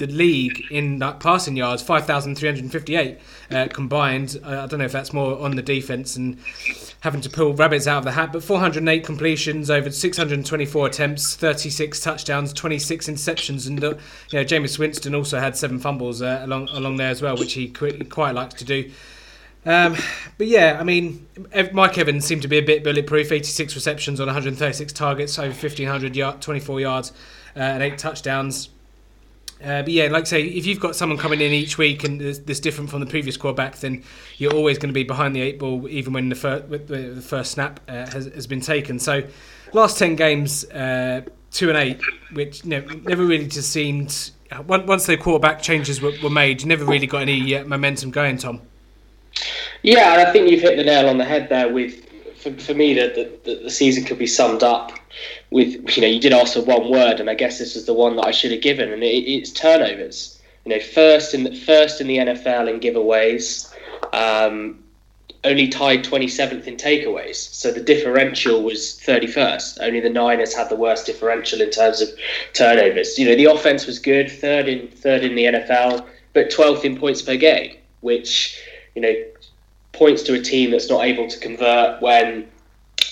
the 0.00 0.06
league 0.06 0.64
in 0.70 0.98
that 0.98 1.20
passing 1.20 1.56
yards, 1.56 1.82
5,358 1.82 3.18
uh, 3.50 3.68
combined. 3.68 4.40
Uh, 4.42 4.62
I 4.62 4.66
don't 4.66 4.78
know 4.80 4.84
if 4.84 4.92
that's 4.92 5.12
more 5.12 5.38
on 5.38 5.54
the 5.54 5.62
defense 5.62 6.16
and 6.16 6.38
having 7.00 7.20
to 7.20 7.30
pull 7.30 7.54
rabbits 7.54 7.86
out 7.86 7.98
of 7.98 8.04
the 8.04 8.12
hat, 8.12 8.32
but 8.32 8.42
408 8.42 9.04
completions 9.04 9.70
over 9.70 9.90
624 9.90 10.86
attempts, 10.86 11.36
36 11.36 12.00
touchdowns, 12.00 12.52
26 12.52 13.08
interceptions, 13.08 13.68
and 13.68 13.82
uh, 13.84 13.90
you 14.30 14.38
know 14.38 14.44
Jameis 14.44 14.78
Winston 14.78 15.14
also 15.14 15.38
had 15.38 15.56
seven 15.56 15.78
fumbles 15.78 16.22
uh, 16.22 16.40
along 16.42 16.68
along 16.70 16.96
there 16.96 17.10
as 17.10 17.22
well, 17.22 17.36
which 17.36 17.52
he 17.52 17.68
quite 17.68 18.34
likes 18.34 18.54
to 18.54 18.64
do. 18.64 18.90
Um, 19.66 19.94
but 20.38 20.46
yeah, 20.46 20.78
I 20.80 20.84
mean, 20.84 21.26
Mike 21.72 21.98
Evans 21.98 22.24
seemed 22.24 22.42
to 22.42 22.48
be 22.48 22.56
a 22.56 22.62
bit 22.62 22.82
bulletproof. 22.82 23.30
86 23.30 23.74
receptions 23.74 24.18
on 24.18 24.26
136 24.26 24.92
targets, 24.92 25.38
over 25.38 25.48
1,500 25.48 26.16
yard, 26.16 26.40
24 26.40 26.80
yards, 26.80 27.12
uh, 27.54 27.60
and 27.60 27.82
eight 27.82 27.98
touchdowns. 27.98 28.70
Uh, 29.62 29.82
but 29.82 29.88
yeah, 29.88 30.06
like 30.06 30.22
I 30.22 30.24
say, 30.24 30.42
if 30.44 30.64
you've 30.64 30.80
got 30.80 30.96
someone 30.96 31.18
coming 31.18 31.40
in 31.40 31.52
each 31.52 31.76
week 31.76 32.04
and 32.04 32.20
there's, 32.20 32.60
different 32.60 32.88
from 32.88 33.00
the 33.00 33.06
previous 33.06 33.36
quarterback, 33.36 33.76
then 33.76 34.02
you're 34.38 34.54
always 34.54 34.78
going 34.78 34.88
to 34.88 34.94
be 34.94 35.04
behind 35.04 35.36
the 35.36 35.40
eight 35.40 35.58
ball, 35.58 35.86
even 35.88 36.12
when 36.12 36.28
the 36.30 36.34
first, 36.34 36.68
the 36.70 37.22
first 37.22 37.52
snap 37.52 37.80
uh, 37.88 38.10
has, 38.10 38.26
has 38.26 38.46
been 38.46 38.60
taken. 38.60 38.98
So, 38.98 39.22
last 39.72 39.98
ten 39.98 40.16
games, 40.16 40.64
uh, 40.70 41.22
two 41.50 41.68
and 41.68 41.76
eight, 41.76 42.00
which 42.32 42.64
you 42.64 42.70
know, 42.70 42.80
never 43.02 43.24
really 43.24 43.46
just 43.46 43.70
seemed. 43.70 44.30
Once 44.66 45.06
the 45.06 45.16
quarterback 45.16 45.62
changes 45.62 46.00
were, 46.00 46.12
were 46.22 46.30
made, 46.30 46.60
you 46.62 46.66
never 46.66 46.84
really 46.84 47.06
got 47.06 47.22
any 47.22 47.54
uh, 47.54 47.64
momentum 47.64 48.10
going, 48.10 48.36
Tom. 48.36 48.60
Yeah, 49.82 50.12
and 50.12 50.26
I 50.26 50.32
think 50.32 50.50
you've 50.50 50.62
hit 50.62 50.76
the 50.76 50.84
nail 50.84 51.08
on 51.08 51.18
the 51.18 51.24
head 51.24 51.48
there. 51.48 51.72
With 51.72 52.04
for, 52.36 52.52
for 52.54 52.74
me, 52.74 52.94
that 52.94 53.44
the 53.44 53.54
the 53.62 53.70
season 53.70 54.04
could 54.04 54.18
be 54.18 54.26
summed 54.26 54.62
up 54.62 54.92
with 55.50 55.96
you 55.96 56.02
know 56.02 56.08
you 56.08 56.20
did 56.20 56.32
ask 56.32 56.54
for 56.54 56.62
one 56.62 56.90
word, 56.90 57.20
and 57.20 57.28
I 57.28 57.34
guess 57.34 57.58
this 57.58 57.76
is 57.76 57.86
the 57.86 57.94
one 57.94 58.16
that 58.16 58.26
I 58.26 58.30
should 58.30 58.52
have 58.52 58.62
given, 58.62 58.92
and 58.92 59.02
it, 59.02 59.06
it's 59.06 59.50
turnovers. 59.50 60.40
You 60.64 60.74
know, 60.74 60.80
first 60.80 61.34
in 61.34 61.44
the 61.44 61.54
first 61.54 62.00
in 62.00 62.06
the 62.06 62.18
NFL 62.18 62.68
in 62.72 62.80
giveaways, 62.80 63.74
um, 64.12 64.82
only 65.44 65.68
tied 65.68 66.04
27th 66.04 66.66
in 66.66 66.76
takeaways. 66.76 67.36
So 67.36 67.72
the 67.72 67.80
differential 67.80 68.62
was 68.62 69.00
31st. 69.04 69.78
Only 69.80 70.00
the 70.00 70.10
Niners 70.10 70.54
had 70.54 70.68
the 70.68 70.76
worst 70.76 71.06
differential 71.06 71.62
in 71.62 71.70
terms 71.70 72.02
of 72.02 72.10
turnovers. 72.52 73.18
You 73.18 73.26
know, 73.26 73.36
the 73.36 73.46
offense 73.46 73.86
was 73.86 73.98
good, 73.98 74.30
third 74.30 74.68
in 74.68 74.88
third 74.88 75.24
in 75.24 75.34
the 75.34 75.44
NFL, 75.44 76.06
but 76.34 76.50
12th 76.50 76.84
in 76.84 76.98
points 76.98 77.22
per 77.22 77.36
game, 77.36 77.76
which 78.00 78.60
you 78.94 79.02
know 79.02 79.14
points 79.92 80.22
to 80.24 80.34
a 80.34 80.40
team 80.40 80.70
that's 80.70 80.88
not 80.88 81.04
able 81.04 81.26
to 81.28 81.38
convert 81.40 82.00
when 82.00 82.46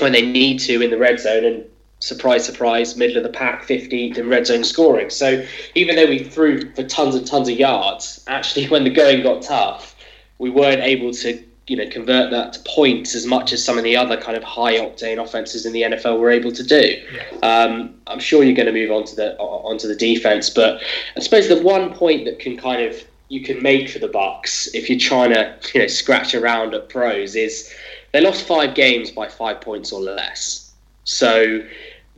when 0.01 0.13
they 0.13 0.23
need 0.23 0.59
to 0.59 0.81
in 0.81 0.91
the 0.91 0.99
red 0.99 1.19
zone 1.19 1.45
and 1.45 1.65
surprise, 2.01 2.45
surprise, 2.45 2.97
middle 2.97 3.17
of 3.17 3.23
the 3.23 3.29
pack, 3.29 3.67
15th 3.67 4.19
in 4.19 4.29
red 4.29 4.47
zone 4.47 4.65
scoring. 4.65 5.11
So 5.11 5.45
even 5.75 5.97
though 5.97 6.07
we 6.07 6.23
threw 6.25 6.73
for 6.75 6.85
tons 6.85 7.15
and 7.15 7.27
tons 7.27 7.49
of 7.49 7.59
yards, 7.59 8.25
actually 8.29 8.69
when 8.69 8.85
the 8.85 8.91
going 8.91 9.23
got 9.23 9.43
tough, 9.43 9.97
we 10.39 10.51
weren't 10.51 10.83
able 10.83 11.13
to 11.13 11.45
you 11.69 11.77
know 11.77 11.89
convert 11.91 12.31
that 12.31 12.55
to 12.55 12.61
points 12.61 13.15
as 13.15 13.27
much 13.27 13.53
as 13.53 13.63
some 13.63 13.77
of 13.77 13.85
the 13.85 13.97
other 13.97 14.17
kind 14.17 14.37
of 14.37 14.43
high 14.43 14.75
octane 14.75 15.23
offenses 15.23 15.67
in 15.67 15.73
the 15.73 15.83
NFL 15.83 16.19
were 16.19 16.31
able 16.31 16.51
to 16.53 16.63
do. 16.63 17.03
Um, 17.43 17.95
I'm 18.07 18.21
sure 18.21 18.43
you're 18.43 18.57
going 18.57 18.67
to 18.67 18.73
move 18.73 18.91
on 18.91 19.05
to 19.05 19.17
the 19.17 19.37
onto 19.39 19.87
the 19.87 19.97
defense, 19.97 20.51
but 20.51 20.81
I 21.17 21.21
suppose 21.21 21.49
the 21.49 21.63
one 21.63 21.95
point 21.95 22.25
that 22.25 22.39
can 22.39 22.57
kind 22.57 22.83
of 22.83 22.97
you 23.29 23.43
can 23.43 23.63
make 23.63 23.91
for 23.91 23.99
the 23.99 24.09
Bucks 24.09 24.73
if 24.75 24.89
you're 24.89 24.99
trying 24.99 25.35
to 25.35 25.59
you 25.75 25.81
know 25.81 25.87
scratch 25.87 26.35
around 26.35 26.75
at 26.75 26.89
pros 26.89 27.37
is 27.37 27.73
they 28.13 28.21
lost 28.23 28.47
five 28.47 28.75
games 28.75 29.11
by 29.11 29.29
five 29.29 29.61
points 29.61 29.93
or 29.93 30.01
less. 30.01 30.73
So 31.05 31.63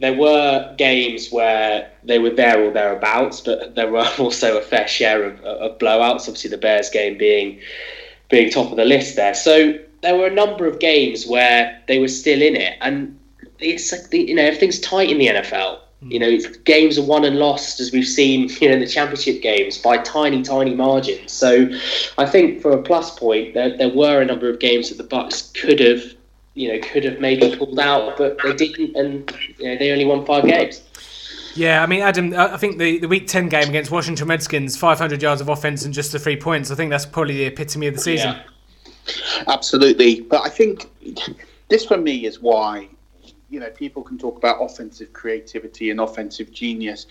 there 0.00 0.14
were 0.14 0.74
games 0.78 1.30
where 1.30 1.90
they 2.02 2.18
were 2.18 2.30
there 2.30 2.64
or 2.64 2.72
thereabouts, 2.72 3.40
but 3.40 3.74
there 3.74 3.90
were 3.90 4.06
also 4.18 4.58
a 4.58 4.62
fair 4.62 4.88
share 4.88 5.22
of, 5.24 5.40
of 5.40 5.78
blowouts. 5.78 6.20
Obviously, 6.22 6.50
the 6.50 6.58
Bears 6.58 6.90
game 6.90 7.16
being 7.16 7.60
being 8.30 8.50
top 8.50 8.70
of 8.70 8.76
the 8.76 8.84
list 8.84 9.16
there. 9.16 9.34
So 9.34 9.78
there 10.02 10.16
were 10.16 10.26
a 10.26 10.34
number 10.34 10.66
of 10.66 10.78
games 10.78 11.26
where 11.26 11.80
they 11.88 11.98
were 11.98 12.08
still 12.08 12.40
in 12.40 12.56
it, 12.56 12.78
and 12.80 13.18
it's 13.58 13.92
like 13.92 14.10
the, 14.10 14.20
you 14.20 14.34
know 14.34 14.42
everything's 14.42 14.80
tight 14.80 15.10
in 15.10 15.18
the 15.18 15.26
NFL. 15.26 15.80
Hmm. 16.00 16.10
You 16.10 16.18
know, 16.18 16.38
games 16.64 16.96
are 16.98 17.04
won 17.04 17.26
and 17.26 17.36
lost, 17.36 17.78
as 17.78 17.92
we've 17.92 18.06
seen, 18.06 18.48
you 18.60 18.68
know, 18.68 18.74
in 18.74 18.80
the 18.80 18.86
championship 18.86 19.42
games 19.42 19.76
by 19.76 19.98
tiny, 19.98 20.42
tiny 20.42 20.74
margins. 20.74 21.30
So, 21.30 21.68
I 22.16 22.24
think 22.24 22.62
for 22.62 22.72
a 22.72 22.82
plus 22.82 23.18
point, 23.18 23.52
there, 23.52 23.76
there 23.76 23.90
were 23.90 24.22
a 24.22 24.24
number 24.24 24.48
of 24.48 24.60
games 24.60 24.88
that 24.88 24.96
the 24.96 25.04
Bucks 25.04 25.52
could 25.60 25.80
have 25.80 26.02
you 26.54 26.72
know, 26.72 26.78
could 26.80 27.04
have 27.04 27.20
maybe 27.20 27.56
pulled 27.56 27.78
out, 27.78 28.16
but 28.16 28.38
they 28.42 28.52
didn't, 28.54 28.96
and 28.96 29.32
you 29.58 29.68
know, 29.68 29.78
they 29.78 29.90
only 29.92 30.04
won 30.04 30.24
five 30.24 30.44
games. 30.44 30.82
Yeah, 31.54 31.82
I 31.82 31.86
mean, 31.86 32.00
Adam, 32.00 32.32
I 32.36 32.56
think 32.56 32.78
the, 32.78 32.98
the 32.98 33.08
Week 33.08 33.26
10 33.26 33.48
game 33.48 33.68
against 33.68 33.90
Washington 33.90 34.28
Redskins, 34.28 34.76
500 34.76 35.20
yards 35.20 35.40
of 35.40 35.48
offense 35.48 35.84
and 35.84 35.92
just 35.92 36.12
the 36.12 36.18
three 36.18 36.36
points, 36.36 36.70
I 36.70 36.76
think 36.76 36.90
that's 36.90 37.06
probably 37.06 37.38
the 37.38 37.46
epitome 37.46 37.88
of 37.88 37.94
the 37.94 38.00
season. 38.00 38.36
Yeah. 38.36 38.42
Absolutely. 39.48 40.20
But 40.20 40.42
I 40.44 40.48
think 40.48 40.88
this 41.68 41.84
for 41.84 41.96
me 41.96 42.26
is 42.26 42.40
why, 42.40 42.88
you 43.48 43.60
know, 43.60 43.70
people 43.70 44.02
can 44.02 44.18
talk 44.18 44.36
about 44.36 44.62
offensive 44.62 45.12
creativity 45.12 45.90
and 45.90 46.00
offensive 46.00 46.52
genius 46.52 47.06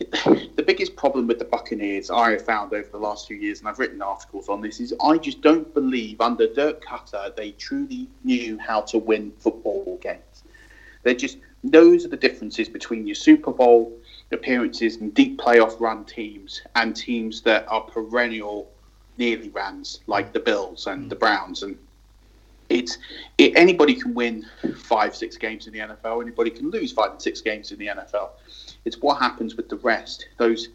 the 0.56 0.64
biggest 0.66 0.96
problem 0.96 1.26
with 1.26 1.38
the 1.38 1.44
Buccaneers 1.44 2.10
I 2.10 2.30
have 2.30 2.44
found 2.44 2.72
over 2.72 2.88
the 2.88 2.98
last 2.98 3.28
few 3.28 3.36
years, 3.36 3.60
and 3.60 3.68
I've 3.68 3.78
written 3.78 4.00
articles 4.00 4.48
on 4.48 4.62
this, 4.62 4.80
is 4.80 4.94
I 5.02 5.18
just 5.18 5.42
don't 5.42 5.72
believe 5.74 6.20
under 6.22 6.46
Dirk 6.46 6.82
Koetter 6.82 7.36
they 7.36 7.50
truly 7.52 8.08
knew 8.24 8.58
how 8.58 8.80
to 8.82 8.98
win 8.98 9.30
football 9.38 9.98
games. 10.00 10.44
They're 11.02 11.14
just 11.14 11.38
those 11.62 12.06
are 12.06 12.08
the 12.08 12.16
differences 12.16 12.68
between 12.68 13.06
your 13.06 13.14
Super 13.14 13.52
Bowl 13.52 13.92
appearances 14.32 14.96
and 14.96 15.12
deep 15.12 15.38
playoff 15.38 15.78
run 15.78 16.06
teams 16.06 16.62
and 16.76 16.96
teams 16.96 17.42
that 17.42 17.66
are 17.68 17.82
perennial 17.82 18.70
nearly 19.18 19.50
runs 19.50 20.00
like 20.06 20.32
the 20.32 20.40
Bills 20.40 20.86
and 20.86 21.10
the 21.10 21.16
Browns. 21.16 21.62
And 21.62 21.76
it's 22.70 22.96
it, 23.36 23.52
anybody 23.56 23.94
can 23.94 24.14
win 24.14 24.46
five 24.76 25.14
six 25.14 25.36
games 25.36 25.66
in 25.66 25.72
the 25.72 25.80
NFL 25.80 26.22
anybody 26.22 26.50
can 26.50 26.70
lose 26.70 26.92
five 26.92 27.10
and 27.10 27.20
six 27.20 27.40
games 27.40 27.72
in 27.72 27.78
the 27.78 27.88
NFL 27.88 28.30
it's 28.84 29.00
what 29.00 29.18
happens 29.18 29.56
with 29.56 29.68
the 29.68 29.76
rest. 29.76 30.26
Those 30.38 30.68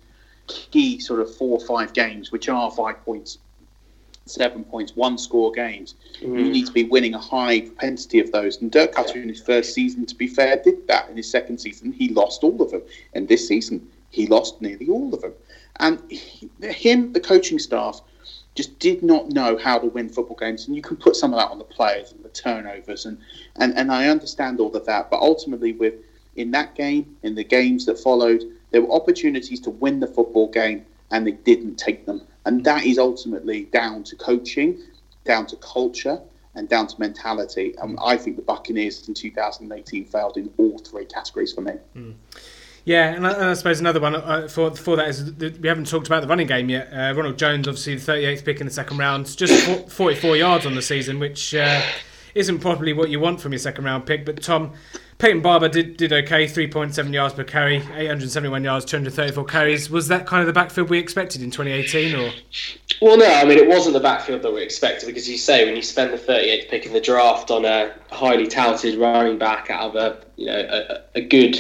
key 0.48 0.99
sort 0.99 1.19
of 1.19 1.36
four 1.36 1.60
or 1.60 1.65
five 1.65 1.94
games, 1.94 2.32
which 2.32 2.49
are 2.49 2.72
five 2.72 3.03
points, 3.03 3.40
seven 4.26 4.64
points, 4.64 4.95
one 4.95 5.18
score 5.18 5.52
games. 5.52 5.95
Mm. 6.22 6.40
You 6.40 6.52
need 6.52 6.65
to 6.68 6.72
be 6.72 6.84
winning 6.84 7.14
a 7.14 7.19
high 7.19 7.61
propensity 7.61 8.19
of 8.19 8.32
those. 8.32 8.61
And 8.61 8.72
Dirk 8.72 8.94
Koetter 8.94 9.22
in 9.22 9.30
his 9.30 9.41
first 9.41 9.73
season, 9.73 10.06
to 10.06 10.15
be 10.15 10.27
fair, 10.27 10.57
did 10.57 10.88
that. 10.88 11.10
In 11.10 11.18
his 11.18 11.30
second 11.30 11.60
season, 11.60 11.91
he 11.91 12.10
lost 12.10 12.44
all 12.44 12.61
of 12.61 12.72
them. 12.72 12.82
And 13.14 13.27
this 13.27 13.48
season, 13.48 13.88
he 14.10 14.27
lost 14.27 14.61
nearly 14.61 14.88
all 14.88 15.14
of 15.14 15.22
them. 15.22 15.34
And 15.77 16.02
he, 16.10 16.49
him, 16.61 17.14
the 17.14 17.19
coaching 17.19 17.60
staff, 17.60 18.02
just 18.56 18.80
did 18.80 19.03
not 19.03 19.30
know 19.30 19.57
how 19.57 19.77
to 19.77 19.88
win 19.88 20.07
football 20.07 20.38
games. 20.38 20.68
And 20.68 20.76
you 20.76 20.82
can 20.82 20.95
put 20.95 21.15
some 21.15 21.34
of 21.34 21.40
that 21.40 21.52
on 21.52 21.57
the 21.57 21.65
players 21.65 22.14
and 22.14 22.23
the 22.23 22.30
turnovers, 22.30 23.06
and, 23.06 23.18
and, 23.57 23.77
and 23.77 23.91
I 23.91 24.07
understand 24.07 24.61
all 24.61 24.73
of 24.76 24.86
that. 24.86 25.10
But 25.11 25.19
ultimately, 25.19 25.73
with 25.73 25.95
in 26.36 26.52
that 26.52 26.76
game, 26.76 27.16
in 27.24 27.36
the 27.36 27.44
games 27.44 27.86
that 27.86 27.99
followed, 27.99 28.44
there 28.72 28.82
were 28.82 28.91
opportunities 28.91 29.60
to 29.62 29.70
win 29.70 29.99
the 29.99 30.07
football 30.07 30.49
game, 30.49 30.86
and 31.12 31.26
they 31.26 31.32
didn't 31.32 31.76
take 31.78 32.06
them. 32.06 32.22
And 32.45 32.64
that 32.66 32.86
is 32.86 32.98
ultimately 32.98 33.66
down 33.66 34.03
to 34.03 34.16
coaching, 34.16 34.80
down 35.24 35.45
to 35.48 35.56
culture, 35.57 36.22
and 36.56 36.70
down 36.70 36.88
to 36.88 36.99
mentality. 36.99 37.76
And 37.82 37.98
I 38.03 38.18
think 38.18 38.38
the 38.38 38.41
Buccaneers 38.41 39.07
in 39.07 39.14
2018 39.14 40.06
failed 40.06 40.38
in 40.38 40.49
all 40.57 40.78
three 40.80 41.06
categories 41.06 41.53
for 41.53 41.62
me. 41.62 41.74
Mm. 41.95 42.14
Yeah, 42.86 43.16
and 43.16 43.26
I, 43.26 43.32
and 43.34 43.44
I, 43.45 43.53
suppose 43.56 43.80
another 43.80 43.99
one 43.99 44.16
uh, 44.16 44.48
for 44.48 44.70
for 44.76 44.95
that 44.98 45.10
is 45.10 45.34
that 45.36 45.60
we 45.60 45.68
haven't 45.68 45.88
talked 45.88 46.06
about 46.06 46.22
the 46.22 46.28
running 46.28 46.45
game 46.45 46.70
yet. 46.70 46.88
Uh, 46.94 47.16
Ronald 47.16 47.38
Jones, 47.38 47.68
obviously 47.68 47.95
the 47.95 48.12
38th 48.12 48.45
pick 48.45 48.60
in 48.62 48.68
the 48.68 48.74
second 48.74 48.99
round, 48.99 49.36
just 49.36 49.90
44 49.90 50.38
yards 50.38 50.68
on 50.68 50.76
the 50.76 50.84
season, 50.84 51.18
which 51.18 51.56
uh, 51.56 51.82
isn't 52.36 52.60
probably 52.60 52.94
what 52.94 53.10
you 53.10 53.20
want 53.20 53.41
from 53.41 53.53
your 53.53 53.60
second 53.60 53.86
round 53.86 54.06
pick. 54.06 54.24
But 54.24 54.40
Tom, 54.44 54.74
Peyton 55.17 55.41
Barber 55.41 55.69
did 55.69 55.95
did 55.95 56.11
okay, 56.11 56.45
3.7 56.45 57.13
yards 57.13 57.33
per 57.33 57.43
carry, 57.43 57.77
871 57.77 58.63
yards, 58.63 58.85
234 58.85 59.45
carries. 59.45 59.89
Was 59.89 60.09
that 60.09 60.27
kind 60.27 60.41
of 60.41 60.47
the 60.47 60.53
backfield 60.53 60.89
we 60.89 60.99
expected 60.99 61.41
in 61.41 61.51
2018, 61.51 62.15
or? 62.15 62.31
Well, 63.01 63.17
no, 63.17 63.25
I 63.25 63.45
mean 63.45 63.57
it 63.57 63.67
wasn't 63.67 63.93
the 63.93 64.01
backfield 64.01 64.41
that 64.41 64.53
we 64.53 64.61
expected 64.61 65.07
because 65.07 65.29
you 65.29 65.37
say 65.37 65.65
when 65.65 65.75
you 65.75 65.81
spend 65.81 66.11
the 66.11 66.17
38th 66.17 66.69
pick 66.69 66.85
in 66.85 66.91
the 66.93 66.99
draft 66.99 67.49
on 67.49 67.63
a 67.63 67.93
highly 68.11 68.47
touted 68.47 68.99
running 68.99 69.37
back 69.37 69.69
out 69.69 69.91
of 69.91 69.95
a 69.95 70.25
you 70.35 70.47
know 70.47 70.59
a, 70.59 71.19
a 71.19 71.21
good 71.21 71.57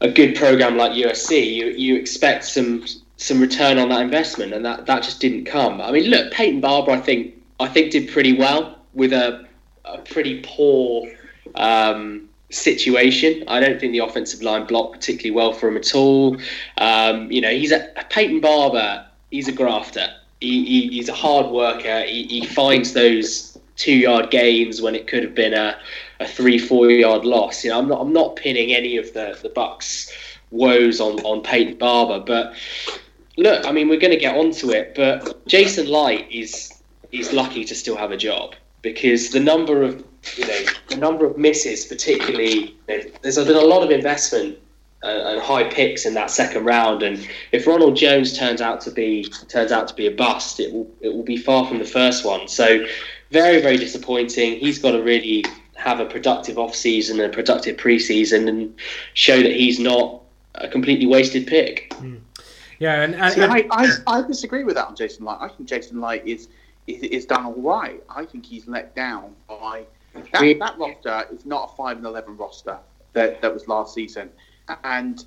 a 0.00 0.10
good 0.10 0.34
program 0.34 0.76
like 0.78 0.92
USC, 0.92 1.52
you 1.52 1.66
you 1.66 1.96
expect 1.96 2.44
some 2.44 2.86
some 3.18 3.40
return 3.40 3.78
on 3.78 3.90
that 3.90 4.00
investment, 4.00 4.54
and 4.54 4.64
that, 4.64 4.86
that 4.86 5.02
just 5.02 5.20
didn't 5.20 5.44
come. 5.44 5.82
I 5.82 5.92
mean, 5.92 6.04
look, 6.04 6.32
Peyton 6.32 6.62
Barber, 6.62 6.92
I 6.92 7.00
think 7.00 7.34
I 7.60 7.68
think 7.68 7.92
did 7.92 8.08
pretty 8.10 8.38
well 8.38 8.78
with 8.94 9.12
a, 9.12 9.46
a 9.84 9.98
pretty 9.98 10.40
poor 10.42 11.06
um, 11.54 12.29
situation. 12.50 13.44
I 13.48 13.60
don't 13.60 13.80
think 13.80 13.92
the 13.92 14.00
offensive 14.00 14.42
line 14.42 14.66
blocked 14.66 14.92
particularly 14.92 15.30
well 15.30 15.52
for 15.52 15.68
him 15.68 15.76
at 15.76 15.94
all. 15.94 16.36
Um, 16.78 17.30
you 17.30 17.40
know, 17.40 17.50
he's 17.50 17.72
a 17.72 17.88
Peyton 18.10 18.40
Barber. 18.40 19.06
He's 19.30 19.48
a 19.48 19.52
grafter. 19.52 20.08
He, 20.40 20.64
he, 20.64 20.88
he's 20.88 21.08
a 21.08 21.14
hard 21.14 21.46
worker. 21.50 22.02
He, 22.02 22.24
he 22.24 22.46
finds 22.46 22.92
those 22.92 23.58
two 23.76 23.94
yard 23.94 24.30
gains 24.30 24.82
when 24.82 24.94
it 24.94 25.06
could 25.06 25.22
have 25.22 25.34
been 25.34 25.54
a 25.54 25.78
a 26.20 26.28
three 26.28 26.58
four 26.58 26.90
yard 26.90 27.24
loss. 27.24 27.64
You 27.64 27.70
know, 27.70 27.78
I'm 27.78 27.88
not 27.88 28.00
I'm 28.00 28.12
not 28.12 28.36
pinning 28.36 28.74
any 28.74 28.96
of 28.96 29.12
the 29.14 29.38
the 29.42 29.48
Bucks 29.48 30.12
woes 30.50 31.00
on 31.00 31.18
on 31.20 31.42
Peyton 31.42 31.76
Barber, 31.78 32.20
but 32.20 32.54
look, 33.36 33.66
I 33.66 33.72
mean, 33.72 33.88
we're 33.88 33.98
going 33.98 34.12
to 34.12 34.18
get 34.18 34.36
onto 34.36 34.70
it, 34.70 34.94
but 34.94 35.46
Jason 35.46 35.86
Licht 35.86 36.30
is 36.30 36.72
is 37.10 37.32
lucky 37.32 37.64
to 37.64 37.74
still 37.74 37.96
have 37.96 38.12
a 38.12 38.16
job 38.16 38.54
because 38.82 39.30
the 39.30 39.40
number 39.40 39.82
of 39.82 40.04
you 40.36 40.46
know 40.46 40.64
the 40.88 40.96
number 40.96 41.24
of 41.26 41.36
misses, 41.36 41.84
particularly 41.86 42.76
you 42.88 42.98
know, 42.98 43.00
there's 43.22 43.36
been 43.36 43.56
a 43.56 43.60
lot 43.60 43.82
of 43.82 43.90
investment 43.90 44.58
uh, 45.02 45.06
and 45.06 45.40
high 45.40 45.64
picks 45.64 46.04
in 46.04 46.14
that 46.14 46.30
second 46.30 46.64
round, 46.64 47.02
and 47.02 47.26
if 47.52 47.66
Ronald 47.66 47.96
Jones 47.96 48.36
turns 48.36 48.60
out 48.60 48.80
to 48.82 48.90
be 48.90 49.24
turns 49.48 49.72
out 49.72 49.88
to 49.88 49.94
be 49.94 50.06
a 50.06 50.10
bust, 50.10 50.60
it 50.60 50.72
will 50.72 50.90
it 51.00 51.08
will 51.08 51.22
be 51.22 51.36
far 51.36 51.66
from 51.66 51.78
the 51.78 51.84
first 51.84 52.24
one. 52.24 52.48
So 52.48 52.84
very 53.30 53.60
very 53.60 53.76
disappointing. 53.76 54.58
He's 54.58 54.78
got 54.78 54.92
to 54.92 55.02
really 55.02 55.44
have 55.80 56.00
a 56.00 56.06
productive 56.06 56.58
off 56.58 56.74
season 56.74 57.20
and 57.20 57.32
a 57.32 57.34
productive 57.34 57.76
preseason 57.78 58.48
and 58.48 58.74
show 59.14 59.42
that 59.42 59.52
he's 59.52 59.80
not 59.80 60.22
a 60.56 60.68
completely 60.68 61.06
wasted 61.06 61.46
pick. 61.46 61.90
Mm. 61.90 62.20
Yeah, 62.78 63.02
and, 63.02 63.14
and, 63.14 63.34
See, 63.34 63.42
I, 63.42 63.66
I, 63.70 63.88
I, 64.06 64.22
disagree 64.26 64.64
with 64.64 64.74
that 64.76 64.86
on 64.86 64.96
Jason 64.96 65.26
Licht. 65.26 65.38
I 65.40 65.48
think 65.48 65.68
Jason 65.68 66.00
Licht 66.00 66.26
is, 66.26 66.48
is 66.86 67.02
is 67.02 67.26
done 67.26 67.44
all 67.44 67.60
right. 67.60 68.02
I 68.08 68.24
think 68.24 68.46
he's 68.46 68.66
let 68.66 68.94
down 68.94 69.34
by 69.46 69.84
that, 70.14 70.58
that 70.58 70.78
roster 70.78 71.26
is 71.32 71.46
not 71.46 71.72
a 71.72 71.76
five 71.76 71.96
and 71.96 72.06
eleven 72.06 72.36
roster 72.36 72.78
that, 73.12 73.40
that 73.42 73.52
was 73.52 73.68
last 73.68 73.94
season, 73.94 74.30
and 74.84 75.24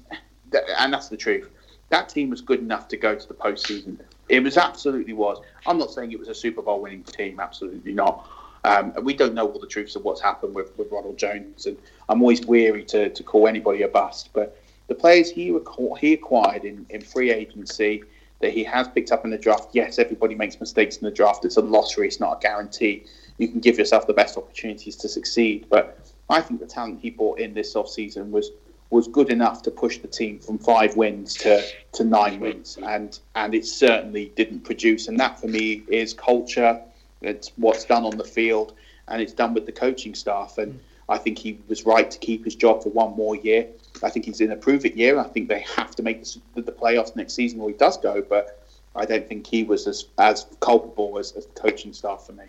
and 0.78 0.94
that's 0.94 1.10
the 1.10 1.18
truth. 1.18 1.50
That 1.90 2.10
team 2.10 2.30
was 2.30 2.42
good 2.42 2.60
enough 2.60 2.88
to 2.90 2.98
go 2.98 3.16
to 3.16 3.28
the 3.28 3.34
postseason. 3.34 4.00
It 4.30 4.42
was 4.42 4.58
absolutely 4.58 5.14
was. 5.14 5.40
I'm 5.66 5.78
not 5.78 5.92
saying 5.92 6.12
it 6.12 6.20
was 6.20 6.28
a 6.28 6.36
Super 6.36 6.62
Bowl 6.62 6.82
winning 6.82 7.04
team. 7.04 7.40
Absolutely 7.40 7.94
not. 7.94 8.28
Um, 8.64 8.94
we 9.04 9.14
don't 9.14 9.34
know 9.34 9.48
all 9.48 9.60
the 9.60 9.68
truths 9.68 9.96
of 9.96 10.06
what's 10.06 10.22
happened 10.22 10.56
with, 10.56 10.78
with 10.78 10.90
Ronald 10.92 11.18
Jones, 11.18 11.66
and 11.66 11.78
I'm 12.08 12.22
always 12.22 12.46
weary 12.46 12.86
to, 12.86 13.10
to 13.10 13.24
call 13.24 13.48
anybody 13.48 13.82
a 13.82 13.90
bust. 13.90 14.30
But 14.34 14.58
the 14.88 14.96
players 14.96 15.30
he 15.30 15.58
he 16.00 16.14
acquired 16.14 16.64
in, 16.64 16.86
in 16.90 17.02
free 17.02 17.32
agency 17.32 18.04
that 18.40 18.52
he 18.52 18.64
has 18.64 18.88
picked 18.88 19.12
up 19.12 19.26
in 19.26 19.32
the 19.32 19.38
draft, 19.38 19.70
yes, 19.74 20.00
everybody 20.00 20.36
makes 20.36 20.60
mistakes 20.60 20.98
in 20.98 21.06
the 21.06 21.12
draft. 21.12 21.46
It's 21.46 21.58
a 21.58 21.62
lottery, 21.62 22.08
it's 22.08 22.20
not 22.20 22.38
a 22.38 22.40
guarantee. 22.42 23.06
You 23.38 23.48
can 23.48 23.60
give 23.60 23.78
yourself 23.78 24.08
the 24.08 24.14
best 24.14 24.38
opportunities 24.38 24.96
to 24.98 25.10
succeed. 25.10 25.68
But 25.70 26.00
I 26.30 26.42
think 26.42 26.60
the 26.60 26.68
talent 26.68 27.00
he 27.02 27.10
brought 27.10 27.40
in 27.40 27.54
this 27.54 27.74
offseason 27.74 28.30
was 28.32 28.52
was 28.90 29.08
good 29.08 29.32
enough 29.32 29.64
to 29.64 29.72
push 29.72 29.98
the 29.98 30.08
team 30.08 30.38
from 30.38 30.60
five 30.60 30.96
wins 30.96 31.34
to, 31.34 31.64
to 31.94 32.04
nine 32.04 32.40
wins, 32.40 32.78
and 32.84 33.20
and 33.36 33.56
it 33.56 33.66
certainly 33.66 34.32
didn't 34.36 34.62
produce. 34.62 35.08
And 35.08 35.20
that 35.20 35.40
for 35.40 35.48
me 35.48 35.84
is 35.88 36.14
culture 36.14 36.80
it's 37.24 37.52
what's 37.56 37.86
done 37.86 38.04
on 38.04 38.18
the 38.18 38.24
field, 38.24 38.74
and 39.08 39.22
it's 39.22 39.34
done 39.34 39.54
with 39.54 39.66
the 39.66 39.72
coaching 39.72 40.14
staff. 40.14 40.58
And 40.58 40.80
I 41.10 41.18
think 41.18 41.38
he 41.38 41.60
was 41.68 41.86
right 41.86 42.10
to 42.12 42.20
keep 42.20 42.46
his 42.46 42.56
job 42.56 42.84
for 42.84 42.90
one 42.90 43.16
more 43.16 43.36
year. 43.36 43.68
I 44.04 44.10
think 44.10 44.26
he's 44.26 44.42
in 44.42 44.52
a 44.52 44.56
prove 44.56 44.86
it 44.86 44.96
year. 44.96 45.18
I 45.20 45.28
think 45.28 45.48
they 45.48 45.62
have 45.76 45.96
to 45.96 46.04
make 46.04 46.24
the, 46.24 46.62
the 46.62 46.72
playoffs 46.72 47.16
next 47.16 47.34
season, 47.34 47.62
or 47.62 47.70
he 47.70 47.76
does 47.76 47.98
go. 47.98 48.22
But 48.22 48.63
I 48.96 49.06
don't 49.06 49.28
think 49.28 49.48
he 49.48 49.64
was 49.64 49.88
as 49.88 50.06
as 50.18 50.46
culpable 50.60 51.18
as, 51.18 51.32
as 51.34 51.46
the 51.46 51.60
coaching 51.60 51.94
staff 51.94 52.26
for 52.26 52.34
me. 52.34 52.46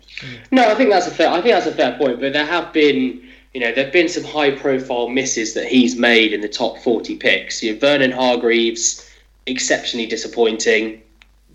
No, 0.51 0.69
I 0.69 0.75
think 0.75 0.89
that's 0.91 1.07
a 1.07 1.11
fair. 1.11 1.29
I 1.29 1.41
think 1.41 1.55
that's 1.55 1.65
a 1.65 1.71
fair 1.71 1.97
point. 1.97 2.19
But 2.19 2.33
there 2.33 2.45
have 2.45 2.71
been, 2.71 3.21
you 3.53 3.61
know, 3.61 3.73
there've 3.73 3.93
been 3.93 4.09
some 4.09 4.23
high 4.23 4.51
profile 4.51 5.09
misses 5.09 5.53
that 5.55 5.65
he's 5.65 5.95
made 5.95 6.33
in 6.33 6.41
the 6.41 6.49
top 6.49 6.77
forty 6.79 7.15
picks. 7.15 7.63
You 7.63 7.73
know, 7.73 7.79
Vernon 7.79 8.11
Hargreaves, 8.11 9.09
exceptionally 9.47 10.05
disappointing, 10.05 11.01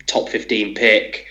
top 0.07 0.29
fifteen 0.29 0.75
pick. 0.75 1.27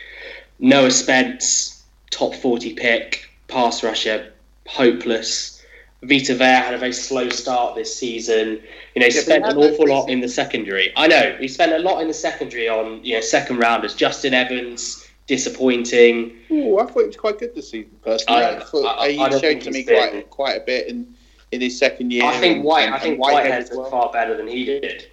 Noah 0.61 0.91
Spence, 0.91 1.82
top 2.11 2.35
40 2.35 2.74
pick, 2.74 3.31
pass 3.49 3.82
rusher, 3.82 4.32
hopeless. 4.66 5.60
Vita 6.02 6.35
Vea 6.35 6.44
had 6.44 6.74
a 6.74 6.78
very 6.78 6.93
slow 6.93 7.28
start 7.28 7.74
this 7.74 7.94
season. 7.94 8.60
You 8.94 9.01
know, 9.01 9.06
he 9.06 9.14
yeah, 9.14 9.20
spent 9.20 9.44
an 9.44 9.56
awful 9.59 9.86
lot 9.89 10.09
in 10.09 10.20
the 10.20 10.28
secondary. 10.28 10.93
I 10.97 11.06
know 11.06 11.36
he 11.39 11.47
spent 11.47 11.72
a 11.72 11.78
lot 11.78 12.01
in 12.01 12.09
the 12.09 12.14
secondary 12.14 12.68
on 12.68 13.05
you 13.05 13.14
know 13.14 13.20
second 13.20 13.59
rounders. 13.59 13.94
Justin 13.94 14.32
Evans 14.32 15.06
disappointing. 15.27 16.36
Oh, 16.51 16.78
I 16.78 16.86
thought 16.86 17.01
he 17.01 17.06
was 17.06 17.16
quite 17.16 17.39
good 17.39 17.55
this 17.55 17.70
season. 17.70 17.93
Personally, 18.02 18.43
I, 18.43 18.56
I 18.56 18.60
thought 18.60 18.98
I, 18.98 19.05
I, 19.05 19.10
he 19.10 19.39
showed 19.40 19.60
to 19.60 19.70
me 19.70 19.85
quite 19.85 20.31
quite 20.31 20.56
a 20.56 20.64
bit 20.64 20.89
in 20.89 21.14
in 21.52 21.60
his 21.60 21.78
second 21.78 22.12
year. 22.12 22.24
I 22.24 22.39
think 22.39 22.64
White. 22.64 22.86
And, 22.86 22.94
I 22.94 22.98
think 22.98 23.20
Whitehead 23.20 23.68
well. 23.74 23.90
far 23.90 24.12
better 24.12 24.36
than 24.36 24.48
he 24.48 24.64
did. 24.64 25.09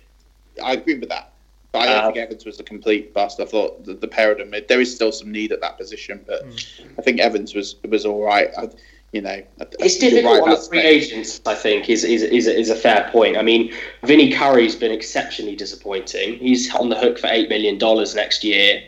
I 0.64 0.74
agree 0.74 0.98
with 0.98 1.10
that. 1.10 1.34
But 1.74 1.90
I 1.90 2.02
don't 2.02 2.14
think 2.14 2.18
Evans 2.18 2.46
was 2.46 2.60
a 2.60 2.64
complete 2.64 3.14
bust. 3.14 3.40
I 3.40 3.46
thought 3.46 3.84
the, 3.84 3.94
the 3.94 4.08
pair 4.08 4.32
of 4.32 4.38
them, 4.38 4.54
there 4.68 4.80
is 4.82 4.96
still 4.96 5.12
some 5.12 5.32
need 5.32 5.52
at 5.52 5.60
that 5.62 5.78
position, 5.78 6.24
but 6.26 6.48
mm. 6.48 6.88
I 6.98 7.02
think 7.02 7.20
Evans 7.20 7.54
was 7.54 7.76
was 7.88 8.06
all 8.06 8.24
right. 8.24 8.50
I, 8.58 8.70
you 9.18 9.24
know, 9.24 9.42
it's 9.80 9.98
difficult 9.98 10.34
right 10.34 10.44
on 10.44 10.50
the 10.52 10.58
free 10.58 10.80
agents. 10.80 11.42
I 11.48 11.56
think 11.56 11.90
is, 11.90 12.04
is 12.04 12.22
is 12.22 12.46
is 12.46 12.70
a 12.70 12.76
fair 12.76 13.10
point. 13.12 13.36
I 13.36 13.42
mean, 13.42 13.74
Vinny 14.04 14.32
Curry's 14.32 14.76
been 14.76 14.92
exceptionally 14.92 15.56
disappointing. 15.56 16.38
He's 16.38 16.74
on 16.76 16.90
the 16.90 16.96
hook 16.96 17.18
for 17.18 17.26
eight 17.28 17.50
million 17.50 17.80
dollars 17.80 18.14
next 18.14 18.44
year. 18.44 18.84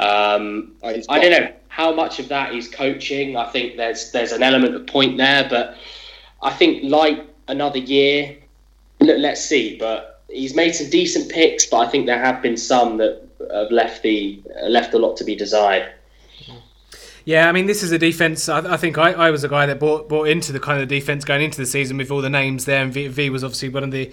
Um, 0.00 0.72
oh, 0.82 0.88
I 1.08 1.20
don't 1.20 1.30
know 1.30 1.52
how 1.68 1.94
much 1.94 2.18
of 2.18 2.28
that 2.28 2.56
is 2.56 2.66
coaching. 2.68 3.36
I 3.36 3.46
think 3.50 3.76
there's 3.76 4.10
there's 4.10 4.32
an 4.32 4.42
element 4.42 4.74
of 4.74 4.84
point 4.88 5.16
there, 5.16 5.46
but 5.48 5.76
I 6.42 6.50
think 6.50 6.82
like 6.82 7.24
another 7.46 7.78
year. 7.78 8.36
Let's 9.00 9.44
see, 9.44 9.78
but 9.78 10.22
he's 10.28 10.56
made 10.56 10.72
some 10.72 10.90
decent 10.90 11.30
picks, 11.30 11.66
but 11.66 11.86
I 11.86 11.88
think 11.88 12.06
there 12.06 12.18
have 12.18 12.42
been 12.42 12.56
some 12.56 12.96
that 12.96 13.22
have 13.54 13.70
left 13.70 14.02
the 14.02 14.42
left 14.64 14.92
a 14.92 14.98
lot 14.98 15.16
to 15.18 15.24
be 15.24 15.36
desired. 15.36 15.92
Yeah, 17.28 17.46
I 17.46 17.52
mean, 17.52 17.66
this 17.66 17.82
is 17.82 17.92
a 17.92 17.98
defense. 17.98 18.48
I, 18.48 18.72
I 18.72 18.78
think 18.78 18.96
I, 18.96 19.12
I, 19.12 19.30
was 19.30 19.44
a 19.44 19.50
guy 19.50 19.66
that 19.66 19.78
bought 19.78 20.08
bought 20.08 20.28
into 20.28 20.50
the 20.50 20.58
kind 20.58 20.80
of 20.80 20.88
defense 20.88 21.26
going 21.26 21.42
into 21.42 21.58
the 21.58 21.66
season 21.66 21.98
with 21.98 22.10
all 22.10 22.22
the 22.22 22.30
names 22.30 22.64
there, 22.64 22.82
and 22.82 22.90
v, 22.90 23.08
v 23.08 23.28
was 23.28 23.44
obviously 23.44 23.68
one 23.68 23.84
of 23.84 23.90
the 23.90 24.10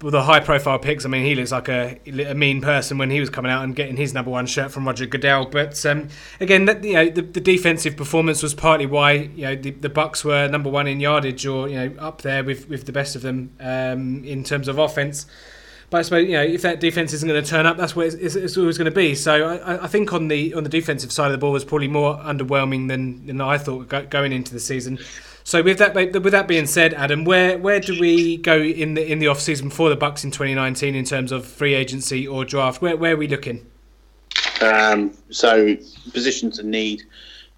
the 0.00 0.24
high 0.24 0.40
profile 0.40 0.78
picks. 0.78 1.06
I 1.06 1.08
mean, 1.08 1.24
he 1.24 1.34
looks 1.34 1.52
like 1.52 1.70
a, 1.70 1.98
a, 2.06 2.34
mean 2.34 2.60
person 2.60 2.98
when 2.98 3.08
he 3.08 3.18
was 3.18 3.30
coming 3.30 3.50
out 3.50 3.64
and 3.64 3.74
getting 3.74 3.96
his 3.96 4.12
number 4.12 4.30
one 4.30 4.44
shirt 4.44 4.70
from 4.70 4.86
Roger 4.86 5.06
Goodell. 5.06 5.46
But 5.46 5.86
um, 5.86 6.08
again, 6.38 6.66
that, 6.66 6.84
you 6.84 6.92
know, 6.92 7.08
the, 7.08 7.22
the, 7.22 7.40
defensive 7.40 7.96
performance 7.96 8.42
was 8.42 8.52
partly 8.52 8.84
why 8.84 9.12
you 9.12 9.46
know 9.46 9.56
the, 9.56 9.70
the 9.70 9.88
Bucks 9.88 10.22
were 10.22 10.46
number 10.46 10.68
one 10.68 10.86
in 10.86 11.00
yardage 11.00 11.46
or 11.46 11.70
you 11.70 11.76
know 11.76 11.94
up 11.98 12.20
there 12.20 12.44
with, 12.44 12.68
with 12.68 12.84
the 12.84 12.92
best 12.92 13.16
of 13.16 13.22
them 13.22 13.54
um, 13.58 14.22
in 14.22 14.44
terms 14.44 14.68
of 14.68 14.78
offense. 14.78 15.24
But 15.94 16.00
I 16.00 16.02
suppose 16.02 16.26
you 16.26 16.32
know 16.32 16.42
if 16.42 16.62
that 16.62 16.80
defense 16.80 17.12
isn't 17.12 17.28
going 17.28 17.40
to 17.40 17.48
turn 17.48 17.66
up, 17.66 17.76
that's 17.76 17.94
what 17.94 18.06
it's, 18.06 18.34
it's 18.34 18.56
always 18.56 18.76
going 18.76 18.86
to 18.86 18.90
be. 18.90 19.14
So 19.14 19.48
I, 19.48 19.84
I, 19.84 19.86
think 19.86 20.12
on 20.12 20.26
the 20.26 20.52
on 20.54 20.64
the 20.64 20.68
defensive 20.68 21.12
side 21.12 21.26
of 21.26 21.30
the 21.30 21.38
ball 21.38 21.52
was 21.52 21.64
probably 21.64 21.86
more 21.86 22.16
underwhelming 22.16 22.88
than, 22.88 23.24
than 23.26 23.40
I 23.40 23.58
thought 23.58 24.10
going 24.10 24.32
into 24.32 24.52
the 24.52 24.58
season. 24.58 24.98
So 25.44 25.62
with 25.62 25.78
that 25.78 25.94
with 25.94 26.32
that 26.32 26.48
being 26.48 26.66
said, 26.66 26.94
Adam, 26.94 27.24
where 27.24 27.58
where 27.58 27.78
do 27.78 27.96
we 28.00 28.38
go 28.38 28.58
in 28.58 28.94
the 28.94 29.08
in 29.08 29.20
the 29.20 29.28
off 29.28 29.38
season 29.38 29.70
for 29.70 29.88
the 29.88 29.94
Bucks 29.94 30.24
in 30.24 30.32
2019 30.32 30.96
in 30.96 31.04
terms 31.04 31.30
of 31.30 31.46
free 31.46 31.74
agency 31.74 32.26
or 32.26 32.44
draft? 32.44 32.82
Where 32.82 32.96
where 32.96 33.14
are 33.14 33.16
we 33.16 33.28
looking? 33.28 33.64
Um, 34.62 35.16
so 35.30 35.76
positions 36.12 36.58
of 36.58 36.66
need, 36.66 37.04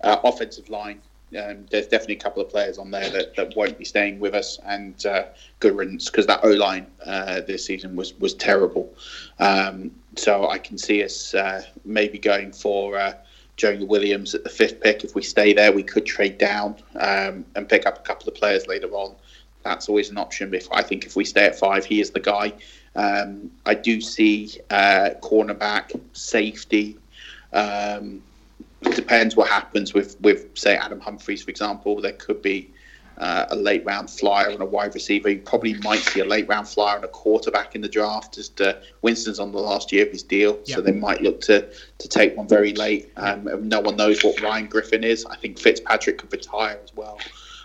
uh, 0.02 0.18
offensive 0.24 0.68
line. 0.68 1.00
Um, 1.36 1.66
there's 1.70 1.88
definitely 1.88 2.16
a 2.16 2.20
couple 2.20 2.40
of 2.40 2.48
players 2.48 2.78
on 2.78 2.90
there 2.92 3.10
that, 3.10 3.34
that 3.34 3.56
won't 3.56 3.76
be 3.76 3.84
staying 3.84 4.20
with 4.20 4.34
us, 4.34 4.60
and 4.64 5.04
uh, 5.06 5.24
good 5.58 5.76
riddance 5.76 6.08
because 6.08 6.26
that 6.26 6.44
O 6.44 6.50
line 6.50 6.86
uh, 7.04 7.40
this 7.40 7.64
season 7.64 7.96
was 7.96 8.14
was 8.20 8.34
terrible. 8.34 8.94
Um, 9.40 9.90
so 10.16 10.48
I 10.48 10.58
can 10.58 10.78
see 10.78 11.02
us 11.02 11.34
uh, 11.34 11.62
maybe 11.84 12.18
going 12.18 12.52
for 12.52 12.96
uh, 12.96 13.14
Jonah 13.56 13.84
Williams 13.84 14.34
at 14.34 14.44
the 14.44 14.50
fifth 14.50 14.80
pick. 14.80 15.02
If 15.02 15.14
we 15.14 15.22
stay 15.22 15.52
there, 15.52 15.72
we 15.72 15.82
could 15.82 16.06
trade 16.06 16.38
down 16.38 16.76
um, 16.94 17.44
and 17.56 17.68
pick 17.68 17.86
up 17.86 17.98
a 17.98 18.02
couple 18.02 18.28
of 18.28 18.34
players 18.34 18.66
later 18.66 18.88
on. 18.92 19.16
That's 19.64 19.88
always 19.88 20.10
an 20.10 20.18
option. 20.18 20.54
If 20.54 20.70
I 20.70 20.82
think 20.82 21.06
if 21.06 21.16
we 21.16 21.24
stay 21.24 21.44
at 21.44 21.58
five, 21.58 21.84
he 21.84 22.00
is 22.00 22.10
the 22.10 22.20
guy. 22.20 22.52
Um, 22.94 23.50
I 23.66 23.74
do 23.74 24.00
see 24.00 24.60
uh, 24.70 25.10
cornerback, 25.20 26.00
safety. 26.12 26.96
Um, 27.52 28.22
it 28.86 28.96
depends 28.96 29.36
what 29.36 29.48
happens 29.48 29.94
with, 29.94 30.20
with 30.20 30.56
say 30.58 30.76
Adam 30.76 31.00
Humphries, 31.00 31.42
for 31.42 31.50
example. 31.50 32.00
There 32.00 32.12
could 32.12 32.42
be 32.42 32.70
uh, 33.18 33.46
a 33.50 33.56
late 33.56 33.84
round 33.84 34.10
flyer 34.10 34.50
on 34.50 34.60
a 34.60 34.64
wide 34.64 34.94
receiver. 34.94 35.30
You 35.30 35.40
probably 35.40 35.74
might 35.74 36.00
see 36.00 36.20
a 36.20 36.24
late 36.24 36.48
round 36.48 36.68
flyer 36.68 36.98
on 36.98 37.04
a 37.04 37.08
quarterback 37.08 37.74
in 37.74 37.80
the 37.80 37.88
draft. 37.88 38.34
Just 38.34 38.60
uh, 38.60 38.74
Winston's 39.02 39.38
on 39.38 39.52
the 39.52 39.58
last 39.58 39.92
year 39.92 40.04
of 40.04 40.12
his 40.12 40.22
deal, 40.22 40.58
yep. 40.64 40.76
so 40.76 40.80
they 40.80 40.92
might 40.92 41.22
look 41.22 41.40
to 41.42 41.68
to 41.98 42.08
take 42.08 42.36
one 42.36 42.48
very 42.48 42.72
late. 42.72 43.10
Um, 43.16 43.68
no 43.68 43.80
one 43.80 43.96
knows 43.96 44.22
what 44.22 44.40
Ryan 44.40 44.66
Griffin 44.66 45.04
is. 45.04 45.24
I 45.26 45.36
think 45.36 45.58
Fitzpatrick 45.58 46.18
could 46.18 46.32
retire 46.32 46.78
as 46.82 46.94
well. 46.94 47.18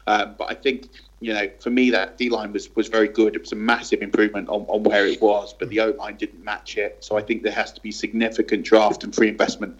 Um, 0.07 0.35
but 0.37 0.49
I 0.49 0.55
think 0.55 0.87
you 1.21 1.33
know, 1.33 1.47
for 1.59 1.69
me, 1.69 1.91
that 1.91 2.17
D 2.17 2.29
line 2.29 2.51
was, 2.51 2.75
was 2.75 2.87
very 2.87 3.07
good. 3.07 3.35
It 3.35 3.41
was 3.41 3.51
a 3.51 3.55
massive 3.55 4.01
improvement 4.01 4.49
on, 4.49 4.65
on 4.67 4.81
where 4.83 5.05
it 5.05 5.21
was, 5.21 5.53
but 5.53 5.69
the 5.69 5.79
O 5.81 5.91
line 5.91 6.17
didn't 6.17 6.43
match 6.43 6.77
it. 6.77 6.97
So 7.01 7.15
I 7.15 7.21
think 7.21 7.43
there 7.43 7.51
has 7.51 7.71
to 7.73 7.81
be 7.81 7.91
significant 7.91 8.65
draft 8.65 9.03
and 9.03 9.13
free 9.13 9.29
investment 9.29 9.77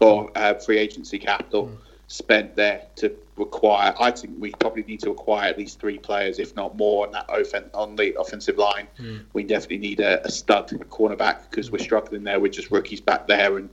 or 0.00 0.30
uh, 0.34 0.54
free 0.54 0.78
agency 0.78 1.18
capital 1.18 1.68
mm. 1.68 1.76
spent 2.08 2.56
there 2.56 2.82
to 2.96 3.14
require. 3.36 3.94
I 3.98 4.10
think 4.10 4.34
we 4.38 4.52
probably 4.52 4.84
need 4.84 5.00
to 5.00 5.10
acquire 5.10 5.48
at 5.50 5.58
least 5.58 5.80
three 5.80 5.98
players, 5.98 6.38
if 6.38 6.54
not 6.54 6.76
more, 6.76 7.06
on 7.06 7.12
that 7.12 7.28
offen- 7.28 7.70
on 7.74 7.96
the 7.96 8.18
offensive 8.20 8.58
line. 8.58 8.86
Mm. 8.98 9.24
We 9.32 9.44
definitely 9.44 9.78
need 9.78 10.00
a, 10.00 10.24
a 10.24 10.30
stud 10.30 10.68
cornerback 10.90 11.50
because 11.50 11.70
we're 11.70 11.78
struggling 11.78 12.24
there 12.24 12.40
with 12.40 12.52
just 12.52 12.70
rookies 12.70 13.00
back 13.00 13.26
there 13.26 13.58
and. 13.58 13.70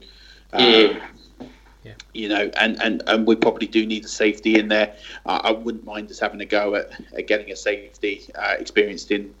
Um, 0.54 0.62
yeah 0.62 1.06
yeah. 1.84 1.94
You 2.14 2.28
know, 2.28 2.50
and, 2.56 2.80
and, 2.80 3.02
and 3.06 3.26
we 3.26 3.34
probably 3.34 3.66
do 3.66 3.84
need 3.84 4.04
a 4.04 4.08
safety 4.08 4.58
in 4.58 4.68
there. 4.68 4.94
Uh, 5.26 5.40
I 5.42 5.50
wouldn't 5.52 5.84
mind 5.84 6.10
us 6.10 6.20
having 6.20 6.40
a 6.40 6.44
go 6.44 6.76
at, 6.76 6.90
at 7.16 7.26
getting 7.26 7.50
a 7.50 7.56
safety 7.56 8.22
uh, 8.36 8.54
experienced 8.58 9.10
in. 9.10 9.34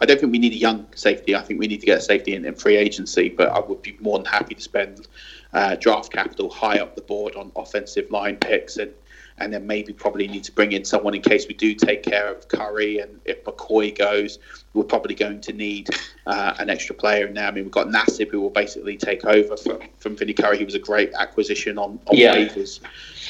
I 0.00 0.06
don't 0.06 0.20
think 0.20 0.30
we 0.30 0.38
need 0.38 0.52
a 0.52 0.56
young 0.56 0.86
safety. 0.94 1.34
I 1.34 1.42
think 1.42 1.58
we 1.58 1.66
need 1.66 1.80
to 1.80 1.86
get 1.86 1.98
a 1.98 2.00
safety 2.00 2.34
in, 2.34 2.44
in 2.44 2.54
free 2.54 2.76
agency, 2.76 3.28
but 3.28 3.48
I 3.48 3.58
would 3.58 3.82
be 3.82 3.96
more 4.00 4.16
than 4.16 4.26
happy 4.26 4.54
to 4.54 4.60
spend 4.60 5.08
uh, 5.52 5.76
draft 5.76 6.12
capital 6.12 6.50
high 6.50 6.78
up 6.78 6.94
the 6.94 7.02
board 7.02 7.34
on 7.36 7.50
offensive 7.56 8.10
line 8.10 8.36
picks 8.36 8.76
and 8.76 8.92
and 9.40 9.52
then 9.52 9.66
maybe 9.66 9.92
probably 9.92 10.26
need 10.26 10.44
to 10.44 10.52
bring 10.52 10.72
in 10.72 10.84
someone 10.84 11.14
in 11.14 11.22
case 11.22 11.46
we 11.46 11.54
do 11.54 11.74
take 11.74 12.02
care 12.02 12.28
of 12.28 12.48
Curry 12.48 12.98
and 12.98 13.20
if 13.24 13.44
McCoy 13.44 13.96
goes, 13.96 14.40
we're 14.74 14.82
probably 14.82 15.14
going 15.14 15.40
to 15.42 15.52
need 15.52 15.90
uh, 16.26 16.54
an 16.58 16.68
extra 16.68 16.94
player 16.94 17.26
in 17.26 17.34
there. 17.34 17.46
I 17.46 17.52
mean, 17.52 17.64
we've 17.64 17.72
got 17.72 17.86
Nassib 17.86 18.30
who 18.30 18.40
will 18.40 18.50
basically 18.50 18.96
take 18.96 19.24
over 19.24 19.56
from 19.56 19.78
from 19.98 20.16
Vinny 20.16 20.34
Curry. 20.34 20.58
He 20.58 20.64
was 20.64 20.74
a 20.74 20.80
great 20.80 21.12
acquisition 21.14 21.78
on, 21.78 22.00
on 22.06 22.16
yeah. 22.16 22.34
waivers. 22.34 22.80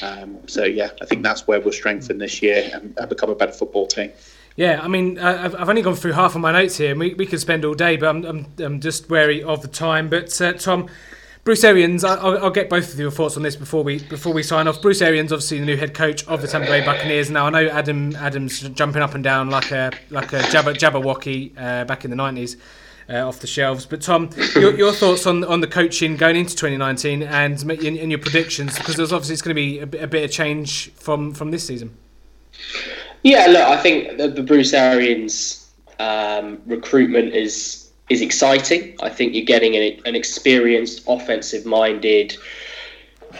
Um, 0.01 0.47
so 0.47 0.63
yeah, 0.63 0.89
I 1.01 1.05
think 1.05 1.23
that's 1.23 1.47
where 1.47 1.59
we'll 1.59 1.73
strengthen 1.73 2.17
this 2.17 2.41
year 2.41 2.69
and, 2.73 2.93
and 2.97 3.09
become 3.09 3.29
a 3.29 3.35
better 3.35 3.53
football 3.53 3.87
team. 3.87 4.11
Yeah, 4.55 4.81
I 4.81 4.87
mean, 4.87 5.17
I've, 5.19 5.55
I've 5.55 5.69
only 5.69 5.81
gone 5.81 5.95
through 5.95 6.13
half 6.13 6.35
of 6.35 6.41
my 6.41 6.51
notes 6.51 6.75
here, 6.75 6.91
and 6.91 6.99
we, 6.99 7.13
we 7.13 7.25
could 7.25 7.39
spend 7.39 7.63
all 7.63 7.75
day, 7.75 7.95
but 7.95 8.09
I'm, 8.09 8.25
I'm, 8.25 8.45
I'm 8.57 8.81
just 8.81 9.09
wary 9.09 9.41
of 9.41 9.61
the 9.61 9.69
time. 9.69 10.09
But 10.09 10.41
uh, 10.41 10.51
Tom, 10.53 10.89
Bruce 11.49 11.63
Arians, 11.63 12.03
I'll, 12.03 12.37
I'll, 12.43 12.51
get 12.51 12.69
both 12.69 12.93
of 12.93 12.99
your 12.99 13.09
thoughts 13.09 13.35
on 13.35 13.41
this 13.41 13.55
before 13.55 13.83
we 13.83 13.97
before 14.03 14.31
we 14.31 14.43
sign 14.43 14.67
off. 14.67 14.83
Bruce 14.83 15.01
Arians, 15.01 15.33
obviously 15.33 15.57
the 15.57 15.65
new 15.65 15.77
head 15.77 15.95
coach 15.95 16.23
of 16.27 16.43
the 16.43 16.47
Tampa 16.47 16.67
Bay 16.67 16.85
Buccaneers. 16.85 17.31
Now 17.31 17.47
I 17.47 17.49
know 17.49 17.67
Adam 17.69 18.15
Adams 18.17 18.69
jumping 18.69 19.01
up 19.01 19.15
and 19.15 19.23
down 19.23 19.49
like 19.49 19.71
a 19.71 19.91
like 20.11 20.31
a 20.31 20.41
Jabba, 20.41 20.75
Jabberwocky 20.75 21.57
uh, 21.57 21.85
back 21.85 22.03
in 22.03 22.11
the 22.11 22.15
nineties. 22.15 22.57
Uh, 23.09 23.27
off 23.27 23.39
the 23.39 23.47
shelves. 23.47 23.87
But 23.87 24.03
Tom, 24.03 24.29
your, 24.53 24.77
your, 24.77 24.93
thoughts 24.93 25.25
on 25.25 25.43
on 25.43 25.61
the 25.61 25.67
coaching 25.67 26.17
going 26.17 26.35
into 26.35 26.55
2019 26.55 27.23
and 27.23 27.59
and 27.63 28.11
your 28.11 28.19
predictions 28.19 28.77
because 28.77 28.97
there's 28.97 29.11
obviously 29.11 29.33
it's 29.33 29.41
going 29.41 29.55
to 29.55 29.59
be 29.59 29.79
a 29.79 29.87
bit, 29.87 30.03
a 30.03 30.07
bit 30.07 30.23
of 30.23 30.29
change 30.29 30.91
from 30.91 31.33
from 31.33 31.49
this 31.49 31.65
season. 31.65 31.97
Yeah, 33.23 33.47
look, 33.47 33.63
I 33.63 33.77
think 33.77 34.19
the, 34.19 34.27
the 34.27 34.43
Bruce 34.43 34.71
Arians 34.73 35.71
um, 35.97 36.61
recruitment 36.67 37.33
is 37.33 37.78
is 38.09 38.21
exciting. 38.21 38.95
I 39.01 39.09
think 39.09 39.33
you're 39.33 39.45
getting 39.45 39.75
an, 39.75 40.01
an 40.05 40.15
experienced, 40.15 41.01
offensive-minded 41.07 42.35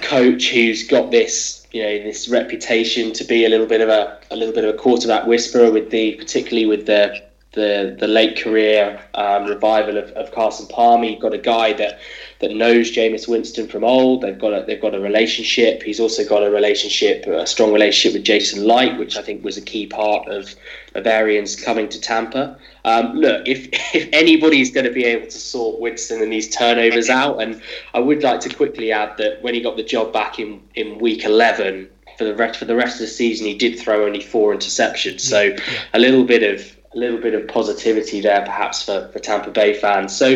coach 0.01 0.49
who's 0.49 0.87
got 0.87 1.11
this, 1.11 1.65
you 1.71 1.81
know, 1.81 2.03
this 2.03 2.27
reputation 2.27 3.11
to 3.13 3.23
be 3.23 3.45
a 3.45 3.49
little 3.49 3.65
bit 3.65 3.81
of 3.81 3.89
a, 3.89 4.19
a 4.31 4.35
little 4.35 4.53
bit 4.53 4.63
of 4.63 4.75
a 4.75 4.77
quarterback 4.77 5.25
whisperer 5.25 5.71
with 5.71 5.89
the, 5.89 6.13
particularly 6.13 6.65
with 6.65 6.85
the 6.85 7.19
the, 7.53 7.97
the 7.99 8.07
late 8.07 8.41
career 8.41 9.01
um, 9.15 9.45
revival 9.45 9.97
of, 9.97 10.11
of 10.11 10.31
Carson 10.31 10.67
Palmer. 10.67 11.05
You've 11.05 11.21
got 11.21 11.33
a 11.33 11.39
guy 11.39 11.73
that 11.73 11.99
that 12.39 12.51
knows 12.51 12.91
Jameis 12.91 13.27
Winston 13.27 13.67
from 13.67 13.83
old. 13.83 14.21
They've 14.21 14.37
got 14.37 14.53
a, 14.53 14.63
they've 14.65 14.81
got 14.81 14.95
a 14.95 14.99
relationship. 14.99 15.83
He's 15.83 15.99
also 15.99 16.23
got 16.27 16.43
a 16.43 16.49
relationship, 16.49 17.25
a 17.27 17.45
strong 17.45 17.73
relationship 17.73 18.13
with 18.13 18.23
Jason 18.23 18.65
Licht, 18.65 18.97
which 18.97 19.17
I 19.17 19.21
think 19.21 19.43
was 19.43 19.57
a 19.57 19.61
key 19.61 19.87
part 19.87 20.27
of 20.27 20.53
of 20.95 21.07
Arians 21.07 21.55
coming 21.55 21.89
to 21.89 21.99
Tampa. 21.99 22.57
Um, 22.85 23.15
look, 23.15 23.47
if 23.47 23.67
if 23.95 24.07
anybody's 24.13 24.71
going 24.71 24.85
to 24.85 24.91
be 24.91 25.05
able 25.05 25.25
to 25.25 25.39
sort 25.39 25.79
Winston 25.79 26.21
and 26.21 26.31
these 26.31 26.55
turnovers 26.55 27.09
out, 27.09 27.41
and 27.41 27.61
I 27.95 27.99
would 27.99 28.21
like 28.21 28.41
to 28.41 28.49
quickly 28.53 28.91
add 28.91 29.17
that 29.17 29.41
when 29.41 29.55
he 29.55 29.61
got 29.61 29.75
the 29.75 29.83
job 29.83 30.13
back 30.13 30.39
in, 30.39 30.61
in 30.75 30.99
week 30.99 31.25
eleven. 31.25 31.89
For 32.17 32.25
the 32.25 32.35
rest 32.35 32.59
for 32.59 32.65
the 32.65 32.75
rest 32.75 32.95
of 32.95 33.01
the 33.01 33.07
season, 33.07 33.47
he 33.47 33.53
did 33.53 33.79
throw 33.79 34.05
only 34.05 34.19
four 34.19 34.53
interceptions. 34.53 35.21
So, 35.21 35.55
a 35.93 35.99
little 35.99 36.25
bit 36.25 36.43
of 36.43 36.75
a 36.93 36.97
little 36.97 37.19
bit 37.19 37.33
of 37.33 37.47
positivity 37.47 38.21
there, 38.21 38.41
perhaps 38.41 38.83
for, 38.83 39.09
for 39.13 39.19
Tampa 39.19 39.51
Bay 39.51 39.73
fans. 39.73 40.15
So 40.15 40.27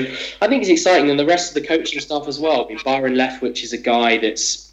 I 0.42 0.48
think 0.48 0.62
it's 0.62 0.70
exciting, 0.70 1.10
and 1.10 1.20
the 1.20 1.26
rest 1.26 1.50
of 1.50 1.62
the 1.62 1.68
coaching 1.68 2.00
staff 2.00 2.28
as 2.28 2.40
well. 2.40 2.66
I 2.66 2.68
mean, 2.70 2.80
Byron 2.86 3.16
Leftwich 3.16 3.64
is 3.64 3.74
a 3.74 3.78
guy 3.78 4.18
that's 4.18 4.72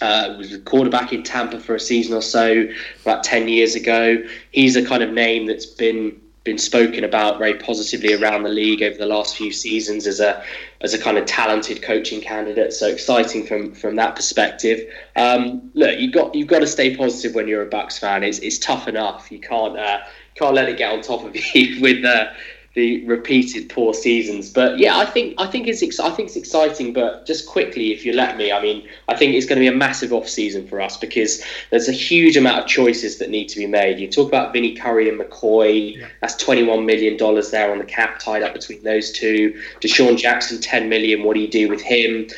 uh, 0.00 0.34
was 0.36 0.52
a 0.52 0.58
quarterback 0.58 1.12
in 1.12 1.22
Tampa 1.22 1.60
for 1.60 1.74
a 1.74 1.80
season 1.80 2.14
or 2.14 2.22
so 2.22 2.68
about 3.02 3.22
ten 3.24 3.48
years 3.48 3.74
ago. 3.74 4.22
He's 4.50 4.76
a 4.76 4.84
kind 4.84 5.02
of 5.02 5.12
name 5.12 5.46
that's 5.46 5.66
been 5.66 6.20
been 6.44 6.58
spoken 6.58 7.04
about 7.04 7.38
very 7.38 7.54
positively 7.54 8.14
around 8.14 8.42
the 8.42 8.48
league 8.48 8.82
over 8.82 8.96
the 8.96 9.06
last 9.06 9.36
few 9.36 9.52
seasons 9.52 10.08
as 10.08 10.18
a 10.18 10.44
as 10.80 10.92
a 10.92 10.98
kind 10.98 11.16
of 11.16 11.24
talented 11.24 11.82
coaching 11.82 12.20
candidate. 12.20 12.72
So 12.72 12.88
exciting 12.88 13.46
from 13.46 13.72
from 13.74 13.94
that 13.96 14.16
perspective. 14.16 14.80
Um, 15.14 15.70
look, 15.74 15.98
you 16.00 16.10
got 16.10 16.34
you've 16.34 16.48
got 16.48 16.60
to 16.60 16.66
stay 16.66 16.96
positive 16.96 17.34
when 17.34 17.46
you're 17.46 17.62
a 17.62 17.66
Bucks 17.66 17.98
fan. 17.98 18.24
It's 18.24 18.40
it's 18.40 18.58
tough 18.58 18.88
enough. 18.88 19.30
You 19.30 19.38
can't. 19.38 19.78
Uh, 19.78 20.00
can't 20.34 20.54
let 20.54 20.68
it 20.68 20.78
get 20.78 20.92
on 20.92 21.02
top 21.02 21.24
of 21.24 21.36
you 21.54 21.80
with 21.80 22.04
uh, 22.04 22.32
the 22.74 23.04
repeated 23.06 23.68
poor 23.68 23.92
seasons. 23.92 24.50
But 24.50 24.78
yeah, 24.78 24.96
I 24.96 25.04
think 25.04 25.34
I 25.38 25.46
think 25.46 25.68
it's 25.68 25.82
ex- 25.82 26.00
I 26.00 26.10
think 26.10 26.28
it's 26.28 26.36
exciting. 26.36 26.92
But 26.92 27.26
just 27.26 27.46
quickly, 27.46 27.92
if 27.92 28.04
you 28.04 28.12
let 28.14 28.36
me, 28.36 28.50
I 28.50 28.62
mean, 28.62 28.88
I 29.08 29.16
think 29.16 29.34
it's 29.34 29.46
going 29.46 29.56
to 29.56 29.60
be 29.60 29.66
a 29.66 29.76
massive 29.76 30.12
off 30.12 30.28
season 30.28 30.66
for 30.66 30.80
us 30.80 30.96
because 30.96 31.44
there's 31.70 31.88
a 31.88 31.92
huge 31.92 32.36
amount 32.36 32.60
of 32.60 32.66
choices 32.66 33.18
that 33.18 33.28
need 33.28 33.48
to 33.48 33.58
be 33.58 33.66
made. 33.66 33.98
You 33.98 34.08
talk 34.08 34.28
about 34.28 34.52
Vinny 34.52 34.74
Curry 34.74 35.08
and 35.08 35.20
McCoy. 35.20 35.96
Yeah. 35.96 36.08
That's 36.20 36.36
21 36.36 36.86
million 36.86 37.16
dollars 37.16 37.50
there 37.50 37.70
on 37.70 37.78
the 37.78 37.84
cap 37.84 38.18
tied 38.18 38.42
up 38.42 38.54
between 38.54 38.82
those 38.82 39.12
two. 39.12 39.60
DeSean 39.80 40.16
Jackson, 40.16 40.60
10 40.60 40.88
million. 40.88 41.24
What 41.24 41.34
do 41.34 41.40
you 41.40 41.48
do 41.48 41.68
with 41.68 41.82
him? 41.82 42.28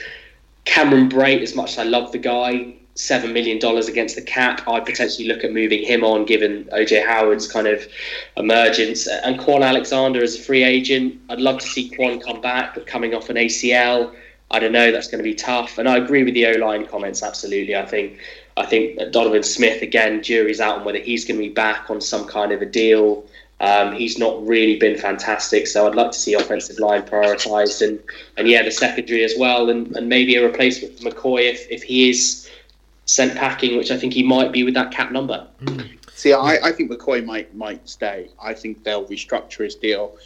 Cameron 0.64 1.08
Brate, 1.08 1.42
as 1.42 1.54
much 1.54 1.72
as 1.72 1.78
I 1.78 1.84
love 1.84 2.10
the 2.10 2.18
guy, 2.18 2.74
seven 2.94 3.32
million 3.32 3.58
dollars 3.58 3.88
against 3.88 4.14
the 4.14 4.22
cap, 4.22 4.66
I'd 4.68 4.86
potentially 4.86 5.26
look 5.26 5.44
at 5.44 5.52
moving 5.52 5.82
him 5.82 6.04
on, 6.04 6.24
given 6.24 6.64
OJ 6.66 7.04
Howard's 7.04 7.50
kind 7.50 7.66
of 7.66 7.86
emergence. 8.36 9.06
And 9.08 9.38
Kwon 9.38 9.62
Alexander 9.62 10.22
as 10.22 10.36
a 10.36 10.42
free 10.42 10.62
agent, 10.62 11.20
I'd 11.28 11.40
love 11.40 11.58
to 11.58 11.66
see 11.66 11.90
Kwon 11.90 12.22
come 12.22 12.40
back, 12.40 12.74
but 12.74 12.86
coming 12.86 13.14
off 13.14 13.28
an 13.30 13.36
ACL, 13.36 14.14
I 14.50 14.58
don't 14.60 14.72
know. 14.72 14.92
That's 14.92 15.08
going 15.08 15.18
to 15.18 15.24
be 15.24 15.34
tough. 15.34 15.78
And 15.78 15.88
I 15.88 15.96
agree 15.96 16.22
with 16.22 16.34
the 16.34 16.46
O 16.46 16.52
line 16.52 16.86
comments. 16.86 17.22
Absolutely, 17.22 17.74
I 17.74 17.84
think 17.84 18.18
I 18.56 18.66
think 18.66 18.98
Donovan 19.10 19.42
Smith 19.42 19.82
again. 19.82 20.22
Jury's 20.22 20.60
out 20.60 20.78
on 20.78 20.84
whether 20.84 20.98
he's 20.98 21.24
going 21.24 21.40
to 21.40 21.48
be 21.48 21.52
back 21.52 21.90
on 21.90 22.00
some 22.00 22.26
kind 22.28 22.52
of 22.52 22.62
a 22.62 22.66
deal. 22.66 23.24
Um, 23.60 23.94
he's 23.94 24.18
not 24.18 24.44
really 24.46 24.76
been 24.76 24.98
fantastic, 24.98 25.66
so 25.66 25.86
I'd 25.86 25.94
like 25.94 26.10
to 26.10 26.18
see 26.18 26.34
offensive 26.34 26.78
line 26.78 27.02
prioritised 27.02 27.86
and 27.86 27.98
and 28.36 28.46
yeah, 28.46 28.62
the 28.62 28.70
secondary 28.70 29.24
as 29.24 29.34
well, 29.38 29.70
and, 29.70 29.96
and 29.96 30.08
maybe 30.08 30.36
a 30.36 30.44
replacement 30.44 30.98
for 30.98 31.10
McCoy 31.10 31.50
if, 31.50 31.68
if 31.70 31.82
he 31.82 32.10
is 32.10 32.43
sent 33.06 33.34
packing, 33.36 33.76
which 33.76 33.90
I 33.90 33.98
think 33.98 34.12
he 34.12 34.22
might 34.22 34.52
be 34.52 34.64
with 34.64 34.74
that 34.74 34.90
cap 34.90 35.12
number. 35.12 35.46
Mm. 35.60 35.98
See, 36.14 36.32
I, 36.32 36.58
I 36.62 36.72
think 36.72 36.90
McCoy 36.90 37.24
might 37.24 37.54
might 37.54 37.88
stay. 37.88 38.30
I 38.40 38.54
think 38.54 38.84
they'll 38.84 39.06
restructure 39.06 39.64
his 39.64 39.74
deal. 39.74 40.16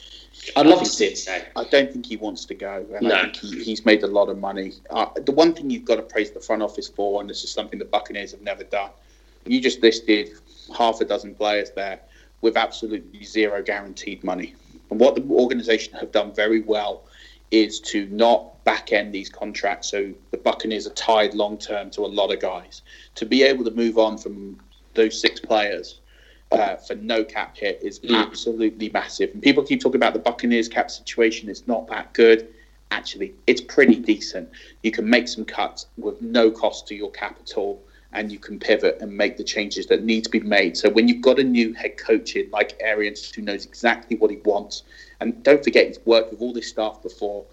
I'd 0.54 0.66
love 0.66 0.80
to 0.80 0.86
see 0.86 1.06
it 1.06 1.18
stay. 1.18 1.44
I 1.56 1.64
don't 1.64 1.92
think 1.92 2.06
he 2.06 2.16
wants 2.16 2.44
to 2.46 2.54
go, 2.54 2.86
and 2.94 3.08
no. 3.08 3.14
I 3.14 3.22
think 3.22 3.36
he, 3.36 3.62
he's 3.64 3.84
made 3.84 4.02
a 4.02 4.06
lot 4.06 4.28
of 4.28 4.38
money. 4.38 4.74
Uh, 4.90 5.06
the 5.16 5.32
one 5.32 5.54
thing 5.54 5.70
you've 5.70 5.84
got 5.84 5.96
to 5.96 6.02
praise 6.02 6.30
the 6.30 6.40
front 6.40 6.62
office 6.62 6.88
for, 6.88 7.20
and 7.20 7.28
this 7.28 7.42
is 7.42 7.50
something 7.50 7.78
the 7.78 7.84
Buccaneers 7.84 8.30
have 8.30 8.42
never 8.42 8.64
done, 8.64 8.90
you 9.46 9.60
just 9.60 9.82
listed 9.82 10.30
half 10.76 11.00
a 11.00 11.04
dozen 11.04 11.34
players 11.34 11.70
there 11.70 12.00
with 12.40 12.56
absolutely 12.56 13.24
zero 13.24 13.62
guaranteed 13.62 14.22
money. 14.22 14.54
And 14.90 15.00
what 15.00 15.16
the 15.16 15.22
organisation 15.30 15.94
have 15.94 16.12
done 16.12 16.34
very 16.34 16.60
well 16.60 17.02
is 17.50 17.80
to 17.80 18.06
not 18.06 18.62
back 18.64 18.92
end 18.92 19.14
these 19.14 19.30
contracts 19.30 19.88
so 19.90 20.12
the 20.30 20.36
Buccaneers 20.36 20.86
are 20.86 20.94
tied 20.94 21.34
long 21.34 21.56
term 21.56 21.90
to 21.90 22.02
a 22.02 22.06
lot 22.06 22.32
of 22.32 22.40
guys. 22.40 22.82
To 23.16 23.26
be 23.26 23.42
able 23.42 23.64
to 23.64 23.70
move 23.70 23.98
on 23.98 24.18
from 24.18 24.60
those 24.94 25.20
six 25.20 25.40
players 25.40 26.00
uh, 26.52 26.76
for 26.76 26.94
no 26.94 27.24
cap 27.24 27.56
hit 27.56 27.78
is 27.82 28.00
absolutely 28.10 28.90
massive. 28.90 29.30
And 29.32 29.42
people 29.42 29.62
keep 29.62 29.80
talking 29.80 29.96
about 29.96 30.12
the 30.12 30.18
Buccaneers 30.18 30.68
cap 30.68 30.90
situation. 30.90 31.48
It's 31.48 31.66
not 31.66 31.88
that 31.88 32.12
good. 32.12 32.48
Actually, 32.90 33.34
it's 33.46 33.60
pretty 33.60 33.96
decent. 33.96 34.48
You 34.82 34.90
can 34.90 35.08
make 35.08 35.28
some 35.28 35.44
cuts 35.44 35.86
with 35.96 36.20
no 36.22 36.50
cost 36.50 36.86
to 36.88 36.94
your 36.94 37.10
capital 37.10 37.82
and 38.12 38.32
you 38.32 38.38
can 38.38 38.58
pivot 38.58 38.98
and 39.00 39.14
make 39.14 39.36
the 39.36 39.44
changes 39.44 39.86
that 39.86 40.02
need 40.02 40.24
to 40.24 40.30
be 40.30 40.40
made. 40.40 40.76
So 40.76 40.88
when 40.88 41.08
you've 41.08 41.20
got 41.20 41.38
a 41.38 41.44
new 41.44 41.74
head 41.74 41.98
coach 41.98 42.36
in 42.36 42.50
like 42.50 42.78
Arians 42.80 43.30
who 43.30 43.42
knows 43.42 43.66
exactly 43.66 44.16
what 44.16 44.30
he 44.30 44.38
wants, 44.38 44.84
and 45.20 45.42
don't 45.42 45.62
forget 45.62 45.86
he's 45.86 46.00
worked 46.04 46.30
with 46.30 46.40
all 46.40 46.52
this 46.52 46.68
staff 46.68 47.02
before. 47.02 47.44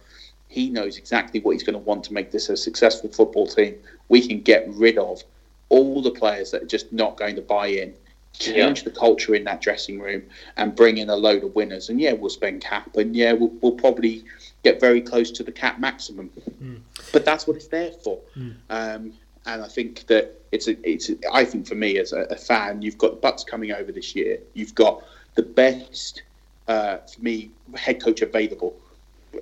He 0.47 0.69
knows 0.69 0.97
exactly 0.97 1.39
what 1.39 1.51
he's 1.51 1.63
going 1.63 1.73
to 1.73 1.79
want 1.79 2.03
to 2.05 2.13
make 2.13 2.31
this 2.31 2.49
a 2.49 2.57
successful 2.57 3.09
football 3.09 3.47
team. 3.47 3.75
We 4.09 4.25
can 4.25 4.41
get 4.41 4.67
rid 4.69 4.97
of 4.97 5.23
all 5.69 6.01
the 6.01 6.11
players 6.11 6.51
that 6.51 6.63
are 6.63 6.67
just 6.67 6.93
not 6.93 7.17
going 7.17 7.35
to 7.35 7.41
buy 7.41 7.67
in 7.67 7.93
change 8.39 8.83
the 8.83 8.91
culture 8.91 9.35
in 9.35 9.43
that 9.45 9.61
dressing 9.61 9.99
room 9.99 10.23
and 10.57 10.75
bring 10.75 10.97
in 10.97 11.09
a 11.09 11.15
load 11.15 11.43
of 11.43 11.55
winners. 11.55 11.89
And 11.89 11.99
yeah, 11.99 12.13
we'll 12.13 12.29
spend 12.29 12.61
cap, 12.61 12.95
and 12.97 13.15
yeah, 13.15 13.33
we'll, 13.33 13.51
we'll 13.61 13.73
probably 13.73 14.23
get 14.63 14.79
very 14.79 15.01
close 15.01 15.31
to 15.31 15.43
the 15.43 15.51
cap 15.51 15.79
maximum. 15.79 16.29
Mm. 16.61 16.81
But 17.11 17.25
that's 17.25 17.47
what 17.47 17.55
it's 17.55 17.67
there 17.67 17.91
for. 17.91 18.19
Mm. 18.37 18.55
Um, 18.69 19.13
and 19.45 19.61
I 19.61 19.67
think 19.67 20.07
that 20.07 20.41
it's 20.51 20.67
a, 20.67 20.89
it's. 20.89 21.09
A, 21.09 21.15
I 21.31 21.45
think 21.45 21.67
for 21.67 21.75
me 21.75 21.97
as 21.97 22.13
a, 22.13 22.21
a, 22.21 22.35
fan, 22.35 22.81
you've 22.81 22.97
got 22.97 23.11
the 23.11 23.17
Bucks 23.17 23.43
coming 23.43 23.71
over 23.71 23.91
this 23.91 24.15
year. 24.15 24.39
You've 24.53 24.75
got 24.75 25.03
the 25.35 25.43
best, 25.43 26.23
uh, 26.67 26.97
for 26.97 27.21
me, 27.21 27.51
head 27.75 28.01
coach 28.01 28.21
available 28.21 28.75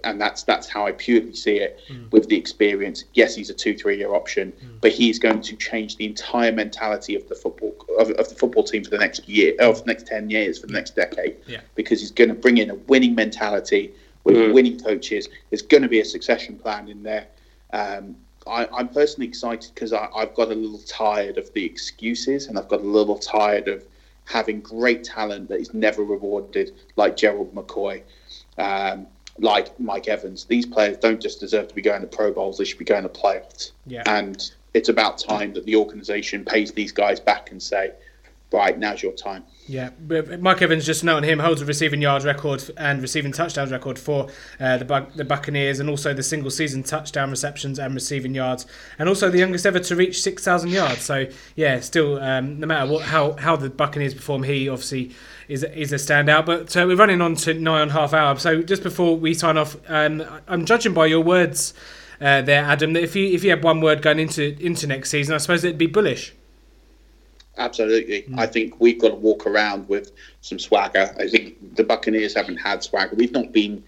and 0.04 0.20
that's 0.20 0.44
that's 0.44 0.70
how 0.70 0.86
I 0.86 0.91
purely 0.94 1.34
see 1.34 1.58
it 1.58 1.80
mm. 1.90 2.12
with 2.12 2.28
the 2.30 2.38
experience. 2.38 3.06
Yes, 3.14 3.36
he's 3.36 3.50
a 3.50 3.54
two 3.54 3.76
three 3.76 3.98
year 3.98 4.14
option, 4.14 4.52
mm. 4.52 4.82
but 4.82 4.91
he's 4.91 5.20
going 5.20 5.41
to 5.41 5.56
change 5.56 5.98
the 5.98 6.06
entire 6.06 6.52
mentality 6.52 7.16
of 7.16 7.28
the 7.30 7.36
football 7.36 7.76
of, 8.00 8.12
of, 8.12 8.30
the 8.30 8.36
football 8.36 8.64
team 8.64 8.84
for 8.84 8.90
the 8.90 8.98
next 8.98 9.28
year, 9.28 9.54
of 9.60 9.80
the 9.80 9.86
next 9.86 10.08
ten 10.08 10.30
years, 10.30 10.60
for 10.60 10.68
the 10.68 10.74
next 10.74 10.95
decade. 10.95 11.38
Yeah. 11.48 11.62
Because 11.76 12.00
he's 12.00 12.12
going 12.12 12.30
to 12.30 12.36
bring 12.36 12.58
in 12.58 12.70
a 12.70 12.76
winning 12.76 13.16
mentality 13.16 13.94
with 14.24 14.36
mm. 14.36 14.54
winning 14.54 14.80
coaches. 14.80 15.30
There's 15.50 15.62
going 15.62 15.84
to 15.84 15.90
be 15.90 16.00
a 16.00 16.06
succession 16.06 16.58
plan 16.58 16.88
in 16.88 17.04
there. 17.04 17.28
Um, 17.72 18.16
I, 18.45 18.68
am 18.78 18.90
personally 18.90 19.28
excited 19.28 19.72
because 19.74 19.94
I've 19.94 20.36
got 20.36 20.50
a 20.52 20.56
little 20.56 20.80
tired 20.80 21.38
of 21.38 21.52
the 21.54 21.66
excuses, 21.66 22.48
and 22.48 22.58
I've 22.58 22.68
got 22.68 22.82
a 22.82 22.88
little 22.88 23.18
tired 23.18 23.68
of 23.68 23.86
having 24.26 24.62
great 24.62 25.04
talent 25.04 25.50
that 25.50 25.60
is 25.60 25.74
never 25.74 26.04
rewarded, 26.04 26.74
like 26.95 27.18
Gerald 27.18 27.54
McCoy. 27.54 28.02
Um, 28.58 29.08
like 29.40 29.80
Mike 29.80 30.08
Evans, 30.08 30.45
these 30.45 30.66
players 30.66 30.98
don't 30.98 31.20
just 31.20 31.40
deserve 31.40 31.68
to 31.68 31.74
be 31.76 31.82
going 31.82 32.02
to 32.02 32.08
Pro 32.08 32.32
Bowls; 32.32 32.58
they 32.58 32.66
should 32.66 32.78
be 32.78 32.86
going 32.86 33.04
to 33.04 33.10
playoffs. 33.10 33.72
Yeah. 33.88 34.04
And 34.06 34.52
it's 34.74 34.90
about 34.90 35.18
time 35.18 35.54
that 35.54 35.66
the 35.66 35.76
organisation 35.76 36.45
pays 36.45 36.72
these 36.72 36.91
guys 36.91 37.20
back 37.20 37.52
and 37.52 37.62
say, 37.62 37.94
right, 38.54 38.78
now's 38.78 39.02
your 39.02 39.14
time. 39.14 39.44
Yeah, 39.68 39.92
Mike 40.40 40.62
Evans, 40.62 40.86
just 40.86 41.04
note 41.06 41.18
on 41.18 41.24
him, 41.24 41.40
holds 41.40 41.62
a 41.62 41.66
receiving 41.66 42.02
yards 42.02 42.26
record 42.26 42.70
and 42.78 43.02
receiving 43.02 43.32
touchdowns 43.32 43.72
record 43.72 43.98
for 43.98 44.28
uh, 44.60 44.78
the 44.78 45.08
the 45.16 45.24
Buccaneers, 45.24 45.80
and 45.80 45.90
also 45.90 46.14
the 46.14 46.24
single 46.24 46.52
season 46.52 46.84
touchdown 46.84 47.30
receptions 47.30 47.80
and 47.80 47.94
receiving 47.94 48.36
yards, 48.36 48.66
and 49.00 49.08
also 49.08 49.30
the 49.30 49.40
youngest 49.40 49.66
ever 49.66 49.80
to 49.80 49.96
reach 49.96 50.22
six 50.22 50.44
thousand 50.44 50.72
yards. 50.72 51.02
So 51.02 51.28
yeah, 51.56 51.80
still, 51.80 52.22
um, 52.22 52.60
no 52.60 52.68
matter 52.68 52.92
what 52.92 53.04
how 53.04 53.34
how 53.34 53.56
the 53.56 53.70
Buccaneers 53.70 54.14
perform, 54.14 54.44
he 54.44 54.68
obviously 54.68 55.12
is 55.48 55.64
is 55.64 55.94
a 55.94 55.96
standout. 55.96 56.46
But 56.46 56.76
uh, 56.76 56.86
we're 56.86 56.98
running 56.98 57.22
on 57.22 57.36
to 57.38 57.54
nigh 57.54 57.82
on 57.82 57.90
half 57.90 58.14
hour. 58.14 58.38
So 58.38 58.62
just 58.62 58.84
before 58.84 59.16
we 59.16 59.34
sign 59.34 59.58
off, 59.58 59.78
um, 59.88 60.24
I'm 60.48 60.66
judging 60.66 60.94
by 60.94 61.06
your 61.06 61.22
words 61.22 61.74
uh, 62.20 62.42
there, 62.42 62.64
Adam, 62.64 62.94
that 62.94 63.04
if 63.04 63.16
you 63.16 63.28
if 63.28 63.44
you 63.46 63.50
had 63.50 63.64
one 63.64 63.80
word 63.80 64.02
going 64.02 64.20
into 64.20 64.58
into 64.60 64.88
next 64.88 65.10
season, 65.10 65.36
I 65.36 65.38
suppose 65.38 65.64
it'd 65.64 65.78
be 65.78 65.88
bullish. 65.88 66.34
Absolutely. 67.58 68.24
Mm. 68.24 68.40
I 68.40 68.48
think 68.48 68.80
we've 68.80 69.00
got 69.00 69.10
to 69.10 69.16
walk 69.16 69.46
around 69.46 69.88
with 69.88 70.12
some 70.42 70.60
swagger. 70.60 71.14
I 71.20 71.28
think 71.28 71.76
the 71.76 71.84
Buccaneers 71.84 72.34
haven't 72.36 72.58
had 72.58 72.84
swagger. 72.84 73.16
We've 73.16 73.32
not 73.32 73.52
been 73.52 73.84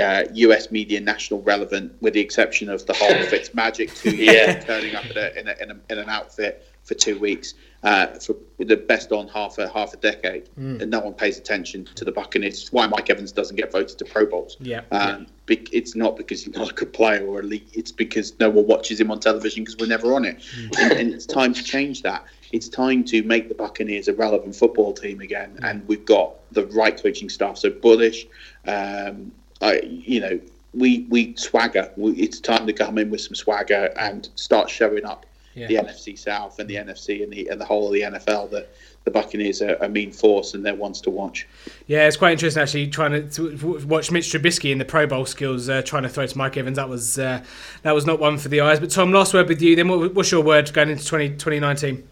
uh, 0.00 0.24
US 0.32 0.70
media 0.70 1.00
national 1.00 1.42
relevant, 1.42 2.00
with 2.00 2.14
the 2.14 2.20
exception 2.20 2.68
of 2.68 2.86
the 2.86 2.92
whole 2.92 3.22
Fitz 3.30 3.52
Magic 3.54 3.92
two 3.94 4.10
years 4.16 4.64
turning 4.64 4.94
up 4.94 5.04
in, 5.06 5.16
a, 5.16 5.30
in, 5.38 5.48
a, 5.48 5.54
in, 5.60 5.70
a, 5.70 5.92
in, 5.92 5.98
an 5.98 6.08
outfit 6.08 6.66
for 6.84 6.94
two 6.94 7.18
weeks 7.18 7.54
uh, 7.82 8.06
for 8.06 8.36
the 8.58 8.76
best 8.76 9.10
on 9.10 9.26
half 9.28 9.58
a 9.58 9.68
half 9.68 9.94
a 9.94 9.96
decade, 9.96 10.48
mm. 10.58 10.80
and 10.80 10.90
no 10.90 11.00
one 11.00 11.14
pays 11.14 11.38
attention 11.38 11.86
to 11.94 12.04
the 12.04 12.12
Buccaneers. 12.12 12.60
It's 12.60 12.72
why 12.72 12.86
Mike 12.86 13.10
Evans 13.10 13.32
doesn't 13.32 13.56
get 13.56 13.72
voted 13.72 13.98
to 13.98 14.04
Pro 14.04 14.26
Bowls. 14.26 14.56
Yeah, 14.60 14.82
um, 14.92 15.26
yeah. 15.48 15.56
it's 15.72 15.96
not 15.96 16.16
because 16.16 16.44
he's 16.44 16.54
not 16.54 16.70
a 16.70 16.74
good 16.74 16.92
player 16.92 17.26
or 17.26 17.40
elite. 17.40 17.68
It's 17.72 17.90
because 17.92 18.38
no 18.38 18.50
one 18.50 18.66
watches 18.66 19.00
him 19.00 19.10
on 19.10 19.18
television 19.18 19.64
because 19.64 19.78
we're 19.78 19.86
never 19.86 20.12
on 20.14 20.24
it, 20.24 20.38
mm. 20.38 20.78
and, 20.78 20.92
and 20.92 21.14
it's 21.14 21.26
time 21.26 21.54
to 21.54 21.62
change 21.62 22.02
that 22.02 22.24
it's 22.52 22.68
time 22.68 23.04
to 23.04 23.22
make 23.22 23.48
the 23.48 23.54
Buccaneers 23.54 24.08
a 24.08 24.14
relevant 24.14 24.54
football 24.56 24.92
team 24.92 25.20
again, 25.20 25.58
and 25.62 25.86
we've 25.86 26.04
got 26.04 26.34
the 26.52 26.66
right 26.66 27.00
coaching 27.00 27.28
staff. 27.28 27.58
So 27.58 27.70
bullish, 27.70 28.26
um, 28.66 29.32
I, 29.60 29.80
you 29.82 30.20
know, 30.20 30.40
we 30.74 31.06
we 31.08 31.34
swagger. 31.36 31.90
We, 31.96 32.12
it's 32.12 32.40
time 32.40 32.66
to 32.66 32.72
come 32.72 32.98
in 32.98 33.10
with 33.10 33.20
some 33.20 33.34
swagger 33.34 33.92
and 33.96 34.28
start 34.34 34.68
showing 34.70 35.04
up 35.04 35.26
yeah. 35.54 35.66
the 35.66 35.76
NFC 35.76 36.18
South 36.18 36.58
and 36.58 36.68
the 36.68 36.76
NFC 36.76 37.22
and 37.22 37.32
the 37.32 37.48
and 37.48 37.60
the 37.60 37.64
whole 37.64 37.88
of 37.88 37.92
the 37.92 38.02
NFL 38.02 38.50
that 38.50 38.70
the 39.04 39.10
Buccaneers 39.10 39.62
are 39.62 39.76
a 39.76 39.88
mean 39.88 40.12
force 40.12 40.54
and 40.54 40.64
they're 40.64 40.74
ones 40.74 41.00
to 41.02 41.10
watch. 41.10 41.48
Yeah, 41.86 42.06
it's 42.06 42.16
quite 42.16 42.32
interesting 42.32 42.62
actually 42.62 42.88
trying 42.88 43.30
to, 43.30 43.56
to 43.56 43.86
watch 43.86 44.10
Mitch 44.10 44.26
Trubisky 44.26 44.72
in 44.72 44.78
the 44.78 44.84
Pro 44.84 45.06
Bowl 45.06 45.24
skills, 45.24 45.68
uh, 45.68 45.82
trying 45.82 46.02
to 46.02 46.08
throw 46.08 46.26
to 46.26 46.38
Mike 46.38 46.56
Evans. 46.56 46.76
That 46.76 46.88
was 46.88 47.18
uh, 47.18 47.42
that 47.82 47.94
was 47.94 48.06
not 48.06 48.20
one 48.20 48.38
for 48.38 48.48
the 48.48 48.60
eyes. 48.60 48.80
But 48.80 48.90
Tom, 48.90 49.12
last 49.12 49.34
word 49.34 49.48
with 49.48 49.62
you. 49.62 49.76
Then 49.76 49.88
what, 49.88 50.14
what's 50.14 50.30
your 50.30 50.42
word 50.42 50.72
going 50.72 50.90
into 50.90 51.04
20, 51.04 51.30
2019? 51.30 52.06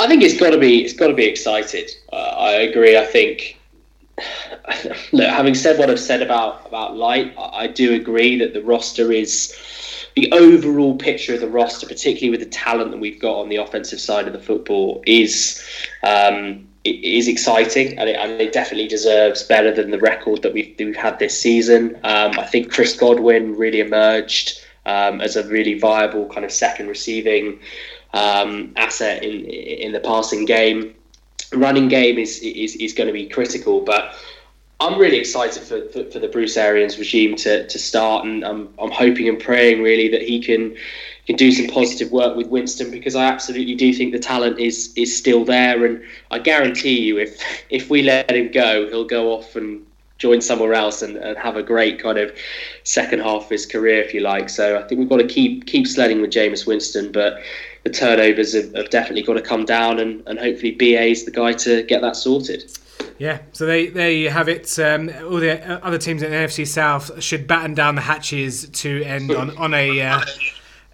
I 0.00 0.06
think 0.06 0.22
it's 0.22 0.40
got 0.40 0.50
to 0.50 0.58
be 0.58 0.82
it's 0.82 0.94
got 0.94 1.08
to 1.08 1.14
be 1.14 1.26
excited. 1.26 1.90
Uh, 2.12 2.16
I 2.16 2.52
agree. 2.52 2.96
I 2.96 3.04
think 3.04 3.58
look, 5.12 5.28
having 5.28 5.54
said 5.54 5.78
what 5.78 5.90
I've 5.90 6.00
said 6.00 6.22
about 6.22 6.66
about 6.66 6.96
Licht, 6.96 7.36
I, 7.38 7.64
I 7.64 7.66
do 7.66 7.94
agree 7.94 8.38
that 8.38 8.54
the 8.54 8.62
roster 8.62 9.12
is 9.12 9.54
the 10.16 10.32
overall 10.32 10.96
picture 10.96 11.34
of 11.34 11.40
the 11.40 11.48
roster, 11.48 11.86
particularly 11.86 12.30
with 12.30 12.40
the 12.40 12.50
talent 12.50 12.90
that 12.92 12.98
we've 12.98 13.20
got 13.20 13.40
on 13.40 13.48
the 13.48 13.56
offensive 13.56 14.00
side 14.00 14.26
of 14.26 14.32
the 14.32 14.40
football, 14.40 15.02
is 15.06 15.62
um, 16.02 16.66
is 16.84 17.28
exciting 17.28 17.98
and 17.98 18.08
it, 18.08 18.16
and 18.16 18.40
it, 18.40 18.54
definitely 18.54 18.88
deserves 18.88 19.42
better 19.42 19.70
than 19.70 19.90
the 19.90 19.98
record 19.98 20.40
that 20.40 20.54
we've, 20.54 20.74
we've 20.78 20.96
had 20.96 21.18
this 21.18 21.38
season. 21.38 21.94
Um, 22.04 22.38
I 22.38 22.46
think 22.46 22.72
Chris 22.72 22.96
Godwin 22.96 23.54
really 23.54 23.80
emerged 23.80 24.64
um, 24.86 25.20
as 25.20 25.36
a 25.36 25.46
really 25.46 25.78
viable 25.78 26.26
kind 26.30 26.44
of 26.44 26.50
second 26.50 26.88
receiving 26.88 27.60
um, 28.12 28.72
asset 28.76 29.22
in 29.22 29.44
in 29.44 29.92
the 29.92 30.00
passing 30.00 30.44
game. 30.44 30.94
Running 31.52 31.88
game 31.88 32.18
is 32.18 32.38
is, 32.38 32.76
is 32.76 32.92
going 32.92 33.08
to 33.08 33.12
be 33.12 33.26
critical, 33.26 33.80
but 33.80 34.14
I'm 34.80 34.98
really 34.98 35.18
excited 35.18 35.62
for, 35.62 35.82
for, 35.90 36.10
for, 36.10 36.18
the 36.18 36.28
Bruce 36.28 36.56
Arians 36.56 36.98
regime 36.98 37.36
to, 37.36 37.66
to 37.66 37.78
start, 37.78 38.24
and 38.24 38.42
I'm, 38.42 38.72
I'm 38.78 38.90
hoping 38.90 39.28
and 39.28 39.38
praying 39.38 39.82
really 39.82 40.08
that 40.08 40.22
he 40.22 40.40
can 40.40 40.74
can 41.26 41.36
do 41.36 41.52
some 41.52 41.66
positive 41.66 42.10
work 42.10 42.34
with 42.34 42.48
Winston 42.48 42.90
because 42.90 43.14
I 43.14 43.26
absolutely 43.26 43.74
do 43.74 43.92
think 43.92 44.12
the 44.12 44.18
talent 44.18 44.58
is 44.58 44.92
is 44.96 45.16
still 45.16 45.44
there, 45.44 45.84
and 45.84 46.02
I 46.30 46.38
guarantee 46.38 46.98
you 46.98 47.18
if 47.18 47.42
if 47.68 47.90
we 47.90 48.02
let 48.02 48.30
him 48.30 48.50
go, 48.52 48.88
he'll 48.88 49.04
go 49.04 49.32
off 49.32 49.54
and 49.54 49.84
join 50.20 50.40
somewhere 50.40 50.74
else 50.74 51.02
and, 51.02 51.16
and 51.16 51.36
have 51.38 51.56
a 51.56 51.62
great 51.62 52.00
kind 52.00 52.18
of 52.18 52.30
second 52.84 53.20
half 53.20 53.44
of 53.44 53.48
his 53.48 53.66
career, 53.66 54.00
if 54.02 54.14
you 54.14 54.20
like. 54.20 54.48
So 54.48 54.78
I 54.78 54.82
think 54.86 55.00
we've 55.00 55.08
got 55.08 55.16
to 55.16 55.26
keep 55.26 55.66
keep 55.66 55.88
sledding 55.88 56.20
with 56.20 56.30
Jameis 56.30 56.66
Winston, 56.66 57.10
but 57.10 57.42
the 57.82 57.90
turnovers 57.90 58.54
have, 58.54 58.72
have 58.74 58.90
definitely 58.90 59.22
got 59.22 59.34
to 59.34 59.42
come 59.42 59.64
down, 59.64 59.98
and, 59.98 60.22
and 60.26 60.38
hopefully 60.38 60.72
BA 60.72 61.06
is 61.06 61.24
the 61.24 61.30
guy 61.30 61.54
to 61.54 61.82
get 61.82 62.02
that 62.02 62.14
sorted. 62.14 62.70
Yeah, 63.18 63.40
so 63.52 63.66
they, 63.66 63.88
there 63.88 64.10
you 64.10 64.30
have 64.30 64.48
it. 64.48 64.78
Um, 64.78 65.10
all 65.24 65.40
the 65.40 65.84
other 65.84 65.98
teams 65.98 66.22
in 66.22 66.30
the 66.30 66.36
NFC 66.36 66.66
South 66.66 67.22
should 67.22 67.46
batten 67.46 67.74
down 67.74 67.94
the 67.94 68.00
hatches 68.02 68.68
to 68.68 69.02
end 69.02 69.30
on, 69.30 69.56
on 69.56 69.74
a 69.74 70.00
uh, 70.00 70.20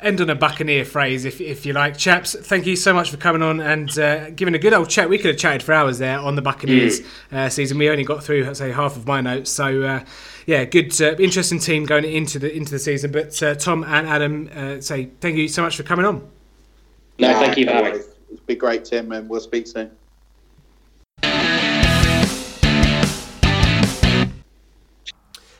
end 0.00 0.20
on 0.20 0.28
a 0.28 0.34
Buccaneer 0.34 0.84
phrase, 0.84 1.24
if, 1.24 1.40
if 1.40 1.64
you 1.64 1.72
like. 1.72 1.96
Chaps, 1.96 2.34
thank 2.34 2.66
you 2.66 2.76
so 2.76 2.92
much 2.92 3.10
for 3.10 3.16
coming 3.16 3.42
on 3.42 3.60
and 3.60 3.98
uh, 3.98 4.30
giving 4.30 4.54
a 4.54 4.58
good 4.58 4.74
old 4.74 4.90
chat. 4.90 5.08
We 5.08 5.18
could 5.18 5.30
have 5.30 5.38
chatted 5.38 5.62
for 5.62 5.72
hours 5.72 5.98
there 5.98 6.18
on 6.18 6.36
the 6.36 6.42
Buccaneers 6.42 7.00
mm. 7.00 7.36
uh, 7.36 7.48
season. 7.48 7.78
We 7.78 7.88
only 7.88 8.04
got 8.04 8.22
through, 8.22 8.44
let's 8.44 8.58
say, 8.58 8.72
half 8.72 8.96
of 8.96 9.06
my 9.06 9.20
notes. 9.20 9.50
So, 9.50 9.82
uh, 9.82 10.04
yeah, 10.46 10.64
good, 10.64 11.00
uh, 11.00 11.16
interesting 11.16 11.58
team 11.58 11.86
going 11.86 12.04
into 12.04 12.38
the 12.38 12.54
into 12.54 12.72
the 12.72 12.78
season. 12.78 13.10
But 13.10 13.42
uh, 13.42 13.54
Tom 13.54 13.84
and 13.84 14.06
Adam, 14.06 14.50
uh, 14.54 14.80
say 14.80 15.10
thank 15.20 15.36
you 15.36 15.48
so 15.48 15.62
much 15.62 15.76
for 15.76 15.82
coming 15.82 16.04
on. 16.04 16.28
No, 17.18 17.32
thank 17.32 17.56
you, 17.56 17.66
Barry. 17.66 18.00
It's 18.30 18.40
been 18.46 18.58
great, 18.58 18.84
Tim, 18.84 19.10
and 19.12 19.28
we'll 19.28 19.40
speak 19.40 19.66
soon. 19.66 19.90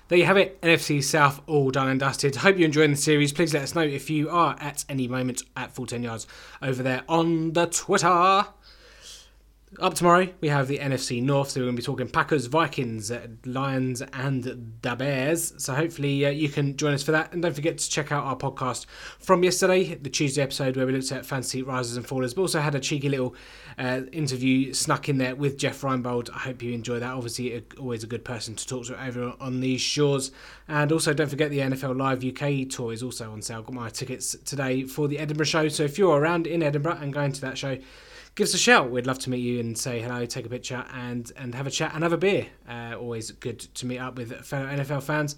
There 0.09 0.19
you 0.19 0.27
have 0.27 0.37
it, 0.37 0.63
NFC 0.63 1.03
South 1.03 1.43
all 1.49 1.73
done 1.73 1.89
and 1.89 1.99
dusted. 1.99 2.37
Hope 2.37 2.57
you're 2.57 2.67
enjoying 2.67 2.93
the 2.93 2.97
series. 2.97 3.33
Please 3.33 3.53
let 3.53 3.65
us 3.65 3.75
know 3.75 3.81
if 3.81 4.09
you 4.09 4.31
are 4.31 4.55
at 4.61 4.85
any 4.89 5.09
moment 5.09 5.43
at 5.57 5.75
full 5.75 5.85
10 5.85 6.05
yards 6.05 6.29
over 6.63 6.81
there 6.81 7.03
on 7.09 7.55
the 7.55 7.67
Twitter. 7.67 8.47
Up 9.79 9.93
tomorrow, 9.93 10.27
we 10.41 10.49
have 10.49 10.69
the 10.69 10.79
NFC 10.79 11.23
North, 11.23 11.51
so 11.51 11.61
we're 11.61 11.67
going 11.67 11.77
to 11.77 11.83
be 11.83 11.85
talking 11.85 12.09
Packers, 12.09 12.47
Vikings, 12.47 13.11
uh, 13.11 13.27
Lions, 13.45 14.01
and 14.15 14.43
the 14.81 14.97
Bears. 14.97 15.53
So 15.59 15.75
hopefully 15.75 16.25
uh, 16.25 16.31
you 16.31 16.49
can 16.49 16.79
join 16.79 16.95
us 16.95 17.03
for 17.03 17.13
that. 17.13 17.35
And 17.35 17.43
don't 17.43 17.55
forget 17.55 17.77
to 17.77 17.91
check 17.91 18.11
out 18.11 18.25
our 18.25 18.37
podcast 18.37 18.87
from 19.19 19.45
yesterday, 19.45 19.95
the 19.95 20.09
Tuesday 20.09 20.41
episode 20.41 20.77
where 20.77 20.87
we 20.87 20.93
looked 20.93 21.13
at 21.13 21.27
fantasy 21.27 21.63
risers 21.63 21.99
and 21.99 22.07
fallers. 22.07 22.35
But 22.35 22.43
also 22.43 22.61
had 22.61 22.75
a 22.75 22.81
cheeky 22.81 23.11
little 23.11 23.35
uh, 23.77 24.03
interview 24.13 24.73
snuck 24.73 25.11
in 25.11 25.19
there 25.19 25.37
with 25.37 25.59
Jeff 25.59 25.83
Reinebold. 25.83 26.31
I 26.31 26.39
hope 26.39 26.63
you 26.63 26.73
enjoy 26.73 26.99
that. 27.01 27.13
Obviously, 27.13 27.63
always 27.79 28.03
a 28.03 28.07
good 28.07 28.25
person 28.25 28.55
to 28.55 28.67
talk 28.67 28.87
to 28.87 29.05
over 29.05 29.35
on 29.41 29.61
these 29.61 29.83
shores. 29.83 30.31
And 30.69 30.91
also, 30.91 31.13
don't 31.13 31.29
forget 31.29 31.51
the 31.51 31.59
NFL 31.59 31.99
Live 31.99 32.25
UK 32.25 32.71
tour 32.71 32.95
is 32.95 33.03
also 33.03 33.31
on 33.31 33.43
sale. 33.43 33.61
Got 33.61 33.75
my 33.75 33.91
tickets 33.91 34.37
today 34.47 34.85
for 34.85 35.07
the 35.07 35.19
Edinburgh 35.19 35.47
show. 35.47 35.69
So 35.69 35.83
if 35.83 35.99
you're 35.99 36.19
around 36.19 36.47
in 36.47 36.63
Edinburgh 36.63 36.99
and 37.03 37.13
going 37.13 37.33
to 37.33 37.41
that 37.43 37.59
show, 37.59 37.77
give 38.37 38.45
us 38.45 38.55
a 38.55 38.59
shout. 38.59 38.91
We'd 38.91 39.07
love 39.07 39.19
to 39.21 39.31
meet 39.31 39.39
you 39.39 39.59
and 39.59 39.77
say 39.77 40.01
hello, 40.01 40.25
take 40.27 40.47
a 40.47 40.49
picture, 40.49 40.85
and 40.95 41.33
and 41.37 41.55
have 41.55 41.67
a 41.67 41.71
chat 41.71 41.93
and 41.95 42.05
have 42.05 42.13
a 42.13 42.19
beer. 42.19 42.47
Uh, 42.69 42.95
always 42.97 43.33
good 43.33 43.59
to 43.59 43.87
meet 43.87 43.99
up 43.99 44.17
with 44.17 44.33
fellow 44.45 44.67
NFL 44.67 45.03
fans. 45.03 45.35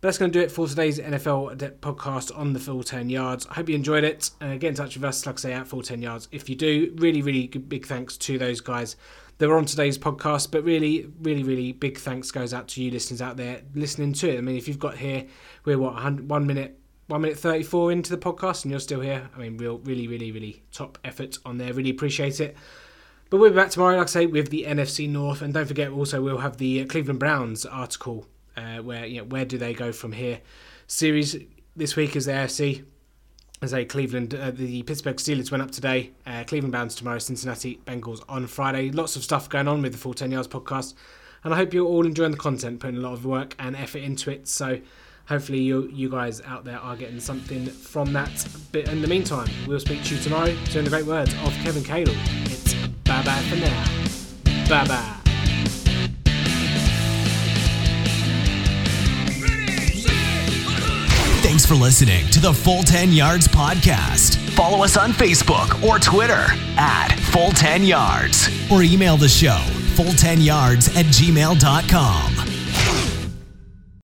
But 0.00 0.08
that's 0.08 0.18
going 0.18 0.30
to 0.30 0.38
do 0.38 0.44
it 0.44 0.50
for 0.50 0.68
today's 0.68 0.98
NFL 0.98 1.56
podcast 1.80 2.36
on 2.36 2.52
the 2.52 2.60
full 2.60 2.82
10 2.82 3.08
yards. 3.08 3.46
I 3.46 3.54
hope 3.54 3.70
you 3.70 3.74
enjoyed 3.74 4.04
it. 4.04 4.30
Uh, 4.42 4.56
get 4.56 4.64
in 4.64 4.74
touch 4.74 4.94
with 4.94 5.04
us, 5.04 5.24
like 5.24 5.36
I 5.36 5.38
say, 5.38 5.52
at 5.54 5.66
full 5.66 5.82
10 5.82 6.02
yards. 6.02 6.28
If 6.30 6.50
you 6.50 6.54
do, 6.54 6.94
really, 6.98 7.22
really 7.22 7.46
big 7.46 7.86
thanks 7.86 8.18
to 8.18 8.36
those 8.36 8.60
guys 8.60 8.96
that 9.38 9.48
were 9.48 9.56
on 9.56 9.64
today's 9.64 9.96
podcast. 9.96 10.50
But 10.50 10.64
really, 10.64 11.10
really, 11.22 11.42
really 11.42 11.72
big 11.72 11.96
thanks 11.96 12.30
goes 12.30 12.52
out 12.52 12.68
to 12.68 12.82
you 12.82 12.90
listeners 12.90 13.22
out 13.22 13.38
there 13.38 13.62
listening 13.74 14.12
to 14.14 14.28
it. 14.34 14.36
I 14.36 14.42
mean, 14.42 14.56
if 14.56 14.68
you've 14.68 14.78
got 14.78 14.98
here, 14.98 15.24
we're 15.64 15.78
what, 15.78 16.20
one 16.20 16.46
minute 16.46 16.78
one 17.06 17.20
minute 17.20 17.38
34 17.38 17.92
into 17.92 18.10
the 18.10 18.18
podcast 18.18 18.64
and 18.64 18.70
you're 18.70 18.80
still 18.80 19.00
here. 19.00 19.30
I 19.34 19.38
mean, 19.38 19.56
real, 19.56 19.78
really, 19.78 20.08
really, 20.08 20.32
really 20.32 20.62
top 20.72 20.98
effort 21.04 21.38
on 21.44 21.58
there. 21.58 21.72
Really 21.72 21.90
appreciate 21.90 22.40
it. 22.40 22.56
But 23.30 23.38
we'll 23.38 23.50
be 23.50 23.56
back 23.56 23.70
tomorrow, 23.70 23.96
like 23.96 24.06
I 24.06 24.10
say, 24.10 24.26
with 24.26 24.50
the 24.50 24.64
NFC 24.66 25.08
North. 25.08 25.42
And 25.42 25.52
don't 25.52 25.66
forget, 25.66 25.90
also, 25.90 26.22
we'll 26.22 26.38
have 26.38 26.58
the 26.58 26.82
uh, 26.82 26.86
Cleveland 26.86 27.18
Browns 27.18 27.66
article 27.66 28.26
uh, 28.56 28.78
where, 28.78 29.04
you 29.04 29.18
know, 29.18 29.24
where 29.24 29.44
do 29.44 29.58
they 29.58 29.74
go 29.74 29.92
from 29.92 30.12
here? 30.12 30.40
Series 30.86 31.36
this 31.74 31.96
week 31.96 32.16
is 32.16 32.26
the 32.26 32.32
AFC. 32.32 32.84
As 33.62 33.72
a 33.72 33.84
Cleveland, 33.84 34.34
uh, 34.34 34.50
the 34.50 34.82
Pittsburgh 34.82 35.16
Steelers 35.16 35.50
went 35.50 35.62
up 35.62 35.70
today. 35.70 36.12
Uh, 36.26 36.44
Cleveland 36.46 36.72
Browns 36.72 36.94
tomorrow, 36.94 37.18
Cincinnati 37.18 37.80
Bengals 37.86 38.22
on 38.28 38.46
Friday. 38.46 38.90
Lots 38.90 39.16
of 39.16 39.24
stuff 39.24 39.48
going 39.48 39.66
on 39.66 39.80
with 39.80 39.92
the 39.92 39.98
Full 39.98 40.14
10 40.14 40.30
Yards 40.30 40.46
podcast. 40.46 40.94
And 41.42 41.54
I 41.54 41.56
hope 41.56 41.72
you're 41.72 41.86
all 41.86 42.06
enjoying 42.06 42.32
the 42.32 42.36
content, 42.36 42.80
putting 42.80 42.98
a 42.98 43.00
lot 43.00 43.12
of 43.12 43.24
work 43.24 43.54
and 43.58 43.74
effort 43.74 44.00
into 44.00 44.30
it. 44.30 44.46
So, 44.46 44.80
hopefully 45.28 45.60
you 45.60 45.88
you 45.92 46.08
guys 46.08 46.40
out 46.42 46.64
there 46.64 46.78
are 46.78 46.96
getting 46.96 47.20
something 47.20 47.66
from 47.66 48.12
that. 48.12 48.46
But 48.72 48.88
in 48.88 49.02
the 49.02 49.08
meantime, 49.08 49.48
we'll 49.66 49.80
speak 49.80 50.02
to 50.04 50.14
you 50.14 50.20
tomorrow. 50.20 50.54
So 50.68 50.78
in 50.78 50.84
the 50.84 50.90
great 50.90 51.06
words 51.06 51.34
of 51.34 51.52
Kevin 51.62 51.82
Cadle, 51.82 52.14
it's 52.46 52.74
bye 53.04 53.22
bye 53.22 53.42
for 53.48 53.56
now. 53.56 53.84
Bye 54.68 54.86
bye. 54.86 55.12
Thanks 61.42 61.64
for 61.64 61.74
listening 61.74 62.26
to 62.30 62.40
the 62.40 62.52
Full 62.52 62.82
10 62.82 63.12
Yards 63.12 63.46
podcast. 63.46 64.36
Follow 64.56 64.82
us 64.82 64.96
on 64.96 65.12
Facebook 65.12 65.82
or 65.86 65.98
Twitter 65.98 66.46
at 66.76 67.14
Full 67.32 67.52
10 67.52 67.84
Yards 67.84 68.48
or 68.70 68.82
email 68.82 69.16
the 69.16 69.28
show 69.28 69.62
full10yards 69.96 70.94
at 70.94 71.06
gmail.com. 71.06 72.55